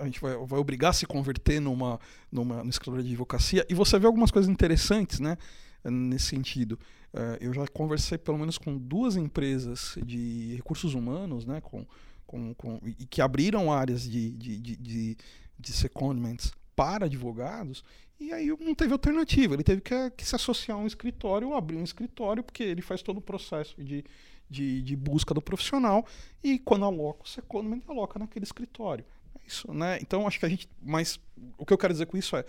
a 0.01 0.05
gente 0.05 0.21
vai, 0.21 0.37
vai 0.37 0.59
obrigar 0.59 0.91
a 0.91 0.93
se 0.93 1.07
converter 1.07 1.61
numa, 1.61 1.99
numa, 2.31 2.59
numa 2.59 2.71
escritório 2.71 3.03
de 3.03 3.11
advocacia 3.11 3.67
e 3.69 3.75
você 3.75 3.99
vê 3.99 4.07
algumas 4.07 4.31
coisas 4.31 4.51
interessantes, 4.51 5.21
né, 5.21 5.37
nesse 5.85 6.27
sentido. 6.27 6.79
É, 7.13 7.39
eu 7.41 7.53
já 7.53 7.67
conversei 7.69 8.17
pelo 8.17 8.39
menos 8.39 8.57
com 8.57 8.79
duas 8.79 9.17
empresas 9.17 9.97
de 10.05 10.55
recursos 10.57 10.95
humanos, 10.95 11.45
né, 11.45 11.61
com 11.61 11.85
com, 12.33 12.55
com, 12.55 12.81
e 12.83 13.05
que 13.05 13.21
abriram 13.21 13.71
áreas 13.71 14.09
de, 14.09 14.31
de, 14.31 14.59
de, 14.59 14.77
de, 14.77 15.17
de 15.59 15.73
secondments 15.73 16.51
para 16.75 17.05
advogados, 17.05 17.85
e 18.19 18.33
aí 18.33 18.49
não 18.59 18.75
teve 18.75 18.93
alternativa. 18.93 19.53
Ele 19.53 19.63
teve 19.63 19.83
que, 19.83 20.11
que, 20.13 20.25
se 20.25 20.35
associar 20.35 20.79
a 20.79 20.81
um 20.81 20.87
escritório 20.87 21.49
ou 21.49 21.55
abrir 21.55 21.77
um 21.77 21.85
escritório, 21.85 22.43
porque 22.43 22.63
ele 22.63 22.81
faz 22.81 23.03
todo 23.03 23.19
o 23.19 23.21
processo 23.21 23.83
de, 23.83 24.03
de, 24.49 24.81
de 24.81 24.97
busca 24.97 25.35
do 25.35 25.43
profissional, 25.43 26.07
e 26.43 26.59
quando 26.59 26.87
aloca 26.87 27.25
o 27.25 27.29
secondment, 27.29 27.83
aloca 27.87 28.19
naquele 28.19 28.45
escritório. 28.45 29.05
É 29.39 29.47
isso, 29.47 29.71
né? 29.75 29.99
Então, 30.01 30.27
acho 30.27 30.39
que 30.39 30.47
a 30.47 30.49
gente. 30.49 30.67
Mas 30.81 31.21
o 31.59 31.67
que 31.67 31.73
eu 31.73 31.79
quero 31.79 31.93
dizer 31.93 32.07
com 32.07 32.17
isso 32.17 32.35
é: 32.35 32.47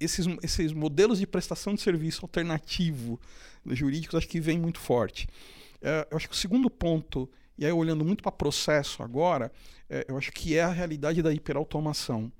esses, 0.00 0.26
esses 0.42 0.72
modelos 0.72 1.20
de 1.20 1.26
prestação 1.26 1.72
de 1.72 1.80
serviço 1.80 2.24
alternativo 2.24 3.20
jurídicos, 3.64 4.16
acho 4.16 4.28
que 4.28 4.40
vem 4.40 4.58
muito 4.58 4.80
forte. 4.80 5.28
É, 5.80 6.08
eu 6.10 6.16
acho 6.16 6.28
que 6.28 6.34
o 6.34 6.38
segundo 6.38 6.68
ponto 6.68 7.30
e 7.60 7.66
aí, 7.66 7.72
olhando 7.72 8.06
muito 8.06 8.22
para 8.22 8.32
processo 8.32 9.02
agora, 9.02 9.52
é, 9.88 10.06
eu 10.08 10.16
acho 10.16 10.32
que 10.32 10.56
é 10.56 10.62
a 10.62 10.72
realidade 10.72 11.20
da 11.20 11.30
hiperautomação. 11.30 12.32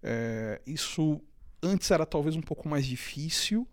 É, 0.00 0.62
isso 0.64 1.20
antes 1.60 1.90
era 1.90 2.06
talvez 2.06 2.36
um 2.36 2.40
pouco 2.40 2.68
mais 2.68 2.86
difícil, 2.86 3.66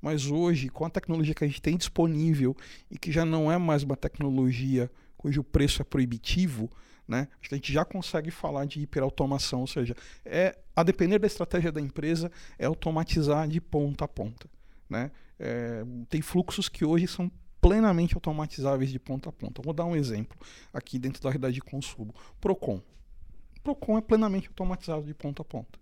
mas 0.00 0.30
hoje, 0.30 0.68
com 0.68 0.84
a 0.84 0.90
tecnologia 0.90 1.34
que 1.34 1.42
a 1.42 1.48
gente 1.48 1.60
tem 1.60 1.76
disponível 1.76 2.56
e 2.88 2.96
que 2.96 3.10
já 3.10 3.24
não 3.24 3.50
é 3.50 3.58
mais 3.58 3.82
uma 3.82 3.96
tecnologia 3.96 4.88
cujo 5.16 5.42
preço 5.42 5.82
é 5.82 5.84
proibitivo, 5.84 6.70
né? 7.08 7.26
A 7.50 7.54
gente 7.56 7.72
já 7.72 7.84
consegue 7.84 8.30
falar 8.30 8.66
de 8.66 8.80
hiperautomação, 8.80 9.62
ou 9.62 9.66
seja, 9.66 9.96
é 10.24 10.56
a 10.76 10.84
depender 10.84 11.18
da 11.18 11.26
estratégia 11.26 11.72
da 11.72 11.80
empresa, 11.80 12.30
é 12.56 12.66
automatizar 12.66 13.48
de 13.48 13.60
ponta 13.60 14.04
a 14.04 14.08
ponta. 14.08 14.48
Né? 14.88 15.10
É, 15.40 15.84
tem 16.08 16.22
fluxos 16.22 16.68
que 16.68 16.84
hoje 16.84 17.08
são 17.08 17.30
plenamente 17.66 18.14
automatizáveis 18.14 18.92
de 18.92 18.98
ponta 19.00 19.28
a 19.28 19.32
ponta. 19.32 19.60
Vou 19.60 19.74
dar 19.74 19.84
um 19.84 19.96
exemplo 19.96 20.38
aqui 20.72 21.00
dentro 21.00 21.20
da 21.20 21.30
realidade 21.30 21.54
de 21.54 21.60
consumo. 21.60 22.14
Procon. 22.40 22.80
Procon 23.64 23.98
é 23.98 24.00
plenamente 24.00 24.46
automatizado 24.46 25.02
de 25.02 25.12
ponta 25.12 25.42
a 25.42 25.44
ponta. 25.44 25.76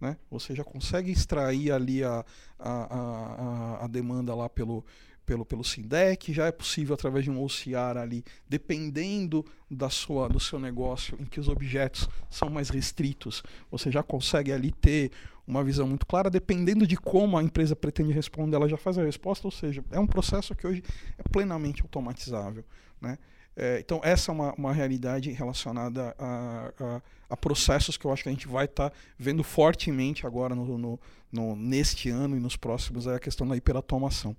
Né? 0.00 0.16
Você 0.30 0.54
já 0.54 0.64
consegue 0.64 1.10
extrair 1.10 1.70
ali 1.70 2.02
a, 2.02 2.24
a, 2.58 2.70
a, 2.70 3.84
a 3.84 3.86
demanda 3.88 4.34
lá 4.34 4.48
pelo, 4.48 4.86
pelo, 5.28 5.44
pelo 5.44 5.62
SINDEC, 5.62 6.32
já 6.32 6.46
é 6.46 6.50
possível 6.50 6.94
através 6.94 7.22
de 7.22 7.30
um 7.30 7.44
OCR 7.44 7.98
ali, 8.00 8.24
dependendo 8.48 9.44
da 9.70 9.90
sua, 9.90 10.26
do 10.26 10.40
seu 10.40 10.58
negócio, 10.58 11.18
em 11.20 11.26
que 11.26 11.38
os 11.38 11.48
objetos 11.48 12.08
são 12.30 12.48
mais 12.48 12.70
restritos, 12.70 13.42
você 13.70 13.92
já 13.92 14.02
consegue 14.02 14.50
ali 14.50 14.72
ter 14.72 15.12
uma 15.46 15.62
visão 15.62 15.86
muito 15.86 16.06
clara, 16.06 16.30
dependendo 16.30 16.86
de 16.86 16.96
como 16.96 17.36
a 17.36 17.42
empresa 17.42 17.76
pretende 17.76 18.10
responder, 18.10 18.56
ela 18.56 18.68
já 18.68 18.78
faz 18.78 18.96
a 18.96 19.04
resposta, 19.04 19.46
ou 19.46 19.50
seja, 19.50 19.84
é 19.90 20.00
um 20.00 20.06
processo 20.06 20.54
que 20.54 20.66
hoje 20.66 20.82
é 21.18 21.22
plenamente 21.30 21.82
automatizável. 21.82 22.64
Né? 22.98 23.18
É, 23.60 23.80
então, 23.80 24.00
essa 24.04 24.30
é 24.30 24.32
uma, 24.32 24.54
uma 24.54 24.72
realidade 24.72 25.32
relacionada 25.32 26.14
a, 26.16 26.72
a, 26.78 27.02
a, 27.28 27.36
processos 27.36 27.96
que 27.96 28.04
eu 28.04 28.12
acho 28.12 28.22
que 28.22 28.28
a 28.28 28.32
gente 28.32 28.46
vai 28.46 28.66
estar 28.66 28.90
tá 28.90 28.96
vendo 29.18 29.42
fortemente 29.42 30.24
agora 30.24 30.54
no, 30.54 30.78
no, 30.78 31.00
no, 31.32 31.56
neste 31.56 32.08
ano 32.08 32.36
e 32.36 32.40
nos 32.40 32.54
próximos, 32.54 33.08
é 33.08 33.16
a 33.16 33.18
questão 33.18 33.48
da 33.48 33.56
hiperautomação. 33.56 34.36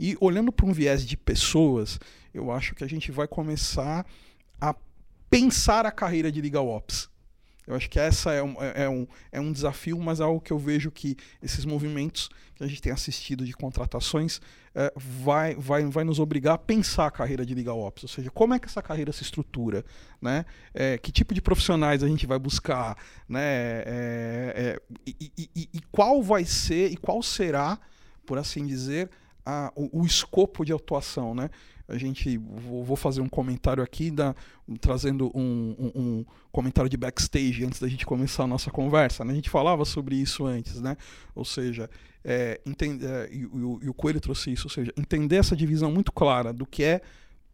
E 0.00 0.16
olhando 0.22 0.50
para 0.50 0.64
um 0.64 0.72
viés 0.72 1.06
de 1.06 1.18
pessoas, 1.18 2.00
eu 2.32 2.50
acho 2.50 2.74
que 2.74 2.82
a 2.82 2.88
gente 2.88 3.12
vai 3.12 3.28
começar 3.28 4.06
a 4.58 4.74
pensar 5.28 5.84
a 5.84 5.92
carreira 5.92 6.32
de 6.32 6.40
Legal 6.40 6.66
Ops. 6.66 7.10
Eu 7.66 7.74
acho 7.76 7.88
que 7.88 7.98
essa 7.98 8.32
é 8.32 8.42
um, 8.42 8.60
é, 8.60 8.84
é, 8.84 8.88
um, 8.88 9.06
é 9.30 9.40
um 9.40 9.52
desafio, 9.52 9.98
mas 9.98 10.20
é 10.20 10.24
algo 10.24 10.40
que 10.40 10.52
eu 10.52 10.58
vejo 10.58 10.90
que 10.90 11.16
esses 11.42 11.64
movimentos 11.64 12.28
que 12.56 12.64
a 12.64 12.66
gente 12.66 12.82
tem 12.82 12.92
assistido 12.92 13.44
de 13.44 13.52
contratações 13.52 14.40
é, 14.74 14.92
vai, 14.96 15.54
vai, 15.54 15.84
vai 15.84 16.02
nos 16.02 16.18
obrigar 16.18 16.54
a 16.54 16.58
pensar 16.58 17.06
a 17.06 17.10
carreira 17.10 17.46
de 17.46 17.54
Legal 17.54 17.78
Ops, 17.78 18.02
ou 18.02 18.08
seja, 18.08 18.30
como 18.30 18.54
é 18.54 18.58
que 18.58 18.66
essa 18.66 18.82
carreira 18.82 19.12
se 19.12 19.22
estrutura, 19.22 19.84
né? 20.20 20.44
É, 20.74 20.98
que 20.98 21.12
tipo 21.12 21.34
de 21.34 21.40
profissionais 21.40 22.02
a 22.02 22.08
gente 22.08 22.26
vai 22.26 22.38
buscar, 22.38 22.96
né? 23.28 23.82
É, 23.86 24.52
é 24.56 24.80
e, 25.06 25.32
e, 25.36 25.68
e, 25.74 25.80
qual 25.92 26.22
vai 26.22 26.44
ser 26.44 26.90
e 26.90 26.96
qual 26.96 27.22
será, 27.22 27.78
por 28.26 28.38
assim 28.38 28.66
dizer, 28.66 29.10
a, 29.44 29.72
o, 29.76 30.00
o 30.00 30.06
escopo 30.06 30.64
de 30.64 30.72
atuação, 30.72 31.34
né? 31.34 31.48
A 31.92 31.98
gente 31.98 32.38
vou 32.38 32.96
fazer 32.96 33.20
um 33.20 33.28
comentário 33.28 33.82
aqui, 33.82 34.10
da, 34.10 34.34
trazendo 34.80 35.30
um, 35.34 35.76
um, 35.78 36.00
um, 36.00 36.24
comentário 36.50 36.88
de 36.88 36.96
backstage 36.96 37.64
antes 37.64 37.78
da 37.78 37.86
gente 37.86 38.06
começar 38.06 38.44
a 38.44 38.46
nossa 38.46 38.70
conversa. 38.70 39.24
Né? 39.24 39.32
A 39.32 39.36
gente 39.36 39.50
falava 39.50 39.84
sobre 39.84 40.16
isso 40.16 40.46
antes, 40.46 40.80
né? 40.80 40.96
Ou 41.34 41.44
seja, 41.44 41.90
é, 42.24 42.60
é, 42.64 43.28
e, 43.30 43.36
e, 43.36 43.40
e, 43.82 43.88
o 43.88 43.94
Coelho 43.94 44.20
trouxe 44.20 44.52
isso, 44.52 44.66
ou 44.66 44.70
seja, 44.70 44.92
entender 44.96 45.36
essa 45.36 45.54
divisão 45.54 45.92
muito 45.92 46.10
clara 46.10 46.52
do 46.52 46.64
que 46.64 46.82
é 46.82 47.02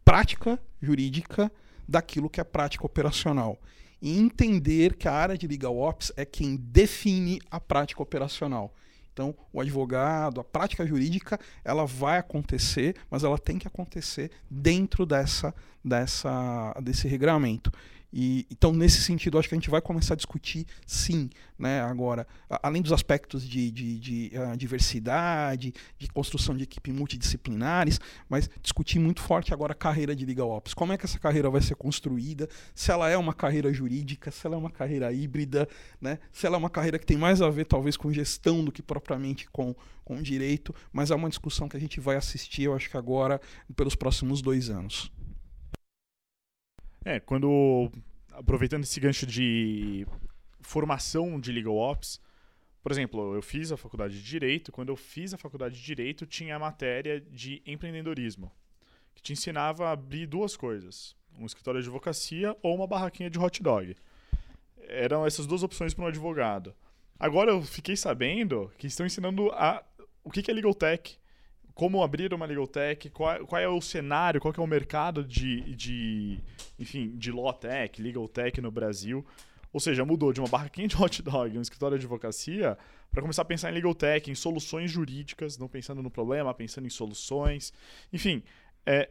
prática 0.05 0.59
jurídica 0.81 1.51
daquilo 1.87 2.29
que 2.29 2.39
é 2.39 2.43
prática 2.43 2.85
operacional. 2.85 3.59
E 4.01 4.17
entender 4.17 4.95
que 4.95 5.07
a 5.07 5.13
área 5.13 5.37
de 5.37 5.45
legal 5.47 5.77
ops 5.77 6.13
é 6.15 6.23
quem 6.23 6.55
define 6.55 7.41
a 7.51 7.59
prática 7.59 8.01
operacional. 8.01 8.73
Então, 9.19 9.35
o 9.51 9.59
advogado, 9.59 10.39
a 10.39 10.45
prática 10.45 10.87
jurídica, 10.87 11.37
ela 11.61 11.85
vai 11.85 12.17
acontecer, 12.17 12.95
mas 13.11 13.21
ela 13.21 13.37
tem 13.37 13.59
que 13.59 13.67
acontecer 13.67 14.31
dentro 14.49 15.05
dessa, 15.05 15.53
dessa, 15.83 16.73
desse 16.81 17.05
regramento. 17.05 17.69
E, 18.11 18.47
então, 18.49 18.73
nesse 18.73 19.01
sentido, 19.01 19.37
acho 19.37 19.47
que 19.47 19.55
a 19.55 19.57
gente 19.57 19.69
vai 19.69 19.81
começar 19.81 20.15
a 20.15 20.17
discutir, 20.17 20.65
sim, 20.85 21.29
né, 21.57 21.81
agora, 21.81 22.25
além 22.63 22.81
dos 22.81 22.91
aspectos 22.91 23.47
de, 23.47 23.69
de, 23.69 23.99
de 23.99 24.31
uh, 24.35 24.57
diversidade, 24.57 25.73
de 25.97 26.07
construção 26.07 26.57
de 26.57 26.63
equipe 26.63 26.91
multidisciplinares, 26.91 27.99
mas 28.27 28.49
discutir 28.61 28.99
muito 28.99 29.21
forte 29.21 29.53
agora 29.53 29.73
a 29.73 29.75
carreira 29.75 30.15
de 30.15 30.25
Legal 30.25 30.49
Ops. 30.49 30.73
Como 30.73 30.91
é 30.91 30.97
que 30.97 31.05
essa 31.05 31.19
carreira 31.19 31.49
vai 31.49 31.61
ser 31.61 31.75
construída? 31.75 32.49
Se 32.73 32.91
ela 32.91 33.09
é 33.09 33.17
uma 33.17 33.33
carreira 33.33 33.71
jurídica, 33.71 34.31
se 34.31 34.45
ela 34.47 34.55
é 34.55 34.59
uma 34.59 34.71
carreira 34.71 35.11
híbrida, 35.13 35.67
né, 36.01 36.17
se 36.31 36.47
ela 36.47 36.55
é 36.55 36.59
uma 36.59 36.69
carreira 36.69 36.97
que 36.97 37.05
tem 37.05 37.17
mais 37.17 37.41
a 37.41 37.49
ver, 37.49 37.65
talvez, 37.65 37.95
com 37.95 38.11
gestão 38.11 38.63
do 38.65 38.71
que 38.71 38.81
propriamente 38.81 39.47
com, 39.51 39.75
com 40.03 40.21
direito, 40.21 40.73
mas 40.91 41.11
é 41.11 41.15
uma 41.15 41.29
discussão 41.29 41.69
que 41.69 41.77
a 41.77 41.79
gente 41.79 41.99
vai 41.99 42.15
assistir, 42.15 42.63
eu 42.63 42.73
acho 42.73 42.89
que 42.89 42.97
agora, 42.97 43.39
pelos 43.75 43.95
próximos 43.95 44.41
dois 44.41 44.69
anos. 44.69 45.11
É, 47.03 47.19
quando. 47.19 47.91
Aproveitando 48.31 48.83
esse 48.83 48.99
gancho 48.99 49.25
de 49.25 50.07
formação 50.61 51.39
de 51.39 51.51
legal 51.51 51.75
ops, 51.75 52.21
por 52.81 52.91
exemplo, 52.91 53.35
eu 53.35 53.41
fiz 53.41 53.71
a 53.71 53.77
faculdade 53.77 54.15
de 54.15 54.23
Direito. 54.23 54.71
Quando 54.71 54.89
eu 54.89 54.95
fiz 54.95 55.33
a 55.33 55.37
faculdade 55.37 55.75
de 55.75 55.83
Direito, 55.83 56.25
tinha 56.25 56.55
a 56.55 56.59
matéria 56.59 57.19
de 57.19 57.61
empreendedorismo, 57.65 58.51
que 59.13 59.21
te 59.21 59.33
ensinava 59.33 59.87
a 59.87 59.91
abrir 59.91 60.25
duas 60.25 60.55
coisas: 60.55 61.15
um 61.37 61.45
escritório 61.45 61.81
de 61.81 61.87
advocacia 61.87 62.55
ou 62.61 62.75
uma 62.75 62.87
barraquinha 62.87 63.29
de 63.29 63.37
hot 63.37 63.61
dog. 63.61 63.95
Eram 64.87 65.25
essas 65.25 65.45
duas 65.45 65.63
opções 65.63 65.93
para 65.93 66.05
um 66.05 66.07
advogado. 66.07 66.73
Agora 67.19 67.51
eu 67.51 67.61
fiquei 67.61 67.97
sabendo 67.97 68.71
que 68.77 68.87
estão 68.87 69.05
ensinando 69.05 69.51
a, 69.51 69.83
o 70.23 70.31
que 70.31 70.49
é 70.49 70.53
Legal 70.53 70.73
Tech, 70.73 71.18
como 71.79 72.03
abrir 72.03 72.33
uma 72.33 72.45
Legal 72.45 72.67
Tech, 72.67 73.09
qual, 73.11 73.45
qual, 73.45 73.61
é 73.61 73.65
o 73.65 73.79
cenário, 73.79 74.41
qual 74.41 74.53
é 74.53 74.59
o 74.59 74.67
mercado 74.67 75.23
de, 75.23 75.61
de, 75.73 76.37
enfim, 76.77 77.15
de 77.15 77.31
Law 77.31 77.53
Tech, 77.53 78.01
Legal 78.01 78.27
Tech 78.27 78.59
no 78.59 78.69
Brasil. 78.69 79.25
Ou 79.71 79.79
seja, 79.79 80.03
mudou 80.03 80.33
de 80.33 80.41
uma 80.41 80.49
barraquinha 80.49 80.89
de 80.89 80.97
hot 81.01 81.21
dog, 81.21 81.57
um 81.57 81.61
escritório 81.61 81.97
de 81.97 82.03
advocacia, 82.03 82.77
para 83.09 83.21
começar 83.21 83.43
a 83.43 83.45
pensar 83.45 83.71
em 83.71 83.75
legal 83.75 83.95
tech, 83.95 84.29
em 84.29 84.35
soluções 84.35 84.91
jurídicas, 84.91 85.57
não 85.57 85.69
pensando 85.69 86.03
no 86.03 86.11
problema, 86.11 86.53
pensando 86.53 86.85
em 86.85 86.89
soluções. 86.89 87.71
Enfim, 88.11 88.43
é, 88.85 89.09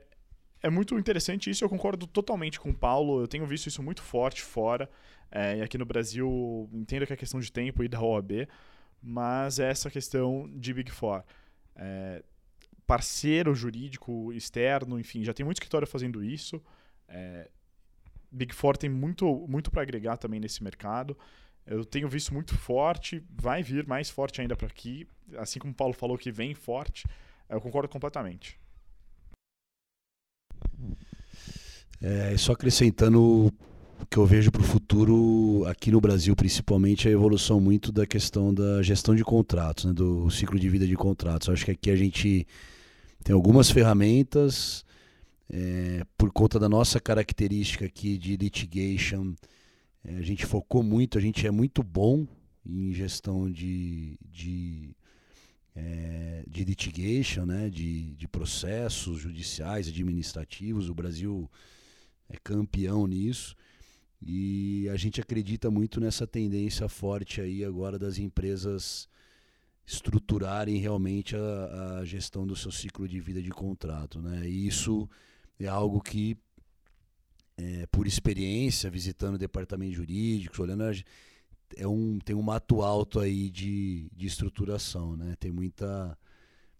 é 0.62 0.68
muito 0.68 0.98
interessante 0.98 1.48
isso. 1.48 1.64
Eu 1.64 1.70
concordo 1.70 2.06
totalmente 2.06 2.60
com 2.60 2.68
o 2.68 2.74
Paulo. 2.74 3.22
Eu 3.22 3.26
tenho 3.26 3.46
visto 3.46 3.68
isso 3.68 3.82
muito 3.82 4.02
forte 4.02 4.42
fora. 4.42 4.90
É, 5.32 5.56
e 5.56 5.62
aqui 5.62 5.78
no 5.78 5.86
Brasil, 5.86 6.68
entendo 6.74 7.06
que 7.06 7.14
é 7.14 7.16
questão 7.16 7.40
de 7.40 7.50
tempo 7.50 7.82
e 7.82 7.88
da 7.88 7.98
OAB, 7.98 8.46
mas 9.02 9.58
é 9.58 9.70
essa 9.70 9.90
questão 9.90 10.50
de 10.54 10.74
Big 10.74 10.90
Four. 10.90 11.24
É, 11.74 12.22
parceiro 12.88 13.54
jurídico 13.54 14.32
externo, 14.32 14.98
enfim, 14.98 15.22
já 15.22 15.34
tem 15.34 15.44
muito 15.44 15.58
escritório 15.58 15.86
fazendo 15.86 16.24
isso. 16.24 16.60
É, 17.06 17.46
Big 18.32 18.54
Four 18.54 18.78
tem 18.78 18.88
muito, 18.88 19.46
muito 19.46 19.70
para 19.70 19.82
agregar 19.82 20.16
também 20.16 20.40
nesse 20.40 20.64
mercado. 20.64 21.16
Eu 21.66 21.84
tenho 21.84 22.08
visto 22.08 22.32
muito 22.32 22.56
forte, 22.56 23.22
vai 23.30 23.62
vir 23.62 23.86
mais 23.86 24.08
forte 24.08 24.40
ainda 24.40 24.56
para 24.56 24.68
aqui. 24.68 25.06
Assim 25.36 25.58
como 25.58 25.70
o 25.70 25.76
Paulo 25.76 25.92
falou 25.92 26.16
que 26.16 26.32
vem 26.32 26.54
forte, 26.54 27.06
eu 27.46 27.60
concordo 27.60 27.90
completamente. 27.90 28.58
É, 32.00 32.34
só 32.38 32.52
acrescentando 32.52 33.52
o 34.00 34.06
que 34.08 34.16
eu 34.16 34.24
vejo 34.24 34.50
para 34.50 34.62
o 34.62 34.64
futuro 34.64 35.66
aqui 35.66 35.90
no 35.90 36.00
Brasil, 36.00 36.34
principalmente, 36.34 37.06
a 37.06 37.10
evolução 37.10 37.60
muito 37.60 37.92
da 37.92 38.06
questão 38.06 38.54
da 38.54 38.82
gestão 38.82 39.14
de 39.14 39.22
contratos, 39.22 39.84
né, 39.84 39.92
do 39.92 40.30
ciclo 40.30 40.58
de 40.58 40.70
vida 40.70 40.86
de 40.86 40.96
contratos. 40.96 41.48
Eu 41.48 41.54
acho 41.54 41.66
que 41.66 41.72
aqui 41.72 41.90
a 41.90 41.96
gente 41.96 42.46
tem 43.24 43.34
algumas 43.34 43.70
ferramentas 43.70 44.84
é, 45.50 46.04
por 46.16 46.30
conta 46.30 46.58
da 46.58 46.68
nossa 46.68 47.00
característica 47.00 47.86
aqui 47.86 48.18
de 48.18 48.36
litigation, 48.36 49.34
é, 50.04 50.16
a 50.16 50.22
gente 50.22 50.44
focou 50.44 50.82
muito, 50.82 51.18
a 51.18 51.20
gente 51.20 51.46
é 51.46 51.50
muito 51.50 51.82
bom 51.82 52.26
em 52.66 52.92
gestão 52.92 53.50
de, 53.50 54.18
de, 54.30 54.94
é, 55.74 56.44
de 56.46 56.64
litigation, 56.64 57.46
né, 57.46 57.70
de, 57.70 58.14
de 58.14 58.28
processos 58.28 59.20
judiciais, 59.20 59.88
administrativos. 59.88 60.90
O 60.90 60.94
Brasil 60.94 61.50
é 62.28 62.36
campeão 62.36 63.06
nisso. 63.06 63.56
E 64.20 64.88
a 64.90 64.96
gente 64.96 65.20
acredita 65.20 65.70
muito 65.70 66.00
nessa 66.00 66.26
tendência 66.26 66.88
forte 66.88 67.40
aí 67.40 67.64
agora 67.64 67.98
das 67.98 68.18
empresas 68.18 69.08
estruturarem 69.88 70.76
realmente 70.76 71.34
a, 71.34 71.98
a 72.00 72.04
gestão 72.04 72.46
do 72.46 72.54
seu 72.54 72.70
ciclo 72.70 73.08
de 73.08 73.18
vida 73.20 73.40
de 73.40 73.48
contrato. 73.48 74.20
Né? 74.20 74.46
E 74.46 74.66
isso 74.66 75.08
é 75.58 75.66
algo 75.66 75.98
que, 76.02 76.36
é, 77.56 77.86
por 77.86 78.06
experiência, 78.06 78.90
visitando 78.90 79.38
departamentos 79.38 79.96
jurídicos, 79.96 80.58
olhando, 80.58 80.84
é 81.74 81.88
um, 81.88 82.18
tem 82.18 82.36
um 82.36 82.42
mato 82.42 82.82
alto 82.82 83.18
aí 83.18 83.48
de, 83.48 84.10
de 84.14 84.26
estruturação, 84.26 85.16
né? 85.16 85.34
Tem 85.38 85.50
muita, 85.50 86.16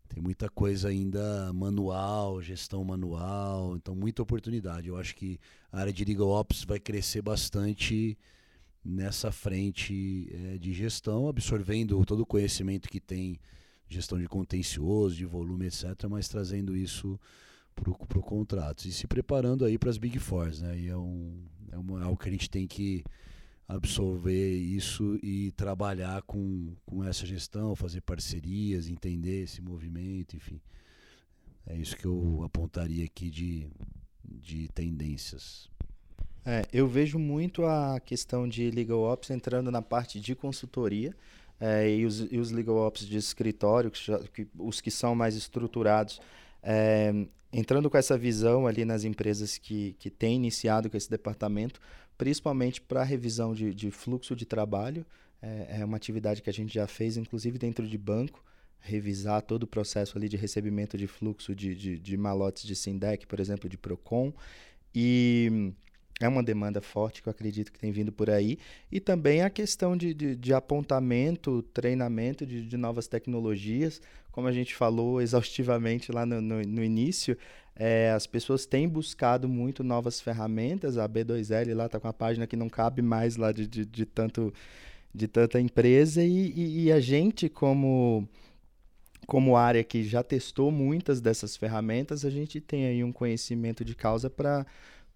tem 0.08 0.22
muita 0.22 0.48
coisa 0.48 0.88
ainda 0.88 1.52
manual, 1.52 2.42
gestão 2.42 2.84
manual, 2.84 3.76
então 3.76 3.94
muita 3.94 4.22
oportunidade. 4.22 4.88
Eu 4.88 4.96
acho 4.96 5.14
que 5.14 5.40
a 5.72 5.80
área 5.80 5.92
de 5.92 6.04
legal 6.04 6.28
ops 6.28 6.64
vai 6.64 6.78
crescer 6.78 7.22
bastante 7.22 8.16
nessa 8.84 9.30
frente 9.30 10.28
é, 10.32 10.58
de 10.58 10.72
gestão, 10.72 11.28
absorvendo 11.28 12.04
todo 12.04 12.20
o 12.20 12.26
conhecimento 12.26 12.88
que 12.88 13.00
tem 13.00 13.38
gestão 13.88 14.18
de 14.18 14.26
contencioso, 14.26 15.16
de 15.16 15.24
volume, 15.24 15.66
etc., 15.66 16.06
mas 16.08 16.28
trazendo 16.28 16.76
isso 16.76 17.18
para 17.74 17.90
o 17.90 18.22
contrato 18.22 18.86
e 18.86 18.92
se 18.92 19.06
preparando 19.06 19.64
aí 19.64 19.78
para 19.78 19.90
as 19.90 19.98
Big 19.98 20.18
Fours, 20.18 20.60
né? 20.60 20.78
E 20.78 20.88
é, 20.88 20.96
um, 20.96 21.44
é 21.70 21.78
uma, 21.78 22.02
algo 22.02 22.16
que 22.16 22.28
a 22.28 22.32
gente 22.32 22.50
tem 22.50 22.66
que 22.66 23.04
absorver 23.68 24.56
isso 24.56 25.18
e 25.22 25.52
trabalhar 25.52 26.22
com, 26.22 26.74
com 26.86 27.04
essa 27.04 27.26
gestão, 27.26 27.76
fazer 27.76 28.00
parcerias, 28.00 28.88
entender 28.88 29.42
esse 29.44 29.60
movimento, 29.60 30.34
enfim. 30.36 30.60
É 31.66 31.76
isso 31.76 31.96
que 31.96 32.06
eu 32.06 32.42
apontaria 32.42 33.04
aqui 33.04 33.30
de, 33.30 33.68
de 34.24 34.68
tendências. 34.68 35.68
É, 36.50 36.64
eu 36.72 36.88
vejo 36.88 37.18
muito 37.18 37.66
a 37.66 38.00
questão 38.00 38.48
de 38.48 38.70
legal 38.70 39.00
ops 39.00 39.28
entrando 39.28 39.70
na 39.70 39.82
parte 39.82 40.18
de 40.18 40.34
consultoria 40.34 41.14
é, 41.60 41.90
e, 41.94 42.06
os, 42.06 42.20
e 42.20 42.38
os 42.38 42.50
legal 42.50 42.76
ops 42.76 43.06
de 43.06 43.18
escritório, 43.18 43.90
que, 43.90 44.00
que, 44.32 44.48
os 44.58 44.80
que 44.80 44.90
são 44.90 45.14
mais 45.14 45.36
estruturados, 45.36 46.22
é, 46.62 47.12
entrando 47.52 47.90
com 47.90 47.98
essa 47.98 48.16
visão 48.16 48.66
ali 48.66 48.86
nas 48.86 49.04
empresas 49.04 49.58
que, 49.58 49.94
que 49.98 50.08
têm 50.08 50.36
iniciado 50.36 50.88
com 50.88 50.96
esse 50.96 51.10
departamento, 51.10 51.82
principalmente 52.16 52.80
para 52.80 53.04
revisão 53.04 53.52
de, 53.52 53.74
de, 53.74 53.90
fluxo 53.90 54.34
de 54.34 54.46
trabalho. 54.46 55.04
É, 55.42 55.80
é, 55.80 55.84
uma 55.84 55.98
atividade 55.98 56.40
que 56.40 56.48
a 56.48 56.52
gente 56.52 56.72
já 56.72 56.86
fez, 56.86 57.18
inclusive 57.18 57.58
dentro 57.58 57.86
de 57.86 57.98
banco, 57.98 58.42
revisar 58.80 59.42
todo 59.42 59.64
o 59.64 59.66
processo 59.66 60.16
ali 60.16 60.30
de 60.30 60.38
recebimento 60.38 60.96
de 60.96 61.06
fluxo 61.06 61.54
de, 61.54 61.74
de, 61.74 61.98
de 61.98 62.16
malotes 62.16 62.62
de 62.64 62.74
Sindec, 62.74 63.26
por 63.26 63.38
exemplo, 63.38 63.68
de 63.68 63.76
Procon. 63.76 64.32
E 64.94 65.74
é 66.20 66.26
uma 66.28 66.42
demanda 66.42 66.80
forte 66.80 67.22
que 67.22 67.28
eu 67.28 67.30
acredito 67.30 67.72
que 67.72 67.78
tem 67.78 67.92
vindo 67.92 68.10
por 68.10 68.28
aí. 68.28 68.58
E 68.90 68.98
também 68.98 69.42
a 69.42 69.50
questão 69.50 69.96
de, 69.96 70.12
de, 70.12 70.34
de 70.34 70.52
apontamento, 70.52 71.62
treinamento 71.72 72.44
de, 72.44 72.66
de, 72.66 72.76
novas 72.76 73.06
tecnologias. 73.06 74.00
Como 74.32 74.48
a 74.48 74.52
gente 74.52 74.74
falou 74.74 75.20
exaustivamente 75.20 76.10
lá 76.10 76.26
no, 76.26 76.40
no, 76.40 76.60
no 76.62 76.82
início, 76.82 77.36
é, 77.74 78.10
as 78.10 78.26
pessoas 78.26 78.66
têm 78.66 78.88
buscado 78.88 79.48
muito 79.48 79.84
novas 79.84 80.20
ferramentas. 80.20 80.98
A 80.98 81.08
B2L 81.08 81.74
lá 81.74 81.86
está 81.86 82.00
com 82.00 82.08
a 82.08 82.12
página 82.12 82.46
que 82.46 82.56
não 82.56 82.68
cabe 82.68 83.00
mais 83.00 83.36
lá 83.36 83.52
de, 83.52 83.66
de, 83.66 83.84
de 83.84 84.04
tanto, 84.04 84.52
de 85.14 85.28
tanta 85.28 85.60
empresa. 85.60 86.24
E, 86.24 86.52
e, 86.56 86.84
e 86.84 86.92
a 86.92 86.98
gente, 86.98 87.48
como 87.48 88.28
como 89.28 89.58
área 89.58 89.84
que 89.84 90.04
já 90.04 90.22
testou 90.22 90.70
muitas 90.70 91.20
dessas 91.20 91.54
ferramentas, 91.54 92.24
a 92.24 92.30
gente 92.30 92.62
tem 92.62 92.86
aí 92.86 93.04
um 93.04 93.12
conhecimento 93.12 93.84
de 93.84 93.94
causa 93.94 94.30
para 94.30 94.64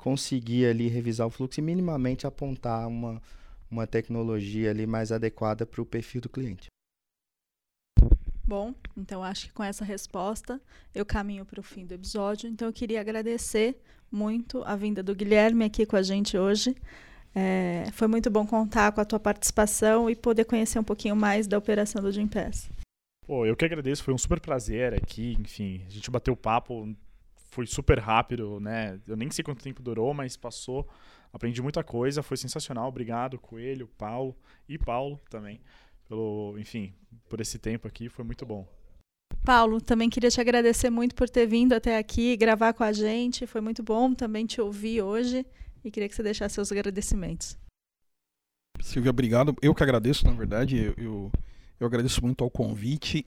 conseguir 0.03 0.67
ali 0.67 0.89
revisar 0.89 1.29
o 1.29 1.31
fluxo 1.31 1.61
e 1.61 1.63
minimamente 1.63 2.27
apontar 2.27 2.89
uma, 2.89 3.23
uma 3.71 3.87
tecnologia 3.87 4.69
ali 4.69 4.85
mais 4.85 5.13
adequada 5.13 5.65
para 5.65 5.81
o 5.81 5.87
perfil 5.87 6.21
do 6.21 6.29
cliente. 6.29 6.67
Bom, 8.45 8.75
então 8.97 9.23
acho 9.23 9.47
que 9.47 9.53
com 9.53 9.63
essa 9.63 9.85
resposta 9.85 10.61
eu 10.93 11.07
caminho 11.07 11.45
para 11.45 11.61
o 11.61 11.63
fim 11.63 11.87
do 11.87 11.95
episódio. 11.95 12.51
Então 12.51 12.67
eu 12.67 12.73
queria 12.73 13.01
agradecer 13.01 13.81
muito 14.11 14.65
a 14.65 14.75
vinda 14.75 15.05
do 15.05 15.15
Guilherme 15.15 15.65
aqui 15.65 15.87
com 15.87 15.95
a 15.95 16.03
gente 16.03 16.37
hoje. 16.37 16.75
É, 17.33 17.85
foi 17.93 18.09
muito 18.09 18.29
bom 18.29 18.45
contar 18.45 18.91
com 18.91 19.01
a 19.01 19.05
tua 19.05 19.21
participação 19.21 20.11
e 20.11 20.17
poder 20.17 20.47
conhecer 20.47 20.81
um 20.81 20.85
pouquinho 20.85 21.15
mais 21.15 21.47
da 21.47 21.57
operação 21.57 22.03
do 22.03 22.11
Gimpass. 22.11 22.69
Pô, 23.25 23.47
eu 23.47 23.55
que 23.55 23.65
agradeço, 23.65 24.03
foi 24.03 24.13
um 24.13 24.19
super 24.19 24.41
prazer 24.41 24.95
aqui, 24.95 25.37
enfim, 25.39 25.81
a 25.87 25.91
gente 25.91 26.11
bateu 26.11 26.37
papo 26.37 26.93
foi 27.53 27.67
super 27.67 27.99
rápido, 27.99 28.59
né? 28.59 28.99
Eu 29.07 29.15
nem 29.15 29.31
sei 29.31 29.45
quanto 29.45 29.63
tempo 29.63 29.83
durou, 29.83 30.15
mas 30.15 30.39
passou. 30.39 30.89
Aprendi 31.31 31.61
muita 31.61 31.85
coisa, 31.85 32.23
foi 32.23 32.39
sensacional. 32.39 32.89
Obrigado, 32.89 33.39
Coelho, 33.39 33.87
Paulo 33.99 34.35
e 34.67 34.79
Paulo 34.79 35.21
também, 35.29 35.61
pelo, 36.09 36.57
enfim, 36.59 36.95
por 37.29 37.43
esse 37.43 37.59
tempo 37.59 37.87
aqui, 37.87 38.09
foi 38.09 38.25
muito 38.25 38.47
bom. 38.47 38.67
Paulo, 39.45 39.83
também 39.83 40.09
queria 40.09 40.31
te 40.31 40.41
agradecer 40.41 40.89
muito 40.89 41.15
por 41.15 41.29
ter 41.29 41.47
vindo 41.47 41.75
até 41.75 41.99
aqui 41.99 42.37
gravar 42.39 42.73
com 42.73 42.85
a 42.85 42.93
gente. 42.93 43.47
Foi 43.47 43.61
muito 43.61 43.83
bom 43.83 44.15
também 44.15 44.47
te 44.47 44.59
ouvir 44.59 45.03
hoje 45.03 45.45
e 45.85 45.91
queria 45.91 46.09
que 46.09 46.15
você 46.15 46.23
deixasse 46.23 46.55
seus 46.55 46.73
agradecimentos. 46.73 47.59
Silvia, 48.81 49.11
obrigado. 49.11 49.55
Eu 49.61 49.75
que 49.75 49.83
agradeço, 49.83 50.25
na 50.25 50.33
verdade. 50.33 50.77
Eu, 50.79 50.95
eu, 50.97 51.33
eu 51.79 51.87
agradeço 51.87 52.23
muito 52.25 52.43
ao 52.43 52.51
convite. 52.51 53.27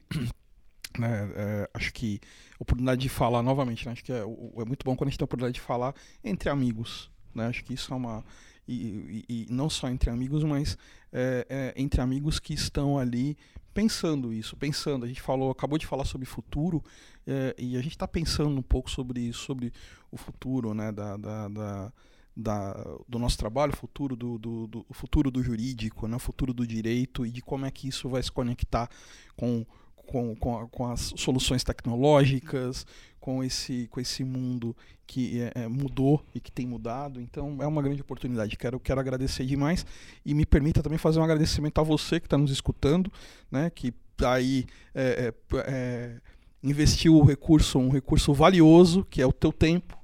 Né, 0.97 1.31
é, 1.35 1.69
acho 1.73 1.93
que 1.93 2.19
a 2.53 2.63
oportunidade 2.63 3.01
de 3.01 3.09
falar 3.09 3.41
novamente, 3.41 3.85
né, 3.85 3.91
acho 3.91 4.03
que 4.03 4.11
é, 4.11 4.19
é, 4.19 4.65
muito 4.65 4.83
bom 4.83 4.95
quando 4.95 5.07
a 5.07 5.11
gente 5.11 5.17
tem 5.17 5.23
a 5.23 5.25
oportunidade 5.25 5.55
de 5.55 5.61
falar 5.61 5.93
entre 6.23 6.49
amigos. 6.49 7.11
Né, 7.33 7.47
acho 7.47 7.63
que 7.63 7.73
isso 7.73 7.93
é 7.93 7.97
uma. 7.97 8.23
E, 8.67 9.23
e, 9.29 9.45
e 9.47 9.47
não 9.49 9.69
só 9.69 9.89
entre 9.89 10.09
amigos, 10.09 10.43
mas 10.43 10.77
é, 11.11 11.45
é, 11.49 11.73
entre 11.81 12.01
amigos 12.01 12.39
que 12.39 12.53
estão 12.53 12.97
ali 12.97 13.37
pensando 13.73 14.33
isso, 14.33 14.55
pensando. 14.55 15.05
A 15.05 15.07
gente 15.07 15.21
falou, 15.21 15.51
acabou 15.51 15.77
de 15.77 15.85
falar 15.85 16.05
sobre 16.05 16.25
futuro 16.25 16.83
é, 17.27 17.53
e 17.59 17.77
a 17.77 17.81
gente 17.81 17.91
está 17.91 18.07
pensando 18.07 18.57
um 18.57 18.63
pouco 18.63 18.89
sobre 18.89 19.31
sobre 19.33 19.71
o 20.11 20.17
futuro, 20.17 20.73
né, 20.73 20.91
da, 20.91 21.17
da, 21.17 21.47
da 21.47 21.93
da, 22.35 22.73
do 23.07 23.17
nosso 23.17 23.37
trabalho, 23.37 23.75
futuro 23.75 24.15
do, 24.15 24.37
do, 24.37 24.67
do, 24.67 24.85
futuro 24.91 25.31
do 25.31 25.41
jurídico, 25.41 26.07
né, 26.07 26.19
futuro 26.19 26.53
do 26.53 26.67
direito 26.67 27.25
e 27.25 27.31
de 27.31 27.41
como 27.41 27.65
é 27.65 27.71
que 27.71 27.87
isso 27.87 28.09
vai 28.09 28.21
se 28.21 28.31
conectar 28.31 28.89
com 29.37 29.65
com, 30.05 30.35
com, 30.35 30.57
a, 30.57 30.67
com, 30.67 30.87
as 30.87 31.13
soluções 31.17 31.63
tecnológicas, 31.63 32.85
com 33.19 33.43
esse, 33.43 33.87
com 33.89 33.99
esse 33.99 34.23
mundo 34.23 34.75
que 35.07 35.41
é, 35.41 35.63
é, 35.63 35.67
mudou 35.67 36.23
e 36.33 36.39
que 36.39 36.51
tem 36.51 36.65
mudado. 36.65 37.19
Então 37.19 37.57
é 37.59 37.67
uma 37.67 37.81
grande 37.81 38.01
oportunidade. 38.01 38.57
Quero, 38.57 38.79
quero 38.79 38.99
agradecer 38.99 39.45
demais 39.45 39.85
e 40.25 40.33
me 40.33 40.45
permita 40.45 40.81
também 40.83 40.97
fazer 40.97 41.19
um 41.19 41.23
agradecimento 41.23 41.79
a 41.79 41.83
você 41.83 42.19
que 42.19 42.27
está 42.27 42.37
nos 42.37 42.51
escutando, 42.51 43.11
né, 43.51 43.69
que 43.69 43.93
aí 44.23 44.65
é, 44.93 45.33
é, 45.53 45.57
é, 45.67 46.15
investiu 46.63 47.15
o 47.15 47.23
recurso, 47.23 47.79
um 47.79 47.89
recurso 47.89 48.33
valioso, 48.33 49.05
que 49.09 49.21
é 49.21 49.25
o 49.25 49.33
teu 49.33 49.51
tempo, 49.51 49.97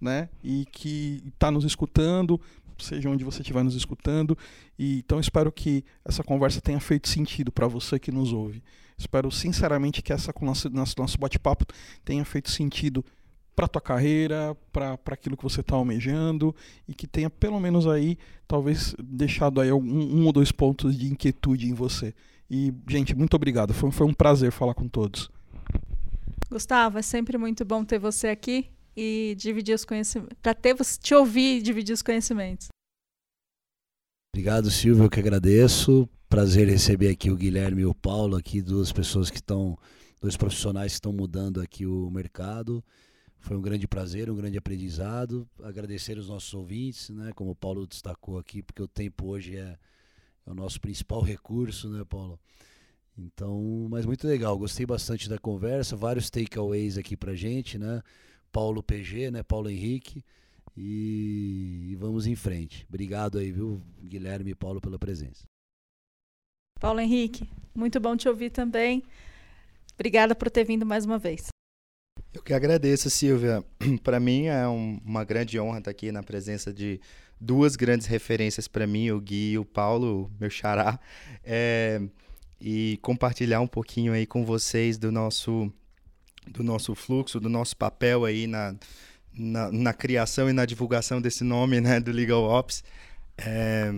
né, 0.00 0.28
e 0.42 0.66
que 0.70 1.22
está 1.26 1.50
nos 1.50 1.64
escutando, 1.64 2.40
seja 2.78 3.08
onde 3.08 3.24
você 3.24 3.40
estiver 3.40 3.64
nos 3.64 3.74
escutando. 3.74 4.36
E, 4.78 4.98
então 4.98 5.18
espero 5.18 5.50
que 5.50 5.84
essa 6.04 6.22
conversa 6.22 6.60
tenha 6.60 6.80
feito 6.80 7.08
sentido 7.08 7.50
para 7.50 7.66
você 7.66 7.98
que 7.98 8.12
nos 8.12 8.32
ouve. 8.32 8.62
Espero 8.98 9.30
sinceramente 9.30 10.02
que 10.02 10.12
essa 10.12 10.32
nosso, 10.40 10.70
nosso 10.70 11.18
bate-papo 11.18 11.66
tenha 12.04 12.24
feito 12.24 12.50
sentido 12.50 13.04
para 13.54 13.66
tua 13.66 13.80
carreira, 13.80 14.56
para 14.70 14.98
aquilo 15.06 15.36
que 15.36 15.42
você 15.42 15.60
está 15.60 15.74
almejando 15.74 16.54
e 16.86 16.94
que 16.94 17.06
tenha 17.06 17.30
pelo 17.30 17.58
menos 17.58 17.86
aí, 17.86 18.18
talvez, 18.46 18.94
deixado 19.02 19.60
aí 19.60 19.72
um, 19.72 19.78
um, 19.78 20.26
ou 20.26 20.32
dois 20.32 20.52
pontos 20.52 20.96
de 20.96 21.06
inquietude 21.06 21.66
em 21.66 21.72
você. 21.72 22.14
E, 22.50 22.72
gente, 22.86 23.14
muito 23.14 23.34
obrigado. 23.34 23.72
Foi, 23.72 23.90
foi 23.90 24.06
um 24.06 24.12
prazer 24.12 24.52
falar 24.52 24.74
com 24.74 24.86
todos. 24.86 25.30
Gustavo, 26.50 26.98
é 26.98 27.02
sempre 27.02 27.38
muito 27.38 27.64
bom 27.64 27.84
ter 27.84 27.98
você 27.98 28.28
aqui 28.28 28.70
e 28.94 29.34
dividir 29.38 29.74
os 29.74 29.84
conhecimentos, 29.84 30.36
para 30.42 30.54
ter 30.54 30.74
te 31.00 31.14
ouvir 31.14 31.58
e 31.58 31.62
dividir 31.62 31.92
os 31.92 32.02
conhecimentos. 32.02 32.68
Obrigado, 34.34 34.70
Silvio, 34.70 35.04
eu 35.04 35.10
que 35.10 35.18
agradeço. 35.18 36.08
Prazer 36.28 36.68
receber 36.68 37.08
aqui 37.08 37.30
o 37.30 37.36
Guilherme 37.36 37.82
e 37.82 37.86
o 37.86 37.94
Paulo, 37.94 38.36
aqui 38.36 38.60
duas 38.60 38.90
pessoas 38.90 39.30
que 39.30 39.36
estão, 39.36 39.78
dois 40.20 40.36
profissionais 40.36 40.92
que 40.92 40.96
estão 40.96 41.12
mudando 41.12 41.60
aqui 41.60 41.86
o 41.86 42.10
mercado. 42.10 42.84
Foi 43.38 43.56
um 43.56 43.62
grande 43.62 43.86
prazer, 43.86 44.28
um 44.28 44.34
grande 44.34 44.58
aprendizado. 44.58 45.48
Agradecer 45.62 46.18
os 46.18 46.28
nossos 46.28 46.52
ouvintes, 46.52 47.10
né? 47.10 47.30
Como 47.32 47.52
o 47.52 47.54
Paulo 47.54 47.86
destacou 47.86 48.38
aqui, 48.38 48.60
porque 48.60 48.82
o 48.82 48.88
tempo 48.88 49.28
hoje 49.28 49.56
é, 49.56 49.78
é 50.44 50.50
o 50.50 50.54
nosso 50.54 50.80
principal 50.80 51.20
recurso, 51.22 51.88
né, 51.88 52.04
Paulo? 52.04 52.40
Então, 53.16 53.86
mas 53.88 54.04
muito 54.04 54.26
legal. 54.26 54.58
Gostei 54.58 54.84
bastante 54.84 55.28
da 55.28 55.38
conversa, 55.38 55.94
vários 55.94 56.28
takeaways 56.28 56.98
aqui 56.98 57.16
pra 57.16 57.36
gente, 57.36 57.78
né? 57.78 58.02
Paulo 58.50 58.82
PG, 58.82 59.30
né? 59.30 59.44
Paulo 59.44 59.70
Henrique. 59.70 60.24
E, 60.76 61.90
e, 61.92 61.94
vamos 61.94 62.26
em 62.26 62.34
frente. 62.34 62.84
Obrigado 62.88 63.38
aí, 63.38 63.52
viu, 63.52 63.80
Guilherme 64.02 64.50
e 64.50 64.54
Paulo, 64.56 64.80
pela 64.80 64.98
presença. 64.98 65.46
Paulo 66.78 67.00
Henrique, 67.00 67.48
muito 67.74 67.98
bom 67.98 68.16
te 68.16 68.28
ouvir 68.28 68.50
também. 68.50 69.02
Obrigada 69.94 70.34
por 70.34 70.50
ter 70.50 70.64
vindo 70.64 70.84
mais 70.84 71.04
uma 71.04 71.18
vez. 71.18 71.48
Eu 72.32 72.42
que 72.42 72.52
agradeço, 72.52 73.08
Silvia. 73.08 73.64
Para 74.04 74.20
mim 74.20 74.46
é 74.46 74.68
um, 74.68 75.00
uma 75.04 75.24
grande 75.24 75.58
honra 75.58 75.78
estar 75.78 75.90
aqui 75.90 76.12
na 76.12 76.22
presença 76.22 76.72
de 76.72 77.00
duas 77.40 77.76
grandes 77.76 78.06
referências 78.06 78.66
para 78.68 78.86
mim, 78.86 79.10
o 79.10 79.20
Gui 79.20 79.52
e 79.52 79.58
o 79.58 79.64
Paulo, 79.64 80.30
meu 80.40 80.48
xará, 80.50 80.98
é, 81.44 82.00
e 82.60 82.98
compartilhar 83.02 83.60
um 83.60 83.66
pouquinho 83.66 84.12
aí 84.12 84.26
com 84.26 84.44
vocês 84.44 84.96
do 84.98 85.12
nosso 85.12 85.70
do 86.46 86.62
nosso 86.62 86.94
fluxo, 86.94 87.40
do 87.40 87.48
nosso 87.48 87.76
papel 87.76 88.24
aí 88.24 88.46
na, 88.46 88.74
na, 89.34 89.72
na 89.72 89.92
criação 89.92 90.48
e 90.48 90.52
na 90.52 90.64
divulgação 90.64 91.20
desse 91.20 91.42
nome, 91.42 91.80
né, 91.80 91.98
do 91.98 92.12
Legal 92.12 92.44
Ops. 92.44 92.84
É, 93.36 93.92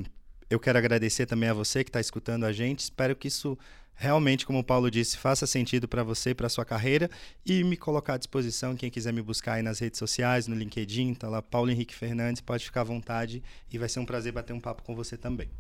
eu 0.51 0.59
quero 0.59 0.79
agradecer 0.79 1.27
também 1.27 1.49
a 1.49 1.55
você 1.55 1.85
que 1.85 1.91
está 1.91 2.01
escutando 2.01 2.45
a 2.45 2.53
gente. 2.53 2.81
Espero 2.81 3.15
que 3.15 3.29
isso 3.29 3.59
realmente, 3.95 4.47
como 4.47 4.61
o 4.61 4.65
Paulo 4.65 4.91
disse, 4.91 5.19
faça 5.19 5.47
sentido 5.47 5.89
para 5.89 6.03
você 6.03 6.35
para 6.35 6.49
sua 6.49 6.65
carreira 6.65 7.11
e 7.45 7.63
me 7.65 7.77
colocar 7.77 8.15
à 8.15 8.19
disposição. 8.19 8.77
Quem 8.77 8.91
quiser 8.91 9.13
me 9.13 9.21
buscar 9.21 9.55
aí 9.55 9.63
nas 9.63 9.81
redes 9.81 9.99
sociais, 9.99 10.47
no 10.47 10.55
LinkedIn, 10.55 11.15
tá 11.15 11.29
lá 11.29 11.43
Paulo 11.43 11.71
Henrique 11.71 11.95
Fernandes, 11.95 12.41
pode 12.41 12.65
ficar 12.65 12.83
à 12.83 12.85
vontade 12.85 13.43
e 13.71 13.77
vai 13.77 13.89
ser 13.89 14.01
um 14.01 14.07
prazer 14.07 14.33
bater 14.33 14.53
um 14.53 14.61
papo 14.61 14.83
com 14.83 14.95
você 14.95 15.17
também. 15.17 15.51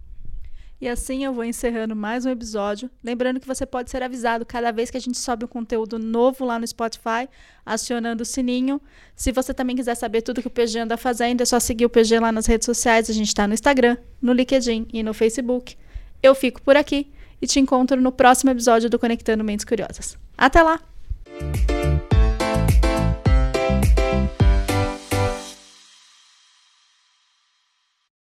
E 0.80 0.88
assim 0.88 1.24
eu 1.24 1.32
vou 1.32 1.44
encerrando 1.44 1.96
mais 1.96 2.24
um 2.24 2.30
episódio. 2.30 2.88
Lembrando 3.02 3.40
que 3.40 3.46
você 3.46 3.66
pode 3.66 3.90
ser 3.90 4.00
avisado 4.00 4.46
cada 4.46 4.70
vez 4.70 4.90
que 4.90 4.96
a 4.96 5.00
gente 5.00 5.18
sobe 5.18 5.44
um 5.44 5.48
conteúdo 5.48 5.98
novo 5.98 6.44
lá 6.44 6.56
no 6.56 6.66
Spotify, 6.66 7.28
acionando 7.66 8.22
o 8.22 8.26
sininho. 8.26 8.80
Se 9.16 9.32
você 9.32 9.52
também 9.52 9.74
quiser 9.74 9.96
saber 9.96 10.22
tudo 10.22 10.40
que 10.40 10.46
o 10.46 10.50
PG 10.50 10.78
anda 10.78 10.96
fazendo, 10.96 11.40
é 11.40 11.44
só 11.44 11.58
seguir 11.58 11.84
o 11.84 11.90
PG 11.90 12.20
lá 12.20 12.30
nas 12.30 12.46
redes 12.46 12.66
sociais. 12.66 13.10
A 13.10 13.12
gente 13.12 13.26
está 13.26 13.48
no 13.48 13.54
Instagram, 13.54 13.96
no 14.22 14.32
LinkedIn 14.32 14.86
e 14.92 15.02
no 15.02 15.12
Facebook. 15.12 15.76
Eu 16.22 16.32
fico 16.34 16.62
por 16.62 16.76
aqui 16.76 17.10
e 17.42 17.46
te 17.46 17.58
encontro 17.58 18.00
no 18.00 18.12
próximo 18.12 18.52
episódio 18.52 18.88
do 18.88 19.00
Conectando 19.00 19.42
Mentes 19.42 19.64
Curiosas. 19.64 20.16
Até 20.36 20.62
lá! 20.62 20.80